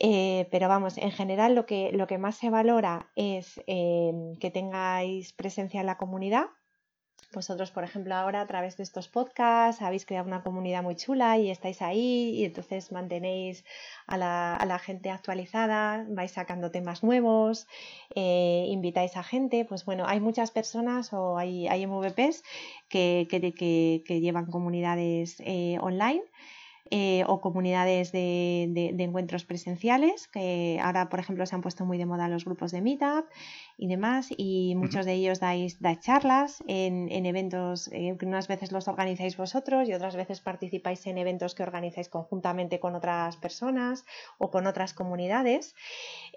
Eh, 0.00 0.48
pero 0.50 0.68
vamos, 0.68 0.98
en 0.98 1.10
general 1.10 1.54
lo 1.54 1.66
que, 1.66 1.90
lo 1.92 2.06
que 2.06 2.18
más 2.18 2.36
se 2.36 2.50
valora 2.50 3.10
es 3.16 3.60
em, 3.66 4.36
que 4.36 4.50
tengáis 4.50 5.32
presencia 5.32 5.80
en 5.80 5.86
la 5.86 5.96
comunidad, 5.96 6.46
vosotros, 7.34 7.70
por 7.70 7.84
ejemplo, 7.84 8.14
ahora 8.14 8.40
a 8.40 8.46
través 8.46 8.76
de 8.76 8.82
estos 8.82 9.08
podcasts 9.08 9.82
habéis 9.82 10.06
creado 10.06 10.26
una 10.26 10.42
comunidad 10.42 10.82
muy 10.82 10.96
chula 10.96 11.38
y 11.38 11.50
estáis 11.50 11.82
ahí 11.82 12.30
y 12.30 12.44
entonces 12.44 12.92
mantenéis 12.92 13.64
a 14.06 14.16
la, 14.16 14.78
gente 14.78 15.10
actualizada, 15.10 16.04
vais 16.08 16.32
sacando 16.32 16.70
temas 16.70 17.02
nuevos, 17.02 17.66
eh, 18.14 18.66
invitáis 18.68 19.16
a 19.16 19.22
gente. 19.22 19.64
Pues 19.64 19.84
bueno, 19.84 20.04
hay 20.06 20.20
muchas 20.20 20.50
personas 20.50 21.12
o 21.12 21.36
hay, 21.38 21.66
hay 21.68 21.86
MVPs 21.86 22.42
que, 22.88 23.26
que, 23.28 24.20
llevan 24.20 24.46
comunidades 24.46 25.36
eh, 25.40 25.78
online 25.80 26.22
eh, 26.90 27.24
o 27.26 27.40
comunidades 27.40 28.12
de, 28.12 28.94
encuentros 28.98 29.44
presenciales, 29.44 30.28
que 30.28 30.78
ahora, 30.82 31.08
por 31.08 31.18
ejemplo, 31.18 31.46
se 31.46 31.54
han 31.54 31.62
puesto 31.62 31.86
muy 31.86 31.96
de 31.96 32.04
moda 32.04 32.28
los 32.28 32.44
grupos 32.44 32.72
de 32.72 32.82
Meetup 32.82 33.24
y 33.76 33.88
demás, 33.88 34.28
y 34.36 34.74
muchos 34.76 35.04
de 35.04 35.14
ellos 35.14 35.40
dais, 35.40 35.80
dais 35.80 36.00
charlas 36.00 36.62
en, 36.68 37.08
eventos 37.26 37.88
eh, 37.92 38.16
que 38.18 38.26
unas 38.26 38.46
veces 38.46 38.70
los 38.70 38.86
organizáis 38.86 39.36
vosotros 39.36 39.88
y 39.88 39.94
otras 39.94 40.14
veces 40.14 40.40
participáis 40.40 41.06
en 41.06 41.18
eventos 41.18 41.54
que 41.54 41.62
organizáis 41.62 42.08
conjuntamente 42.08 42.78
con 42.78 42.94
otras 42.94 43.36
personas 43.36 44.04
o 44.38 44.50
con 44.50 44.66
otras 44.66 44.94
comunidades. 44.94 45.74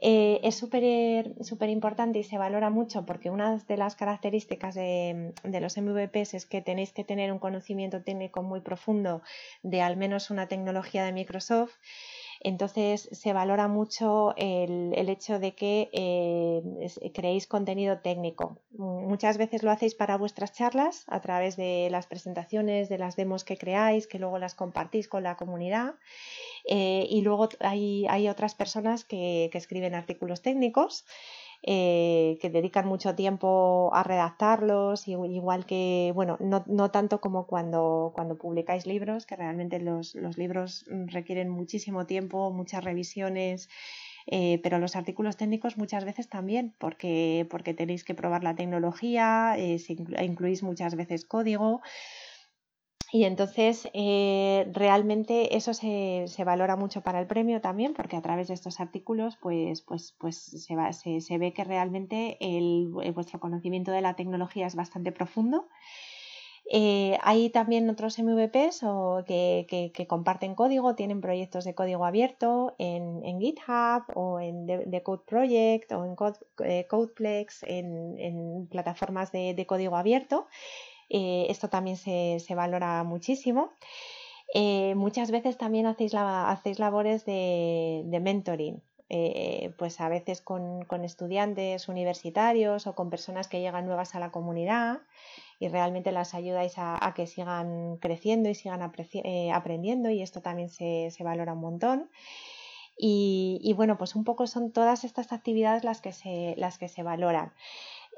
Eh, 0.02 0.40
es 0.44 0.56
súper 0.56 1.36
súper 1.42 1.70
importante 1.70 2.20
y 2.20 2.24
se 2.24 2.38
valora 2.38 2.70
mucho 2.70 3.06
porque 3.06 3.30
una 3.30 3.58
de 3.58 3.78
las 3.78 3.96
características 3.96 4.76
de, 4.76 5.34
de 5.44 5.62
los 5.62 5.78
MVPs 5.78 6.34
es 6.34 6.46
que 6.46 6.62
tenéis 6.62 6.92
que 6.92 7.04
tener 7.04 7.32
un 7.32 7.40
conocimiento 7.40 8.02
técnico 8.02 8.44
muy 8.44 8.62
profundo 8.62 9.22
de 9.64 9.82
al 9.82 9.98
menos 9.98 10.30
una 10.30 10.48
tecnología 10.48 11.06
de 11.06 11.14
Microsoft. 11.14 11.74
Entonces 12.42 13.10
se 13.12 13.34
valora 13.34 13.68
mucho 13.68 14.34
el, 14.38 14.94
hecho 15.10 15.40
de 15.40 15.54
que 15.56 15.90
eh, 15.94 17.12
creéis 17.14 17.48
contenido 17.48 18.00
técnico. 18.00 18.60
Muchas 18.72 19.38
veces 19.38 19.64
lo 19.64 19.72
hacéis 19.72 19.96
para 19.96 20.18
vuestras 20.18 20.54
charlas 20.54 21.06
a 21.08 21.22
través 21.22 21.56
de 21.56 21.90
las 21.92 22.08
presentaciones, 22.08 22.90
de 22.90 22.98
las 22.98 23.16
demos 23.16 23.44
que 23.44 23.58
creáis, 23.58 24.08
que 24.08 24.20
luego 24.20 24.38
las 24.40 24.56
compartís 24.56 25.08
con 25.08 25.24
la 25.24 25.38
comunidad. 25.38 25.96
Eh, 26.70 27.08
y 27.10 27.22
luego 27.22 27.50
hay, 27.60 28.28
otras 28.28 28.56
personas 28.56 29.06
que 29.06 29.50
escriben 29.54 29.96
artículos 29.96 30.42
técnicos 30.42 31.06
eh, 31.64 32.38
que 32.42 32.50
dedican 32.50 32.88
mucho 32.88 33.16
tiempo 33.16 33.90
a 33.94 34.04
redactarlos, 34.04 35.08
igual 35.08 35.66
que, 35.66 36.12
bueno, 36.16 36.38
no, 36.40 36.92
tanto 36.92 37.20
como 37.20 37.48
cuando, 37.48 38.12
cuando 38.16 38.38
publicáis 38.38 38.86
libros, 38.86 39.26
que 39.26 39.36
realmente 39.36 39.80
los, 39.80 40.16
libros 40.38 40.86
requieren 41.08 41.50
muchísimo 41.50 42.06
tiempo, 42.06 42.52
muchas 42.52 42.84
revisiones. 42.84 43.70
Eh, 44.30 44.60
pero 44.62 44.78
los 44.78 44.98
artículos 44.98 45.38
técnicos 45.38 45.78
muchas 45.78 46.04
veces 46.04 46.28
también, 46.28 46.74
porque, 46.80 47.48
porque 47.50 47.74
tenéis 47.74 48.04
que 48.04 48.14
probar 48.14 48.44
la 48.44 48.56
tecnología, 48.56 49.56
eh, 49.58 49.80
incluís 50.22 50.64
muchas 50.64 50.96
veces 50.96 51.24
código, 51.24 51.82
y 53.12 53.24
entonces 53.24 53.88
eh, 53.94 54.68
realmente 54.74 55.56
eso 55.56 55.74
se, 55.74 56.28
valora 56.46 56.76
mucho 56.76 57.02
para 57.02 57.22
el 57.22 57.28
premio 57.28 57.62
también, 57.62 57.94
porque 57.94 58.18
a 58.18 58.22
través 58.22 58.50
de 58.50 58.54
estos 58.54 58.82
artículos 58.82 59.38
pues, 59.38 59.82
pues, 59.82 60.14
pues 60.18 60.36
se, 60.38 61.22
se, 61.22 61.38
ve 61.38 61.54
que 61.54 61.64
realmente 61.64 62.38
el, 62.42 62.90
vuestro 63.14 63.40
conocimiento 63.40 63.92
de 63.92 64.02
la 64.02 64.16
tecnología 64.16 64.68
es 64.68 64.76
bastante 64.76 65.14
profundo. 65.14 65.68
Eh, 66.70 67.18
hay 67.22 67.50
también 67.50 67.90
otros 67.90 68.20
MVPs 68.20 68.84
o 68.84 69.24
que, 69.26 70.06
comparten 70.10 70.54
código, 70.54 70.96
tienen 70.96 71.22
proyectos 71.22 71.64
de 71.64 71.74
código 71.74 72.04
abierto 72.04 72.76
en, 72.78 73.40
GitHub 73.40 74.04
o 74.16 74.42
en 74.42 74.68
The, 74.68 75.02
Code 75.02 75.24
Project 75.26 75.94
o 75.94 76.04
en 76.04 76.16
eh, 76.66 76.86
Codeplex, 76.90 77.64
en, 77.64 78.68
plataformas 78.70 79.32
de 79.32 79.66
código 79.66 79.96
abierto 79.96 80.48
eh, 81.10 81.48
esto 81.50 81.70
también 81.70 81.98
se, 81.98 82.56
valora 82.56 83.04
muchísimo. 83.04 83.74
Eh, 84.54 84.96
muchas 84.96 85.32
veces 85.32 85.58
también 85.58 85.86
hacéis, 85.86 86.14
hacéis 86.16 86.80
labores 86.80 87.26
de, 87.26 88.20
mentoring. 88.22 88.82
Eh, 89.10 89.74
pues 89.78 90.02
a 90.02 90.10
veces 90.10 90.42
con, 90.42 90.86
estudiantes 91.04 91.88
universitarios 91.88 92.88
o 92.88 92.96
con 92.96 93.10
personas 93.10 93.48
que 93.48 93.62
llegan 93.62 93.86
nuevas 93.86 94.16
a 94.16 94.20
la 94.20 94.32
comunidad 94.32 95.00
y 95.60 95.70
realmente 95.70 96.12
las 96.12 96.34
ayudáis 96.34 96.74
a, 96.76 97.14
que 97.16 97.26
sigan 97.26 97.98
creciendo 97.98 98.50
y 98.50 98.56
sigan 98.56 98.82
aprendiendo 98.82 100.10
y 100.10 100.22
esto 100.22 100.42
también 100.42 100.70
se, 100.70 101.10
valora 101.22 101.54
un 101.54 101.62
montón. 101.62 102.10
Y, 103.00 103.60
y, 103.62 103.74
bueno, 103.74 103.98
pues 103.98 104.16
un 104.16 104.24
poco 104.24 104.48
son 104.48 104.72
todas 104.72 105.04
estas 105.04 105.32
actividades 105.32 105.84
las 105.84 106.02
que 106.02 106.12
se, 106.12 106.56
las 106.58 106.80
que 106.80 106.90
se 106.90 107.04
valoran. 107.04 107.54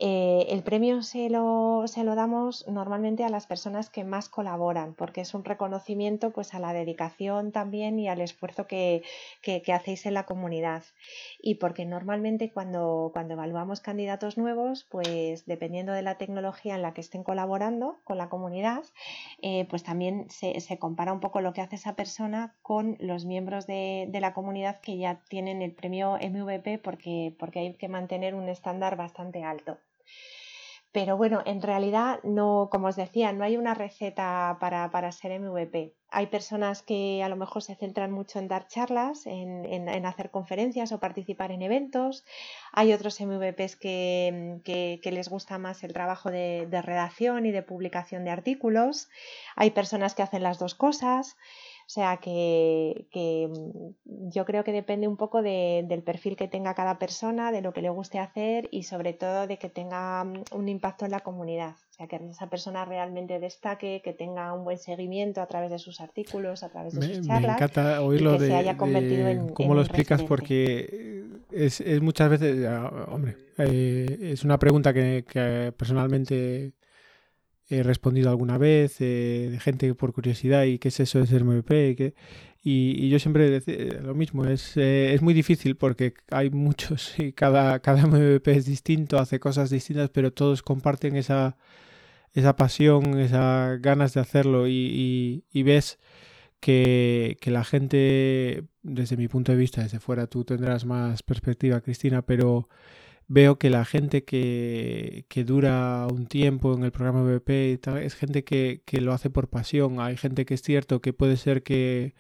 Eh, 0.02 0.46
el 0.50 0.64
premio 0.64 1.02
se 1.02 1.30
lo, 1.30 1.84
se 1.88 2.06
lo, 2.06 2.16
damos 2.16 2.66
normalmente 2.70 3.26
a 3.26 3.30
las 3.30 3.48
personas 3.48 3.90
que 3.90 4.06
más 4.06 4.30
colaboran, 4.30 4.94
porque 4.94 5.20
es 5.20 5.34
un 5.34 5.44
reconocimiento 5.44 6.32
pues, 6.32 6.54
a 6.54 6.60
la 6.60 6.72
dedicación 6.72 7.52
también 7.52 8.00
y 8.00 8.08
al 8.08 8.22
esfuerzo 8.22 8.66
que, 8.66 9.04
que, 9.42 9.62
hacéis 9.74 10.06
en 10.06 10.14
la 10.14 10.26
comunidad. 10.26 10.84
Y 11.42 11.56
porque 11.56 11.86
normalmente 11.86 12.50
cuando, 12.50 13.10
cuando, 13.12 13.34
evaluamos 13.34 13.82
candidatos 13.82 14.38
nuevos, 14.38 14.86
pues 14.90 15.46
dependiendo 15.46 15.92
de 15.92 16.02
la 16.02 16.18
tecnología 16.18 16.76
en 16.76 16.82
la 16.82 16.94
que 16.94 17.02
estén 17.02 17.24
colaborando 17.26 18.00
con 18.06 18.18
la 18.18 18.30
comunidad, 18.30 18.84
eh, 19.42 19.66
pues 19.70 19.84
también 19.84 20.30
se, 20.30 20.62
se, 20.62 20.80
compara 20.80 21.12
un 21.12 21.20
poco 21.20 21.42
lo 21.42 21.52
que 21.52 21.62
hace 21.62 21.76
esa 21.76 21.96
persona 21.98 22.56
con 22.62 22.96
los 23.02 23.26
miembros 23.26 23.68
de, 23.68 24.08
de 24.10 24.22
la 24.22 24.34
comunidad 24.34 24.80
que 24.80 24.98
ya 24.98 25.22
tienen 25.28 25.62
el 25.62 25.74
premio 25.74 26.18
MVP 26.18 26.78
porque, 26.80 27.36
porque 27.38 27.60
hay 27.60 27.74
que 27.74 27.90
mantener 27.90 28.34
un 28.34 28.48
estándar 28.48 28.96
bastante 28.96 29.44
alto. 29.44 29.78
Pero 30.92 31.18
bueno, 31.18 31.44
en 31.46 31.62
realidad 31.62 32.20
no, 32.24 32.68
como 32.72 32.88
os 32.88 32.96
decía, 32.96 33.32
no 33.32 33.44
hay 33.44 33.58
una 33.58 33.76
receta 33.76 34.58
para, 34.60 34.90
para, 34.90 35.12
ser 35.12 35.40
MVP. 35.40 35.94
Hay 36.10 36.28
personas 36.28 36.82
que 36.82 37.22
a 37.22 37.30
lo 37.30 37.36
mejor 37.36 37.62
se 37.62 37.76
centran 37.76 38.12
mucho 38.12 38.40
en 38.40 38.48
dar 38.48 38.68
charlas, 38.68 39.28
en, 39.28 39.66
en, 39.66 40.06
hacer 40.08 40.32
conferencias 40.32 40.92
o 40.92 41.00
participar 41.00 41.52
en 41.52 41.62
eventos. 41.62 42.26
Hay 42.72 42.92
otros 42.92 43.22
MVPs 43.22 43.76
que, 43.76 44.62
que, 44.64 45.00
que 45.04 45.12
les 45.12 45.30
gusta 45.30 45.60
más 45.60 45.84
el 45.84 45.94
trabajo 45.94 46.32
de, 46.32 46.66
de 46.68 46.82
redacción 46.82 47.46
y 47.46 47.52
de 47.52 47.62
publicación 47.62 48.24
de 48.24 48.32
artículos. 48.32 49.10
Hay 49.56 49.70
personas 49.70 50.16
que 50.16 50.24
hacen 50.24 50.42
las 50.42 50.58
dos 50.58 50.74
cosas. 50.74 51.38
O 51.90 51.92
sea 51.92 52.18
que, 52.18 53.08
mm, 53.52 54.30
yo 54.30 54.46
creo 54.46 54.64
que 54.64 54.72
depende 54.72 55.08
un 55.08 55.18
poco 55.18 55.42
del 55.42 56.04
perfil 56.04 56.36
que 56.36 56.48
tenga 56.48 56.76
cada 56.76 57.00
persona, 57.00 57.52
de 57.52 57.64
lo 57.64 57.74
que 57.74 57.82
le 57.82 57.90
guste 57.90 58.20
hacer 58.20 58.70
y 58.70 58.84
sobre 58.84 59.14
todo 59.14 59.48
de 59.48 59.58
que 59.58 59.70
tenga 59.70 60.24
mm, 60.24 60.44
un 60.52 60.70
impacto 60.70 61.06
en 61.06 61.12
la 61.12 61.22
comunidad. 61.22 61.72
O 61.90 61.94
sea, 61.94 62.06
que 62.06 62.18
esa 62.30 62.48
persona 62.48 62.86
realmente 62.86 63.40
destaque, 63.40 64.04
que 64.04 64.14
tenga 64.14 64.54
un 64.54 64.66
buen 64.66 64.78
seguimiento 64.78 65.42
a 65.42 65.48
través 65.48 65.72
de 65.72 65.80
sus 65.80 66.00
artículos, 66.00 66.62
a 66.62 66.70
través 66.70 66.94
de 66.94 67.08
sus 67.08 67.28
charlas. 67.28 67.58
Me 67.60 67.66
encanta 67.66 68.04
oírlo 68.04 68.38
de, 68.38 68.50
se 68.50 68.56
haya 68.56 68.78
convertido 68.78 69.28
en, 69.28 69.50
cómo 69.50 69.74
lo 69.74 69.82
explicas 69.82 70.22
porque 70.22 71.26
es, 71.52 71.82
muchas 72.04 72.30
veces, 72.30 72.70
hombre, 73.08 73.36
eh, 73.58 74.30
es 74.34 74.44
una 74.44 74.60
pregunta 74.60 74.94
que, 74.94 75.26
que 75.28 75.74
personalmente 75.76 76.74
he 77.70 77.84
respondido 77.84 78.30
alguna 78.30 78.58
vez, 78.58 79.00
eh, 79.00 79.50
de 79.52 79.60
gente 79.60 79.94
por 79.94 80.14
curiosidad, 80.14 80.64
y 80.64 80.80
qué 80.80 80.90
es 80.90 81.00
eso 81.00 81.20
de 81.20 81.28
ser 81.28 81.44
MVP, 81.44 81.90
y, 81.90 81.96
que, 81.96 82.14
y, 82.64 83.10
yo 83.10 83.20
siempre 83.20 83.50
decía 83.50 84.02
lo 84.02 84.16
mismo, 84.16 84.46
es, 84.46 84.76
eh, 84.78 85.14
es 85.14 85.22
muy 85.22 85.34
difícil 85.34 85.76
porque 85.76 86.14
hay 86.32 86.50
muchos 86.50 87.14
y 87.20 87.34
cada, 87.34 87.80
cada 87.80 88.06
MVP 88.08 88.52
es 88.52 88.66
distinto, 88.66 89.20
hace 89.20 89.40
cosas 89.40 89.70
distintas, 89.70 90.10
pero 90.10 90.34
todos 90.34 90.64
comparten 90.64 91.16
esa, 91.16 91.58
esa 92.34 92.56
pasión, 92.56 93.20
esas 93.20 93.82
ganas 93.82 94.14
de 94.14 94.22
hacerlo 94.22 94.68
y, 94.68 95.44
y 95.52 95.64
ves 95.64 96.00
que, 96.60 97.38
que, 97.42 97.52
la 97.52 97.64
gente, 97.64 98.64
desde 98.84 99.18
mi 99.18 99.28
punto 99.28 99.52
de 99.52 99.58
vista, 99.58 99.84
desde 99.84 100.00
fuera, 100.00 100.28
tú 100.28 100.44
tendrás 100.44 100.86
más 100.86 101.24
perspectiva, 101.24 101.82
Cristina, 101.82 102.22
pero 102.24 102.68
veo 103.30 103.60
que 103.60 103.70
la 103.70 103.86
gente 103.86 104.26
que, 104.26 105.26
que, 105.30 105.44
dura 105.46 106.08
un 106.12 106.28
tiempo 106.28 106.74
en 106.76 106.84
el 106.84 106.92
programa 106.92 107.24
BP 107.24 107.50
y 107.74 107.78
tal, 107.78 108.00
es 108.00 108.16
gente 108.16 108.44
que, 108.44 108.82
que, 108.86 109.02
lo 109.02 109.14
hace 109.14 109.30
por 109.30 109.50
pasión. 109.50 110.00
Hay 110.02 110.18
gente 110.18 110.46
que 110.46 110.56
es 110.56 110.62
cierto 110.64 111.02
que 111.02 111.14
puede 111.14 111.38
ser 111.38 111.64
que, 111.64 112.16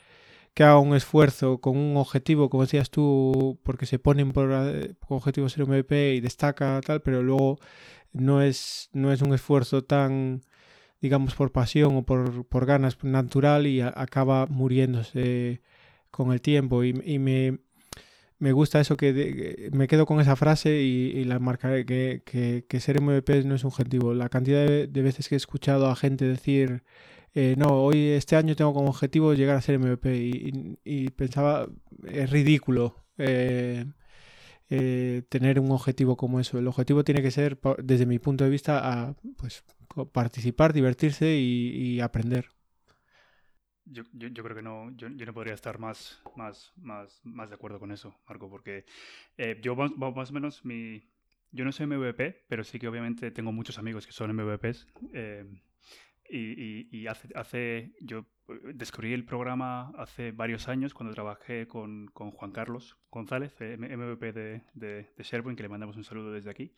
que 0.53 0.63
haga 0.63 0.79
un 0.79 0.95
esfuerzo 0.95 1.59
con 1.61 1.77
un 1.77 1.97
objetivo, 1.97 2.49
como 2.49 2.63
decías 2.63 2.91
tú, 2.91 3.59
porque 3.63 3.85
se 3.87 3.99
ponen 3.99 4.31
por, 4.33 4.51
eh, 4.53 4.95
objetivo 5.09 5.49
ser 5.49 5.63
un 5.63 5.71
MVP 5.71 6.15
y 6.15 6.21
destaca 6.21 6.81
tal, 6.85 7.01
pero 7.01 7.23
luego 7.23 7.59
no 8.13 8.41
es, 8.41 8.89
no 8.93 9.11
es 9.13 9.21
un 9.21 9.33
esfuerzo 9.33 9.83
tan 9.83 10.43
digamos 11.01 11.35
por 11.35 11.51
pasión 11.51 11.95
o 11.97 12.03
por, 12.03 12.45
por 12.47 12.65
ganas 12.65 13.01
natural 13.03 13.67
y 13.67 13.81
acaba 13.81 14.47
muriéndose 14.47 15.61
con 16.11 16.33
el 16.33 16.41
tiempo 16.41 16.83
y, 16.83 16.89
y 17.05 17.19
me, 17.19 17.59
me 18.39 18.53
gusta 18.53 18.79
eso 18.79 18.97
que 18.97 19.69
me 19.73 19.87
quedo 19.87 20.05
con 20.05 20.21
esa 20.21 20.35
frase 20.35 20.81
y, 20.81 21.23
la 21.25 21.39
marcaré, 21.39 21.85
que, 21.85 22.23
que, 22.67 22.79
ser 22.79 23.01
MVP 23.01 23.43
no 23.43 23.55
es 23.55 23.63
un 23.63 23.67
objetivo. 23.69 24.13
La 24.13 24.29
cantidad 24.29 24.65
de, 24.65 25.01
veces 25.01 25.27
que 25.29 25.35
he 25.35 25.37
escuchado 25.37 25.87
a 25.87 25.95
gente 25.95 26.25
decir, 26.25 26.83
eh, 27.35 27.55
no, 27.57 27.83
hoy 27.83 28.09
este 28.09 28.35
año 28.37 28.55
tengo 28.55 28.73
como 28.73 28.89
objetivo 28.89 29.33
llegar 29.33 29.57
a 29.57 29.61
ser 29.61 29.79
MVP 29.79 30.15
y, 30.83 31.09
pensaba, 31.11 31.67
es 32.07 32.29
ridículo 32.29 32.95
eh, 33.17 33.85
eh, 34.69 35.23
tener 35.29 35.59
un 35.59 35.71
objetivo 35.71 36.17
como 36.17 36.39
eso. 36.39 36.59
El 36.59 36.67
objetivo 36.67 37.03
tiene 37.03 37.21
que 37.21 37.31
ser, 37.31 37.59
desde 37.83 38.05
mi 38.05 38.19
punto 38.19 38.45
de 38.45 38.49
vista, 38.51 39.07
a, 39.09 39.15
pues, 39.37 39.63
participar, 40.13 40.73
divertirse 40.73 41.35
y 41.35 41.99
aprender. 42.01 42.47
Yo, 43.91 44.03
yo, 44.13 44.27
yo, 44.27 44.43
creo 44.43 44.55
que 44.55 44.61
no, 44.61 44.91
yo, 44.95 45.07
yo, 45.09 45.25
no 45.25 45.33
podría 45.33 45.53
estar 45.53 45.79
más, 45.79 46.21
más, 46.35 46.73
más, 46.77 47.21
más 47.23 47.49
de 47.49 47.55
acuerdo 47.55 47.79
con 47.79 47.91
eso, 47.91 48.15
Marco, 48.27 48.49
porque 48.49 48.85
eh, 49.37 49.59
yo 49.61 49.75
más, 49.75 49.91
más, 49.97 50.29
o 50.29 50.33
menos 50.33 50.63
mi... 50.63 51.03
Yo 51.51 51.65
no 51.65 51.71
soy 51.71 51.87
MVP, 51.87 52.45
pero 52.47 52.63
sí 52.63 52.77
que 52.77 52.87
obviamente 52.87 53.31
tengo 53.31 53.51
muchos 53.51 53.79
amigos 53.79 54.05
que 54.05 54.13
son 54.13 54.35
MVPs. 54.35 54.87
Eh, 55.13 55.45
y, 56.31 57.07
hace, 57.07 57.27
hace, 57.33 57.95
yo 58.01 58.27
descubrí 58.75 59.13
el 59.13 59.25
programa 59.25 59.91
hace 59.97 60.31
varios 60.31 60.67
años 60.67 60.93
cuando 60.93 61.15
trabajé 61.15 61.67
con, 61.67 62.05
con 62.13 62.29
Juan 62.29 62.51
Carlos 62.51 62.97
González, 63.09 63.55
MVP 63.59 64.31
de, 64.31 64.61
de, 64.75 65.09
de 65.17 65.23
Sherwin, 65.23 65.55
que 65.55 65.63
le 65.63 65.69
mandamos 65.69 65.97
un 65.97 66.03
saludo 66.03 66.31
desde 66.31 66.51
aquí. 66.51 66.71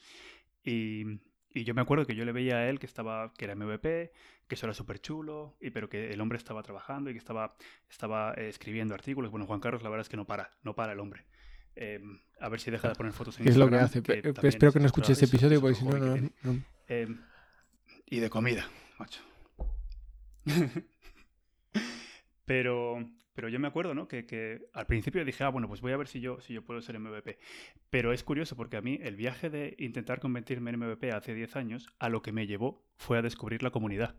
Y, 0.64 1.20
y 1.54 1.64
yo 1.64 1.74
me 1.74 1.82
acuerdo 1.82 2.06
que 2.06 2.16
yo 2.16 2.26
le 2.26 2.32
veía 2.32 2.58
a 2.58 2.70
él 2.70 2.80
que 2.80 2.86
estaba, 2.86 3.34
que 3.34 3.46
era 3.46 3.56
MVP, 3.56 4.12
que 4.48 4.56
eso 4.56 4.66
era 4.66 4.74
súper 4.74 5.00
chulo, 5.00 5.56
y, 5.60 5.72
pero 5.72 5.90
que 5.90 6.12
el 6.12 6.22
hombre 6.22 6.38
estaba 6.38 6.64
trabajando 6.64 7.10
y 7.10 7.14
que 7.14 7.20
estaba, 7.20 7.56
estaba 7.90 8.34
eh, 8.36 8.48
escribiendo 8.48 8.94
artículos. 8.94 9.32
Bueno, 9.32 9.46
Juan 9.46 9.60
Carlos, 9.60 9.84
la 9.84 9.90
verdad 9.90 10.06
es 10.06 10.10
que 10.10 10.18
no 10.18 10.26
para, 10.26 10.54
no 10.64 10.76
para 10.76 10.94
el 10.94 11.00
hombre. 11.00 11.26
Em, 11.76 12.20
a 12.40 12.50
ver 12.50 12.60
si 12.60 12.72
deja 12.72 12.90
de 12.90 12.96
poner 12.96 13.14
fotos 13.14 13.40
en 13.40 13.48
Es 13.48 13.56
lo 13.56 13.70
que 13.70 13.76
hace. 13.76 14.02
Espero 14.44 14.74
que 14.74 14.80
no 14.80 14.86
escuche 14.86 15.14
este 15.14 15.26
episodio 15.26 15.62
porque 15.62 15.76
si 15.76 15.86
no, 15.86 15.98
no, 15.98 16.64
em, 16.88 17.22
y 18.06 18.20
de 18.20 18.30
comida, 18.30 18.68
macho. 18.98 19.22
pero, 22.46 23.06
pero 23.42 23.50
yo 23.50 23.60
me 23.60 23.70
acuerdo, 23.70 23.96
¿no? 23.96 24.08
Que, 24.08 24.28
que, 24.28 24.68
al 24.72 24.86
principio 24.86 25.26
dije, 25.26 25.44
ah, 25.44 25.50
bueno, 25.50 25.68
pues 25.68 25.82
voy 25.82 25.94
a 25.94 25.98
ver 25.98 26.08
si 26.08 26.20
yo, 26.20 26.40
si 26.42 26.54
yo 26.54 26.64
puedo 26.64 26.80
ser 26.80 27.00
MVP. 27.00 27.40
Pero 27.90 28.14
es 28.14 28.24
curioso 28.24 28.56
porque 28.56 28.78
a 28.78 28.82
mí 28.82 29.00
el 29.02 29.16
viaje 29.16 29.50
de 29.50 29.74
intentar 29.80 30.20
convertirme 30.20 30.70
en 30.70 30.78
MVP 30.78 31.12
hace 31.12 31.34
10 31.34 31.56
años, 31.56 31.88
a 31.98 32.10
lo 32.10 32.22
que 32.22 32.32
me 32.32 32.46
llevó 32.46 32.86
fue 32.98 33.18
a 33.18 33.24
descubrir 33.24 33.64
la 33.64 33.72
comunidad. 33.72 34.16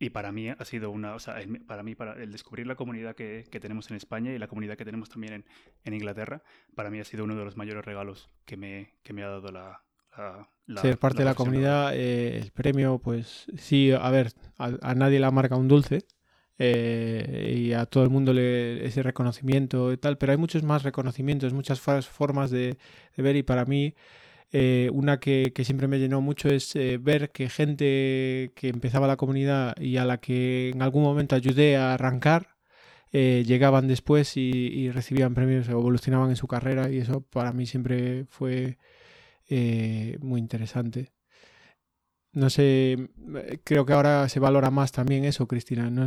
Y 0.00 0.10
para 0.10 0.32
mí 0.32 0.48
ha 0.48 0.64
sido 0.64 0.90
una, 0.90 1.14
o 1.14 1.20
sea, 1.20 1.36
para 1.68 1.84
mí, 1.84 1.94
para 1.94 2.20
el 2.20 2.32
descubrir 2.32 2.66
la 2.66 2.74
comunidad 2.74 3.14
que, 3.14 3.44
que 3.48 3.60
tenemos 3.60 3.92
en 3.92 3.96
España 3.96 4.32
y 4.32 4.38
la 4.38 4.48
comunidad 4.48 4.76
que 4.76 4.84
tenemos 4.84 5.08
también 5.08 5.34
en, 5.34 5.44
en, 5.84 5.94
Inglaterra, 5.94 6.42
para 6.74 6.90
mí 6.90 6.98
ha 6.98 7.04
sido 7.04 7.22
uno 7.22 7.36
de 7.36 7.44
los 7.44 7.56
mayores 7.56 7.84
regalos 7.84 8.28
que 8.44 8.56
me, 8.56 8.96
que 9.04 9.12
me 9.12 9.22
ha 9.22 9.28
dado 9.28 9.52
la... 9.52 9.84
Ser 10.82 10.98
parte 10.98 11.18
de 11.18 11.26
la 11.26 11.36
comunidad, 11.36 11.94
eh, 11.94 12.38
el 12.38 12.50
premio, 12.50 12.98
pues 12.98 13.46
sí, 13.56 13.92
a 13.92 14.10
ver, 14.10 14.32
a, 14.58 14.72
a 14.82 14.94
nadie 14.96 15.20
la 15.20 15.30
marca 15.30 15.54
un 15.54 15.68
dulce, 15.68 16.08
eh, 16.58 17.54
y 17.56 17.72
a 17.72 17.86
todo 17.86 18.02
el 18.04 18.10
mundo 18.10 18.32
le, 18.32 18.84
ese 18.84 19.02
reconocimiento 19.02 19.92
y 19.92 19.96
tal, 19.96 20.18
pero 20.18 20.32
hay 20.32 20.38
muchos 20.38 20.62
más 20.64 20.82
reconocimientos, 20.82 21.52
muchas 21.54 21.80
formas 21.80 22.50
de, 22.50 22.78
ver 23.16 23.36
y 23.36 23.42
para 23.44 23.64
mí 23.64 23.94
eh, 24.52 24.90
una 24.92 25.20
que, 25.20 25.52
siempre 25.64 25.88
me 25.88 25.98
llenó 25.98 26.20
mucho 26.20 26.48
es 26.48 26.74
eh, 26.76 26.98
ver 26.98 27.30
que 27.30 27.48
gente 27.48 28.52
que 28.56 28.68
empezaba 28.68 29.06
la 29.06 29.16
comunidad 29.16 29.76
y 29.80 29.98
a 29.98 30.04
la 30.04 30.18
que 30.18 30.70
en 30.70 30.82
algún 30.82 31.02
momento 31.04 31.36
ayudé 31.36 31.76
a 31.76 31.94
arrancar, 31.94 32.56
llegaban 33.12 33.88
después 33.88 34.36
y, 34.36 34.90
recibían 34.90 35.34
premios, 35.34 35.68
evolucionaban 35.68 36.30
en 36.30 36.36
su 36.36 36.46
carrera 36.48 36.90
y 36.90 36.98
eso 36.98 37.22
para 37.22 37.52
mí 37.52 37.66
siempre 37.66 38.26
fue 38.26 38.78
muy 40.20 40.40
interesante. 40.40 41.12
No 42.32 42.50
sé, 42.50 43.08
creo 43.64 43.86
que 43.86 43.92
ahora 43.92 44.28
se 44.28 44.40
valora 44.40 44.70
más 44.70 44.92
también 44.92 45.24
eso, 45.24 45.46
Cristina. 45.48 45.90
¿no 45.90 46.06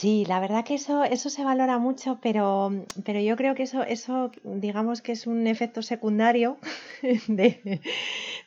Sí, 0.00 0.24
la 0.24 0.40
verdad 0.40 0.64
que 0.64 0.76
eso, 0.76 1.04
eso 1.04 1.28
se 1.28 1.44
valora 1.44 1.78
mucho, 1.78 2.20
pero, 2.22 2.70
pero 3.04 3.20
yo 3.20 3.36
creo 3.36 3.54
que 3.54 3.64
eso, 3.64 3.82
eso, 3.82 4.30
digamos 4.44 5.02
que 5.02 5.12
es 5.12 5.26
un 5.26 5.46
efecto 5.46 5.82
secundario 5.82 6.56
de, 7.28 7.82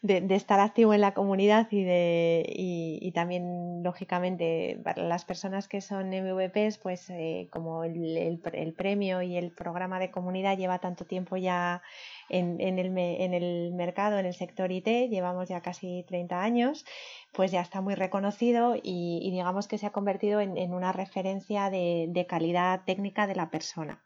de, 0.01 0.35
estar 0.35 0.59
activo 0.59 0.95
en 0.95 1.01
la 1.01 1.13
comunidad 1.13 1.67
y 1.69 1.83
de 1.83 2.43
y, 2.49 3.11
también, 3.11 3.83
lógicamente, 3.83 4.79
para 4.83 5.03
las 5.03 5.25
personas 5.25 5.67
que 5.67 5.81
son 5.81 6.09
MVPs, 6.09 6.79
pues 6.79 7.07
eh, 7.11 7.47
como 7.51 7.83
el, 7.83 8.17
el, 8.17 8.73
premio 8.73 9.21
y 9.21 9.37
el 9.37 9.51
programa 9.51 9.99
de 9.99 10.09
comunidad 10.09 10.57
lleva 10.57 10.79
tanto 10.79 11.05
tiempo 11.05 11.37
ya 11.37 11.83
en, 12.29 12.59
en, 12.59 12.79
el, 12.79 12.97
en 12.97 13.33
el 13.33 13.73
mercado, 13.73 14.19
en 14.19 14.25
el 14.25 14.33
sector 14.33 14.71
IT, 14.71 14.87
llevamos 15.09 15.49
ya 15.49 15.61
casi 15.61 16.03
30 16.07 16.41
años, 16.41 16.85
pues 17.31 17.51
ya 17.51 17.61
está 17.61 17.81
muy 17.81 17.95
reconocido 17.95 18.75
y, 18.81 19.29
digamos 19.31 19.67
que 19.67 19.77
se 19.77 19.85
ha 19.85 19.91
convertido 19.91 20.39
en, 20.41 20.73
una 20.73 20.91
referencia 20.91 21.69
de, 21.69 22.25
calidad 22.27 22.83
técnica 22.85 23.27
de 23.27 23.35
la 23.35 23.49
persona. 23.49 24.03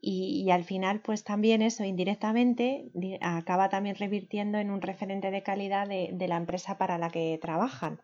y, 0.00 0.50
al 0.50 0.64
final 0.64 1.00
pues 1.00 1.24
también 1.24 1.62
eso 1.62 1.84
indirectamente 1.84 2.90
acaba 3.20 3.68
también 3.68 3.96
revirtiendo 3.96 4.58
en 4.58 4.70
un 4.70 4.82
referente 4.82 5.30
de 5.30 5.42
calidad 5.42 5.86
de 5.88 6.28
la 6.28 6.36
empresa 6.36 6.78
para 6.78 6.98
la 6.98 7.10
que 7.10 7.38
trabajan. 7.40 8.00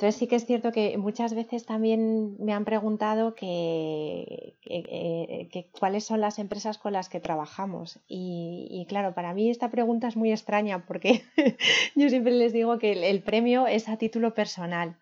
Entonces 0.00 0.18
sí 0.18 0.28
que 0.28 0.36
es 0.36 0.46
cierto 0.46 0.72
que 0.72 0.96
muchas 0.96 1.34
veces 1.34 1.66
también 1.66 2.34
me 2.38 2.54
han 2.54 2.64
preguntado 2.64 3.34
que, 3.34 4.54
cuáles 5.78 6.04
son 6.04 6.22
las 6.22 6.38
empresas 6.38 6.78
con 6.78 6.94
las 6.94 7.10
que 7.10 7.20
trabajamos. 7.20 8.00
Y, 8.08 8.86
claro, 8.88 9.12
para 9.12 9.34
mí 9.34 9.50
esta 9.50 9.70
pregunta 9.70 10.08
es 10.08 10.16
muy 10.16 10.30
extraña 10.30 10.86
porque 10.86 11.20
yo 11.96 12.08
siempre 12.08 12.32
les 12.32 12.54
digo 12.54 12.78
que 12.78 13.10
el, 13.10 13.22
premio 13.22 13.66
es 13.66 13.90
a 13.90 13.98
título 13.98 14.32
personal. 14.32 14.96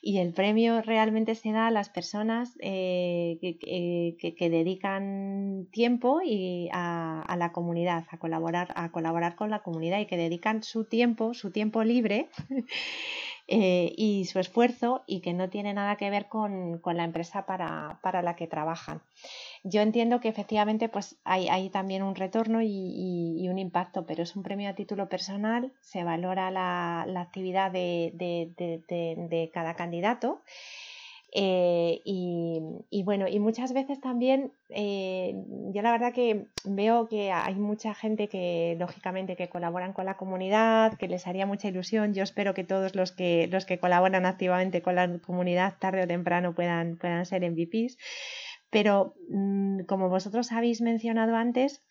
Y 0.00 0.18
el 0.18 0.32
premio 0.32 0.82
realmente 0.82 1.34
se 1.34 1.50
da 1.50 1.66
a 1.66 1.72
las 1.72 1.88
personas 1.88 2.56
eh, 2.60 3.38
que, 3.40 4.50
dedican 4.50 5.66
tiempo 5.72 6.20
y 6.24 6.68
a, 6.70 7.22
a, 7.22 7.36
la 7.36 7.50
comunidad, 7.50 8.04
a 8.12 8.18
colaborar, 8.18 8.72
a 8.76 8.92
colaborar 8.92 9.34
con 9.34 9.50
la 9.50 9.64
comunidad 9.64 9.98
y 9.98 10.06
que 10.06 10.16
dedican 10.16 10.62
su 10.62 10.84
tiempo, 10.84 11.34
su 11.34 11.50
tiempo 11.50 11.82
libre 11.82 12.28
eh, 13.50 13.94
y 13.96 14.26
su 14.26 14.38
esfuerzo 14.38 15.04
y 15.06 15.20
que 15.20 15.32
no 15.32 15.48
tiene 15.48 15.72
nada 15.72 15.96
que 15.96 16.10
ver 16.10 16.28
con, 16.28 16.82
la 16.84 17.04
empresa 17.04 17.46
para, 17.46 18.22
la 18.22 18.36
que 18.36 18.46
trabajan. 18.46 19.00
Yo 19.64 19.80
entiendo 19.80 20.20
que 20.20 20.28
efectivamente 20.28 20.90
pues 20.90 21.16
hay, 21.24 21.70
también 21.70 22.02
un 22.02 22.14
retorno 22.14 22.60
y, 22.62 23.48
un 23.48 23.58
impacto, 23.58 24.04
pero 24.04 24.22
es 24.22 24.36
un 24.36 24.42
premio 24.42 24.68
a 24.68 24.74
título 24.74 25.08
personal, 25.08 25.72
se 25.80 26.04
valora 26.04 26.50
la, 26.50 27.06
actividad 27.20 27.72
de 27.72 29.50
cada 29.54 29.74
candidato 29.74 30.42
eh, 31.32 32.00
y, 32.04 33.02
bueno, 33.04 33.28
y 33.28 33.38
muchas 33.38 33.72
veces 33.72 34.00
también, 34.00 34.52
eh, 34.70 35.34
yo 35.74 35.82
la 35.82 35.92
verdad 35.92 36.12
que 36.12 36.46
veo 36.64 37.08
que 37.08 37.30
hay 37.30 37.54
mucha 37.54 37.94
gente 37.94 38.28
que, 38.28 38.76
lógicamente, 38.78 39.36
que 39.36 39.48
colaboran 39.48 39.92
con 39.92 40.06
la 40.06 40.16
comunidad, 40.16 40.96
que 40.96 41.08
les 41.08 41.26
haría 41.26 41.46
mucha 41.46 41.68
ilusión. 41.68 42.14
Yo 42.14 42.22
espero 42.22 42.54
que 42.54 42.64
todos 42.64 42.94
los 42.94 43.12
que, 43.12 43.48
los 43.50 43.66
que 43.66 43.78
colaboran 43.78 44.24
activamente 44.26 44.80
con 44.82 44.94
la 44.94 45.18
comunidad, 45.18 45.74
tarde 45.78 46.04
o 46.04 46.06
temprano, 46.06 46.54
puedan, 46.54 46.96
puedan 46.96 47.26
ser 47.26 47.42
MVPs. 47.50 47.98
Pero 48.70 49.14
mm, 49.28 49.80
como 49.82 50.08
vosotros 50.08 50.52
habéis 50.52 50.80
mencionado 50.80 51.36
antes, 51.36 51.82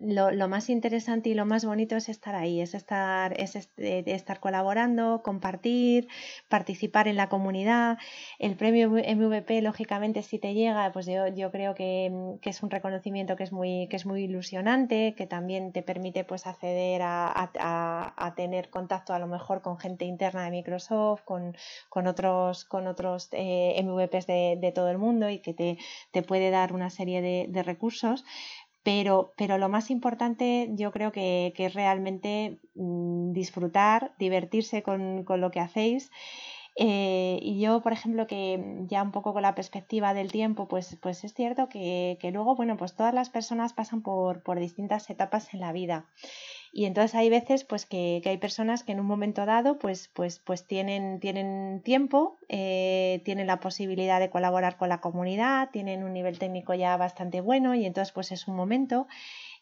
lo, 0.00 0.48
más 0.48 0.70
interesante 0.70 1.30
y 1.30 1.34
lo 1.34 1.44
más 1.44 1.64
bonito 1.64 1.96
es 1.96 2.08
estar 2.08 2.36
ahí, 2.36 2.60
es 2.60 2.74
estar, 2.74 3.38
es 3.40 3.56
eh, 3.56 4.04
estar 4.06 4.38
colaborando, 4.38 5.22
compartir, 5.24 6.08
participar 6.48 7.08
en 7.08 7.16
la 7.16 7.28
comunidad. 7.28 7.98
El 8.38 8.56
premio 8.56 8.90
MVP, 8.90 9.60
lógicamente, 9.60 10.22
si 10.22 10.38
te 10.38 10.54
llega, 10.54 10.92
pues 10.92 11.06
yo, 11.06 11.26
yo 11.28 11.50
creo 11.50 11.74
que, 11.74 12.12
es 12.42 12.62
un 12.62 12.70
reconocimiento 12.70 13.36
que 13.36 13.42
es 13.44 13.52
muy, 13.52 13.88
que 13.88 13.96
es 13.96 14.06
muy 14.06 14.22
ilusionante, 14.22 15.14
que 15.16 15.26
también 15.26 15.72
te 15.72 15.82
permite 15.82 16.24
pues 16.24 16.46
acceder 16.46 17.02
a, 17.02 18.32
tener 18.36 18.70
contacto 18.70 19.14
a 19.14 19.18
lo 19.18 19.26
mejor 19.26 19.62
con 19.62 19.78
gente 19.78 20.04
interna 20.04 20.44
de 20.44 20.50
Microsoft, 20.50 21.22
con, 21.24 21.54
otros, 22.06 22.64
con 22.64 22.86
otros 22.86 23.28
eh, 23.32 23.80
MVPs 23.82 24.26
de, 24.26 24.72
todo 24.74 24.90
el 24.90 24.98
mundo 24.98 25.28
y 25.28 25.40
que 25.40 25.54
te, 25.54 25.78
te 26.12 26.22
puede 26.22 26.50
dar 26.50 26.72
una 26.72 26.90
serie 26.90 27.20
de, 27.20 27.46
de 27.48 27.62
recursos. 27.62 28.24
Pero, 28.88 29.34
pero 29.36 29.58
lo 29.58 29.68
más 29.68 29.90
importante 29.90 30.70
yo 30.72 30.92
creo 30.92 31.12
que, 31.12 31.52
es 31.54 31.74
realmente 31.74 32.58
mm, 32.74 33.32
disfrutar, 33.32 34.14
divertirse 34.18 34.82
con, 34.82 35.26
lo 35.28 35.50
que 35.50 35.60
hacéis. 35.60 36.10
Eh, 36.74 37.38
y 37.42 37.60
yo, 37.60 37.82
por 37.82 37.92
ejemplo, 37.92 38.26
que 38.26 38.86
ya 38.86 39.02
un 39.02 39.12
poco 39.12 39.34
con 39.34 39.42
la 39.42 39.54
perspectiva 39.54 40.14
del 40.14 40.32
tiempo, 40.32 40.68
pues, 40.68 40.96
pues 41.02 41.22
es 41.24 41.34
cierto 41.34 41.68
que, 41.68 42.16
que 42.18 42.30
luego, 42.30 42.56
bueno, 42.56 42.78
pues 42.78 42.96
todas 42.96 43.12
las 43.12 43.28
personas 43.28 43.74
pasan 43.74 44.00
por, 44.00 44.42
por 44.42 44.58
distintas 44.58 45.10
etapas 45.10 45.52
en 45.52 45.60
la 45.60 45.72
vida. 45.72 46.06
Y 46.78 46.84
entonces 46.84 47.16
hay 47.16 47.28
veces 47.28 47.64
pues 47.64 47.86
que, 47.86 48.22
hay 48.24 48.36
personas 48.36 48.84
que 48.84 48.92
en 48.92 49.00
un 49.00 49.06
momento 49.06 49.44
dado 49.46 49.80
pues, 49.80 50.06
pues, 50.14 50.38
pues 50.38 50.64
tienen, 50.64 51.18
tienen 51.18 51.82
tiempo, 51.82 52.38
eh, 52.48 53.20
tienen 53.24 53.48
la 53.48 53.58
posibilidad 53.58 54.20
de 54.20 54.30
colaborar 54.30 54.76
con 54.76 54.88
la 54.88 55.00
comunidad, 55.00 55.70
tienen 55.72 56.04
un 56.04 56.12
nivel 56.12 56.38
técnico 56.38 56.74
ya 56.74 56.96
bastante 56.96 57.40
bueno 57.40 57.74
y 57.74 57.84
entonces 57.84 58.12
pues 58.12 58.30
es 58.30 58.46
un 58.46 58.54
momento 58.54 59.08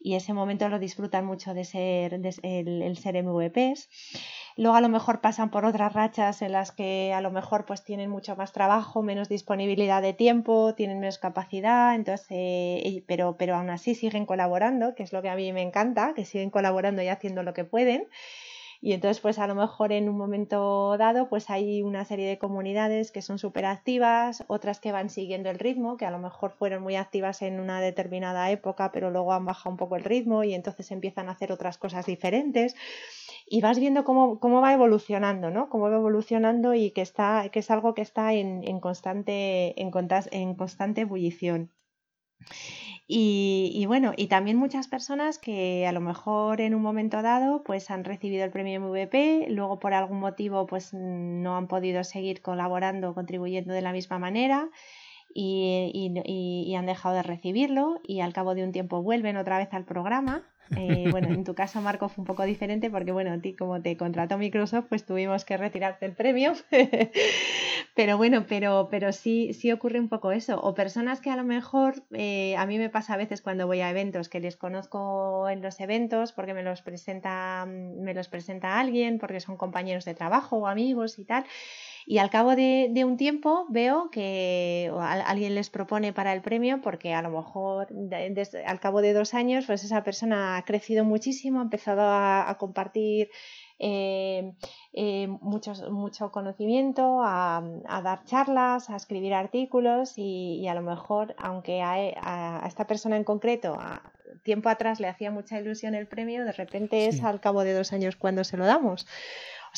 y 0.06 0.14
ese 0.14 0.32
momento 0.32 0.68
lo 0.68 0.78
disfrutan 0.78 1.26
mucho 1.26 1.52
de 1.52 1.64
ser 1.64 2.14
el, 2.14 2.82
el, 2.82 2.96
ser 2.96 3.16
MVPs. 3.24 3.88
Luego 4.56 4.76
a 4.76 4.80
lo 4.80 4.88
mejor 4.88 5.20
pasan 5.20 5.50
por 5.50 5.64
otras 5.64 5.94
rachas 5.94 6.42
en 6.42 6.52
las 6.52 6.70
que 6.70 7.12
a 7.12 7.20
lo 7.20 7.32
mejor 7.32 7.64
pues 7.66 7.82
tienen 7.82 8.08
mucho 8.08 8.36
más 8.36 8.52
trabajo, 8.52 9.02
menos 9.02 9.28
disponibilidad 9.28 10.00
de 10.00 10.12
tiempo, 10.12 10.76
tienen 10.76 11.00
menos 11.00 11.18
capacidad, 11.18 11.96
entonces, 11.96 12.24
eh, 12.30 13.02
pero, 13.08 13.36
pero 13.36 13.56
aún 13.56 13.68
así 13.68 13.96
siguen 13.96 14.26
colaborando, 14.26 14.94
que 14.94 15.02
es 15.02 15.12
lo 15.12 15.22
que 15.22 15.28
a 15.28 15.34
mí 15.34 15.52
me 15.52 15.62
encanta, 15.62 16.12
que 16.14 16.24
siguen 16.24 16.50
colaborando 16.50 17.02
y 17.02 17.08
haciendo 17.08 17.42
lo 17.42 17.52
que 17.52 17.64
pueden. 17.64 18.06
Y 18.80 18.92
entonces, 18.92 19.20
pues 19.20 19.38
a 19.38 19.46
lo 19.46 19.54
mejor 19.54 19.92
en 19.92 20.08
un 20.08 20.16
momento 20.16 20.96
dado, 20.98 21.28
pues 21.28 21.50
hay 21.50 21.82
una 21.82 22.04
serie 22.04 22.28
de 22.28 22.38
comunidades 22.38 23.10
que 23.10 23.22
son 23.22 23.38
súper 23.38 23.64
activas, 23.64 24.44
otras 24.48 24.80
que 24.80 24.92
van 24.92 25.10
siguiendo 25.10 25.50
el 25.50 25.58
ritmo, 25.58 25.96
que 25.96 26.06
a 26.06 26.10
lo 26.10 26.18
mejor 26.18 26.52
fueron 26.52 26.82
muy 26.82 26.96
activas 26.96 27.42
en 27.42 27.60
una 27.60 27.80
determinada 27.80 28.50
época, 28.50 28.92
pero 28.92 29.10
luego 29.10 29.32
han 29.32 29.44
bajado 29.44 29.70
un 29.70 29.76
poco 29.76 29.96
el 29.96 30.04
ritmo 30.04 30.44
y 30.44 30.54
entonces 30.54 30.90
empiezan 30.90 31.28
a 31.28 31.32
hacer 31.32 31.52
otras 31.52 31.78
cosas 31.78 32.06
diferentes 32.06 32.74
y 33.46 33.60
vas 33.60 33.78
viendo 33.78 34.04
cómo, 34.04 34.38
va 34.60 34.72
evolucionando, 34.72 35.50
¿no? 35.50 35.68
Cómo 35.68 35.88
va 35.88 35.96
evolucionando 35.96 36.74
y 36.74 36.90
que, 36.90 37.02
está, 37.02 37.48
que 37.50 37.60
es 37.60 37.70
algo 37.70 37.94
que 37.94 38.02
está 38.02 38.32
en, 38.34 38.80
constante, 38.80 39.80
en, 39.80 39.90
en 40.32 40.54
constante 40.54 41.02
ebullición. 41.02 41.70
Y, 43.08 43.84
bueno, 43.86 44.12
y 44.16 44.26
también 44.26 44.56
muchas 44.56 44.88
personas 44.88 45.38
que 45.38 45.86
a 45.86 45.92
lo 45.92 46.00
mejor 46.00 46.60
en 46.60 46.74
un 46.74 46.82
momento 46.82 47.22
dado 47.22 47.62
pues 47.62 47.90
han 47.90 48.02
recibido 48.02 48.44
el 48.44 48.50
premio 48.50 48.80
MVP, 48.80 49.46
luego 49.48 49.78
por 49.78 49.94
algún 49.94 50.18
motivo 50.18 50.66
pues 50.66 50.92
no 50.92 51.56
han 51.56 51.68
podido 51.68 52.02
seguir 52.02 52.42
colaborando, 52.42 53.14
contribuyendo 53.14 53.72
de 53.72 53.82
la 53.82 53.92
misma 53.92 54.18
manera 54.18 54.70
y 55.32 56.74
han 56.76 56.86
dejado 56.86 57.14
de 57.14 57.22
recibirlo 57.22 58.00
y 58.02 58.20
al 58.20 58.32
cabo 58.32 58.54
de 58.56 58.64
un 58.64 58.72
tiempo 58.72 59.02
vuelven 59.02 59.36
otra 59.36 59.58
vez 59.58 59.68
al 59.72 59.84
programa 59.84 60.42
eh, 60.76 61.08
bueno, 61.10 61.28
en 61.28 61.44
tu 61.44 61.54
caso, 61.54 61.80
Marco, 61.80 62.08
fue 62.08 62.22
un 62.22 62.26
poco 62.26 62.44
diferente 62.44 62.90
porque, 62.90 63.12
bueno, 63.12 63.32
a 63.32 63.38
ti 63.38 63.54
como 63.54 63.80
te 63.80 63.96
contrató 63.96 64.36
Microsoft, 64.38 64.86
pues 64.88 65.06
tuvimos 65.06 65.44
que 65.44 65.56
retirarte 65.56 66.06
el 66.06 66.12
premio. 66.12 66.54
pero 67.94 68.16
bueno, 68.16 68.46
pero, 68.48 68.88
pero 68.90 69.12
sí, 69.12 69.52
sí 69.52 69.70
ocurre 69.70 70.00
un 70.00 70.08
poco 70.08 70.32
eso. 70.32 70.60
O 70.60 70.74
personas 70.74 71.20
que 71.20 71.30
a 71.30 71.36
lo 71.36 71.44
mejor, 71.44 72.02
eh, 72.12 72.56
a 72.56 72.66
mí 72.66 72.78
me 72.78 72.90
pasa 72.90 73.14
a 73.14 73.16
veces 73.16 73.42
cuando 73.42 73.66
voy 73.66 73.80
a 73.80 73.90
eventos, 73.90 74.28
que 74.28 74.40
les 74.40 74.56
conozco 74.56 75.48
en 75.48 75.62
los 75.62 75.78
eventos 75.80 76.32
porque 76.32 76.54
me 76.54 76.62
los 76.62 76.82
presenta, 76.82 77.64
me 77.66 78.14
los 78.14 78.28
presenta 78.28 78.80
alguien, 78.80 79.18
porque 79.18 79.40
son 79.40 79.56
compañeros 79.56 80.04
de 80.04 80.14
trabajo 80.14 80.56
o 80.56 80.66
amigos 80.66 81.18
y 81.18 81.24
tal. 81.24 81.44
Y 82.08 82.18
al 82.18 82.30
cabo 82.30 82.54
de, 82.54 83.02
un 83.04 83.16
tiempo 83.16 83.66
veo 83.68 84.10
que 84.12 84.92
alguien 85.00 85.56
les 85.56 85.70
propone 85.70 86.12
para 86.12 86.32
el 86.32 86.40
premio 86.40 86.80
porque 86.80 87.12
a 87.12 87.20
lo 87.20 87.30
mejor 87.30 87.88
al 88.64 88.80
cabo 88.80 89.02
de 89.02 89.12
dos 89.12 89.34
años 89.34 89.66
pues 89.66 89.82
esa 89.82 90.04
persona 90.04 90.56
ha 90.56 90.64
crecido 90.64 91.04
muchísimo, 91.04 91.58
ha 91.58 91.64
empezado 91.64 92.02
a, 92.04 92.56
compartir 92.60 93.28
eh, 93.80 94.52
eh, 94.92 95.26
mucho, 95.26 96.30
conocimiento, 96.30 97.22
a, 97.24 97.60
dar 98.04 98.22
charlas, 98.24 98.88
a 98.88 98.94
escribir 98.94 99.34
artículos 99.34 100.12
y, 100.16 100.68
a 100.68 100.74
lo 100.74 100.82
mejor, 100.82 101.34
aunque 101.38 101.82
a, 101.82 102.62
esta 102.68 102.86
persona 102.86 103.16
en 103.16 103.24
concreto 103.24 103.76
tiempo 104.44 104.68
atrás 104.68 105.00
le 105.00 105.08
hacía 105.08 105.32
mucha 105.32 105.58
ilusión 105.58 105.96
el 105.96 106.06
premio, 106.06 106.44
de 106.44 106.52
repente 106.52 107.06
es 107.06 107.24
al 107.24 107.40
cabo 107.40 107.64
de 107.64 107.72
dos 107.72 107.92
años 107.92 108.14
cuando 108.14 108.44
se 108.44 108.56
lo 108.56 108.64
damos. 108.64 109.08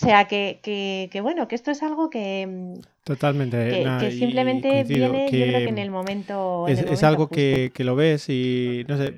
O 0.01 0.07
sea 0.07 0.27
que, 0.29 0.61
que, 0.63 1.21
bueno, 1.21 1.49
que 1.49 1.57
esto 1.57 1.73
es 1.73 1.83
algo 1.83 2.09
que. 2.09 2.47
Mm, 2.47 2.81
Totalmente. 3.03 3.85
Que, 4.01 4.13
simplemente 4.13 4.85
viene, 4.85 5.29
yo 5.31 5.45
creo 5.47 5.59
que 5.59 5.69
en 5.69 5.79
el 5.79 5.91
momento. 5.91 6.69
Es, 6.69 7.03
algo 7.03 7.29
que, 7.29 7.73
lo 7.79 7.97
ves 7.97 8.29
y, 8.29 8.85
no 8.87 8.97
sé, 8.97 9.17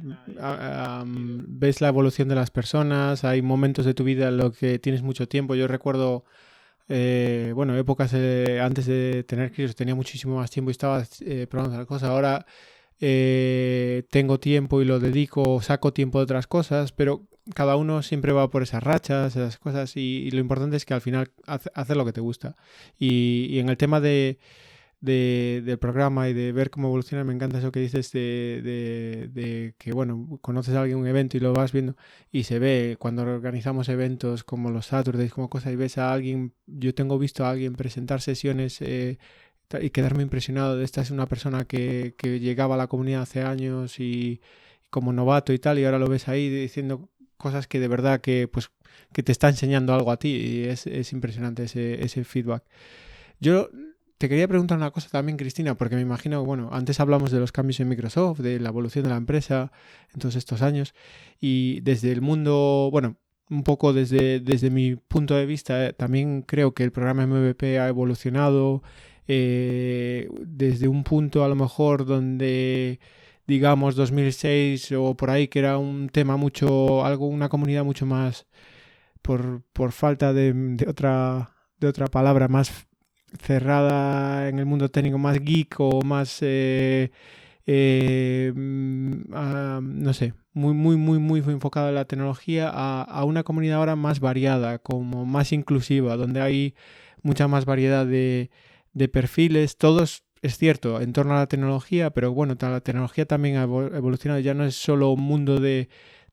ves 1.05 1.81
la 1.83 1.89
evolución 1.89 2.29
de 2.29 2.35
las 2.35 2.51
personas. 2.51 3.25
Hay 3.25 3.43
momentos 3.43 3.85
de 3.85 3.93
tu 3.93 4.05
vida 4.05 4.29
en 4.29 4.39
los 4.39 4.57
que 4.57 4.79
tienes 4.79 5.03
mucho 5.03 5.29
tiempo. 5.29 5.55
Yo 5.55 5.67
recuerdo. 5.69 6.25
Eh, 6.93 7.53
bueno, 7.55 7.77
épocas 7.77 8.11
eh, 8.15 8.59
antes 8.61 8.85
de 8.87 9.23
tener 9.23 9.53
críos 9.53 9.77
tenía 9.77 9.95
muchísimo 9.95 10.39
más 10.39 10.51
tiempo 10.51 10.71
y 10.71 10.73
estaba 10.73 11.05
eh, 11.21 11.47
probando 11.49 11.77
las 11.77 11.87
cosas. 11.87 12.09
Ahora 12.11 12.45
eh, 13.03 14.03
tengo 14.11 14.39
tiempo 14.39 14.83
y 14.83 14.85
lo 14.85 15.01
dedico, 15.01 15.63
saco 15.63 15.93
tiempo 15.93 16.19
de 16.19 16.25
otras 16.25 16.47
cosas, 16.47 16.93
pero 16.93 17.23
cada 17.55 17.77
uno 17.77 18.03
siempre 18.03 18.33
va 18.33 18.51
por 18.51 18.63
esas 18.63 18.83
rachas, 18.83 19.37
esas 19.37 19.59
cosas, 19.59 19.97
y, 19.97 20.31
lo 20.31 20.41
importante 20.41 20.77
es 20.77 20.85
que 20.85 20.95
al 20.95 21.01
final 21.01 21.31
hacer 21.47 21.97
lo 21.97 22.05
que 22.05 22.13
te 22.13 22.21
gusta. 22.21 22.57
Y, 22.99 23.59
en 23.59 23.69
el 23.69 23.77
tema 23.77 24.01
de, 24.01 24.39
del 25.01 25.79
programa 25.79 26.29
y 26.29 26.35
de 26.35 26.53
ver 26.53 26.71
cómo 26.71 26.89
evoluciona, 26.89 27.25
me 27.25 27.33
encanta 27.35 27.59
eso 27.59 27.73
que 27.73 27.81
dices 27.81 28.13
de, 28.13 29.75
que, 29.79 29.93
bueno, 29.93 30.39
conoces 30.43 30.75
a 30.75 30.83
alguien 30.83 30.99
un 30.99 31.07
evento 31.07 31.37
y 31.37 31.41
lo 31.41 31.53
vas 31.53 31.73
viendo 31.73 31.97
y 32.31 32.45
se 32.45 32.59
ve 32.59 32.97
cuando 32.99 33.23
organizamos 33.23 33.89
eventos 33.89 34.45
como 34.45 34.71
los 34.71 34.87
Saturdays, 34.87 35.33
como 35.33 35.51
cosas, 35.51 35.73
y 35.73 35.77
ves 35.77 35.99
a 35.99 36.13
alguien, 36.13 36.55
yo 36.67 36.95
tengo 36.95 37.19
visto 37.19 37.45
a 37.45 37.51
alguien 37.51 37.75
presentar 37.75 38.21
sesiones. 38.21 38.81
Eh, 38.83 39.19
y 39.81 39.91
quedarme 39.91 40.25
impresionado 40.25 40.77
de 40.77 40.85
esta 40.85 41.01
es 41.01 41.13
una 41.13 41.27
persona 41.27 41.65
que, 41.65 42.15
que 42.19 42.41
llegaba 42.41 42.75
a 42.75 42.79
la 42.79 42.89
comunidad 42.89 43.23
hace 43.23 43.43
años 43.43 44.01
y 44.01 44.41
como 44.91 45.13
novato 45.13 45.53
y 45.53 45.59
tal, 45.59 45.79
y 45.79 45.85
ahora 45.85 45.99
lo 45.99 46.09
ves 46.09 46.29
ahí 46.29 46.49
diciendo 46.51 47.09
cosas 47.41 47.67
que 47.67 47.81
de 47.81 47.89
verdad 47.89 48.21
que 48.21 48.47
pues 48.47 48.71
que 49.13 49.25
te 49.25 49.33
está 49.33 49.49
enseñando 49.49 49.93
algo 49.95 50.13
a 50.13 50.19
ti 50.19 50.29
y 50.29 50.65
es, 50.65 50.87
es 50.87 51.13
impresionante 51.13 51.65
ese, 51.65 52.05
ese 52.05 52.23
feedback. 52.23 52.63
Yo 53.41 53.71
te 54.19 54.29
quería 54.29 54.47
preguntar 54.47 54.77
una 54.77 54.91
cosa 54.91 55.09
también, 55.09 55.39
Cristina, 55.39 55.75
porque 55.77 55.97
me 55.97 56.03
imagino, 56.03 56.45
bueno, 56.45 56.69
antes 56.73 57.01
hablamos 57.01 57.31
de 57.31 57.41
los 57.41 57.53
cambios 57.53 57.81
en 57.81 57.89
Microsoft, 57.89 58.41
de 58.41 58.61
la 58.61 58.69
evolución 58.69 59.05
de 59.05 59.11
la 59.11 59.17
empresa 59.17 59.73
en 60.13 60.21
todos 60.21 60.37
estos 60.37 60.61
años, 60.61 60.95
y 61.41 61.81
desde 61.81 62.13
el 62.13 62.21
mundo, 62.21 62.91
bueno, 62.93 63.17
un 63.49 63.65
poco 63.65 63.95
desde, 63.95 64.41
desde 64.41 64.69
mi 64.69 64.97
punto 64.97 65.35
de 65.35 65.47
vista, 65.47 65.87
eh, 65.87 65.93
también 65.95 66.43
creo 66.43 66.75
que 66.75 66.85
el 66.85 66.93
programa 66.93 67.27
MVP 67.27 67.81
ha 67.81 67.89
evolucionado 67.89 68.83
eh, 69.27 70.29
desde 70.43 70.87
un 70.87 71.03
punto 71.03 71.43
a 71.43 71.49
lo 71.49 71.57
mejor 71.57 72.05
donde 72.05 73.01
digamos 73.51 73.97
2006 73.97 74.93
o 74.93 75.17
por 75.17 75.29
ahí 75.31 75.49
que 75.49 75.59
era 75.59 75.77
un 75.77 76.09
tema 76.09 76.37
mucho 76.37 77.05
algo 77.05 77.27
una 77.27 77.49
comunidad 77.49 77.85
mucho 77.85 78.07
más 78.07 78.47
por, 79.23 79.63
por 79.73 79.93
falta 79.93 80.33
de, 80.33 80.77
otra 80.89 81.53
de 81.81 81.89
otra 81.89 82.07
palabra 82.07 82.49
más 82.49 82.87
cerrada 83.39 84.49
en 84.49 84.59
el 84.59 84.67
mundo 84.67 84.91
técnico 84.91 85.19
más 85.19 85.39
geek 85.41 85.79
o 85.79 86.03
más, 86.03 86.39
eh, 86.43 87.11
eh, 87.67 88.53
mm, 88.55 90.03
no 90.03 90.13
sé, 90.13 90.35
muy, 90.53 90.75
muy, 90.75 90.97
muy, 90.97 91.21
muy 91.21 91.41
enfocada 91.41 91.91
en 91.91 91.95
la 91.95 92.05
tecnología 92.07 92.71
a, 92.73 93.25
una 93.25 93.45
comunidad 93.45 93.79
ahora 93.79 93.97
más 93.97 94.21
variada, 94.21 94.79
como 94.79 95.27
más 95.27 95.53
inclusiva, 95.53 96.17
donde 96.17 96.41
hay 96.41 96.75
mucha 97.23 97.49
más 97.49 97.65
variedad 97.65 98.07
de 98.07 98.51
perfiles, 99.13 99.77
todos 99.77 100.25
es 100.43 100.59
cierto, 100.59 101.01
en 101.01 101.13
torno 101.13 101.35
a 101.35 101.39
la 101.41 101.47
tecnología, 101.47 102.11
pero 102.11 102.33
bueno, 102.33 102.57
la 102.61 102.81
tecnología 102.81 103.27
también 103.27 103.57
ha 103.57 103.65
evolucionado, 103.65 104.41
ya 104.41 104.55
no 104.55 104.65
es 104.65 104.77
solo 104.77 105.11
un 105.11 105.23
mundo 105.23 105.61
de 105.61 105.89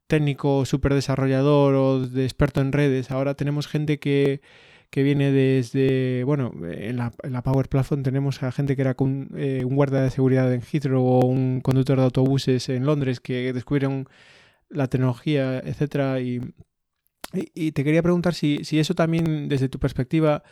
técnico 0.07 0.65
super 0.65 0.93
desarrollador 0.93 1.75
o 1.75 2.07
de 2.07 2.23
experto 2.23 2.61
en 2.61 2.71
redes, 2.71 3.11
ahora 3.11 3.35
tenemos 3.35 3.67
gente 3.67 3.99
que 3.99 4.41
que 4.89 5.03
viene 5.03 5.31
desde, 5.31 6.23
bueno, 6.23 6.53
en 6.63 6.97
la, 6.97 7.11
Power 7.43 7.67
Platform 7.69 8.03
tenemos 8.03 8.41
a 8.43 8.51
gente 8.51 8.75
que 8.75 8.81
era 8.81 8.95
un, 8.99 9.31
eh, 9.35 9.63
un 9.65 9.75
guardia 9.75 10.01
de 10.01 10.11
seguridad 10.11 10.53
en 10.53 10.61
Heathrow 10.61 11.03
o 11.03 11.25
un 11.25 11.61
conductor 11.61 11.97
de 11.97 12.03
autobuses 12.05 12.69
en 12.69 12.85
Londres 12.85 13.19
que 13.19 13.53
descubrieron 13.53 14.07
la 14.69 14.87
tecnología, 14.87 15.59
etcétera, 15.59 16.19
y, 16.21 16.41
y, 17.33 17.71
te 17.73 17.83
quería 17.83 18.03
preguntar 18.03 18.33
si, 18.33 18.63
si, 18.63 18.79
eso 18.79 18.95
también, 18.95 19.49
desde 19.49 19.69
tu 19.69 19.79
perspectiva, 19.79 20.43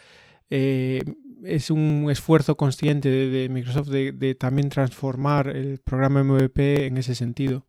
eh, 0.50 1.02
es 1.44 1.70
un 1.72 2.08
esfuerzo 2.10 2.58
consciente 2.58 3.10
de, 3.10 3.50
Microsoft 3.50 3.90
de, 3.90 4.12
de, 4.12 4.36
también 4.36 4.70
transformar 4.70 5.48
el 5.48 5.80
programa 5.80 6.24
MVP 6.24 6.86
en 6.86 6.98
ese 6.98 7.16
sentido. 7.16 7.66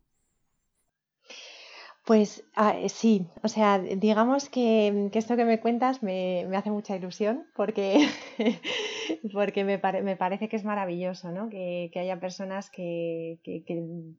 Pues 2.07 2.45
ah, 2.55 2.73
eh, 2.79 2.87
sí, 2.87 3.27
o 3.43 3.49
sea, 3.49 3.79
digamos 3.79 4.47
que, 4.47 5.09
esto 5.13 5.35
que 5.35 5.43
me 5.43 5.59
cuentas 5.59 6.03
me, 6.03 6.47
hace 6.55 6.71
mucha 6.71 6.95
ilusión 6.95 7.45
porque, 7.53 8.07
porque 9.33 9.65
me, 9.65 9.77
me, 10.01 10.15
parece 10.15 10.47
que 10.47 10.55
es 10.55 10.63
maravilloso, 10.63 11.33
¿no? 11.33 11.49
Que, 11.49 11.91
haya 11.97 12.17
personas 12.21 12.69
que, 12.69 13.39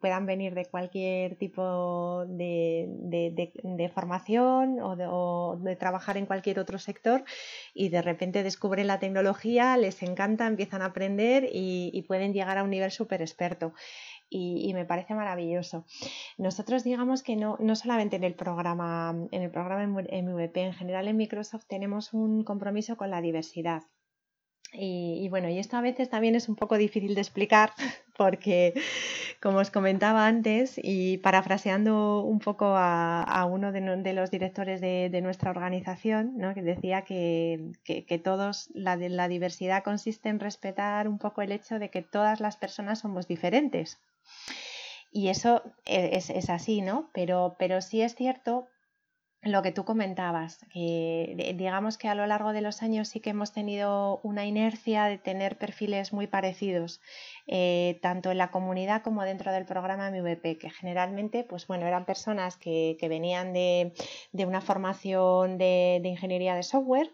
puedan 0.03 0.27
venir 0.27 0.55
de 0.55 0.67
cualquier 0.67 1.37
tipo 1.37 2.27
de, 2.27 3.91
formación 3.95 4.81
o, 4.83 5.57
de, 5.59 5.77
trabajar 5.77 6.19
en 6.19 6.27
cualquier 6.27 6.59
otro 6.59 6.79
sector 6.79 7.25
y 7.73 7.89
de 7.89 8.03
repente 8.03 8.43
descubren 8.43 8.87
la 8.87 8.99
tecnología, 8.99 9.79
les 9.79 10.03
encanta, 10.03 10.47
empiezan 10.47 10.83
a 10.83 10.87
aprender 10.87 11.45
y, 11.45 11.91
y 11.95 12.03
pueden 12.03 12.35
llegar 12.35 12.59
a 12.59 12.65
un 12.65 12.71
nivel 12.71 12.91
súper 12.91 13.23
experto 13.23 13.73
y, 14.31 14.73
me 14.75 14.85
parece 14.85 15.15
maravilloso. 15.15 15.85
Nosotros 16.37 16.85
digamos 16.85 17.23
que 17.23 17.37
no, 17.37 17.57
no 17.61 17.77
solamente 17.77 18.17
en 18.17 18.25
el 18.25 18.35
programa, 18.35 19.15
en 19.31 19.43
el 19.43 19.51
programa 19.51 19.87
MVP, 19.87 20.61
en 20.61 20.75
general 20.75 21.09
en 21.09 21.17
Microsoft 21.17 21.67
tenemos 21.67 22.13
un 22.13 22.45
compromiso 22.45 22.97
con 22.97 23.11
la 23.11 23.21
diversidad. 23.21 23.83
Y, 24.73 25.27
bueno, 25.31 25.49
y 25.49 25.59
esto 25.59 25.79
a 25.79 25.81
veces 25.81 26.11
también 26.11 26.35
es 26.35 26.49
un 26.49 26.55
poco 26.55 26.77
difícil 26.77 27.15
de 27.15 27.23
explicar 27.23 27.73
porque, 28.19 28.75
como 29.41 29.59
os 29.59 29.71
comentaba 29.71 30.27
antes, 30.27 30.75
y 30.77 31.19
parafraseando 31.19 32.23
un 32.23 32.39
poco 32.39 32.75
a, 32.77 33.49
uno 33.51 33.73
de, 33.73 34.13
los 34.13 34.31
directores 34.31 34.83
de, 34.83 35.21
nuestra 35.23 35.51
organización, 35.51 36.37
¿no? 36.37 36.53
que 36.53 36.63
decía 36.63 37.03
que, 37.03 37.73
que, 37.85 38.19
todos, 38.19 38.69
la, 38.75 38.97
la 38.97 39.29
diversidad 39.29 39.83
consiste 39.83 40.29
en 40.29 40.39
respetar 40.39 41.09
un 41.09 41.19
poco 41.19 41.41
el 41.41 41.53
hecho 41.53 41.79
de 41.79 41.89
que 41.91 42.03
todas 42.03 42.41
las 42.41 42.59
personas 42.59 42.99
somos 42.99 43.27
diferentes. 43.27 43.99
Y 45.11 45.29
eso 45.29 45.63
e, 45.85 46.17
es, 46.17 46.51
así, 46.51 46.81
¿no? 46.83 47.11
Pero, 47.13 47.57
pero 47.59 47.81
sí 47.81 48.03
es 48.03 48.15
cierto 48.15 48.69
lo 49.43 49.63
que 49.63 49.71
tú 49.71 49.85
comentabas, 49.85 50.59
que 50.73 51.55
digamos 51.57 51.97
que 51.97 52.09
a 52.09 52.17
lo 52.17 52.27
largo 52.27 52.53
de 52.53 52.61
los 52.61 52.83
años 52.83 53.09
sí 53.09 53.21
que 53.21 53.31
hemos 53.31 53.53
tenido 53.53 54.21
una 54.25 54.45
inercia 54.47 55.05
de 55.05 55.17
tener 55.17 55.59
perfiles 55.59 56.13
muy 56.13 56.27
parecidos, 56.27 57.01
eh, 57.47 58.01
tanto 58.03 58.33
en 58.33 58.39
la 58.39 58.51
comunidad 58.51 59.03
como 59.03 59.23
dentro 59.23 59.53
del 59.53 59.65
programa 59.65 60.11
MVP, 60.11 60.59
que 60.59 60.71
generalmente 60.71 61.45
pues 61.45 61.69
bueno, 61.69 61.87
eran 61.87 62.05
personas 62.05 62.57
que, 62.57 62.97
venían 63.01 63.53
de, 63.53 63.93
una 64.33 64.61
formación 64.61 65.57
de 65.57 66.03
ingeniería 66.05 66.57
de 66.57 66.65
software. 66.65 67.09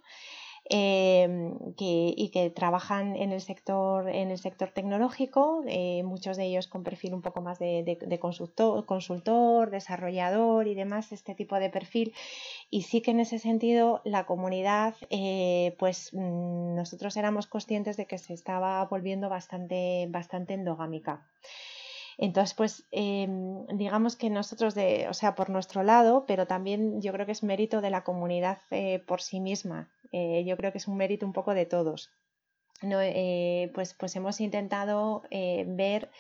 Em, 0.66 1.58
y 1.76 2.30
que 2.32 2.48
trabajan 2.48 3.16
en 3.16 3.32
el 3.32 3.42
sector, 3.42 4.08
en 4.08 4.30
el 4.30 4.38
sector 4.38 4.70
tecnológico, 4.70 5.62
eh, 5.66 6.02
muchos 6.04 6.38
de 6.38 6.44
ellos 6.44 6.68
con 6.68 6.82
perfil 6.82 7.12
un 7.12 7.20
poco 7.20 7.42
más 7.42 7.58
de, 7.58 8.18
consultor, 8.18 8.86
consultor, 8.86 9.70
desarrollador 9.70 10.66
y 10.66 10.74
demás, 10.74 11.12
este 11.12 11.34
tipo 11.34 11.56
de 11.60 11.68
perfil. 11.68 12.14
Y 12.70 12.82
sí 12.82 13.02
que 13.02 13.10
en 13.10 13.20
ese 13.20 13.38
sentido 13.38 14.00
la 14.04 14.24
comunidad, 14.24 14.94
eh, 15.10 15.76
pues 15.78 16.10
mm, 16.14 16.74
nosotros 16.76 17.16
éramos 17.18 17.46
conscientes 17.46 17.98
de 17.98 18.06
que 18.06 18.16
se 18.16 18.32
estaba 18.32 18.82
volviendo 18.86 19.28
bastante, 19.28 20.06
bastante 20.08 20.54
endogámica. 20.54 21.26
Entonces, 22.18 22.54
pues 22.54 22.86
em, 22.90 23.66
digamos 23.66 24.16
que 24.16 24.30
nosotros, 24.30 24.74
de, 24.74 25.08
o 25.08 25.14
sea, 25.14 25.34
por 25.34 25.50
nuestro 25.50 25.82
lado, 25.82 26.24
pero 26.26 26.46
también 26.46 27.00
yo 27.02 27.12
creo 27.12 27.26
que 27.26 27.32
es 27.32 27.42
mérito 27.42 27.80
de 27.80 27.90
la 27.90 28.04
comunidad 28.04 28.58
eh, 28.70 29.00
por 29.06 29.20
sí 29.20 29.40
misma. 29.40 29.90
Eh, 30.12 30.44
yo 30.46 30.56
creo 30.56 30.72
que 30.72 30.78
es 30.78 30.88
un 30.88 30.96
mérito 30.96 31.26
un 31.26 31.32
poco 31.32 31.54
de 31.54 31.66
todos. 31.66 32.12
No, 32.82 33.00
eh, 33.00 33.70
pues, 33.74 33.94
pues 33.94 34.14
hemos 34.16 34.40
intentado 34.40 35.22
ver 35.30 36.10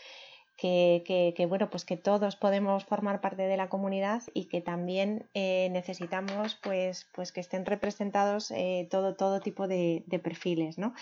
que, 0.56 1.32
que, 1.36 1.46
bueno, 1.46 1.68
pues 1.68 1.84
que 1.84 1.96
todos 1.96 2.36
podemos 2.36 2.84
formar 2.84 3.20
parte 3.20 3.42
de 3.42 3.56
la 3.56 3.68
comunidad 3.68 4.22
y 4.32 4.46
que 4.46 4.60
también 4.60 5.28
necesitamos 5.34 6.54
pues, 6.54 7.08
pues 7.12 7.32
que 7.32 7.40
estén 7.40 7.66
representados 7.66 8.52
todo, 8.88 9.16
todo 9.16 9.40
tipo 9.40 9.66
de, 9.66 10.04
de 10.06 10.18
perfiles, 10.20 10.78
¿no? 10.78 10.94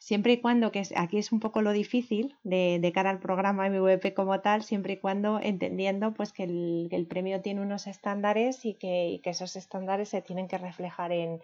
Siempre 0.00 0.32
y 0.32 0.40
cuando, 0.40 0.72
que 0.72 0.82
aquí 0.96 1.18
es 1.18 1.30
un 1.30 1.40
poco 1.40 1.60
lo 1.60 1.72
difícil 1.72 2.34
de, 2.42 2.90
cara 2.92 3.10
al 3.10 3.20
programa 3.20 3.68
MVP 3.68 4.14
como 4.14 4.40
tal, 4.40 4.64
siempre 4.64 4.94
y 4.94 4.96
cuando 4.96 5.38
entendiendo 5.40 6.14
pues 6.14 6.32
que 6.32 6.44
el, 6.44 7.06
premio 7.08 7.42
tiene 7.42 7.60
unos 7.60 7.86
estándares 7.86 8.64
y 8.64 8.74
que, 8.74 9.20
esos 9.22 9.54
estándares 9.54 10.08
se 10.08 10.22
tienen 10.22 10.48
que 10.48 10.58
reflejar 10.58 11.12
en, 11.12 11.40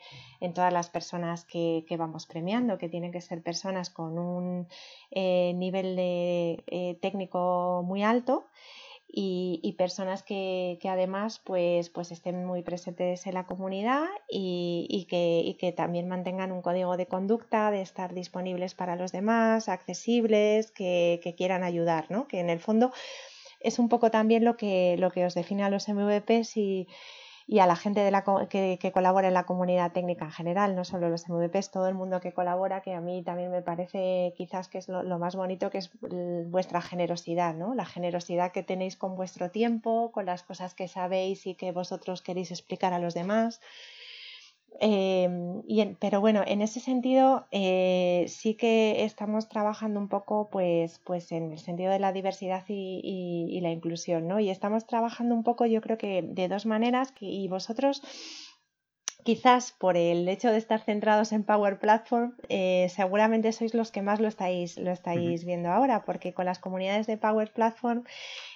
todas 0.55 0.73
las 0.73 0.89
personas 0.89 1.45
que, 1.45 1.85
vamos 1.99 2.27
premiando, 2.27 2.79
que 2.79 2.89
tienen 2.89 3.13
que 3.13 3.21
ser 3.21 3.43
personas 3.43 3.91
con 3.91 4.19
un 4.19 4.67
eh, 5.11 5.53
nivel 5.55 5.95
de, 5.95 6.65
eh, 6.67 6.99
técnico 7.01 7.85
muy 7.87 8.03
alto 8.03 8.47
y, 9.19 9.73
personas 9.79 10.23
que, 10.23 10.79
además 10.85 11.41
pues, 11.43 11.89
pues 11.89 12.13
estén 12.13 12.45
muy 12.45 12.61
presentes 12.61 13.27
en 13.27 13.33
la 13.33 13.47
comunidad 13.47 14.05
y, 14.29 15.07
que, 15.09 15.57
que, 15.59 15.73
también 15.73 16.07
mantengan 16.07 16.53
un 16.53 16.61
código 16.61 16.99
de 16.99 17.07
conducta 17.07 17.71
de 17.71 17.81
estar 17.81 18.13
disponibles 18.13 18.75
para 18.75 18.95
los 18.95 19.13
demás, 19.13 19.71
accesibles, 19.71 20.71
que, 20.71 21.35
quieran 21.35 21.65
ayudar, 21.65 22.11
¿no? 22.11 22.29
que 22.29 22.41
en 22.41 22.51
el 22.51 22.61
fondo 22.61 22.93
es 23.61 23.79
un 23.79 23.89
poco 23.89 24.11
también 24.11 24.45
lo 24.45 24.59
que, 24.59 24.97
lo 24.99 25.11
que 25.11 25.25
os 25.25 25.35
define 25.35 25.65
a 25.65 25.71
los 25.71 25.89
MVPs 25.89 26.59
y 26.59 26.87
y 27.49 27.61
a 27.61 27.67
la 27.67 27.77
gente 27.77 28.01
de 28.01 28.11
la, 28.11 28.25
que, 28.49 28.79
que, 28.81 28.93
colabora 28.93 29.29
en 29.29 29.35
la 29.35 29.47
comunidad 29.47 29.93
técnica 29.93 30.25
en 30.25 30.33
general, 30.33 30.75
no 30.75 30.85
solo 30.85 31.09
los 31.09 31.29
MVPs, 31.29 31.71
todo 31.71 31.87
el 31.87 31.95
mundo 31.95 32.21
que 32.21 32.33
colabora, 32.33 32.81
que 32.81 32.93
a 32.93 33.01
mí 33.01 33.23
también 33.23 33.53
me 33.53 33.63
parece 33.63 34.35
quizás 34.37 34.67
que 34.67 34.79
es 34.79 34.89
lo, 34.89 35.05
lo, 35.05 35.21
más 35.21 35.37
bonito, 35.37 35.71
que 35.71 35.79
es 35.79 35.91
vuestra 36.51 36.83
generosidad, 36.83 37.55
¿no? 37.55 37.75
La 37.75 37.85
generosidad 37.85 38.51
que 38.51 38.65
tenéis 38.65 38.97
con 38.97 39.15
vuestro 39.15 39.51
tiempo, 39.51 40.11
con 40.11 40.27
las 40.27 40.43
cosas 40.43 40.75
que 40.75 40.89
sabéis 40.89 41.47
y 41.47 41.55
que 41.55 41.71
vosotros 41.71 42.21
queréis 42.21 42.51
explicar 42.51 42.93
a 42.93 42.99
los 42.99 43.15
demás. 43.15 43.61
Em, 44.79 45.63
pero 45.99 46.21
bueno, 46.21 46.43
en 46.47 46.61
ese 46.61 46.81
sentido 46.81 47.47
eh, 47.51 48.27
sí 48.29 48.55
que 48.55 49.05
estamos 49.05 49.49
trabajando 49.49 49.99
un 49.99 50.09
poco 50.09 50.51
pues, 50.51 51.01
pues 51.05 51.33
en 51.33 51.53
el 51.53 51.59
sentido 51.59 51.91
de 51.91 51.99
la 51.99 52.13
diversidad 52.13 52.65
y, 52.69 53.59
la 53.63 53.71
inclusión, 53.71 54.29
¿no? 54.29 54.39
Y 54.39 54.51
estamos 54.51 54.87
trabajando 54.87 55.35
un 55.35 55.43
poco, 55.45 55.67
yo 55.67 55.81
creo 55.81 55.97
que 55.99 56.23
de 56.23 56.49
dos 56.49 56.67
maneras, 56.67 57.15
y 57.21 57.49
vosotros 57.49 58.03
quizás 59.27 59.73
por 59.73 59.97
el 59.97 60.29
hecho 60.29 60.53
de 60.53 60.59
estar 60.59 60.81
centrados 60.81 61.33
en 61.33 61.43
Power 61.43 61.81
Platform, 61.81 62.37
eh, 62.49 62.87
seguramente 62.95 63.51
sois 63.51 63.75
los 63.75 63.91
que 63.91 64.01
más 64.01 64.21
lo 64.21 64.29
estáis, 64.29 64.79
lo 64.79 64.93
estáis 64.93 65.45
viendo 65.45 65.69
ahora, 65.69 66.05
porque 66.05 66.33
con 66.33 66.45
las 66.45 66.61
comunidades 66.61 67.09
de 67.09 67.17
Power 67.17 67.53
Platform 67.53 68.05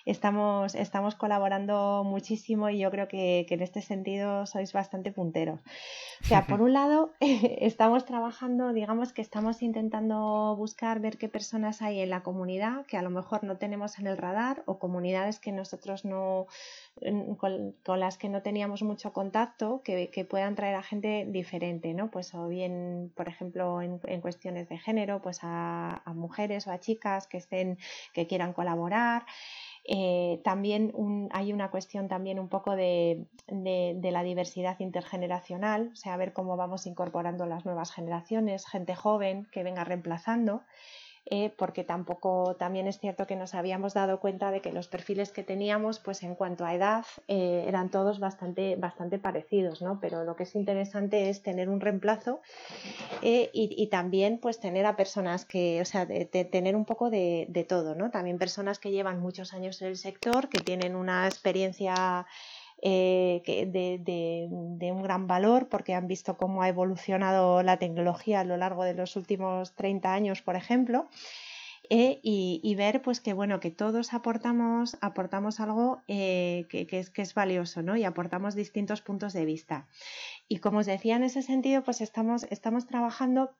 estamos, 0.04 0.74
estamos 0.74 1.14
colaborando 1.14 2.02
muchísimo 2.04 2.68
y 2.70 2.78
yo 2.78 2.90
creo 2.90 3.08
que, 3.08 3.46
en 3.48 3.62
este 3.62 3.82
sentido 3.82 4.46
sois 4.46 4.72
bastante 4.72 5.12
punteros. 5.12 5.60
O 6.22 6.26
sea, 6.26 6.46
por 6.46 6.62
un 6.62 6.72
lado, 6.72 7.12
estamos 7.20 8.04
trabajando, 8.04 8.72
digamos 8.72 9.12
que 9.12 9.22
estamos 9.22 9.62
intentando 9.62 10.54
buscar, 10.56 11.00
ver 11.00 11.18
qué 11.18 11.28
personas 11.28 11.82
hay 11.82 12.00
en 12.00 12.10
la 12.10 12.22
comunidad 12.22 12.86
que 12.86 12.96
a 12.96 13.02
lo 13.02 13.10
mejor 13.10 13.44
no 13.44 13.56
tenemos 13.56 13.98
en 13.98 14.06
el 14.06 14.16
radar 14.16 14.62
o 14.66 14.78
comunidades 14.78 15.38
que 15.38 15.52
nosotros 15.52 16.04
no, 16.04 16.46
con, 17.38 17.74
las 17.86 18.18
que 18.18 18.28
no 18.28 18.42
teníamos 18.42 18.82
mucho 18.82 19.12
contacto, 19.12 19.82
que, 19.82 20.26
puedan 20.28 20.54
traer 20.54 20.76
a 20.76 20.82
gente 20.82 21.26
diferente, 21.28 21.94
¿no? 21.94 22.10
Pues 22.10 22.34
o 22.34 22.46
bien, 22.48 23.12
por 23.16 23.28
ejemplo, 23.28 23.80
en, 23.82 24.20
cuestiones 24.20 24.68
de 24.68 24.78
género, 24.78 25.20
pues 25.22 25.40
a, 25.42 26.02
a, 26.04 26.12
mujeres 26.12 26.66
o 26.66 26.70
a 26.70 26.78
chicas 26.78 27.26
que 27.26 27.38
estén, 27.38 27.78
que 28.12 28.26
quieran 28.26 28.52
colaborar. 28.52 29.24
Eh, 29.84 30.40
también 30.44 30.92
hay 31.32 31.52
una 31.52 31.70
cuestión 31.70 32.08
también 32.08 32.38
un 32.38 32.48
poco 32.48 32.76
de, 32.76 33.26
de, 33.48 34.10
la 34.10 34.22
diversidad 34.22 34.78
intergeneracional, 34.78 35.90
o 35.92 35.96
sea, 35.96 36.16
ver 36.16 36.32
cómo 36.32 36.56
vamos 36.56 36.86
incorporando 36.86 37.46
las 37.46 37.64
nuevas 37.64 37.92
generaciones, 37.92 38.66
gente 38.66 38.94
joven 38.94 39.48
que 39.50 39.62
venga 39.62 39.84
reemplazando. 39.84 40.62
Eh, 41.32 41.52
porque 41.56 41.84
tampoco 41.84 42.56
también 42.58 42.88
es 42.88 42.98
cierto 42.98 43.24
que 43.24 43.36
nos 43.36 43.54
habíamos 43.54 43.94
dado 43.94 44.18
cuenta 44.18 44.50
de 44.50 44.60
que 44.60 44.72
los 44.72 44.88
perfiles 44.88 45.30
que 45.30 45.44
teníamos, 45.44 46.00
pues 46.00 46.24
en 46.24 46.34
cuanto 46.34 46.64
a 46.64 46.74
edad, 46.74 47.04
eh, 47.28 47.66
eran 47.68 47.88
todos 47.88 48.18
bastante, 48.18 48.74
bastante 48.74 49.20
parecidos, 49.20 49.80
¿no? 49.80 50.00
Pero 50.00 50.24
lo 50.24 50.34
que 50.34 50.42
es 50.42 50.56
interesante 50.56 51.30
es 51.30 51.40
tener 51.40 51.68
un 51.68 51.80
reemplazo 51.80 52.40
eh, 53.22 53.48
y, 53.52 53.86
también 53.86 54.38
pues 54.38 54.58
tener 54.58 54.86
a 54.86 54.96
personas 54.96 55.44
que, 55.44 55.80
o 55.80 55.84
sea, 55.84 56.04
tener 56.06 56.74
un 56.74 56.84
poco 56.84 57.10
de, 57.10 57.46
de 57.48 57.62
todo, 57.62 57.94
¿no? 57.94 58.10
También 58.10 58.38
personas 58.38 58.80
que 58.80 58.90
llevan 58.90 59.20
muchos 59.20 59.54
años 59.54 59.80
en 59.82 59.88
el 59.88 59.96
sector, 59.96 60.48
que 60.48 60.58
tienen 60.58 60.96
una 60.96 61.26
experiencia 61.26 62.26
eh, 62.82 63.42
de, 63.46 64.48
un 64.92 65.02
gran 65.02 65.26
valor 65.26 65.68
porque 65.68 65.94
han 65.94 66.06
visto 66.06 66.36
cómo 66.36 66.62
ha 66.62 66.68
evolucionado 66.68 67.62
la 67.62 67.78
tecnología 67.78 68.40
a 68.40 68.44
lo 68.44 68.56
largo 68.56 68.84
de 68.84 68.94
los 68.94 69.16
últimos 69.16 69.74
30 69.74 70.12
años, 70.12 70.42
por 70.42 70.56
ejemplo. 70.56 71.08
Eh, 71.92 72.20
y, 72.22 72.74
ver 72.76 73.02
pues 73.02 73.20
que 73.20 73.32
bueno 73.32 73.58
que 73.58 73.72
todos 73.72 74.14
aportamos 74.14 74.96
aportamos 75.00 75.58
algo 75.58 76.02
eh, 76.06 76.66
que, 76.68 76.86
es, 76.90 77.10
que 77.10 77.22
es 77.22 77.34
valioso 77.34 77.82
¿no? 77.82 77.96
y 77.96 78.04
aportamos 78.04 78.54
distintos 78.54 79.00
puntos 79.00 79.32
de 79.32 79.44
vista 79.44 79.88
y 80.46 80.58
como 80.58 80.78
os 80.78 80.86
decía 80.86 81.16
en 81.16 81.24
ese 81.24 81.42
sentido 81.42 81.82
pues 81.82 82.00
estamos, 82.00 82.44
estamos 82.50 82.86
trabajando 82.86 83.56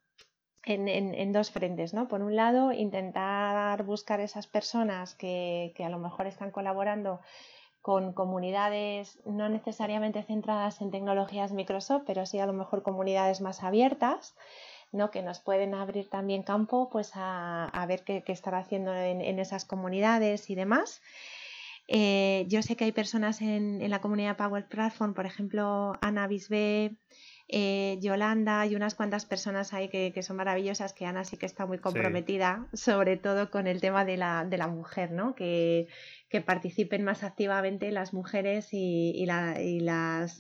en, 0.64 0.88
en, 0.88 1.32
dos 1.32 1.50
frentes, 1.50 1.94
¿no? 1.94 2.06
Por 2.08 2.22
un 2.22 2.36
lado, 2.36 2.72
intentar 2.72 3.82
buscar 3.84 4.20
esas 4.20 4.46
personas 4.46 5.14
que, 5.14 5.72
que, 5.74 5.84
a 5.84 5.88
lo 5.88 5.98
mejor 5.98 6.26
están 6.26 6.50
colaborando 6.50 7.20
con 7.82 8.12
comunidades 8.12 9.18
no 9.24 9.48
necesariamente 9.48 10.22
centradas 10.22 10.80
en 10.80 10.90
tecnologías 10.90 11.52
Microsoft, 11.52 12.02
pero 12.06 12.26
sí 12.26 12.38
a 12.38 12.46
lo 12.46 12.52
mejor 12.52 12.82
comunidades 12.82 13.40
más 13.40 13.62
abiertas, 13.62 14.34
¿no? 14.92 15.10
que 15.10 15.22
nos 15.22 15.40
pueden 15.40 15.74
abrir 15.74 16.10
también 16.10 16.42
campo 16.42 16.90
pues, 16.90 17.12
a, 17.14 17.84
ver 17.88 18.04
qué, 18.04 18.22
qué, 18.22 18.32
están 18.32 18.54
haciendo 18.54 18.94
en, 18.94 19.38
esas 19.38 19.64
comunidades 19.64 20.50
y 20.50 20.54
demás. 20.54 21.00
Eh, 21.88 22.44
yo 22.48 22.62
sé 22.62 22.76
que 22.76 22.84
hay 22.84 22.92
personas 22.92 23.40
en, 23.40 23.88
la 23.90 24.00
comunidad 24.00 24.36
Power 24.36 24.68
Platform, 24.68 25.14
por 25.14 25.26
ejemplo, 25.26 25.94
Ana 26.00 26.26
Bisbé, 26.28 26.96
eh, 27.52 27.98
Yolanda 28.00 28.64
y 28.66 28.76
unas 28.76 28.94
cuantas 28.94 29.26
personas 29.26 29.72
ahí 29.72 29.88
que, 29.88 30.22
son 30.22 30.36
maravillosas, 30.36 30.92
que 30.92 31.06
Ana 31.06 31.24
sí 31.24 31.36
que 31.36 31.46
está 31.46 31.66
muy 31.66 31.78
comprometida, 31.78 32.66
sobre 32.72 33.16
todo 33.16 33.50
con 33.50 33.66
el 33.66 33.80
tema 33.80 34.04
de 34.04 34.16
la, 34.16 34.44
de 34.44 34.56
la 34.56 34.68
mujer, 34.68 35.10
¿no? 35.10 35.34
que, 35.34 35.88
que 36.28 36.40
participen 36.40 37.02
más 37.02 37.24
activamente 37.24 37.90
las 37.90 38.14
mujeres 38.14 38.68
y, 38.70 39.26
las, 39.26 40.38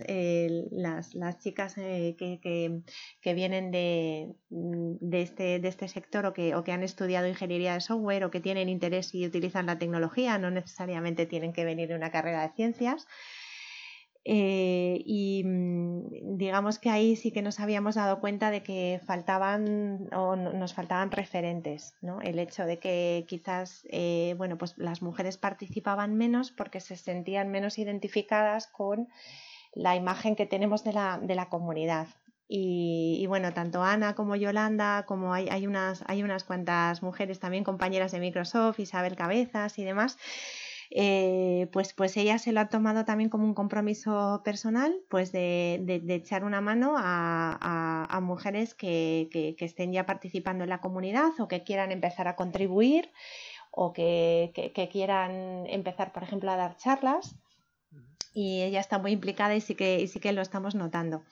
las, 0.70 1.38
chicas 1.40 1.76
eh, 1.78 2.14
que, 2.16 3.34
vienen 3.34 3.72
de, 3.72 4.32
de, 4.48 5.22
este, 5.22 5.58
de 5.58 5.68
este 5.68 5.88
sector 5.88 6.26
o 6.26 6.32
que, 6.32 6.54
o 6.54 6.62
que 6.62 6.70
han 6.70 6.84
estudiado 6.84 7.26
ingeniería 7.26 7.74
de 7.74 7.80
software 7.80 8.22
o 8.22 8.30
que 8.30 8.40
tienen 8.40 8.68
interés 8.68 9.12
y 9.16 9.26
utilizan 9.26 9.66
la 9.66 9.78
tecnología, 9.78 10.38
no 10.38 10.52
necesariamente 10.52 11.26
tienen 11.26 11.52
que 11.52 11.64
venir 11.64 11.88
de 11.88 11.96
una 11.96 12.12
carrera 12.12 12.42
de 12.42 12.54
ciencias. 12.54 13.08
Eh, 14.24 15.02
y 15.06 15.42
mm, 15.44 16.36
digamos 16.36 16.78
que 16.78 16.90
ahí 16.90 17.16
sí 17.16 17.32
que 17.32 17.40
nos 17.40 17.58
habíamos 17.58 17.94
dado 17.94 18.20
cuenta 18.20 18.50
de 18.50 18.62
que 18.62 19.00
faltaban 19.06 20.08
o 20.12 20.36
nos 20.36 20.74
faltaban 20.74 21.10
referentes, 21.10 21.94
¿no? 22.02 22.20
El 22.20 22.38
hecho 22.38 22.66
de 22.66 22.78
que 22.78 23.24
quizás 23.28 23.86
eh, 23.90 24.34
bueno, 24.36 24.58
pues 24.58 24.76
las 24.76 25.00
mujeres 25.00 25.38
participaban 25.38 26.16
menos 26.16 26.50
porque 26.50 26.80
se 26.80 26.96
sentían 26.96 27.50
menos 27.50 27.78
identificadas 27.78 28.66
con 28.66 29.08
la 29.72 29.96
imagen 29.96 30.36
que 30.36 30.46
tenemos 30.46 30.84
de 30.84 30.92
la, 30.92 31.18
de 31.22 31.34
la 31.34 31.48
comunidad. 31.48 32.08
Y, 32.52 33.24
bueno, 33.28 33.54
tanto 33.54 33.84
Ana 33.84 34.16
como 34.16 34.34
Yolanda, 34.34 35.04
como 35.06 35.32
hay, 35.32 35.48
hay, 35.50 35.68
unas, 35.68 36.02
hay 36.08 36.24
unas 36.24 36.42
cuantas 36.42 37.00
mujeres 37.00 37.38
también 37.38 37.62
compañeras 37.62 38.10
de 38.10 38.18
Microsoft, 38.18 38.80
Isabel 38.80 39.14
Cabezas 39.14 39.78
y 39.78 39.84
demás, 39.84 40.18
eh, 40.92 41.68
pues, 41.72 41.92
pues 41.92 42.16
ella 42.16 42.38
se 42.38 42.50
lo 42.50 42.58
ha 42.58 42.68
tomado 42.68 43.04
también 43.04 43.30
como 43.30 43.44
un 43.44 43.54
compromiso 43.54 44.42
personal, 44.44 45.00
pues 45.08 45.30
de, 45.30 46.02
echar 46.08 46.42
una 46.44 46.60
mano 46.60 46.94
a, 46.96 48.18
mujeres 48.22 48.74
que, 48.74 49.56
estén 49.58 49.92
ya 49.92 50.04
participando 50.04 50.64
en 50.64 50.70
la 50.70 50.80
comunidad 50.80 51.30
o 51.38 51.46
que 51.46 51.62
quieran 51.62 51.92
empezar 51.92 52.26
a 52.28 52.36
contribuir 52.36 53.10
o 53.70 53.92
que, 53.92 54.52
quieran 54.90 55.66
empezar, 55.68 56.12
por 56.12 56.24
ejemplo, 56.24 56.50
a 56.50 56.56
dar 56.56 56.76
charlas. 56.76 57.36
Y 58.32 58.62
ella 58.62 58.80
está 58.80 58.98
muy 58.98 59.12
implicada 59.12 59.56
y 59.56 59.60
sí 59.60 59.74
que, 59.74 60.06
sí 60.06 60.20
que 60.20 60.32
lo 60.32 60.42
estamos 60.42 60.74
notando. 60.74 61.22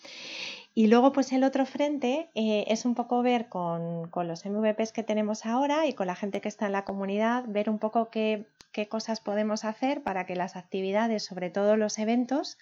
Y 0.74 0.86
luego, 0.88 1.12
pues 1.12 1.32
el 1.32 1.44
otro 1.44 1.66
frente 1.66 2.28
eh, 2.34 2.64
es 2.68 2.84
un 2.84 2.94
poco 2.94 3.22
ver 3.22 3.48
con, 3.48 4.08
con, 4.10 4.28
los 4.28 4.44
MVPs 4.44 4.92
que 4.92 5.02
tenemos 5.02 5.46
ahora 5.46 5.86
y 5.86 5.92
con 5.92 6.06
la 6.06 6.14
gente 6.14 6.40
que 6.40 6.48
está 6.48 6.66
en 6.66 6.72
la 6.72 6.84
comunidad, 6.84 7.44
ver 7.48 7.70
un 7.70 7.78
poco 7.78 8.10
qué, 8.10 8.46
qué 8.72 8.88
cosas 8.88 9.20
podemos 9.20 9.64
hacer 9.64 10.02
para 10.02 10.26
que 10.26 10.36
las 10.36 10.56
actividades, 10.56 11.24
sobre 11.24 11.50
todo 11.50 11.76
los 11.76 11.98
eventos, 11.98 12.58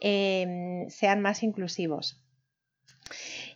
em, 0.00 0.88
sean 0.90 1.20
más 1.20 1.42
inclusivos. 1.42 2.22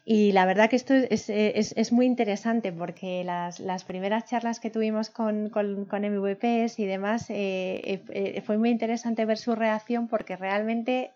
Y 0.05 0.33
la 0.33 0.47
verdad 0.47 0.69
que 0.69 0.77
esto 0.77 0.95
es, 0.95 1.93
muy 1.93 2.07
interesante 2.07 2.73
porque 2.73 3.23
las, 3.23 3.85
primeras 3.85 4.25
charlas 4.25 4.59
que 4.59 4.69
tuvimos 4.69 5.11
con, 5.11 5.49
con, 5.49 5.87
MVPs 5.89 6.81
y 6.81 6.87
demás, 6.87 7.31
eh, 7.31 7.81
eh, 7.85 8.03
eh, 8.11 8.43
fue 8.45 8.59
muy 8.59 8.71
interesante 8.71 9.25
ver 9.25 9.39
su 9.39 9.55
reacción 9.55 10.09
porque 10.09 10.37
realmente, 10.37 11.13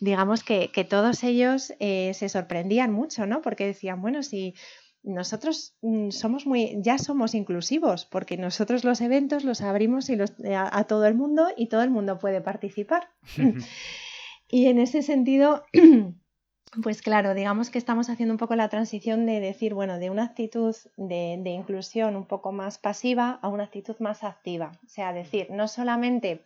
digamos 0.00 0.44
que, 0.44 0.70
que, 0.70 0.84
todos 0.84 1.24
ellos 1.24 1.72
se 1.78 2.28
sorprendían 2.28 2.92
mucho, 2.92 3.26
¿no? 3.26 3.40
Porque 3.40 3.64
decían, 3.66 4.02
bueno, 4.02 4.22
si 4.22 4.54
nosotros 5.02 5.76
mm, 5.82 6.10
somos 6.10 6.46
muy, 6.46 6.76
ya 6.80 6.98
somos 6.98 7.34
inclusivos, 7.34 8.04
porque 8.04 8.36
nosotros 8.36 8.84
los 8.84 9.00
eventos 9.00 9.44
los 9.44 9.60
abrimos 9.60 10.10
y 10.10 10.16
los, 10.16 10.32
eh, 10.44 10.54
a, 10.54 10.84
todo 10.84 11.06
el 11.06 11.14
mundo 11.14 11.48
y 11.56 11.66
todo 11.66 11.82
el 11.82 11.90
mundo 11.90 12.18
puede 12.18 12.40
participar. 12.40 13.08
y 14.48 14.66
en 14.66 14.78
ese 14.78 15.02
sentido, 15.02 15.64
pues 16.82 17.02
claro, 17.02 17.34
digamos 17.34 17.70
que 17.70 17.78
estamos 17.78 18.10
haciendo 18.10 18.34
un 18.34 18.38
poco 18.38 18.56
la 18.56 18.68
transición 18.68 19.26
de 19.26 19.40
decir, 19.40 19.74
bueno, 19.74 19.98
de 19.98 20.10
una 20.10 20.24
actitud 20.24 20.74
de, 20.96 21.38
de 21.42 21.50
inclusión 21.50 22.16
un 22.16 22.26
poco 22.26 22.52
más 22.52 22.78
pasiva 22.78 23.38
a 23.42 23.48
una 23.48 23.64
actitud 23.64 23.96
más 24.00 24.24
activa. 24.24 24.72
O 24.84 24.88
sea, 24.88 25.12
decir, 25.12 25.48
no 25.50 25.68
solamente 25.68 26.44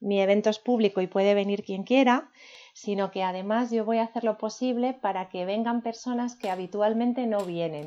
mi 0.00 0.20
evento 0.20 0.50
es 0.50 0.58
público 0.58 1.00
y 1.00 1.06
puede 1.06 1.34
venir 1.34 1.62
quien 1.62 1.84
quiera, 1.84 2.30
sino 2.72 3.10
que 3.10 3.22
además 3.22 3.70
yo 3.70 3.84
voy 3.84 3.98
a 3.98 4.04
hacer 4.04 4.24
lo 4.24 4.38
posible 4.38 4.94
para 4.94 5.28
que 5.28 5.44
vengan 5.44 5.82
personas 5.82 6.36
que 6.36 6.50
habitualmente 6.50 7.26
no 7.26 7.44
vienen. 7.44 7.86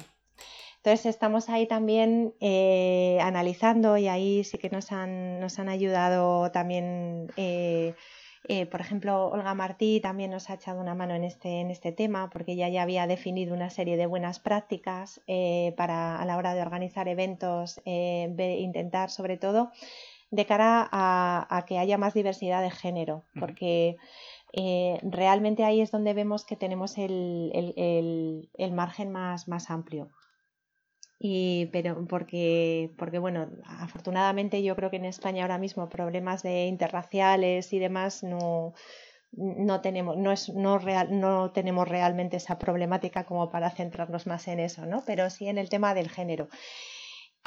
Entonces 0.86 1.08
estamos 1.08 1.50
ahí 1.50 1.66
también 1.66 2.36
eh, 2.40 3.18
analizando 3.20 3.98
y 3.98 4.08
ahí 4.08 4.44
sí 4.44 4.60
que 4.60 4.70
nos 4.70 4.92
han, 4.92 5.40
nos 5.40 5.58
han 5.58 5.68
ayudado 5.68 6.52
también, 6.52 7.32
eh, 7.38 7.96
eh, 8.48 8.68
por 8.68 8.82
ejemplo, 8.82 9.30
Olga 9.30 9.56
Martí 9.56 10.00
también 10.00 10.30
nos 10.30 10.48
ha 10.52 10.54
echado 10.54 10.80
una 10.80 10.94
mano 10.94 11.16
en 11.16 11.24
este, 11.24 11.62
en 11.62 11.72
este 11.72 11.92
tema 11.92 12.30
porque 12.30 12.52
ella 12.52 12.70
ya 12.70 12.84
había 12.84 13.08
definido 13.08 13.56
una 13.56 13.72
serie 13.72 13.98
de 13.98 14.06
buenas 14.06 14.38
prácticas 14.38 15.22
para 15.76 16.22
a 16.22 16.26
la 16.26 16.38
hora 16.38 16.54
de 16.54 16.62
organizar 16.62 17.08
eventos, 17.08 17.82
intentar 17.84 19.10
sobre 19.10 19.38
todo 19.38 19.72
de 20.30 20.46
cara 20.46 20.88
a, 20.92 21.66
que 21.68 21.80
haya 21.80 21.98
más 21.98 22.14
diversidad 22.14 22.62
de 22.62 22.70
género, 22.70 23.24
porque... 23.40 23.98
Eh, 24.58 25.00
realmente 25.04 25.66
ahí 25.66 25.82
es 25.82 25.92
donde 25.92 26.14
vemos 26.14 26.46
que 26.46 26.56
tenemos 26.56 26.98
el, 26.98 28.50
margen 28.72 29.12
más, 29.12 29.50
más 29.50 29.70
amplio. 29.70 30.12
Y, 31.20 31.68
pero 31.74 32.08
porque, 32.08 32.94
porque, 32.98 33.20
bueno, 33.20 33.50
afortunadamente 33.66 34.64
yo 34.64 34.76
creo 34.78 34.90
que 34.90 34.96
en 34.98 35.06
España 35.06 35.44
ahora 35.44 35.58
mismo 35.58 35.90
problemas 35.90 36.42
de 36.42 36.68
interraciales 36.68 37.74
y 37.74 37.80
demás 37.80 38.24
no, 38.24 38.74
no 39.34 39.82
tenemos, 39.82 40.16
no 40.16 40.32
es, 40.32 40.48
no, 40.50 40.78
real, 40.78 41.20
no 41.20 41.52
tenemos 41.52 41.88
realmente 41.88 42.38
esa 42.38 42.58
problemática 42.58 43.26
como 43.26 43.52
para 43.52 43.72
centrarnos 43.72 44.26
más 44.26 44.48
en 44.48 44.62
eso, 44.62 44.86
¿no? 44.86 45.04
Pero 45.06 45.30
sí 45.30 45.50
en 45.50 45.58
el 45.58 45.68
tema 45.68 45.94
del 45.94 46.10
género. 46.10 46.48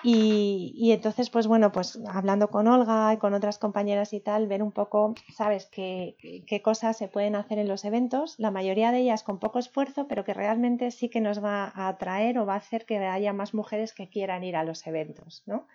Y, 0.01 0.93
entonces, 0.93 1.29
pues 1.29 1.49
bueno, 1.49 1.73
pues 1.73 1.99
hablando 2.09 2.49
con 2.49 2.69
Olga 2.69 3.13
y 3.13 3.17
con 3.17 3.35
otras 3.35 3.59
compañeras 3.59 4.13
y 4.13 4.21
tal, 4.21 4.47
ver 4.47 4.63
un 4.63 4.71
poco, 4.71 5.15
¿sabes?, 5.37 5.67
qué, 5.67 6.17
qué 6.47 6.63
cosas 6.63 6.97
se 6.97 7.09
pueden 7.09 7.35
hacer 7.35 7.59
en 7.59 7.67
los 7.69 7.85
eventos, 7.85 8.37
la 8.39 8.53
mayoría 8.53 8.93
de 8.93 9.01
ellas 9.01 9.25
con 9.25 9.41
poco 9.41 9.59
esfuerzo, 9.59 10.07
pero 10.07 10.25
que 10.25 10.35
realmente 10.35 10.93
sí 10.93 11.09
que 11.09 11.21
nos 11.21 11.43
va 11.43 11.73
a 11.75 11.89
atraer 11.89 12.39
o 12.39 12.47
va 12.47 12.55
a 12.55 12.59
hacer 12.59 12.87
que 12.87 12.99
haya 12.99 13.33
más 13.33 13.55
mujeres 13.55 13.93
que 13.93 14.09
quieran 14.09 14.45
ir 14.45 14.55
a 14.57 14.65
los 14.65 14.87
eventos, 14.87 15.43
¿no? 15.47 15.67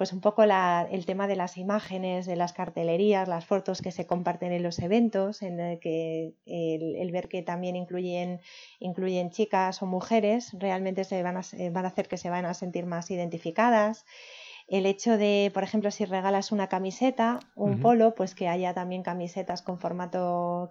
Pues 0.00 0.14
un 0.14 0.22
poco 0.22 0.42
el 0.42 1.04
tema 1.04 1.28
de 1.28 1.36
las 1.36 1.58
imágenes, 1.58 2.24
de 2.24 2.34
las 2.34 2.54
cartelerías, 2.54 3.28
las 3.28 3.44
fotos 3.44 3.82
que 3.82 3.92
se 3.92 4.06
comparten 4.06 4.50
en 4.50 4.62
los 4.62 4.78
eventos, 4.78 5.42
en 5.42 5.60
el 5.60 5.78
que 5.78 6.32
el, 6.46 7.12
ver 7.12 7.28
que 7.28 7.42
también 7.42 7.76
incluyen, 7.76 8.40
incluyen 8.78 9.28
chicas 9.28 9.82
o 9.82 9.86
mujeres, 9.86 10.56
realmente 10.58 11.04
se 11.04 11.22
van 11.22 11.36
a, 11.36 11.42
van 11.72 11.84
a 11.84 11.88
hacer 11.88 12.08
que 12.08 12.16
se 12.16 12.30
van 12.30 12.46
a 12.46 12.54
sentir 12.54 12.86
más 12.86 13.10
identificadas. 13.10 14.06
El 14.68 14.86
hecho 14.86 15.18
de, 15.18 15.50
por 15.52 15.64
ejemplo, 15.64 15.90
si 15.90 16.06
regalas 16.06 16.50
una 16.50 16.70
camiseta, 16.70 17.38
un 17.54 17.82
polo, 17.82 18.14
pues 18.14 18.34
que 18.34 18.48
haya 18.48 18.72
también 18.72 19.02
camisetas 19.02 19.60
con 19.60 19.78
formato, 19.78 20.70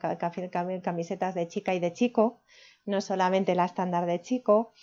camisetas 0.82 1.36
de 1.36 1.48
chica 1.48 1.76
y 1.76 1.80
de 1.80 1.94
chico, 1.94 2.42
no 2.84 3.00
solamente 3.00 3.54
la 3.54 3.66
estándar 3.66 4.08
de 4.08 4.22
chico. 4.22 4.74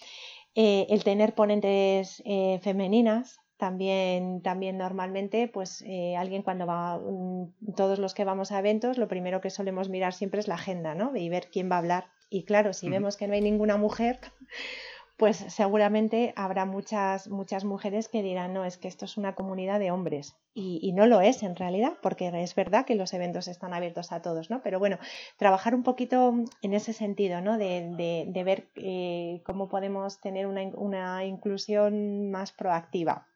Eh, 0.55 0.87
el 0.91 1.03
tener 1.03 1.35
ponentes 1.35 2.23
eh, 2.25 2.61
femeninas, 2.63 3.41
también, 3.57 4.43
también 4.43 4.77
normalmente, 4.77 5.49
pues 5.49 5.83
eh, 5.87 6.17
alguien 6.17 6.43
cuando 6.43 6.67
va, 6.67 6.99
mm, 6.99 7.75
todos 7.75 7.99
los 7.99 8.15
que 8.15 8.25
vamos 8.25 8.53
a 8.53 8.59
eventos, 8.59 8.99
lo 8.99 9.09
primero 9.09 9.41
que 9.41 9.51
solemos 9.51 9.89
mirar 9.89 10.13
siempre 10.13 10.41
es 10.41 10.49
la 10.49 10.55
agenda, 10.57 10.95
¿no? 10.95 11.17
Y 11.17 11.29
ver 11.29 11.49
quién 11.51 11.71
va 11.71 11.77
a 11.77 11.79
hablar. 11.79 12.07
Y 12.29 12.45
claro, 12.45 12.73
si 12.73 12.91
vemos 12.91 13.17
que 13.17 13.29
no 13.29 13.35
hay 13.35 13.41
ninguna 13.41 13.77
mujer, 13.77 14.21
pues 15.17 15.39
seguramente 15.49 16.35
habrá 16.37 16.67
muchas, 16.67 17.29
muchas 17.29 17.65
mujeres 17.65 18.09
que 18.09 18.23
dirán, 18.23 18.53
no, 18.53 18.65
es 18.65 18.77
que 18.77 18.89
esto 18.89 19.07
es 19.07 19.17
una 19.17 19.35
comunidad 19.35 19.81
de 19.81 19.91
hombres. 19.91 20.37
Y, 20.53 20.93
no 20.93 21.07
lo 21.07 21.21
es 21.21 21.43
en 21.43 21.55
realidad, 21.55 21.99
porque 22.03 22.29
es 22.43 22.55
verdad 22.55 22.87
que 22.87 22.95
los 22.95 23.13
eventos 23.13 23.47
están 23.47 23.75
abiertos 23.75 24.11
a 24.13 24.23
todos, 24.23 24.49
¿no? 24.51 24.63
Pero 24.63 24.79
bueno, 24.79 24.99
trabajar 25.37 25.75
un 25.75 25.83
poquito 25.83 26.35
en 26.63 26.75
ese 26.75 26.95
sentido, 26.95 27.43
¿no? 27.43 27.59
De, 27.59 28.27
de, 28.27 28.45
ver 28.45 28.69
eh, 28.75 29.43
cómo 29.45 29.69
podemos 29.69 30.19
tener 30.21 30.47
una, 30.47 30.63
una 30.75 31.25
inclusión 31.27 32.31
más 32.31 32.53
proactiva. 32.53 33.27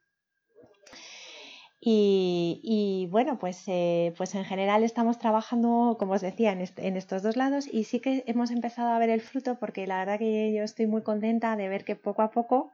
Y, 1.82 3.08
bueno, 3.10 3.38
pues, 3.38 3.64
eh, 3.66 4.12
pues 4.16 4.34
en 4.34 4.44
general 4.44 4.84
estamos 4.84 5.18
trabajando, 5.18 5.96
como 5.98 6.12
os 6.14 6.20
decía, 6.20 6.52
en, 6.52 6.96
estos 6.96 7.22
dos 7.22 7.36
lados 7.36 7.66
y 7.66 7.84
sí 7.84 8.00
que 8.00 8.22
hemos 8.26 8.50
empezado 8.50 8.90
a 8.90 8.98
ver 8.98 9.08
el 9.08 9.22
fruto 9.22 9.58
porque 9.58 9.86
la 9.86 9.98
verdad 9.98 10.18
que 10.18 10.52
yo 10.52 10.62
estoy 10.62 10.86
muy 10.86 11.02
contenta 11.02 11.56
de 11.56 11.68
ver 11.68 11.84
que 11.84 11.96
poco 11.96 12.20
a 12.22 12.30
poco, 12.30 12.72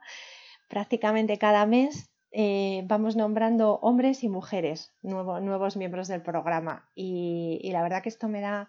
prácticamente 0.67 1.37
cada 1.37 1.65
mes, 1.65 2.09
eh, 2.31 2.83
vamos 2.85 3.15
nombrando 3.15 3.79
hombres 3.81 4.23
y 4.23 4.29
mujeres, 4.29 4.93
nuevos 5.01 5.77
miembros 5.77 6.09
del 6.09 6.21
programa. 6.21 6.89
Y, 6.93 7.59
y, 7.63 7.71
la 7.71 7.83
verdad 7.83 8.03
que 8.03 8.09
esto 8.09 8.27
me 8.27 8.41
da, 8.41 8.67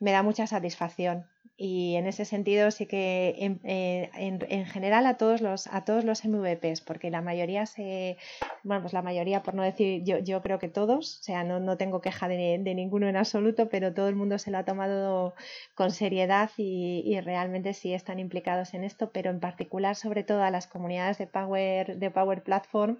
me 0.00 0.12
da 0.12 0.22
mucha 0.22 0.46
satisfacción 0.46 1.26
y 1.56 1.94
en 1.94 2.08
ese 2.08 2.24
sentido 2.24 2.72
sí 2.72 2.86
que 2.86 3.36
en, 3.38 3.60
eh, 3.62 4.10
en, 4.14 4.66
general 4.66 5.06
a 5.06 5.16
todos 5.16 5.40
los 5.40 5.68
a 5.68 5.84
todos 5.84 6.04
los 6.04 6.24
MVPs 6.24 6.80
porque 6.80 7.10
la 7.10 7.22
mayoría 7.22 7.64
se 7.66 8.16
bueno 8.64 8.82
pues 8.82 8.92
la 8.92 9.02
mayoría 9.02 9.44
por 9.44 9.54
no 9.54 9.62
decir 9.62 10.02
yo, 10.02 10.18
yo 10.18 10.42
creo 10.42 10.58
que 10.58 10.68
todos 10.68 11.20
o 11.20 11.22
sea 11.22 11.44
no, 11.44 11.60
no 11.60 11.76
tengo 11.76 12.00
queja 12.00 12.26
de, 12.26 12.58
de, 12.60 12.74
ninguno 12.74 13.08
en 13.08 13.16
absoluto 13.16 13.68
pero 13.68 13.94
todo 13.94 14.08
el 14.08 14.16
mundo 14.16 14.38
se 14.38 14.50
lo 14.50 14.58
ha 14.58 14.64
tomado 14.64 15.34
con 15.76 15.92
seriedad 15.92 16.50
y, 16.56 17.02
y, 17.06 17.20
realmente 17.20 17.72
sí 17.72 17.94
están 17.94 18.18
implicados 18.18 18.74
en 18.74 18.82
esto 18.82 19.10
pero 19.12 19.30
en 19.30 19.38
particular 19.38 19.94
sobre 19.94 20.24
todo 20.24 20.42
a 20.42 20.50
las 20.50 20.66
comunidades 20.66 21.18
de 21.18 21.28
Power 21.28 21.98
de 21.98 22.10
Power 22.10 22.42
Platform 22.42 22.98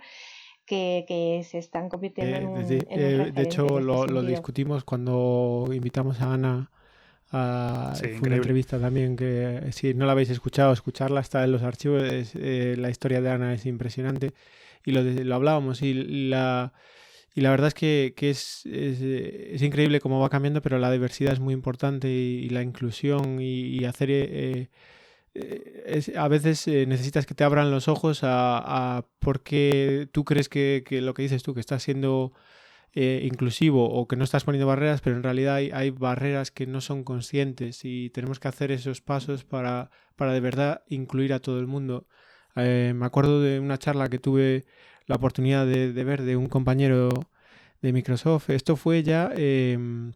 que, 0.64 1.04
que, 1.08 1.42
se 1.44 1.58
están 1.58 1.88
convirtiendo 1.88 2.36
en 2.36 2.46
un, 2.46 2.60
eh, 2.88 3.32
De 3.34 3.42
hecho, 3.42 3.80
lo, 3.80 4.06
lo, 4.06 4.22
discutimos 4.22 4.82
cuando 4.82 5.68
invitamos 5.74 6.22
a 6.22 6.32
Ana 6.32 6.70
fue 7.34 8.28
una 8.28 8.36
entrevista 8.36 8.78
también 8.78 9.16
que 9.16 9.60
si 9.72 9.92
no 9.92 10.06
la 10.06 10.12
habéis 10.12 10.30
escuchado, 10.30 10.72
escucharla 10.72 11.20
está 11.20 11.42
en 11.42 11.50
los 11.50 11.62
archivos. 11.62 12.02
Eh, 12.34 12.76
la 12.78 12.90
historia 12.90 13.20
de 13.20 13.30
Ana 13.30 13.54
es 13.54 13.66
impresionante 13.66 14.32
y 14.84 14.92
lo, 14.92 15.02
lo 15.02 15.34
hablábamos 15.34 15.82
y 15.82 15.94
la, 16.28 16.72
y 17.34 17.40
la 17.40 17.50
verdad 17.50 17.68
es 17.68 17.74
que, 17.74 18.14
que 18.16 18.30
es, 18.30 18.64
es, 18.66 19.62
increíble 19.62 20.00
cómo 20.00 20.20
va 20.20 20.30
cambiando, 20.30 20.62
pero 20.62 20.78
la 20.78 20.92
diversidad 20.92 21.32
es 21.32 21.40
muy 21.40 21.54
importante 21.54 22.08
y, 22.08 22.48
la 22.50 22.62
inclusión 22.62 23.40
y, 23.40 23.84
hacer... 23.84 24.10
Eh, 24.10 24.68
eh, 25.34 26.12
a 26.16 26.28
veces 26.28 26.68
necesitas 26.68 27.26
que 27.26 27.34
te 27.34 27.42
abran 27.42 27.72
los 27.72 27.88
ojos 27.88 28.22
a, 28.22 28.98
a 28.98 29.06
por 29.18 29.42
qué 29.42 30.08
tú 30.12 30.24
crees 30.24 30.48
que, 30.48 30.84
que, 30.86 31.00
lo 31.00 31.14
que 31.14 31.22
dices 31.22 31.42
tú, 31.42 31.54
que 31.54 31.60
estás 31.60 31.82
siendo 31.82 32.32
eh, 32.96 33.22
inclusivo 33.24 33.90
o 33.90 34.06
que 34.06 34.16
no 34.16 34.22
estás 34.22 34.44
poniendo 34.44 34.68
barreras, 34.68 35.00
pero 35.00 35.16
en 35.16 35.24
realidad 35.24 35.56
hay, 35.56 35.90
barreras 35.90 36.52
que 36.52 36.66
no 36.66 36.80
son 36.80 37.02
conscientes 37.02 37.84
y 37.84 38.10
tenemos 38.10 38.38
que 38.38 38.48
hacer 38.48 38.70
esos 38.70 39.00
pasos 39.00 39.44
para, 39.44 39.90
para 40.14 40.32
de 40.32 40.40
verdad 40.40 40.84
incluir 40.88 41.32
a 41.32 41.40
todo 41.40 41.58
el 41.58 41.66
mundo. 41.66 42.06
Eh, 42.56 42.92
me 42.94 43.06
acuerdo 43.06 43.40
de 43.40 43.58
una 43.58 43.78
charla 43.78 44.08
que 44.08 44.20
tuve 44.20 44.64
la 45.06 45.16
oportunidad 45.16 45.66
de, 45.66 45.92
ver 46.04 46.22
de 46.22 46.36
un 46.36 46.46
compañero 46.48 47.08
de 47.82 47.92
Microsoft. 47.92 48.50
Esto 48.50 48.76
fue 48.76 49.02
ya, 49.02 49.32
em, 49.36 50.12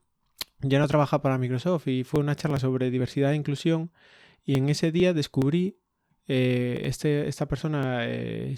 ya 0.61 0.79
no 0.79 0.87
trabaja 0.89 1.21
para 1.21 1.39
Microsoft 1.39 1.89
y 1.89 2.05
fue 2.05 2.21
una 2.21 2.37
charla 2.37 2.61
sobre 2.61 2.91
diversidad 2.91 3.33
e 3.33 3.37
inclusión 3.37 3.91
y 4.45 4.57
en 4.59 4.69
ese 4.69 4.93
día 4.93 5.13
descubrí 5.15 5.79
eh, 6.31 6.83
este, 6.85 7.27
esta 7.27 7.47
persona 7.49 8.01
eh, 8.03 8.55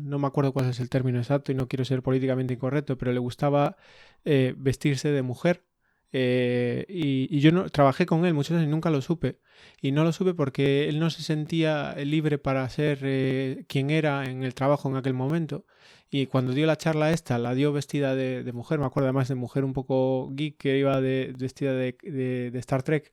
no 0.00 0.18
me 0.18 0.26
acuerdo 0.26 0.52
cuál 0.52 0.68
es 0.70 0.80
el 0.80 0.90
término 0.90 1.18
exacto 1.18 1.52
y 1.52 1.54
no 1.54 1.68
quiero 1.68 1.84
ser 1.84 2.02
políticamente 2.02 2.54
incorrecto, 2.54 2.98
pero 2.98 3.12
le 3.12 3.20
gustaba 3.20 3.76
eh, 4.24 4.54
vestirse 4.58 5.10
de 5.10 5.22
mujer. 5.22 5.64
y, 6.12 7.40
yo 7.40 7.52
no, 7.52 7.68
trabajé 7.70 8.06
con 8.06 8.24
él 8.26 8.34
muchos 8.34 8.52
años 8.56 8.66
y 8.66 8.70
nunca 8.70 8.90
lo 8.90 9.00
supe. 9.02 9.38
Y 9.80 9.92
no 9.92 10.04
lo 10.04 10.12
supe 10.12 10.34
porque 10.34 10.88
él 10.88 10.98
no 10.98 11.10
se 11.10 11.22
sentía 11.22 11.94
libre 11.96 12.38
para 12.38 12.68
ser 12.68 13.64
quien 13.68 13.90
era 13.90 14.24
en 14.24 14.42
el 14.42 14.54
trabajo 14.54 14.88
en 14.88 14.96
aquel 14.96 15.14
momento. 15.14 15.66
Y 16.10 16.26
cuando 16.26 16.52
dio 16.52 16.66
la 16.66 16.76
charla 16.76 17.10
esta, 17.10 17.38
la 17.38 17.54
dio 17.54 17.72
vestida 17.72 18.14
de, 18.14 18.50
mujer, 18.52 18.78
me 18.78 18.86
acuerdo 18.86 19.08
además 19.08 19.28
de 19.28 19.34
mujer 19.34 19.64
un 19.64 19.72
poco 19.72 20.30
geek 20.32 20.56
que 20.56 20.78
iba 20.78 21.00
de, 21.00 21.34
vestida 21.36 21.74
de, 21.74 22.50
Star 22.54 22.82
Trek, 22.84 23.12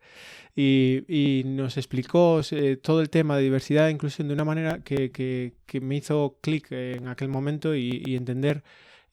y, 0.55 1.43
nos 1.45 1.77
explicó 1.77 2.41
eh, 2.51 2.77
todo 2.77 3.01
el 3.01 3.09
tema 3.09 3.37
de 3.37 3.43
diversidad 3.43 3.87
e 3.87 3.91
inclusión 3.91 4.27
de 4.27 4.35
una 4.35 4.45
manera 4.45 4.79
que, 4.83 5.53
me 5.81 5.95
hizo 5.95 6.37
clic 6.41 6.71
en 6.71 7.07
aquel 7.07 7.29
momento 7.29 7.75
y, 7.75 8.15
entender 8.15 8.63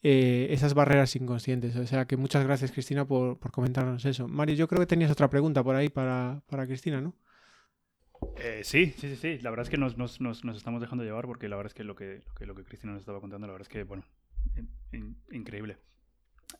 eh, 0.03 0.47
esas 0.51 0.73
barreras 0.75 1.15
inconscientes. 1.15 1.75
O 1.75 1.87
sea 1.87 2.05
que 2.05 2.17
muchas 2.17 2.43
gracias 2.45 2.71
Cristina 2.71 3.05
por, 3.05 3.39
comentarnos 3.51 4.05
eso. 4.05 4.27
Mario, 4.27 4.55
yo 4.55 4.67
creo 4.67 4.79
que 4.79 4.87
tenías 4.87 5.11
otra 5.11 5.29
pregunta 5.29 5.63
por 5.63 5.75
ahí 5.75 5.89
para, 5.89 6.43
para 6.47 6.67
Cristina, 6.67 7.01
¿no? 7.01 7.15
Eh, 8.37 8.61
sí, 8.63 8.93
sí, 8.97 9.09
sí, 9.09 9.15
sí. 9.15 9.39
La 9.39 9.49
verdad 9.49 9.65
es 9.65 9.69
que 9.69 9.77
nos, 9.77 9.95
estamos 10.55 10.81
dejando 10.81 11.03
llevar 11.03 11.25
porque 11.25 11.49
la 11.49 11.55
verdad 11.55 11.71
es 11.71 11.73
que 11.73 11.83
lo 11.83 11.95
que, 11.95 12.23
Cristina 12.65 12.93
nos 12.93 13.01
estaba 13.01 13.19
contando, 13.19 13.47
la 13.47 13.53
verdad 13.53 13.67
es 13.67 13.69
que, 13.69 13.83
bueno, 13.83 14.03
increíble. 15.31 15.77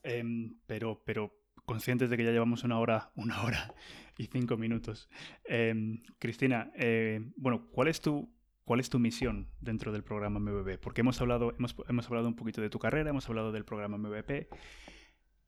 Em, 0.03 0.55
pero, 0.68 1.01
pero 1.05 1.34
conscientes 1.66 2.09
de 2.09 2.18
que 2.18 2.24
ya 2.24 2.32
llevamos 2.32 2.64
una 2.64 2.80
hora, 2.80 3.12
una 3.16 3.43
hora 3.43 3.74
y 4.18 4.28
cinco 4.28 4.57
minutos. 4.57 5.09
Em, 5.43 6.01
Cristina, 6.20 6.72
eh, 6.76 7.20
bueno, 7.36 7.68
¿cuál 7.72 7.88
es 7.88 8.01
tu 8.01 8.30
¿Cuál 8.64 8.80
es 8.80 8.89
tu 8.89 8.99
misión 8.99 9.49
dentro 9.59 9.91
del 9.91 10.03
programa 10.03 10.39
MVP? 10.39 10.78
Porque 10.78 11.01
hemos 11.01 11.20
hablado, 11.20 11.53
hemos, 11.57 11.76
hemos 11.89 12.05
hablado 12.05 12.28
un 12.28 12.36
poquito 12.36 12.62
de 12.62 12.70
tu 12.70 12.80
carrera, 12.80 13.09
hemos 13.09 13.28
hablado 13.28 13.51
del 13.51 13.66
programa 13.66 13.97
MVP. 13.97 14.47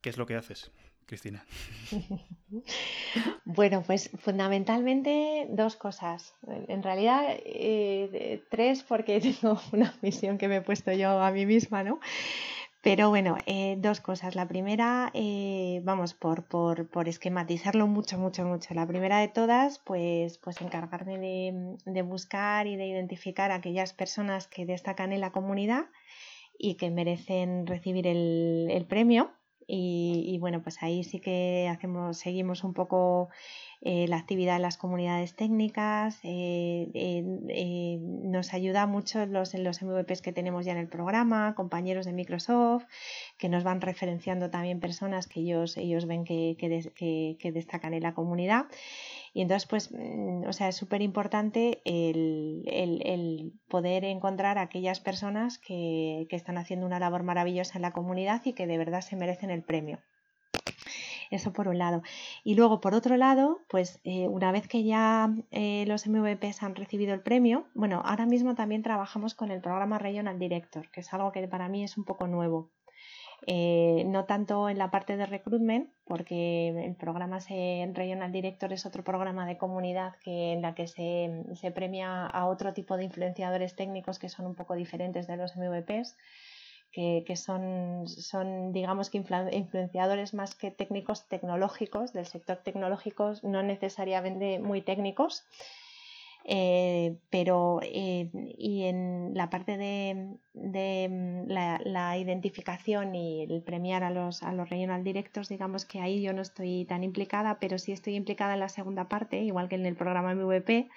¿Qué 0.00 0.10
es 0.10 0.18
lo 0.18 0.26
que 0.26 0.34
haces? 0.34 0.72
Cristina? 1.06 1.44
bueno, 3.44 3.82
pues 3.86 4.10
fundamentalmente 4.18 5.46
dos 5.50 5.76
cosas. 5.76 6.34
En 6.68 6.82
realidad 6.82 7.24
eh, 7.28 8.42
tres 8.50 8.82
porque 8.82 9.20
tengo 9.40 9.60
una 9.72 9.94
misión 10.02 10.38
que 10.38 10.48
me 10.48 10.56
he 10.56 10.62
puesto 10.62 10.92
yo 10.92 11.20
a 11.20 11.30
mí 11.30 11.46
misma, 11.46 11.84
¿no? 11.84 12.00
Pero 12.82 13.08
bueno, 13.08 13.38
eh, 13.46 13.76
dos 13.78 14.00
cosas. 14.00 14.34
La 14.34 14.46
primera, 14.46 15.10
eh, 15.14 15.80
vamos, 15.84 16.12
por, 16.12 16.44
por, 16.44 16.86
por, 16.90 17.08
esquematizarlo 17.08 17.86
mucho, 17.86 18.18
mucho, 18.18 18.44
mucho. 18.44 18.74
La 18.74 18.86
primera 18.86 19.20
de 19.20 19.28
todas, 19.28 19.78
pues, 19.78 20.36
pues 20.36 20.60
encargarme 20.60 21.18
de, 21.86 22.02
buscar 22.02 22.66
y 22.66 22.76
de 22.76 22.86
identificar 22.86 23.52
a 23.52 23.54
aquellas 23.56 23.94
personas 23.94 24.48
que 24.48 24.66
destacan 24.66 25.12
en 25.12 25.22
la 25.22 25.32
comunidad 25.32 25.86
y 26.58 26.74
que 26.74 26.90
merecen 26.90 27.66
recibir 27.66 28.06
el 28.06 28.86
premio 28.86 29.32
Y, 29.66 30.38
bueno, 30.40 30.62
pues 30.62 30.82
ahí 30.82 31.04
sí 31.04 31.20
que 31.20 31.68
hacemos, 31.70 32.18
seguimos 32.18 32.64
un 32.64 32.74
poco 32.74 33.28
eh, 33.80 34.06
la 34.08 34.16
actividad 34.16 34.56
en 34.56 34.62
las 34.62 34.76
comunidades 34.76 35.34
técnicas. 35.34 36.18
Eh, 36.22 36.90
eh, 36.94 37.98
nos 38.00 38.54
ayuda 38.54 38.86
mucho 38.86 39.26
los, 39.26 39.54
los 39.54 39.82
MVPs 39.82 40.22
que 40.22 40.32
tenemos 40.32 40.64
ya 40.64 40.72
en 40.72 40.78
el 40.78 40.88
programa, 40.88 41.54
compañeros 41.54 42.06
de 42.06 42.12
Microsoft, 42.12 42.84
que 43.38 43.48
nos 43.48 43.64
van 43.64 43.80
referenciando 43.80 44.50
también 44.50 44.80
personas 44.80 45.26
que 45.26 45.40
ellos, 45.40 45.76
ellos 45.76 46.06
ven 46.06 46.24
que, 46.24 46.56
que 47.38 47.52
destacan 47.52 47.94
en 47.94 48.02
la 48.02 48.14
comunidad. 48.14 48.66
Y 49.34 49.42
entonces, 49.42 49.66
pues, 49.68 49.90
mm, 49.92 50.46
o 50.46 50.52
sea, 50.52 50.68
es 50.68 50.76
súper 50.76 51.02
importante 51.02 51.82
el, 51.84 53.52
poder 53.68 54.04
encontrar 54.04 54.58
a 54.58 54.62
aquellas 54.62 55.00
personas 55.00 55.58
que, 55.58 56.26
están 56.30 56.56
haciendo 56.56 56.86
una 56.86 57.00
labor 57.00 57.24
maravillosa 57.24 57.78
en 57.78 57.82
la 57.82 57.92
comunidad 57.92 58.42
y 58.44 58.52
que 58.54 58.66
de 58.66 58.78
verdad 58.78 59.00
se 59.00 59.16
merecen 59.16 59.50
el 59.50 59.64
premio. 59.64 59.98
Eso 61.30 61.52
por 61.52 61.68
un 61.68 61.78
lado. 61.78 62.02
Y 62.44 62.54
luego, 62.54 62.80
por 62.80 62.94
otro 62.94 63.16
lado, 63.16 63.58
pues 63.68 64.00
eh, 64.04 64.28
una 64.28 64.52
vez 64.52 64.68
que 64.68 64.84
ya 64.84 65.34
eh, 65.50 65.84
los 65.86 66.06
MVPs 66.06 66.62
han 66.62 66.76
recibido 66.76 67.12
el 67.14 67.22
premio, 67.22 67.66
bueno, 67.74 68.02
ahora 68.04 68.26
mismo 68.26 68.54
también 68.54 68.82
trabajamos 68.82 69.34
con 69.34 69.50
el 69.50 69.60
programa 69.60 69.98
Regional 69.98 70.38
Director, 70.38 70.90
que 70.92 71.00
es 71.00 71.12
algo 71.12 71.32
que 71.32 71.48
para 71.48 71.68
mí 71.68 71.82
es 71.82 71.98
un 71.98 72.04
poco 72.04 72.28
nuevo. 72.28 72.70
Eh, 73.46 74.04
no 74.06 74.24
tanto 74.24 74.70
en 74.70 74.78
la 74.78 74.90
parte 74.90 75.18
de 75.18 75.26
recruitment, 75.26 75.90
porque 76.06 76.68
el 76.68 76.94
programa 76.94 77.40
se, 77.40 77.90
Regional 77.92 78.32
Director 78.32 78.72
es 78.72 78.86
otro 78.86 79.04
programa 79.04 79.46
de 79.46 79.58
comunidad 79.58 80.14
que, 80.22 80.52
en 80.52 80.62
la 80.62 80.74
que 80.74 80.86
se, 80.86 81.70
premia 81.74 82.26
a 82.26 82.46
otro 82.46 82.72
tipo 82.72 82.96
de 82.96 83.04
influenciadores 83.04 83.76
técnicos 83.76 84.18
que 84.18 84.30
son 84.30 84.46
un 84.46 84.54
poco 84.54 84.74
diferentes 84.74 85.26
de 85.26 85.36
los 85.36 85.56
MVPs. 85.56 86.16
Que, 86.90 87.24
que 87.26 87.34
son, 87.34 88.06
son, 88.06 88.72
digamos 88.72 89.10
que 89.10 89.18
influenciadores 89.18 90.32
más 90.32 90.54
que 90.54 90.70
técnicos 90.70 91.26
tecnológicos, 91.26 92.12
del 92.12 92.24
sector 92.24 92.58
tecnológico, 92.58 93.32
no 93.42 93.64
necesariamente 93.64 94.60
muy 94.60 94.80
técnicos, 94.80 95.44
eh, 96.46 97.16
pero 97.30 97.80
eh, 97.82 98.28
y 98.58 98.84
en 98.84 99.32
la 99.34 99.48
parte 99.48 99.78
de, 99.78 100.36
mm, 101.08 101.48
la, 101.48 102.18
identificación 102.18 103.14
y 103.14 103.42
el 103.42 103.62
premiar 103.62 104.04
a 104.04 104.10
los, 104.10 104.42
a 104.42 104.52
los 104.52 104.68
regional 104.68 105.04
directos, 105.04 105.48
digamos 105.48 105.86
que 105.86 106.00
ahí 106.00 106.20
yo 106.22 106.34
no 106.34 106.42
estoy 106.42 106.84
tan 106.84 107.02
implicada, 107.02 107.58
pero 107.60 107.78
sí 107.78 107.92
estoy 107.92 108.14
implicada 108.14 108.54
en 108.54 108.60
la 108.60 108.68
segunda 108.68 109.08
parte, 109.08 109.42
igual 109.42 109.68
que 109.68 109.76
en 109.76 109.86
el 109.86 109.96
programa 109.96 110.34
MVP. 110.34 110.88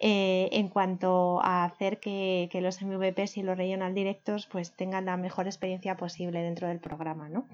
Eh, 0.00 0.48
en 0.50 0.68
cuanto 0.68 1.40
a 1.40 1.64
hacer 1.64 2.00
que, 2.00 2.48
que, 2.50 2.60
los 2.60 2.82
MVPs 2.82 3.36
y 3.36 3.42
los 3.44 3.56
regional 3.56 3.94
directos 3.94 4.48
pues 4.48 4.72
tengan 4.72 5.04
la 5.04 5.16
mejor 5.16 5.46
experiencia 5.46 5.96
posible 5.96 6.42
dentro 6.42 6.66
del 6.66 6.80
programa, 6.80 7.28
¿no? 7.28 7.46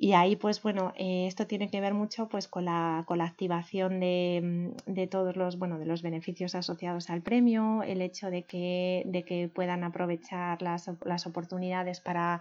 Y 0.00 0.12
ahí, 0.12 0.36
pues 0.36 0.62
bueno, 0.62 0.92
eh, 0.96 1.26
esto 1.26 1.48
tiene 1.48 1.70
que 1.70 1.80
ver 1.80 1.92
mucho 1.92 2.28
pues, 2.28 2.46
con, 2.46 2.66
la, 2.66 3.02
con 3.04 3.18
la 3.18 3.24
activación 3.24 3.98
de, 3.98 4.40
mm, 4.86 4.92
de, 4.92 5.06
todos 5.08 5.36
los, 5.36 5.58
bueno, 5.58 5.76
de 5.80 5.86
los 5.86 6.02
beneficios 6.02 6.54
asociados 6.54 7.10
al 7.10 7.20
premio, 7.20 7.82
el 7.82 8.00
hecho 8.00 8.30
de 8.30 8.44
que, 8.44 9.02
de 9.06 9.24
que 9.24 9.48
puedan 9.48 9.82
aprovechar 9.82 10.62
las, 10.62 10.88
las 11.04 11.26
oportunidades 11.26 11.98
para 11.98 12.40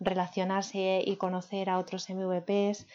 relacionarse 0.00 1.02
y 1.02 1.16
conocer 1.16 1.70
a 1.70 1.78
otros 1.78 2.10
MVPs 2.10 2.86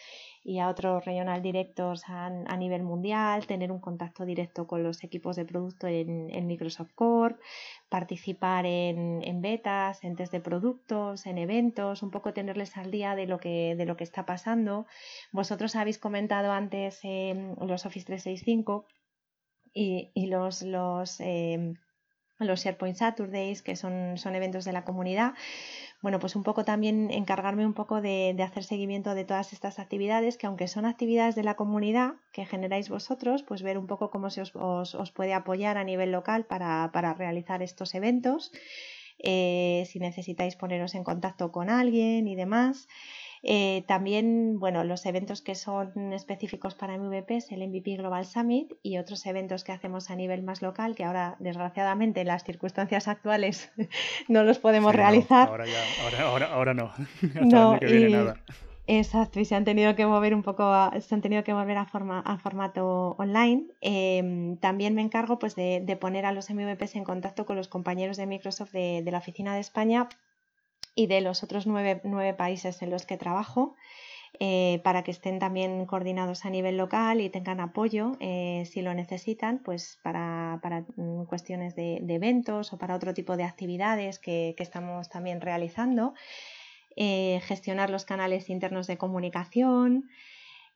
y 0.44 0.58
a 0.58 0.68
otros 0.68 1.06
regional 1.06 1.40
directos 1.40 2.02
a, 2.06 2.28
nivel 2.58 2.82
mundial, 2.82 3.46
tener 3.46 3.72
un 3.72 3.80
contacto 3.80 4.26
directo 4.26 4.66
con 4.66 4.82
los 4.82 5.02
equipos 5.02 5.36
de 5.36 5.46
producto 5.46 5.86
en, 5.86 6.46
Microsoft 6.46 6.92
Core, 6.94 7.36
participar 7.88 8.66
en, 8.66 9.40
betas, 9.40 10.04
en 10.04 10.16
test 10.16 10.32
de 10.32 10.40
productos, 10.40 11.24
en 11.24 11.38
eventos, 11.38 12.02
un 12.02 12.10
poco 12.10 12.34
tenerles 12.34 12.76
al 12.76 12.90
día 12.90 13.16
de 13.16 13.26
lo 13.26 13.40
que, 13.40 13.74
de 13.74 13.86
lo 13.86 13.96
que 13.96 14.04
está 14.04 14.26
pasando. 14.26 14.86
Vosotros 15.32 15.76
habéis 15.76 15.98
comentado 15.98 16.52
antes 16.52 17.00
em, 17.04 17.56
los 17.60 17.86
Office 17.86 18.04
365 18.04 18.86
y, 19.72 20.10
y 20.14 20.26
los, 20.26 20.60
los 20.60 21.20
em, 21.20 21.74
los 22.38 22.64
SharePoint 22.64 22.96
Saturdays, 22.96 23.62
que 23.62 23.76
son, 23.76 24.18
son 24.18 24.34
eventos 24.34 24.64
de 24.64 24.72
la 24.72 24.84
comunidad, 24.84 25.34
bueno, 26.04 26.18
pues 26.18 26.36
un 26.36 26.42
poco 26.42 26.66
también 26.66 27.10
encargarme 27.10 27.64
un 27.64 27.72
poco 27.72 28.02
de, 28.02 28.36
hacer 28.42 28.62
seguimiento 28.62 29.14
de 29.14 29.24
todas 29.24 29.54
estas 29.54 29.78
actividades, 29.78 30.36
que 30.36 30.46
aunque 30.46 30.68
son 30.68 30.84
actividades 30.84 31.34
de 31.34 31.42
la 31.42 31.54
comunidad 31.54 32.16
que 32.30 32.44
generáis 32.44 32.90
vosotros, 32.90 33.42
pues 33.42 33.62
ver 33.62 33.78
un 33.78 33.86
poco 33.86 34.10
cómo 34.10 34.28
se 34.28 34.42
os, 34.42 35.12
puede 35.12 35.32
apoyar 35.32 35.78
a 35.78 35.84
nivel 35.84 36.12
local 36.12 36.44
para, 36.44 37.14
realizar 37.14 37.62
estos 37.62 37.94
eventos, 37.94 38.52
eh, 39.18 39.84
si 39.86 39.98
necesitáis 39.98 40.56
poneros 40.56 40.94
en 40.94 41.04
contacto 41.04 41.50
con 41.50 41.70
alguien 41.70 42.28
y 42.28 42.36
demás. 42.36 42.86
Eh, 43.46 43.84
también, 43.86 44.58
bueno, 44.58 44.84
los 44.84 45.04
eventos 45.04 45.42
que 45.42 45.54
son 45.54 46.14
específicos 46.14 46.74
para 46.74 46.96
MVP 46.96 47.36
es 47.36 47.52
el 47.52 47.68
MVP 47.68 47.96
Global 47.96 48.24
Summit 48.24 48.72
y 48.82 48.96
otros 48.96 49.26
eventos 49.26 49.64
que 49.64 49.72
hacemos 49.72 50.10
a 50.10 50.16
nivel 50.16 50.42
más 50.42 50.62
local, 50.62 50.94
que 50.94 51.04
ahora, 51.04 51.36
desgraciadamente, 51.40 52.22
en 52.22 52.28
las 52.28 52.42
circunstancias 52.44 53.06
actuales 53.06 53.70
no 54.28 54.44
los 54.44 54.58
podemos 54.58 54.94
realizar. 54.94 55.48
ahora, 55.48 55.66
ya, 55.66 56.26
ahora, 56.26 56.46
ahora, 56.54 56.74
no. 56.74 56.90
no 57.42 57.78
Exacto, 58.86 59.40
y 59.40 59.46
se 59.46 59.54
han 59.54 59.64
tenido 59.64 59.94
que 59.94 60.06
mover 60.06 60.34
un 60.34 60.42
poco, 60.42 60.90
se 61.00 61.14
han 61.14 61.22
tenido 61.22 61.42
que 61.42 61.54
mover 61.54 61.76
a, 61.78 61.86
forma, 61.86 62.20
a 62.20 62.38
formato 62.38 63.14
online. 63.18 63.64
Em, 63.82 64.56
también 64.58 64.94
me 64.94 65.02
encargo 65.02 65.38
pues, 65.38 65.54
de, 65.54 65.98
poner 66.00 66.26
a 66.26 66.32
los 66.32 66.50
MVPs 66.50 66.96
en 66.96 67.04
contacto 67.04 67.44
con 67.44 67.56
los 67.56 67.68
compañeros 67.68 68.16
de 68.16 68.26
Microsoft 68.26 68.72
de, 68.72 69.02
de 69.02 69.10
la 69.10 69.18
oficina 69.18 69.54
de 69.54 69.60
España 69.60 70.08
y 70.94 71.06
de 71.06 71.20
los 71.20 71.42
otros 71.42 71.66
nueve, 71.66 72.34
países 72.34 72.82
en 72.82 72.90
los 72.90 73.06
que 73.06 73.16
trabajo. 73.16 73.76
Eh, 74.40 74.80
para 74.82 75.04
que 75.04 75.12
estén 75.12 75.38
también 75.38 75.86
coordinados 75.86 76.44
a 76.44 76.50
nivel 76.50 76.76
local 76.76 77.20
y 77.20 77.30
tengan 77.30 77.60
apoyo 77.60 78.16
eh, 78.18 78.64
si 78.68 78.82
lo 78.82 78.92
necesitan, 78.92 79.60
pues 79.60 80.00
para, 80.02 80.58
mm, 80.96 81.26
cuestiones 81.26 81.76
de, 81.76 81.98
eventos 82.08 82.72
o 82.72 82.76
para 82.76 82.96
otro 82.96 83.14
tipo 83.14 83.36
de 83.36 83.44
actividades 83.44 84.18
que, 84.18 84.54
que 84.56 84.64
estamos 84.64 85.08
también 85.08 85.40
realizando. 85.40 86.14
Eh, 86.96 87.40
gestionar 87.44 87.90
los 87.90 88.04
canales 88.04 88.48
internos 88.48 88.86
de 88.86 88.96
comunicación, 88.96 90.08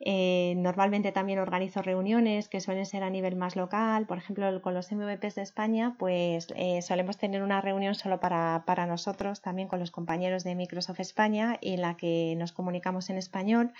eh, 0.00 0.54
normalmente 0.56 1.10
también 1.10 1.40
organizo 1.40 1.82
reuniones 1.82 2.48
que 2.48 2.60
suelen 2.60 2.86
ser 2.86 3.02
a 3.02 3.10
nivel 3.10 3.34
más 3.34 3.56
local. 3.56 4.06
Por 4.06 4.18
ejemplo, 4.18 4.62
con 4.62 4.74
los 4.74 4.92
MVPs 4.92 5.34
de 5.34 5.42
España, 5.42 5.96
pues 5.98 6.48
eh, 6.56 6.82
solemos 6.82 7.18
tener 7.18 7.42
una 7.42 7.60
reunión 7.60 7.94
solo 7.94 8.20
para, 8.20 8.62
para, 8.66 8.86
nosotros, 8.86 9.40
también 9.40 9.68
con 9.68 9.80
los 9.80 9.90
compañeros 9.90 10.44
de 10.44 10.54
Microsoft 10.54 11.00
España, 11.00 11.58
en 11.62 11.82
la 11.82 11.96
que 11.96 12.34
nos 12.38 12.52
comunicamos 12.52 13.10
en 13.10 13.18
español. 13.18 13.72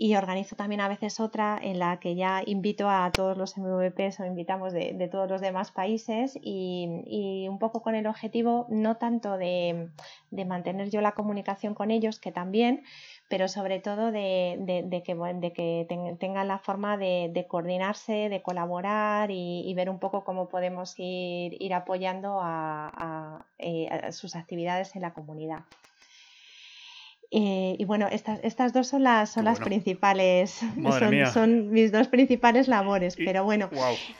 Y 0.00 0.14
organizo 0.14 0.54
también 0.54 0.80
a 0.80 0.86
veces 0.86 1.18
otra 1.18 1.58
en 1.60 1.80
la 1.80 1.98
que 1.98 2.14
ya 2.14 2.40
invito 2.46 2.88
a 2.88 3.10
todos 3.10 3.36
los 3.36 3.58
MVPs 3.58 4.20
o 4.20 4.26
invitamos 4.26 4.72
de, 4.72 5.08
todos 5.10 5.28
los 5.28 5.40
demás 5.40 5.72
países 5.72 6.38
y, 6.40 7.02
y, 7.04 7.48
un 7.48 7.58
poco 7.58 7.82
con 7.82 7.96
el 7.96 8.06
objetivo 8.06 8.66
no 8.70 8.96
tanto 8.96 9.36
de, 9.36 9.88
de 10.30 10.44
mantener 10.44 10.90
yo 10.90 11.00
la 11.00 11.12
comunicación 11.12 11.74
con 11.74 11.90
ellos, 11.90 12.20
que 12.20 12.30
también, 12.30 12.84
pero 13.28 13.46
sobre 13.46 13.78
todo 13.78 14.10
de, 14.10 15.02
que, 15.04 15.14
de 15.14 15.52
que 15.52 16.16
tengan 16.18 16.48
la 16.48 16.58
forma 16.58 16.96
de, 16.96 17.46
coordinarse, 17.48 18.28
de 18.28 18.42
colaborar 18.42 19.30
y, 19.30 19.72
ver 19.74 19.90
un 19.90 19.98
poco 19.98 20.24
cómo 20.24 20.48
podemos 20.48 20.94
ir, 20.96 21.74
apoyando 21.74 22.40
eh, 23.58 23.88
a 23.90 24.12
sus 24.12 24.34
actividades 24.34 24.96
en 24.96 25.02
la 25.02 25.12
comunidad. 25.12 25.60
Eh, 27.30 27.76
y 27.78 27.84
bueno, 27.84 28.08
estas, 28.10 28.40
estas 28.42 28.72
dos 28.72 28.86
son 28.86 29.02
las, 29.02 29.30
son 29.30 29.44
las 29.44 29.60
principales, 29.60 30.60
son, 31.34 31.70
mis 31.70 31.92
dos 31.92 32.08
principales 32.08 32.68
labores, 32.68 33.16
pero 33.16 33.44
bueno. 33.44 33.68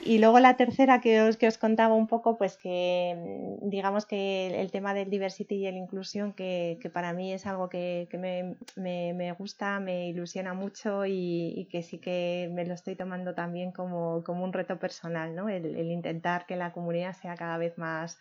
Y 0.01 0.19
luego 0.19 0.39
la 0.39 0.57
tercera 0.57 1.01
que 1.01 1.21
os, 1.21 1.35
que 1.35 1.47
os 1.47 1.57
contaba 1.57 1.95
un 1.95 2.05
poco, 2.05 2.37
pues 2.37 2.55
que 2.57 3.57
mm, 3.61 3.69
digamos 3.69 4.05
que 4.05 4.61
el, 4.61 4.69
tema 4.69 4.93
del 4.93 5.09
diversity 5.09 5.55
y 5.55 5.71
la 5.71 5.77
inclusión, 5.79 6.33
que, 6.33 6.77
que, 6.81 6.91
para 6.91 7.11
mí 7.13 7.33
es 7.33 7.47
algo 7.47 7.67
que, 7.67 8.07
que 8.11 8.19
me, 8.19 8.57
me, 8.75 9.13
me, 9.15 9.31
gusta, 9.31 9.79
me 9.79 10.07
ilusiona 10.09 10.53
mucho 10.53 11.07
y, 11.07 11.53
y, 11.57 11.65
que 11.65 11.81
sí 11.81 11.97
que 11.97 12.51
me 12.53 12.63
lo 12.63 12.75
estoy 12.75 12.95
tomando 12.95 13.33
también 13.33 13.71
como, 13.71 14.23
como 14.23 14.43
un 14.43 14.53
reto 14.53 14.77
personal, 14.77 15.35
¿no? 15.35 15.49
El, 15.49 15.75
el 15.75 15.91
intentar 15.91 16.45
que 16.45 16.55
la 16.55 16.73
comunidad 16.73 17.13
sea 17.13 17.35
cada 17.35 17.57
vez 17.57 17.75
más, 17.79 18.19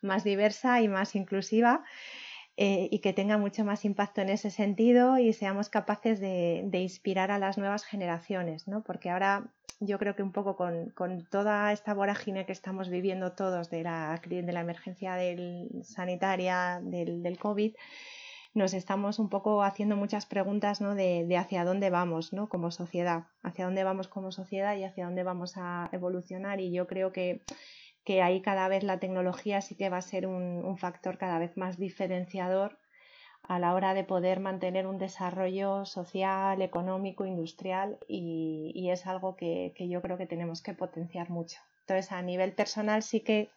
más 0.00 0.22
diversa 0.22 0.80
y 0.80 0.86
más 0.86 1.16
inclusiva. 1.16 1.82
Eh, 2.60 2.88
y 2.90 2.98
que 2.98 3.12
tenga 3.12 3.38
mucho 3.38 3.64
más 3.64 3.84
impacto 3.84 4.20
en 4.20 4.30
ese 4.30 4.50
sentido 4.50 5.16
y 5.16 5.32
seamos 5.32 5.68
capaces 5.68 6.18
de, 6.18 6.68
inspirar 6.72 7.30
a 7.30 7.38
las 7.38 7.56
nuevas 7.56 7.84
generaciones, 7.84 8.66
¿no? 8.66 8.82
Porque 8.82 9.10
ahora 9.10 9.52
yo 9.78 9.96
creo 10.00 10.16
que 10.16 10.24
un 10.24 10.32
poco 10.32 10.56
con, 10.56 10.92
toda 11.30 11.72
esta 11.72 11.94
vorágine 11.94 12.46
que 12.46 12.50
estamos 12.50 12.88
viviendo 12.88 13.30
todos 13.30 13.70
de 13.70 13.84
la, 13.84 14.20
de 14.28 14.52
la 14.52 14.60
emergencia 14.62 15.16
sanitaria 15.84 16.80
del, 16.82 17.22
del 17.22 17.38
COVID, 17.38 17.76
nos 18.54 18.74
estamos 18.74 19.20
un 19.20 19.28
poco 19.28 19.62
haciendo 19.62 19.94
muchas 19.94 20.26
preguntas 20.26 20.80
¿no? 20.80 20.96
de, 20.96 21.26
de, 21.28 21.36
hacia 21.36 21.64
dónde 21.64 21.90
vamos 21.90 22.32
¿no? 22.32 22.48
como 22.48 22.72
sociedad, 22.72 23.28
hacia 23.44 23.66
dónde 23.66 23.84
vamos 23.84 24.08
como 24.08 24.32
sociedad 24.32 24.74
y 24.76 24.82
hacia 24.82 25.04
dónde 25.04 25.22
vamos 25.22 25.52
a 25.56 25.88
evolucionar. 25.92 26.60
Y 26.60 26.72
yo 26.72 26.88
creo 26.88 27.12
que 27.12 27.42
que 28.08 28.22
ahí 28.22 28.40
cada 28.40 28.68
vez 28.68 28.84
la 28.84 28.98
tecnología 28.98 29.60
sí 29.60 29.74
que 29.74 29.90
va 29.90 29.98
a 29.98 30.00
ser 30.12 30.26
un, 30.26 30.78
factor 30.78 31.18
cada 31.18 31.38
vez 31.38 31.58
más 31.58 31.76
diferenciador 31.76 32.78
a 33.42 33.58
la 33.58 33.74
hora 33.74 33.92
de 33.92 34.02
poder 34.02 34.40
mantener 34.40 34.86
un 34.86 34.96
desarrollo 34.96 35.84
social, 35.84 36.62
económico, 36.62 37.26
industrial 37.26 37.98
y, 38.08 38.88
es 38.90 39.06
algo 39.06 39.36
que, 39.36 39.74
yo 39.78 40.00
creo 40.00 40.16
que 40.16 40.24
tenemos 40.24 40.62
que 40.62 40.72
potenciar 40.72 41.28
mucho. 41.28 41.60
Entonces, 41.80 42.10
a 42.10 42.22
nivel 42.22 42.54
personal 42.54 43.02
sí 43.02 43.20
que 43.20 43.50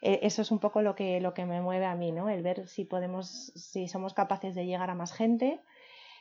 eh, 0.00 0.20
eso 0.22 0.40
es 0.40 0.50
un 0.50 0.60
poco 0.60 0.80
lo 0.80 0.94
que, 0.94 1.20
lo 1.20 1.34
que 1.34 1.44
me 1.44 1.60
mueve 1.60 1.84
a 1.84 1.94
mí, 1.94 2.10
¿no? 2.10 2.30
El 2.30 2.42
ver 2.42 2.66
si 2.66 2.86
podemos, 2.86 3.52
si 3.54 3.86
somos 3.86 4.14
capaces 4.14 4.54
de 4.54 4.64
llegar 4.64 4.88
a 4.88 4.94
más 4.94 5.12
gente, 5.12 5.60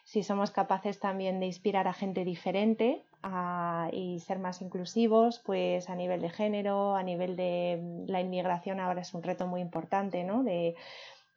si 0.04 0.24
somos 0.24 0.52
capaces 0.52 1.00
también 1.00 1.40
de 1.40 1.46
inspirar 1.46 1.88
a 1.88 1.94
gente 1.94 2.26
diferente 2.26 3.04
y 3.92 4.20
ser 4.20 4.40
más 4.40 4.62
inclusivos, 4.62 5.40
pues 5.40 5.90
a 5.90 5.96
nivel 5.96 6.22
de 6.22 6.30
género, 6.30 6.96
a 6.96 7.04
nivel 7.04 7.36
de 7.38 7.80
mm, 7.82 8.10
la 8.10 8.20
inmigración 8.20 8.80
ahora 8.80 9.02
es 9.02 9.14
un 9.14 9.24
reto 9.24 9.48
muy 9.48 9.62
importante, 9.62 10.24
¿no? 10.26 10.44
De, 10.44 10.76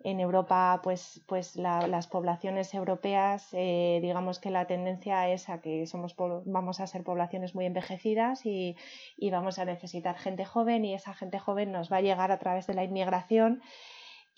en 0.01 0.21
Europa, 0.21 0.81
pues, 0.83 1.23
pues 1.27 1.57
las 1.57 2.07
poblaciones 2.07 2.75
europeas, 2.75 3.49
eh, 3.53 3.99
digamos 4.03 4.39
que 4.39 4.51
la 4.51 4.67
tendencia 4.67 5.29
es 5.29 5.49
a 5.49 5.61
que 5.61 5.87
somos, 5.87 6.15
vamos 6.45 6.81
a 6.81 6.87
ser 6.87 7.03
poblaciones 7.03 7.55
muy 7.55 7.65
envejecidas 7.65 8.47
y, 8.47 8.77
y, 9.17 9.31
vamos 9.31 9.59
a 9.59 9.65
necesitar 9.65 10.17
gente 10.17 10.45
joven 10.45 10.85
y 10.85 10.95
esa 10.95 11.15
gente 11.15 11.39
joven 11.39 11.73
nos 11.73 11.91
va 11.91 11.97
a 11.97 12.03
llegar 12.03 12.31
a 12.31 12.39
través 12.39 12.67
de 12.67 12.75
la 12.75 12.85
inmigración 12.85 13.63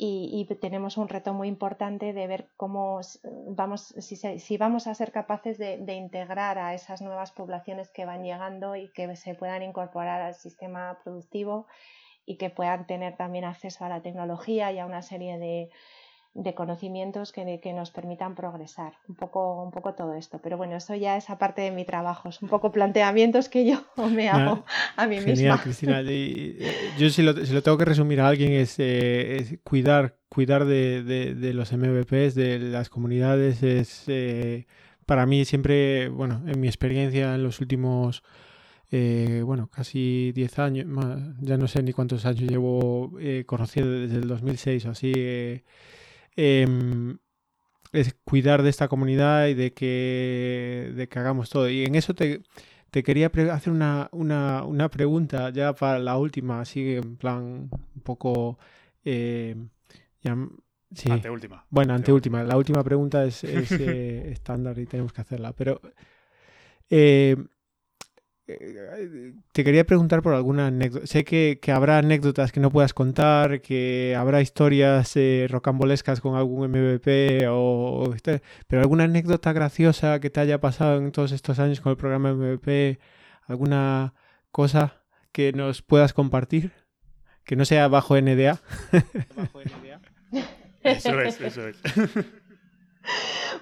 y, 0.01 0.47
tenemos 0.61 0.97
un 0.97 1.09
reto 1.09 1.35
muy 1.35 1.49
importante 1.49 2.13
de 2.13 2.27
ver 2.29 2.49
cómo 2.57 3.01
vamos, 3.49 3.95
si, 3.99 4.57
vamos 4.57 4.87
a 4.87 4.95
ser 4.95 5.11
capaces 5.11 5.59
de, 5.59 5.93
integrar 5.93 6.57
a 6.57 6.73
esas 6.73 7.03
nuevas 7.03 7.33
poblaciones 7.33 7.91
que 7.91 8.05
van 8.05 8.23
llegando 8.23 8.77
y 8.77 8.93
que 8.93 9.17
se 9.17 9.35
puedan 9.35 9.65
incorporar 9.65 10.23
al 10.23 10.37
sistema 10.37 11.01
productivo 11.03 11.67
y 12.25 12.37
que 12.37 12.49
puedan 12.49 12.87
tener 12.87 13.17
también 13.17 13.45
acceso 13.45 13.85
a 13.85 13.89
la 13.89 14.01
tecnología 14.01 14.71
y 14.71 14.79
a 14.79 14.87
una 14.87 15.03
serie 15.03 15.37
de, 15.37 15.71
de 16.35 16.55
conocimientos 16.55 17.33
que, 17.33 17.61
que, 17.61 17.73
nos 17.73 17.91
permitan 17.91 18.35
progresar. 18.35 18.93
Un 19.09 19.17
poco, 19.17 19.63
un 19.63 19.71
poco 19.71 19.95
todo 19.95 20.15
esto. 20.15 20.41
Pero 20.43 20.57
bueno, 20.57 20.77
eso 20.77 20.95
ya 20.95 21.17
es 21.17 21.31
aparte 21.31 21.63
de 21.63 21.71
mi 21.71 21.85
trabajo. 21.85 22.29
Es 22.29 22.43
un 22.43 22.49
poco 22.49 22.71
planteamientos 22.71 23.49
que 23.49 23.67
yo 23.67 23.83
me 24.11 24.29
hago 24.29 24.65
a 24.97 25.07
mí 25.07 25.19
genial, 25.21 25.61
Cristina. 25.61 26.03
yo 26.03 27.11
si 27.11 27.23
lo, 27.23 27.45
si 27.45 27.53
lo, 27.53 27.63
tengo 27.63 27.79
que 27.79 27.85
resumir 27.85 28.21
a 28.21 28.29
alguien 28.29 28.53
es, 28.53 28.77
eh, 28.79 29.59
cuidar, 29.65 30.17
cuidar 30.29 30.65
de, 30.65 31.03
de, 31.03 31.55
los 31.55 31.73
MVPs, 31.73 32.35
de 32.35 32.59
las 32.59 32.89
comunidades. 32.89 33.63
Es 33.63 34.05
eh, 34.07 34.67
para 35.07 35.27
mí 35.27 35.45
siempre, 35.45 36.09
bueno, 36.09 36.43
en 36.47 36.61
mi 36.61 36.69
experiencia 36.69 37.35
en 37.35 37.43
los 37.43 37.61
últimos... 37.61 38.23
Eh, 38.91 39.43
bueno, 39.45 39.69
casi 39.69 40.33
10 40.33 40.59
años, 40.61 40.87
ya 41.43 41.59
no 41.59 41.69
sé 41.69 41.83
ni 41.83 41.93
cuántos 41.93 42.25
años 42.25 42.49
llevo 42.49 43.13
conociendo 43.45 43.93
desde 43.93 44.17
el 44.17 44.29
2006 44.29 44.87
o 44.87 44.91
así, 44.93 45.13
Em, 46.41 47.19
es 47.91 48.15
cuidar 48.23 48.63
de 48.63 48.71
esta 48.71 48.87
comunidad 48.87 49.49
y 49.49 49.55
de 49.55 49.73
que, 49.73 50.93
de 50.95 51.09
que 51.09 51.19
hagamos 51.19 51.51
todo. 51.51 51.69
Y 51.69 51.85
en 51.85 51.97
eso 51.97 52.15
te, 52.15 52.43
te 52.93 53.03
quería 53.03 53.27
hacer 53.53 53.73
una, 53.73 54.09
una, 54.13 54.63
una, 54.63 54.89
pregunta 54.89 55.51
ya 55.51 55.73
para 55.73 55.99
la 55.99 56.17
última, 56.17 56.61
así 56.61 56.95
en 56.95 57.17
plan 57.17 57.69
un 57.73 58.03
poco... 58.05 58.57
Eh, 59.05 59.57
sí. 60.95 61.11
Anteúltima. 61.11 61.67
Bueno, 61.71 61.95
anteúltima. 61.95 62.45
La 62.45 62.57
última 62.57 62.85
pregunta 62.85 63.25
es, 63.25 63.43
es 63.43 63.73
eh, 63.73 64.31
estándar 64.31 64.79
y 64.79 64.87
tenemos 64.87 65.13
que 65.13 65.23
hacerla. 65.23 65.53
Pero 65.55 65.81
eh, 66.89 67.37
te 69.53 69.65
quería 69.65 69.85
preguntar 69.85 70.23
por 70.23 70.33
alguna 70.33 70.69
anécdota. 70.69 71.07
Sé 71.07 71.25
que, 71.25 71.59
habrá 71.73 71.99
anécdotas 71.99 72.51
que 72.51 72.61
no 72.61 72.71
puedas 72.71 72.95
contar, 72.95 73.61
que 73.61 74.17
habrá 74.17 74.41
historias 74.41 75.15
eh, 75.17 75.47
rocambolescas 75.51 76.21
con 76.21 76.35
algún 76.35 76.71
MVP, 76.71 77.47
o, 77.49 78.15
pero 78.67 78.83
alguna 78.83 79.05
anécdota 79.05 79.53
graciosa 79.53 80.19
que 80.21 80.31
te 80.31 80.41
haya 80.41 80.61
pasado 80.61 80.99
en 80.99 81.13
todos 81.13 81.33
estos 81.33 81.59
años 81.59 81.81
con 81.83 81.91
el 81.91 81.99
programa 81.99 82.33
MVP, 82.33 82.99
alguna 83.47 84.15
cosa 84.51 85.03
que 85.33 85.53
nos 85.53 85.83
puedas 85.83 86.15
compartir, 86.15 86.73
que 87.45 87.55
no 87.55 87.67
sea 87.67 87.87
bajo 87.89 88.19
NDA. 88.19 88.61
bajo 89.37 89.61
NDA. 89.61 90.01
Eso 90.83 91.21
es, 91.21 91.41
eso 91.41 91.69
es. 91.69 91.77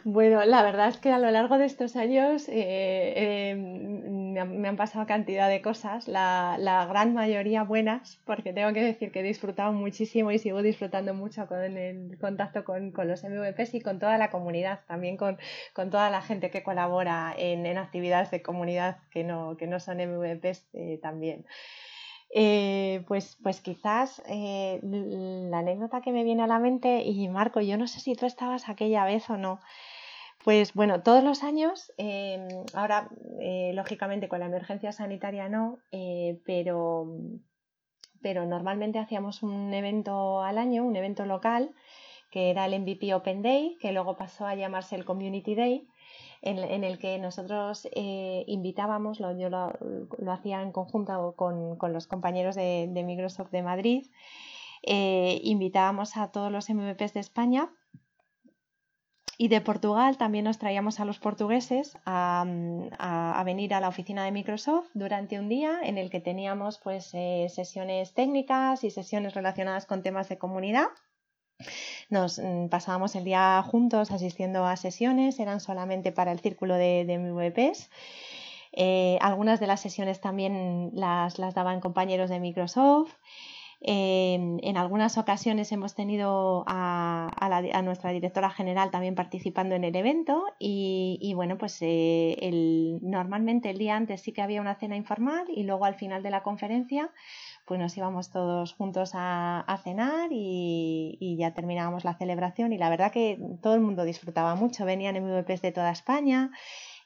Bueno, 0.05 0.45
la 0.45 0.63
verdad 0.63 0.89
es 0.89 0.99
que 0.99 1.11
a 1.11 1.19
lo 1.19 1.31
largo 1.31 1.59
de 1.59 1.65
estos 1.67 1.97
años 1.97 2.49
eh, 2.49 3.51
em, 3.51 4.33
me, 4.33 4.69
han, 4.69 4.77
pasado 4.77 5.07
cantidad 5.07 5.49
de 5.49 5.63
cosas, 5.63 6.07
la, 6.09 6.87
gran 6.89 7.15
mayoría 7.15 7.65
buenas, 7.65 8.21
porque 8.25 8.53
tengo 8.53 8.73
que 8.73 8.83
decir 8.83 9.11
que 9.11 9.21
he 9.21 9.23
disfrutado 9.23 9.73
muchísimo 9.73 10.31
y 10.31 10.39
sigo 10.39 10.63
disfrutando 10.63 11.15
mucho 11.15 11.47
con 11.49 11.59
el 11.59 12.19
contacto 12.21 12.65
con, 12.65 12.93
los 12.97 13.25
MVPs 13.25 13.75
y 13.75 13.81
con 13.81 13.99
toda 13.99 14.19
la 14.19 14.31
comunidad, 14.31 14.81
también 14.87 15.17
con, 15.17 15.39
toda 15.75 16.11
la 16.11 16.23
gente 16.23 16.51
que 16.51 16.63
colabora 16.63 17.35
en, 17.37 17.67
actividades 17.77 18.31
de 18.31 18.43
comunidad 18.43 18.99
que 19.11 19.25
no, 19.25 19.57
que 19.57 19.67
no 19.67 19.81
son 19.81 19.99
MVPs 19.99 20.69
eh, 20.73 20.99
también. 21.03 21.47
Eh, 22.31 23.05
pues, 23.07 23.39
pues 23.43 23.61
quizás 23.61 24.23
eh, 24.27 24.81
la 24.83 25.59
anécdota 25.59 26.01
que 26.01 26.13
me 26.13 26.25
viene 26.25 26.43
a 26.43 26.47
la 26.47 26.59
mente, 26.59 27.03
y 27.03 27.29
Marco, 27.29 27.61
yo 27.61 27.79
no 27.79 27.87
sé 27.87 28.01
si 28.01 28.15
tú 28.15 28.27
estabas 28.27 28.69
aquella 28.69 29.05
vez 29.05 29.31
o 29.31 29.37
no, 29.37 29.61
pues 30.45 30.75
bueno, 30.75 31.03
todos 31.03 31.25
los 31.25 31.43
años, 31.43 31.93
em, 31.99 32.47
ahora 32.75 33.09
eh, 33.41 33.73
lógicamente 33.75 34.29
con 34.29 34.41
la 34.41 34.47
emergencia 34.47 34.93
sanitaria 34.93 35.49
no, 35.49 35.79
pero, 36.45 37.07
pero 38.21 38.47
normalmente 38.47 38.99
hacíamos 38.99 39.43
un 39.43 39.73
evento 39.73 40.43
al 40.43 40.59
año, 40.59 40.85
un 40.85 40.97
evento 40.97 41.27
local, 41.27 41.75
que 42.31 42.51
era 42.51 42.67
el 42.67 42.81
MVP 42.81 43.15
Open 43.15 43.43
Day, 43.43 43.77
que 43.81 43.93
luego 43.93 44.17
pasó 44.17 44.47
a 44.47 44.55
llamarse 44.55 44.97
el 44.97 45.05
Community 45.05 45.55
Day 45.55 45.89
en, 46.47 46.85
el 46.85 46.99
que 46.99 47.19
nosotros 47.19 47.89
eh, 47.93 48.45
invitábamos, 48.47 49.19
yo 49.19 49.51
lo, 49.51 49.73
hacía 50.33 50.63
en 50.63 50.73
conjunto 50.73 51.35
con, 51.37 51.77
los 51.93 52.07
compañeros 52.07 52.55
de, 52.55 53.03
Microsoft 53.05 53.51
de 53.51 53.63
Madrid, 53.63 54.07
eh, 54.83 55.41
invitábamos 55.43 56.17
a 56.17 56.31
todos 56.31 56.53
los 56.53 56.71
MVPs 56.71 57.15
de 57.15 57.21
España 57.21 57.71
y 59.39 59.49
de 59.49 59.61
Portugal 59.61 60.17
también 60.17 60.45
nos 60.45 60.59
traíamos 60.59 61.01
a 61.01 61.05
los 61.05 61.19
portugueses 61.19 61.99
a, 62.07 63.43
venir 63.45 63.75
a 63.75 63.81
la 63.81 63.89
oficina 63.89 64.25
de 64.25 64.33
Microsoft 64.33 64.89
durante 64.95 65.39
un 65.39 65.49
día 65.49 65.81
en 65.83 65.99
el 65.99 66.11
que 66.11 66.21
teníamos 66.21 66.79
pues, 66.79 67.11
eh, 67.13 67.49
sesiones 67.51 68.15
técnicas 68.15 68.85
y 68.85 68.91
sesiones 68.91 69.35
relacionadas 69.35 69.85
con 69.85 70.03
temas 70.03 70.29
de 70.29 70.39
comunidad. 70.39 70.87
Nos 72.09 72.39
mm, 72.39 72.69
pasábamos 72.69 73.15
el 73.17 73.25
día 73.25 73.63
juntos 73.67 74.11
asistiendo 74.11 74.65
a 74.67 74.77
sesiones, 74.77 75.41
eran 75.41 75.61
solamente 75.61 76.13
para 76.13 76.33
el 76.33 76.41
círculo 76.41 76.75
de, 76.75 77.05
MVPs. 77.19 77.91
Eh, 78.73 79.19
algunas 79.21 79.59
de 79.59 79.67
las 79.67 79.81
sesiones 79.81 80.21
también 80.21 80.91
las, 80.93 81.37
daban 81.37 81.81
compañeros 81.81 82.31
de 82.31 82.41
Microsoft. 82.41 83.13
En 83.81 84.77
algunas 84.77 85.19
ocasiones 85.19 85.71
hemos 85.71 85.95
tenido 85.95 86.65
a, 86.67 87.83
nuestra 87.85 88.11
directora 88.11 88.51
general 88.51 88.91
también 88.91 89.15
participando 89.15 89.75
en 89.75 89.85
el 89.85 89.95
evento 89.95 90.45
y, 90.59 91.33
bueno, 91.35 91.59
pues 91.59 91.79
eh, 91.81 92.99
normalmente 93.03 93.71
el 93.71 93.79
día 93.79 93.97
antes 93.97 94.23
sí 94.23 94.33
que 94.33 94.43
había 94.43 94.61
una 94.61 94.77
cena 94.77 94.97
informal 94.97 95.45
y 95.49 95.65
luego 95.65 95.85
al 95.85 95.95
final 95.95 96.23
de 96.23 96.31
la 96.31 96.43
conferencia 96.43 97.11
pues 97.67 97.81
nos 97.81 97.97
íbamos 97.97 98.31
todos 98.31 98.73
juntos 98.75 99.11
a, 99.15 99.81
cenar 99.83 100.29
y, 100.31 101.37
ya 101.39 101.53
terminábamos 101.53 102.05
la 102.05 102.15
celebración 102.15 102.73
y 102.73 102.79
la 102.79 102.89
verdad 102.89 103.13
que 103.13 103.39
todo 103.61 103.75
el 103.75 103.81
mundo 103.81 104.05
disfrutaba 104.05 104.55
mucho, 104.55 104.85
venían 104.85 105.17
MVPs 105.17 105.63
de 105.63 105.73
toda 105.73 105.91
España 105.91 106.51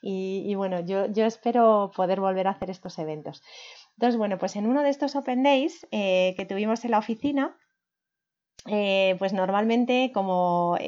y, 0.02 0.54
bueno, 0.54 0.80
yo, 0.80 1.04
espero 1.26 1.90
poder 1.94 2.20
volver 2.20 2.46
a 2.46 2.52
hacer 2.52 2.70
estos 2.70 2.98
eventos. 2.98 3.42
Entonces, 4.00 4.16
bueno, 4.16 4.38
pues 4.38 4.56
en 4.56 4.66
uno 4.66 4.82
de 4.82 4.88
estos 4.88 5.14
Open 5.14 5.42
Days 5.42 5.86
eh, 5.90 6.32
que 6.38 6.46
tuvimos 6.46 6.82
en 6.86 6.92
la 6.92 6.98
oficina, 6.98 7.58
eh, 8.66 9.14
pues 9.18 9.34
normalmente 9.34 10.10
como 10.14 10.78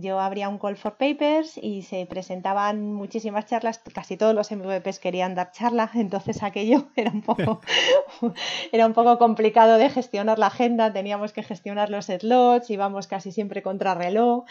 yo 0.00 0.18
abría 0.18 0.48
un 0.48 0.58
call 0.58 0.76
for 0.76 0.96
papers 0.96 1.56
y 1.56 1.82
se 1.82 2.06
presentaban 2.06 2.92
muchísimas 2.92 3.46
charlas, 3.46 3.78
casi 3.78 4.16
todos 4.16 4.34
los 4.34 4.50
MVPs 4.50 4.98
querían 4.98 5.36
dar 5.36 5.52
charlas, 5.52 5.94
entonces 5.94 6.42
aquello 6.42 6.88
era 6.96 7.12
un 7.12 7.22
poco, 7.22 7.60
era 8.72 8.84
un 8.84 8.94
poco 8.94 9.16
complicado 9.16 9.78
de 9.78 9.88
gestionar 9.88 10.40
la 10.40 10.48
agenda, 10.48 10.92
teníamos 10.92 11.32
que 11.32 11.44
gestionar 11.44 11.88
los 11.88 12.06
slots, 12.06 12.68
íbamos 12.68 13.06
casi 13.06 13.30
siempre 13.30 13.62
contra 13.62 13.94
reloj. 13.94 14.44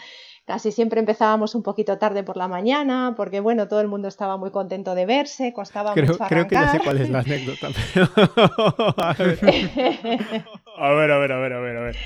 Casi 0.46 0.72
siempre 0.72 1.00
empezábamos 1.00 1.54
un 1.54 1.62
poquito 1.62 1.96
tarde 1.96 2.22
por 2.22 2.36
la 2.36 2.48
mañana, 2.48 3.14
porque 3.16 3.40
bueno, 3.40 3.66
todo 3.66 3.80
el 3.80 3.88
mundo 3.88 4.08
estaba 4.08 4.36
muy 4.36 4.50
contento 4.50 4.94
de 4.94 5.06
verse, 5.06 5.54
costaba 5.54 5.94
creo, 5.94 6.08
mucho 6.08 6.22
Creo 6.28 6.46
que 6.46 6.54
ya 6.54 6.68
sé 6.68 6.80
cuál 6.80 7.00
es 7.00 7.08
la 7.08 7.20
anécdota. 7.20 7.68
a 10.78 10.92
ver, 10.92 11.10
a 11.10 11.18
ver, 11.18 11.32
a 11.32 11.38
ver, 11.38 11.52
a 11.52 11.60
ver, 11.60 11.76
a 11.76 11.80
ver. 11.80 11.96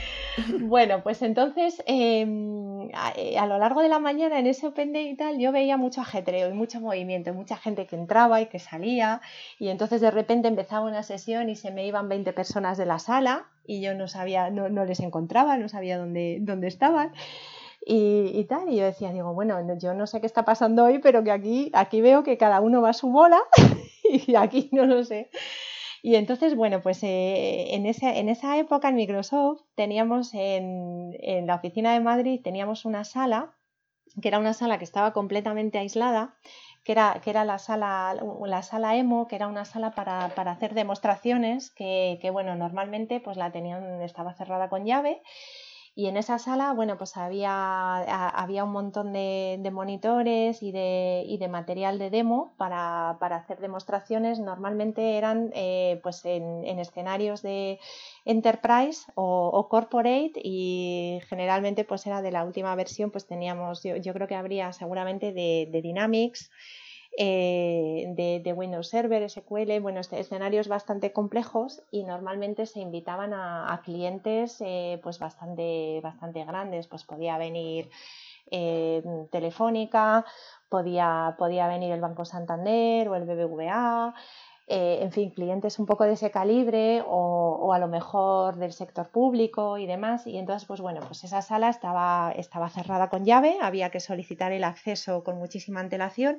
Bueno, 0.60 1.02
pues 1.02 1.22
entonces 1.22 1.82
em, 1.86 2.88
a, 2.94 3.46
lo 3.46 3.58
largo 3.58 3.82
de 3.82 3.88
la 3.88 3.98
mañana 3.98 4.38
en 4.38 4.46
ese 4.46 4.66
Open 4.66 4.92
Day 4.92 5.08
y 5.08 5.16
tal, 5.16 5.38
yo 5.38 5.52
veía 5.52 5.76
mucho 5.76 6.00
ajetreo 6.00 6.48
y 6.48 6.52
mucho 6.52 6.80
movimiento, 6.80 7.34
mucha 7.34 7.56
gente 7.56 7.86
que 7.86 7.96
entraba 7.96 8.40
y 8.40 8.46
que 8.46 8.58
salía, 8.58 9.20
y 9.58 9.68
entonces 9.68 10.00
de 10.00 10.10
repente 10.10 10.48
empezaba 10.48 10.86
una 10.86 11.02
sesión 11.02 11.48
y 11.48 11.56
se 11.56 11.70
me 11.70 11.86
iban 11.86 12.08
20 12.08 12.32
personas 12.32 12.78
de 12.78 12.86
la 12.86 12.98
sala 12.98 13.46
y 13.66 13.80
yo 13.80 13.94
no 13.94 14.08
sabía, 14.08 14.50
no, 14.50 14.68
no 14.68 14.84
les 14.84 15.00
encontraba, 15.00 15.56
no 15.56 15.68
sabía 15.68 15.98
dónde, 15.98 16.38
dónde 16.40 16.68
estaban. 16.68 17.12
Y, 17.90 18.44
tal. 18.44 18.68
Y 18.68 18.76
yo 18.76 18.84
decía, 18.84 19.12
digo, 19.12 19.32
bueno, 19.32 19.58
yo 19.78 19.94
no 19.94 20.06
sé 20.06 20.20
qué 20.20 20.26
está 20.26 20.44
pasando 20.44 20.84
hoy, 20.84 20.98
pero 20.98 21.24
que 21.24 21.30
aquí, 21.30 21.70
aquí 21.72 22.02
veo 22.02 22.22
que 22.22 22.36
cada 22.36 22.60
uno 22.60 22.82
va 22.82 22.90
a 22.90 22.92
su 22.92 23.10
bola 23.10 23.40
y 24.04 24.34
aquí 24.34 24.68
no 24.72 24.84
lo 24.84 25.04
sé. 25.04 25.30
Y 26.02 26.16
entonces, 26.16 26.54
bueno, 26.54 26.82
pues 26.82 27.02
eh, 27.02 27.74
en, 27.74 27.86
en 27.86 28.28
esa 28.28 28.58
época 28.58 28.90
en 28.90 28.96
Microsoft 28.96 29.62
teníamos 29.74 30.34
en, 30.34 31.16
en 31.20 31.46
la 31.46 31.56
oficina 31.56 31.94
de 31.94 32.00
Madrid, 32.00 32.40
teníamos 32.44 32.84
una 32.84 33.04
sala, 33.04 33.56
que 34.20 34.28
era 34.28 34.38
una 34.38 34.52
sala 34.52 34.78
que 34.78 34.84
estaba 34.84 35.12
completamente 35.14 35.78
aislada, 35.78 36.36
que 36.84 36.92
era, 36.92 37.20
que 37.24 37.30
era 37.30 37.44
la, 37.44 37.58
sala, 37.58 38.14
la 38.44 38.62
sala 38.62 38.96
EMO, 38.96 39.28
que 39.28 39.36
era 39.36 39.48
una 39.48 39.64
sala 39.64 39.92
para, 39.92 40.28
para 40.34 40.52
hacer 40.52 40.74
demostraciones, 40.74 41.70
que, 41.70 42.18
que, 42.20 42.30
bueno, 42.30 42.54
normalmente 42.54 43.18
pues 43.20 43.38
la 43.38 43.50
tenían, 43.50 44.02
estaba 44.02 44.34
cerrada 44.34 44.68
con 44.68 44.84
llave 44.84 45.22
y 45.98 46.06
en 46.06 46.16
esa 46.16 46.38
sala, 46.38 46.72
bueno, 46.74 46.96
pues 46.96 47.16
había, 47.16 47.96
había 48.28 48.62
un 48.62 48.70
montón 48.70 49.12
de, 49.12 49.68
monitores 49.72 50.62
y 50.62 50.70
de, 50.70 51.24
y 51.26 51.38
de, 51.38 51.48
material 51.48 51.98
de 51.98 52.08
demo 52.08 52.54
para, 52.56 53.18
hacer 53.18 53.58
demostraciones. 53.58 54.38
Normalmente 54.38 55.18
eran 55.18 55.50
eh, 55.56 55.98
pues 56.04 56.24
en, 56.24 56.78
escenarios 56.78 57.42
de 57.42 57.80
enterprise 58.24 59.10
o, 59.16 59.66
corporate 59.68 60.34
y 60.36 61.18
generalmente 61.28 61.82
pues 61.82 62.06
era 62.06 62.22
de 62.22 62.30
la 62.30 62.44
última 62.44 62.76
versión, 62.76 63.10
pues 63.10 63.26
teníamos, 63.26 63.82
yo, 63.82 64.12
creo 64.14 64.28
que 64.28 64.36
habría 64.36 64.72
seguramente 64.72 65.32
de 65.32 65.80
Dynamics. 65.82 66.48
Eh, 67.20 68.40
de, 68.44 68.52
Windows 68.52 68.86
Server, 68.86 69.28
SQL, 69.28 69.80
bueno, 69.80 69.98
este, 69.98 70.20
escenarios 70.20 70.68
bastante 70.68 71.12
complejos 71.12 71.82
y 71.90 72.04
normalmente 72.04 72.64
se 72.64 72.78
invitaban 72.78 73.34
a, 73.34 73.80
clientes 73.84 74.58
eh, 74.60 75.00
pues 75.02 75.18
bastante, 75.18 76.00
bastante 76.00 76.44
grandes, 76.44 76.86
pues 76.86 77.02
podía 77.02 77.36
venir 77.36 77.90
eh, 78.52 79.02
Telefónica, 79.32 80.24
podía, 80.68 81.34
podía 81.36 81.66
venir 81.66 81.90
el 81.90 82.00
Banco 82.00 82.24
Santander 82.24 83.08
o 83.08 83.16
el 83.16 83.24
BBVA, 83.24 84.14
en 84.70 85.10
fin, 85.10 85.30
clientes 85.30 85.78
un 85.78 85.86
poco 85.86 86.04
de 86.04 86.12
ese 86.12 86.30
calibre 86.30 87.02
o, 87.04 87.58
o, 87.60 87.72
a 87.72 87.78
lo 87.78 87.88
mejor 87.88 88.56
del 88.56 88.74
sector 88.74 89.08
público 89.08 89.78
y 89.78 89.86
demás. 89.86 90.26
Y 90.26 90.36
entonces, 90.36 90.68
pues 90.68 90.82
bueno, 90.82 91.00
pues 91.06 91.24
esa 91.24 91.40
sala 91.40 91.70
estaba, 91.70 92.32
estaba 92.36 92.68
cerrada 92.68 93.08
con 93.08 93.24
llave, 93.24 93.56
había 93.62 93.88
que 93.90 93.98
solicitar 93.98 94.52
el 94.52 94.64
acceso 94.64 95.24
con 95.24 95.38
muchísima 95.38 95.80
antelación 95.80 96.38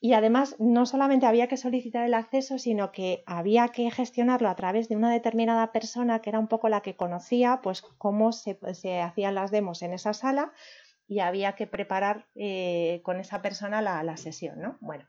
y 0.00 0.14
además 0.14 0.56
no 0.58 0.86
solamente 0.86 1.26
había 1.26 1.46
que 1.46 1.58
solicitar 1.58 2.06
el 2.06 2.14
acceso, 2.14 2.58
sino 2.58 2.90
que 2.90 3.22
había 3.26 3.68
que 3.68 3.90
gestionarlo 3.90 4.48
a 4.48 4.56
través 4.56 4.88
de 4.88 4.96
una 4.96 5.12
determinada 5.12 5.72
persona 5.72 6.20
que 6.20 6.30
era 6.30 6.38
un 6.38 6.48
poco 6.48 6.70
la 6.70 6.80
que 6.80 6.96
conocía 6.96 7.60
pues 7.62 7.82
cómo 7.82 8.32
se, 8.32 8.58
hacían 9.02 9.34
las 9.34 9.50
demos 9.50 9.82
en 9.82 9.92
esa 9.92 10.14
sala 10.14 10.52
y 11.06 11.20
había 11.20 11.52
que 11.52 11.66
preparar 11.66 12.28
eh, 12.34 13.00
con 13.04 13.20
esa 13.20 13.42
persona 13.42 13.82
la, 13.82 14.16
sesión, 14.16 14.60
¿no? 14.62 14.78
Bueno, 14.80 15.04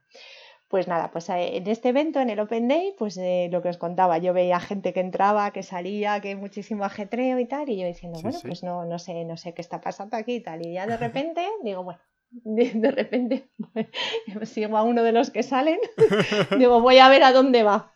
pues 0.68 0.88
nada, 0.88 1.11
pues 1.11 1.30
eh, 1.30 1.57
en 1.57 1.68
este 1.68 1.89
evento, 1.89 2.19
en 2.19 2.30
el 2.30 2.39
Open 2.39 2.68
Day, 2.68 2.93
pues 2.97 3.15
eh, 3.18 3.47
lo 3.51 3.61
que 3.61 3.69
os 3.69 3.77
contaba, 3.77 4.18
yo 4.18 4.34
veía 4.34 4.59
gente 4.59 4.93
que 4.93 4.99
entraba, 4.99 5.51
que 5.51 5.63
salía, 5.63 6.19
que 6.19 6.35
muchísimo 6.35 6.84
ajetreo 6.84 7.39
y 7.39 7.45
tal, 7.45 7.69
y 7.69 7.77
yo 7.80 7.85
diciendo, 7.85 8.19
bueno, 8.22 8.39
pues 8.41 8.63
no, 8.63 8.84
no 8.85 8.99
sé, 8.99 9.23
no 9.26 9.38
sé 9.38 9.53
qué 9.53 9.61
está 9.61 9.80
pasando 9.80 10.18
aquí 10.18 10.35
y 10.35 10.41
tal, 10.41 10.65
y 10.65 10.73
ya 10.73 10.88
de 10.88 10.97
repente 10.97 11.47
digo, 11.63 11.84
bueno, 11.84 12.01
de, 12.32 12.91
repente 12.91 13.49
sigo 14.44 14.78
a 14.78 14.84
uno 14.84 15.03
de 15.03 15.12
los 15.12 15.30
que 15.30 15.44
salen, 15.44 15.80
digo, 16.58 16.82
voy 16.82 16.98
a 16.98 17.10
ver 17.10 17.24
a 17.24 17.32
dónde 17.32 17.64
va. 17.64 17.94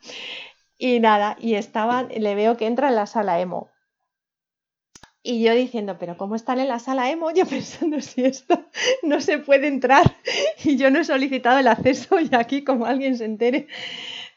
Y 0.77 0.99
nada, 0.99 1.37
y 1.39 1.55
estaban, 1.55 2.09
le 2.09 2.35
veo 2.35 2.57
que 2.57 2.67
entra 2.67 2.89
en 2.89 2.95
la 2.95 3.07
sala 3.07 3.39
emo. 3.39 3.69
Y 5.23 5.41
yo 5.41 5.55
diciendo, 5.55 5.97
pero 5.97 6.17
¿cómo 6.17 6.35
están 6.35 6.59
en 6.59 6.67
la 6.67 6.79
sala 6.79 7.09
emo? 7.09 7.31
Yo 7.31 7.45
pensando, 7.49 7.99
si 8.01 8.25
esto 8.25 8.65
no 9.03 9.21
se 9.21 9.39
puede 9.39 9.67
entrar 9.67 10.03
y 10.63 10.77
yo 10.77 10.91
no 10.91 10.99
he 10.99 11.05
solicitado 11.05 11.59
el 11.59 11.67
acceso 11.67 12.19
y 12.19 12.29
aquí 12.35 12.63
como 12.63 12.85
alguien 12.85 13.17
se 13.17 13.25
entere. 13.25 13.67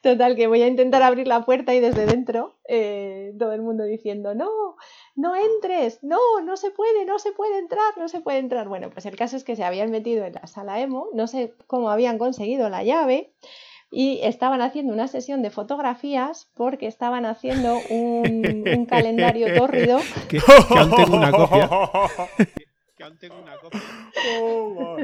Total, 0.00 0.36
que 0.36 0.46
voy 0.46 0.62
a 0.62 0.68
intentar 0.68 1.02
abrir 1.02 1.26
la 1.26 1.44
puerta 1.44 1.74
y 1.74 1.80
desde 1.80 2.06
dentro 2.06 2.60
eh, 2.68 3.34
todo 3.36 3.52
el 3.52 3.62
mundo 3.62 3.82
diciendo, 3.82 4.32
no, 4.34 4.76
no 5.18 5.34
entres, 5.34 5.98
no, 6.04 6.16
no 6.44 6.56
se 6.56 6.70
puede, 6.70 7.04
no 7.04 7.18
se 7.18 7.32
puede 7.32 7.58
entrar, 7.58 7.98
no 7.98 8.08
se 8.08 8.20
puede 8.20 8.38
entrar. 8.38 8.68
Bueno, 8.68 8.88
pues 8.88 9.04
el 9.04 9.16
caso 9.16 9.36
es 9.36 9.42
que 9.42 9.56
se 9.56 9.64
habían 9.64 9.90
metido 9.90 10.24
en 10.24 10.34
la 10.34 10.46
sala 10.46 10.80
emo, 10.80 11.08
no 11.12 11.26
sé 11.26 11.54
cómo 11.66 11.90
habían 11.90 12.18
conseguido 12.18 12.68
la 12.68 12.84
llave 12.84 13.32
y 13.90 14.20
estaban 14.22 14.60
haciendo 14.60 14.92
una 14.92 15.08
sesión 15.08 15.42
de 15.42 15.50
fotografías 15.50 16.52
porque 16.54 16.86
estaban 16.86 17.26
haciendo 17.26 17.80
un, 17.90 18.86
calendario 18.88 19.52
tórrido. 19.58 19.98
Que, 20.28 20.38
aún 20.38 20.94
tengo 20.94 21.16
una 21.16 21.32
copia. 21.32 21.68
que 22.96 23.02
aún 23.02 23.18
tengo 23.18 23.42
una 23.42 23.56
copia. 23.58 23.80
Oh, 24.40 24.96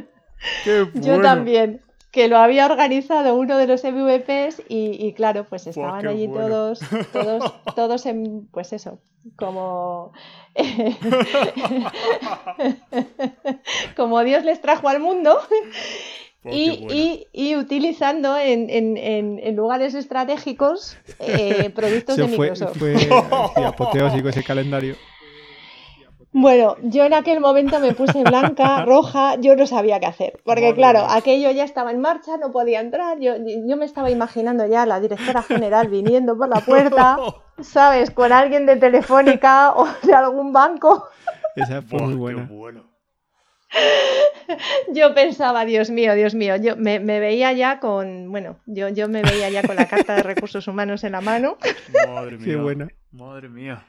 Yo 0.95 1.23
también 1.23 1.81
que 2.15 2.29
lo 2.29 2.39
había 2.39 2.67
organizado 2.67 3.35
uno 3.35 3.59
de 3.59 3.67
los 3.67 3.83
MVPs 3.83 4.63
y, 4.69 5.13
claro, 5.15 5.43
pues 5.43 5.67
estaban 5.67 6.07
allí 6.07 6.29
todos, 6.29 6.79
todos, 7.13 7.53
todos 7.75 8.07
en, 8.07 8.47
pues 8.53 8.73
eso, 8.73 9.01
como, 9.35 10.13
como 13.97 14.23
Dios 14.23 14.45
les 14.45 14.61
trajo 14.61 14.89
al 14.89 15.01
mundo. 15.01 15.41
y, 16.45 17.57
utilizando 17.57 18.39
en, 18.39 19.57
lugares 19.57 19.95
estratégicos 19.95 20.97
eh, 21.19 21.73
productos 21.75 22.17
de 22.17 22.29
Microsoft. 22.29 22.79
Fue, 22.79 22.95
apoteósico 23.67 24.29
ese 24.29 24.45
calendario. 24.45 24.95
Bueno, 26.37 26.75
yo 26.83 27.05
en 27.05 27.15
aquel 27.15 27.39
momento 27.39 27.79
me 27.79 27.95
puse 27.95 28.25
blanca, 28.25 28.85
roja, 28.87 29.37
yo 29.37 29.55
no 29.55 29.69
sabía 29.69 30.01
qué 30.01 30.07
hacer, 30.07 30.41
porque 30.45 30.75
claro, 30.75 31.07
aquello 31.09 31.49
ya 31.53 31.63
estaba 31.63 31.93
en 31.93 32.01
marcha, 32.01 32.37
no 32.39 32.51
podía 32.51 32.81
entrar, 32.81 33.21
yo, 33.21 33.35
yo 33.37 33.77
me 33.77 33.85
estaba 33.85 34.11
imaginando 34.11 34.67
ya 34.67 34.85
la 34.85 34.99
directora 34.99 35.43
general 35.43 35.87
viniendo 35.87 36.37
por 36.37 36.49
la 36.49 36.61
puerta, 36.61 37.19
¿sabes? 37.61 38.11
Con 38.11 38.33
alguien 38.33 38.67
de 38.67 38.75
Telefónica 38.75 39.75
o 39.77 39.87
de 40.03 40.13
algún 40.13 40.53
banco. 40.53 41.07
Esa 41.55 41.83
fue 41.83 42.01
muy 42.01 42.15
buena. 42.15 42.83
Yo 44.93 45.15
pensaba, 45.15 45.65
Dios 45.65 45.91
mío, 45.91 46.15
Dios 46.15 46.35
mío, 46.35 46.57
yo 46.57 46.77
me, 46.77 46.99
veía 47.01 47.53
ya 47.53 47.81
con, 47.81 48.31
bueno, 48.31 48.61
yo, 48.67 48.89
yo 48.89 49.09
me 49.09 49.23
veía 49.23 49.51
ya 49.51 49.63
con 49.63 49.75
la 49.75 49.87
carta 49.87 50.15
de 50.15 50.23
recursos 50.23 50.69
humanos 50.69 51.03
en 51.03 51.13
la 51.13 51.21
mano. 51.21 51.59
Madre 52.07 52.37
mía. 52.37 52.45
Qué 52.45 52.57
buena. 52.57 52.89
Madre 53.11 53.49
mía. 53.49 53.85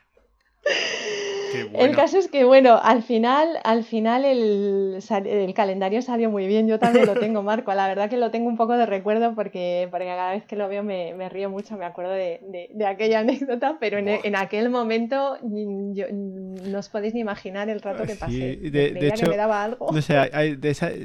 El 1.74 1.96
caso 1.96 2.18
es 2.18 2.28
que, 2.28 2.44
bueno, 2.44 2.80
al 2.82 3.04
final, 3.04 3.60
al 3.64 3.84
final 3.84 4.26
el, 4.26 5.00
el, 5.26 5.54
calendario 5.54 6.02
salió 6.02 6.30
muy 6.30 6.48
bien. 6.48 6.68
Yo 6.68 6.80
también 6.80 7.06
lo 7.06 7.14
tengo, 7.20 7.44
Marco. 7.44 7.74
La 7.74 7.88
verdad 7.88 8.10
que 8.10 8.18
lo 8.18 8.32
tengo 8.32 8.48
un 8.48 8.58
poco 8.58 8.78
de 8.78 8.86
recuerdo 8.86 9.36
porque, 9.36 9.88
porque 9.92 10.06
cada 10.06 10.32
vez 10.32 10.46
que 10.46 10.56
lo 10.56 10.68
veo 10.68 10.84
me, 10.84 11.14
me 11.14 11.30
río 11.30 11.50
mucho, 11.50 11.78
me 11.78 11.86
acuerdo 11.86 12.12
de, 12.12 12.42
de, 12.74 12.86
aquella 12.86 13.20
anécdota, 13.20 13.78
pero 13.80 13.98
en, 13.98 14.08
en, 14.08 14.36
aquel 14.36 14.70
momento 14.70 15.38
yo, 15.42 16.06
no 16.12 16.80
os 16.80 16.90
podéis 16.90 17.14
ni 17.14 17.22
imaginar 17.22 17.70
el 17.70 17.82
rato 17.82 18.04
que 18.04 18.16
pasé. 18.16 18.58
de, 18.58 19.08
hecho, 19.08 19.28
me 19.28 19.38
daba 19.38 19.64
algo. 19.64 19.88
No 19.92 20.02
sé, 20.02 20.16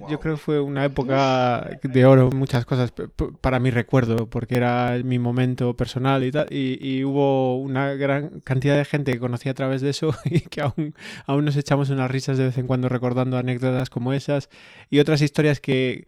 yo 0.08 0.20
creo 0.20 0.34
que 0.34 0.40
fue 0.40 0.60
una 0.60 0.84
época 0.84 1.78
de 1.82 2.04
oro, 2.04 2.30
muchas 2.30 2.64
cosas 2.64 2.92
para 3.40 3.58
mi 3.58 3.70
recuerdo, 3.70 4.26
porque 4.26 4.56
era 4.56 4.98
mi 5.04 5.18
momento 5.18 5.74
personal 5.74 6.24
y 6.24 6.30
tal, 6.30 6.46
y, 6.50 6.78
y 6.80 7.04
hubo 7.04 7.58
una 7.58 7.94
gran 7.94 8.40
cantidad 8.40 8.76
de 8.76 8.84
gente 8.84 9.12
que 9.12 9.18
conocí 9.18 9.48
a 9.48 9.54
través 9.54 9.80
de 9.80 9.90
eso 9.90 10.14
y 10.24 10.39
que 10.50 10.60
aún, 10.60 10.94
aún 11.26 11.44
nos 11.44 11.56
echamos 11.56 11.90
unas 11.90 12.10
risas 12.10 12.38
de 12.38 12.44
vez 12.44 12.58
en 12.58 12.66
cuando 12.66 12.88
recordando 12.88 13.36
anécdotas 13.36 13.90
como 13.90 14.12
esas 14.12 14.48
y 14.88 14.98
otras 14.98 15.22
historias 15.22 15.60
que, 15.60 16.06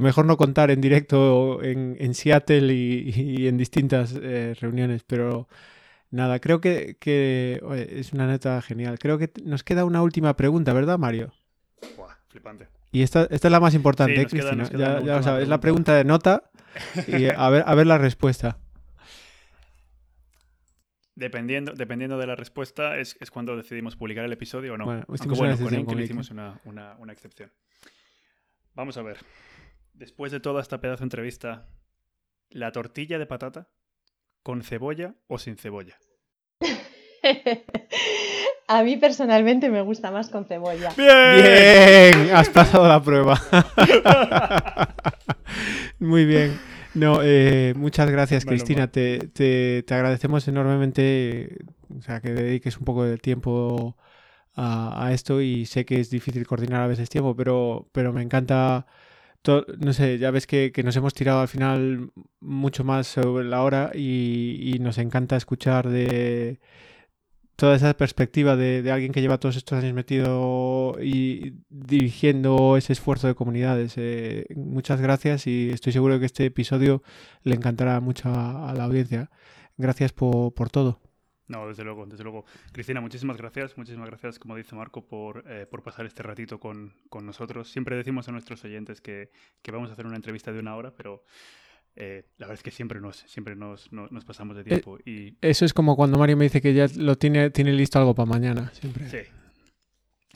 mejor 0.00 0.26
no 0.26 0.36
contar 0.36 0.72
en 0.72 0.80
directo 0.80 1.62
en, 1.62 1.96
en 2.00 2.14
Seattle 2.14 2.72
y, 2.72 3.46
en 3.46 3.56
distintas 3.56 4.14
eh, 4.20 4.56
reuniones, 4.60 5.04
pero 5.04 5.46
nada, 6.10 6.40
creo 6.40 6.60
que, 6.60 6.96
es 7.90 8.12
una 8.12 8.26
neta 8.26 8.60
genial. 8.62 8.98
Creo 8.98 9.18
que 9.18 9.30
nos 9.44 9.62
queda 9.62 9.84
una 9.84 10.02
última 10.02 10.34
pregunta, 10.34 10.72
¿verdad, 10.72 10.98
Mario? 10.98 11.32
flipante. 12.28 12.66
Y 12.90 13.02
esta, 13.02 13.28
esta 13.30 13.48
es 13.48 13.52
la 13.52 13.60
más 13.60 13.74
importante, 13.74 14.20
¿eh, 14.20 14.26
Cristina. 14.26 14.68
ya, 14.70 15.00
lo 15.00 15.22
sabes, 15.22 15.44
es 15.44 15.48
la 15.48 15.60
pregunta 15.60 15.94
de 15.94 16.04
nota 16.04 16.50
y 17.06 17.26
a 17.26 17.48
ver, 17.50 17.62
a 17.66 17.74
ver 17.74 17.86
la 17.86 17.98
respuesta. 17.98 18.58
Dependiendo, 21.16 21.72
dependiendo 21.74 22.18
de 22.18 22.26
la 22.26 22.34
respuesta 22.34 22.98
es, 22.98 23.16
es, 23.20 23.30
cuando 23.30 23.56
decidimos 23.56 23.94
publicar 23.94 24.24
el 24.24 24.32
episodio 24.32 24.74
o 24.74 24.76
no. 24.76 24.84
Bueno, 24.84 25.04
Aunque 25.06 25.28
bueno, 25.28 25.84
con 25.84 26.00
hicimos 26.00 26.30
una, 26.30 26.60
una, 26.64 26.96
una, 26.98 27.12
excepción. 27.12 27.52
Vamos 28.74 28.96
a 28.96 29.02
ver. 29.02 29.18
Después 29.92 30.32
de 30.32 30.40
toda 30.40 30.60
esta 30.60 30.80
pedazo 30.80 31.00
de 31.00 31.04
entrevista, 31.04 31.68
¿la 32.50 32.72
tortilla 32.72 33.18
de 33.18 33.26
patata 33.26 33.68
con 34.42 34.64
cebolla 34.64 35.14
o 35.28 35.38
sin 35.38 35.56
cebolla? 35.56 35.96
a 38.68 38.82
mí 38.82 38.96
personalmente 38.96 39.70
me 39.70 39.82
gusta 39.82 40.10
más 40.10 40.30
con 40.30 40.46
cebolla. 40.46 40.92
Bien, 40.96 42.34
has 42.34 42.50
pasado 42.50 42.88
la 42.88 43.00
prueba. 43.00 43.40
Muy 46.00 46.24
bien. 46.24 46.58
No, 46.94 47.20
eh, 47.22 47.74
muchas 47.76 48.10
gracias, 48.10 48.44
Cristina. 48.44 48.90
Te, 48.90 49.18
te, 49.18 49.84
agradecemos 49.94 50.46
enormemente 50.48 51.58
o 51.96 52.02
sea, 52.02 52.20
que 52.20 52.32
dediques 52.32 52.78
un 52.78 52.84
poco 52.84 53.04
de 53.04 53.18
tiempo 53.18 53.96
a, 54.56 55.10
esto 55.12 55.40
y 55.40 55.66
sé 55.66 55.84
que 55.84 56.00
es 56.00 56.10
difícil 56.10 56.46
coordinar 56.46 56.82
a 56.82 56.86
veces 56.86 57.08
tiempo, 57.10 57.34
pero, 57.36 57.88
pero 57.92 58.12
me 58.12 58.22
encanta, 58.22 58.86
no 59.78 59.92
sé, 59.92 60.18
ya 60.18 60.30
ves 60.30 60.46
que, 60.46 60.72
nos 60.84 60.96
hemos 60.96 61.14
tirado 61.14 61.40
al 61.40 61.48
final 61.48 62.12
mucho 62.40 62.84
más 62.84 63.06
sobre 63.08 63.44
la 63.44 63.62
hora 63.62 63.90
y, 63.94 64.76
nos 64.80 64.98
encanta 64.98 65.36
escuchar 65.36 65.88
de 65.88 66.60
toda 67.56 67.76
esa 67.76 67.94
perspectiva 67.94 68.56
de, 68.56 68.90
alguien 68.90 69.12
que 69.12 69.20
lleva 69.20 69.38
todos 69.38 69.56
estos 69.56 69.78
años 69.78 69.94
metido 69.94 70.96
y 71.02 71.54
dirigiendo 71.68 72.76
ese 72.76 72.92
esfuerzo 72.92 73.26
de 73.26 73.34
comunidades. 73.34 73.94
Eh, 73.96 74.46
muchas 74.56 75.00
gracias 75.00 75.46
y 75.46 75.70
estoy 75.70 75.92
seguro 75.92 76.18
que 76.18 76.26
este 76.26 76.46
episodio 76.46 77.02
le 77.42 77.54
encantará 77.54 78.00
mucho 78.00 78.28
a, 78.28 78.72
la 78.74 78.84
audiencia. 78.84 79.30
Gracias 79.76 80.12
por 80.12 80.70
todo. 80.70 81.00
No, 81.46 81.68
desde 81.68 81.84
luego, 81.84 82.06
desde 82.06 82.24
luego. 82.24 82.46
Cristina, 82.72 83.02
muchísimas 83.02 83.36
gracias, 83.36 83.76
muchísimas 83.76 84.08
gracias, 84.08 84.38
como 84.38 84.56
dice 84.56 84.74
Marco, 84.74 85.06
por, 85.06 85.44
eh, 85.46 85.66
por 85.66 85.82
pasar 85.82 86.06
este 86.06 86.22
ratito 86.22 86.58
con, 86.58 86.94
con, 87.10 87.26
nosotros. 87.26 87.70
Siempre 87.70 87.96
decimos 87.96 88.28
a 88.28 88.32
nuestros 88.32 88.64
oyentes 88.64 89.02
que, 89.02 89.30
que, 89.60 89.70
vamos 89.70 89.90
a 89.90 89.92
hacer 89.92 90.06
una 90.06 90.16
entrevista 90.16 90.52
de 90.52 90.60
una 90.60 90.74
hora, 90.74 90.94
pero 90.96 91.22
eh, 91.96 92.24
la 92.38 92.46
verdad 92.46 92.54
es 92.54 92.62
que 92.62 92.70
siempre 92.70 93.00
nos, 93.00 93.18
siempre 93.18 93.56
nos, 93.56 93.92
nos, 93.92 94.24
pasamos 94.24 94.56
de 94.56 94.62
eh, 94.62 94.64
tiempo. 94.64 94.98
y... 95.04 95.36
Eso 95.40 95.64
es 95.64 95.72
como 95.72 95.96
cuando 95.96 96.18
Mario 96.18 96.36
me 96.36 96.44
dice 96.44 96.60
que 96.60 96.74
ya 96.74 96.86
lo 96.96 97.16
tiene, 97.16 97.50
tiene 97.50 97.72
listo 97.72 97.98
algo 97.98 98.14
para 98.14 98.26
mañana, 98.26 98.70
siempre. 98.74 99.08
Sí. 99.08 99.30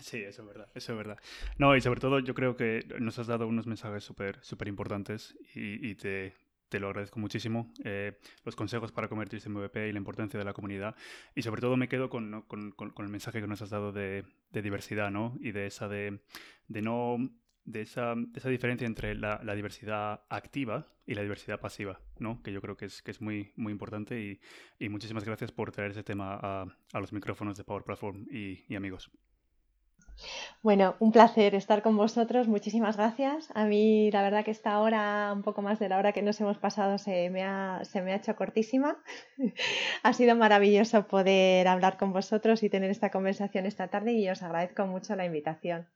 Sí, 0.00 0.18
eso 0.18 0.42
es 0.42 0.48
verdad, 0.48 0.68
eso 0.74 0.92
es 0.92 0.98
verdad. 0.98 1.18
No, 1.58 1.76
y 1.76 1.80
sobre 1.80 2.00
todo 2.00 2.20
yo 2.20 2.32
creo 2.32 2.56
que 2.56 2.86
nos 3.00 3.18
has 3.18 3.26
dado 3.26 3.46
unos 3.48 3.66
mensajes 3.66 4.04
súper 4.04 4.38
súper 4.42 4.68
importantes 4.68 5.36
y, 5.54 5.86
y 5.86 5.96
te, 5.96 6.34
te 6.68 6.80
lo 6.80 6.88
agradezco 6.88 7.18
muchísimo. 7.18 7.72
Eh, 7.84 8.18
los 8.44 8.56
consejos 8.56 8.92
para 8.92 9.08
convertirse 9.08 9.48
en 9.48 9.54
MVP 9.54 9.88
y 9.88 9.92
la 9.92 9.98
importancia 9.98 10.38
de 10.38 10.44
la 10.44 10.52
comunidad. 10.52 10.94
Y 11.34 11.42
sobre 11.42 11.60
todo 11.60 11.76
me 11.76 11.88
quedo 11.88 12.08
con, 12.08 12.42
con, 12.42 12.72
con, 12.72 12.92
el 13.04 13.08
mensaje 13.08 13.40
que 13.40 13.46
nos 13.46 13.62
has 13.62 13.70
dado 13.70 13.92
de, 13.92 14.24
de, 14.50 14.62
diversidad, 14.62 15.10
¿no? 15.10 15.36
Y 15.40 15.52
de 15.52 15.66
esa 15.66 15.88
de, 15.88 16.20
de 16.68 16.82
no 16.82 17.18
de 17.68 17.82
esa, 17.82 18.14
de 18.16 18.38
esa, 18.38 18.48
diferencia 18.48 18.86
entre 18.86 19.14
la, 19.14 19.40
la, 19.44 19.54
diversidad 19.54 20.22
activa 20.30 20.86
y 21.06 21.14
la 21.14 21.22
diversidad 21.22 21.60
pasiva, 21.60 22.00
¿no? 22.18 22.42
Que 22.42 22.52
yo 22.52 22.60
creo 22.60 22.76
que 22.76 22.86
es, 22.86 23.02
que 23.02 23.10
es 23.10 23.20
muy, 23.20 23.52
muy 23.56 23.72
importante 23.72 24.20
y, 24.20 24.40
y 24.78 24.88
muchísimas 24.88 25.24
gracias 25.24 25.52
por 25.52 25.70
traer 25.70 25.90
ese 25.90 26.02
tema 26.02 26.38
a, 26.42 26.66
a 26.92 27.00
los 27.00 27.12
micrófonos 27.12 27.58
de 27.58 27.64
Power 27.64 27.84
Platform 27.84 28.26
y, 28.30 28.64
y 28.68 28.74
amigos. 28.74 29.10
Bueno, 30.62 30.96
un 30.98 31.12
placer 31.12 31.54
estar 31.54 31.82
con 31.82 31.96
vosotros. 31.96 32.48
Muchísimas 32.48 32.96
gracias. 32.96 33.50
A 33.54 33.66
mí 33.66 34.10
la 34.10 34.22
verdad 34.22 34.44
que 34.44 34.50
esta 34.50 34.80
hora, 34.80 35.32
un 35.32 35.42
poco 35.42 35.62
más 35.62 35.78
de 35.78 35.88
la 35.88 35.98
hora 35.98 36.12
que 36.12 36.22
nos 36.22 36.40
hemos 36.40 36.58
pasado, 36.58 36.98
se 36.98 37.30
me 37.30 37.44
ha, 37.44 37.84
se 37.84 38.02
me 38.02 38.12
ha 38.12 38.16
hecho 38.16 38.34
cortísima. 38.34 38.98
ha 40.02 40.12
sido 40.12 40.34
maravilloso 40.34 41.06
poder 41.06 41.68
hablar 41.68 41.98
con 41.98 42.12
vosotros 42.12 42.62
y 42.62 42.70
tener 42.70 42.90
esta 42.90 43.10
conversación 43.10 43.66
esta 43.66 43.88
tarde 43.88 44.12
y 44.12 44.28
os 44.28 44.42
agradezco 44.42 44.86
mucho 44.86 45.14
la 45.14 45.26
invitación. 45.26 45.86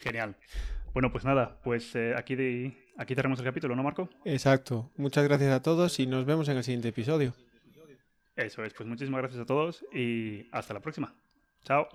Genial. 0.00 0.36
Bueno, 0.92 1.12
pues 1.12 1.24
nada, 1.24 1.60
pues 1.62 1.94
eh, 1.94 2.14
aquí, 2.16 2.34
de, 2.34 2.76
aquí 2.96 3.14
cerramos 3.14 3.38
el 3.38 3.44
capítulo, 3.44 3.76
¿no, 3.76 3.82
Marco? 3.82 4.08
Exacto. 4.24 4.90
Muchas 4.96 5.24
gracias 5.24 5.52
a 5.52 5.62
todos 5.62 6.00
y 6.00 6.06
nos 6.06 6.24
vemos 6.24 6.48
en 6.48 6.56
el 6.56 6.64
siguiente 6.64 6.88
episodio. 6.88 7.34
Eso 8.36 8.64
es, 8.64 8.72
pues 8.74 8.88
muchísimas 8.88 9.20
gracias 9.20 9.42
a 9.42 9.46
todos 9.46 9.84
y 9.92 10.48
hasta 10.50 10.74
la 10.74 10.80
próxima. 10.80 11.14
Chao. 11.64 11.88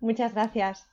Muchas 0.00 0.32
gracias. 0.32 0.88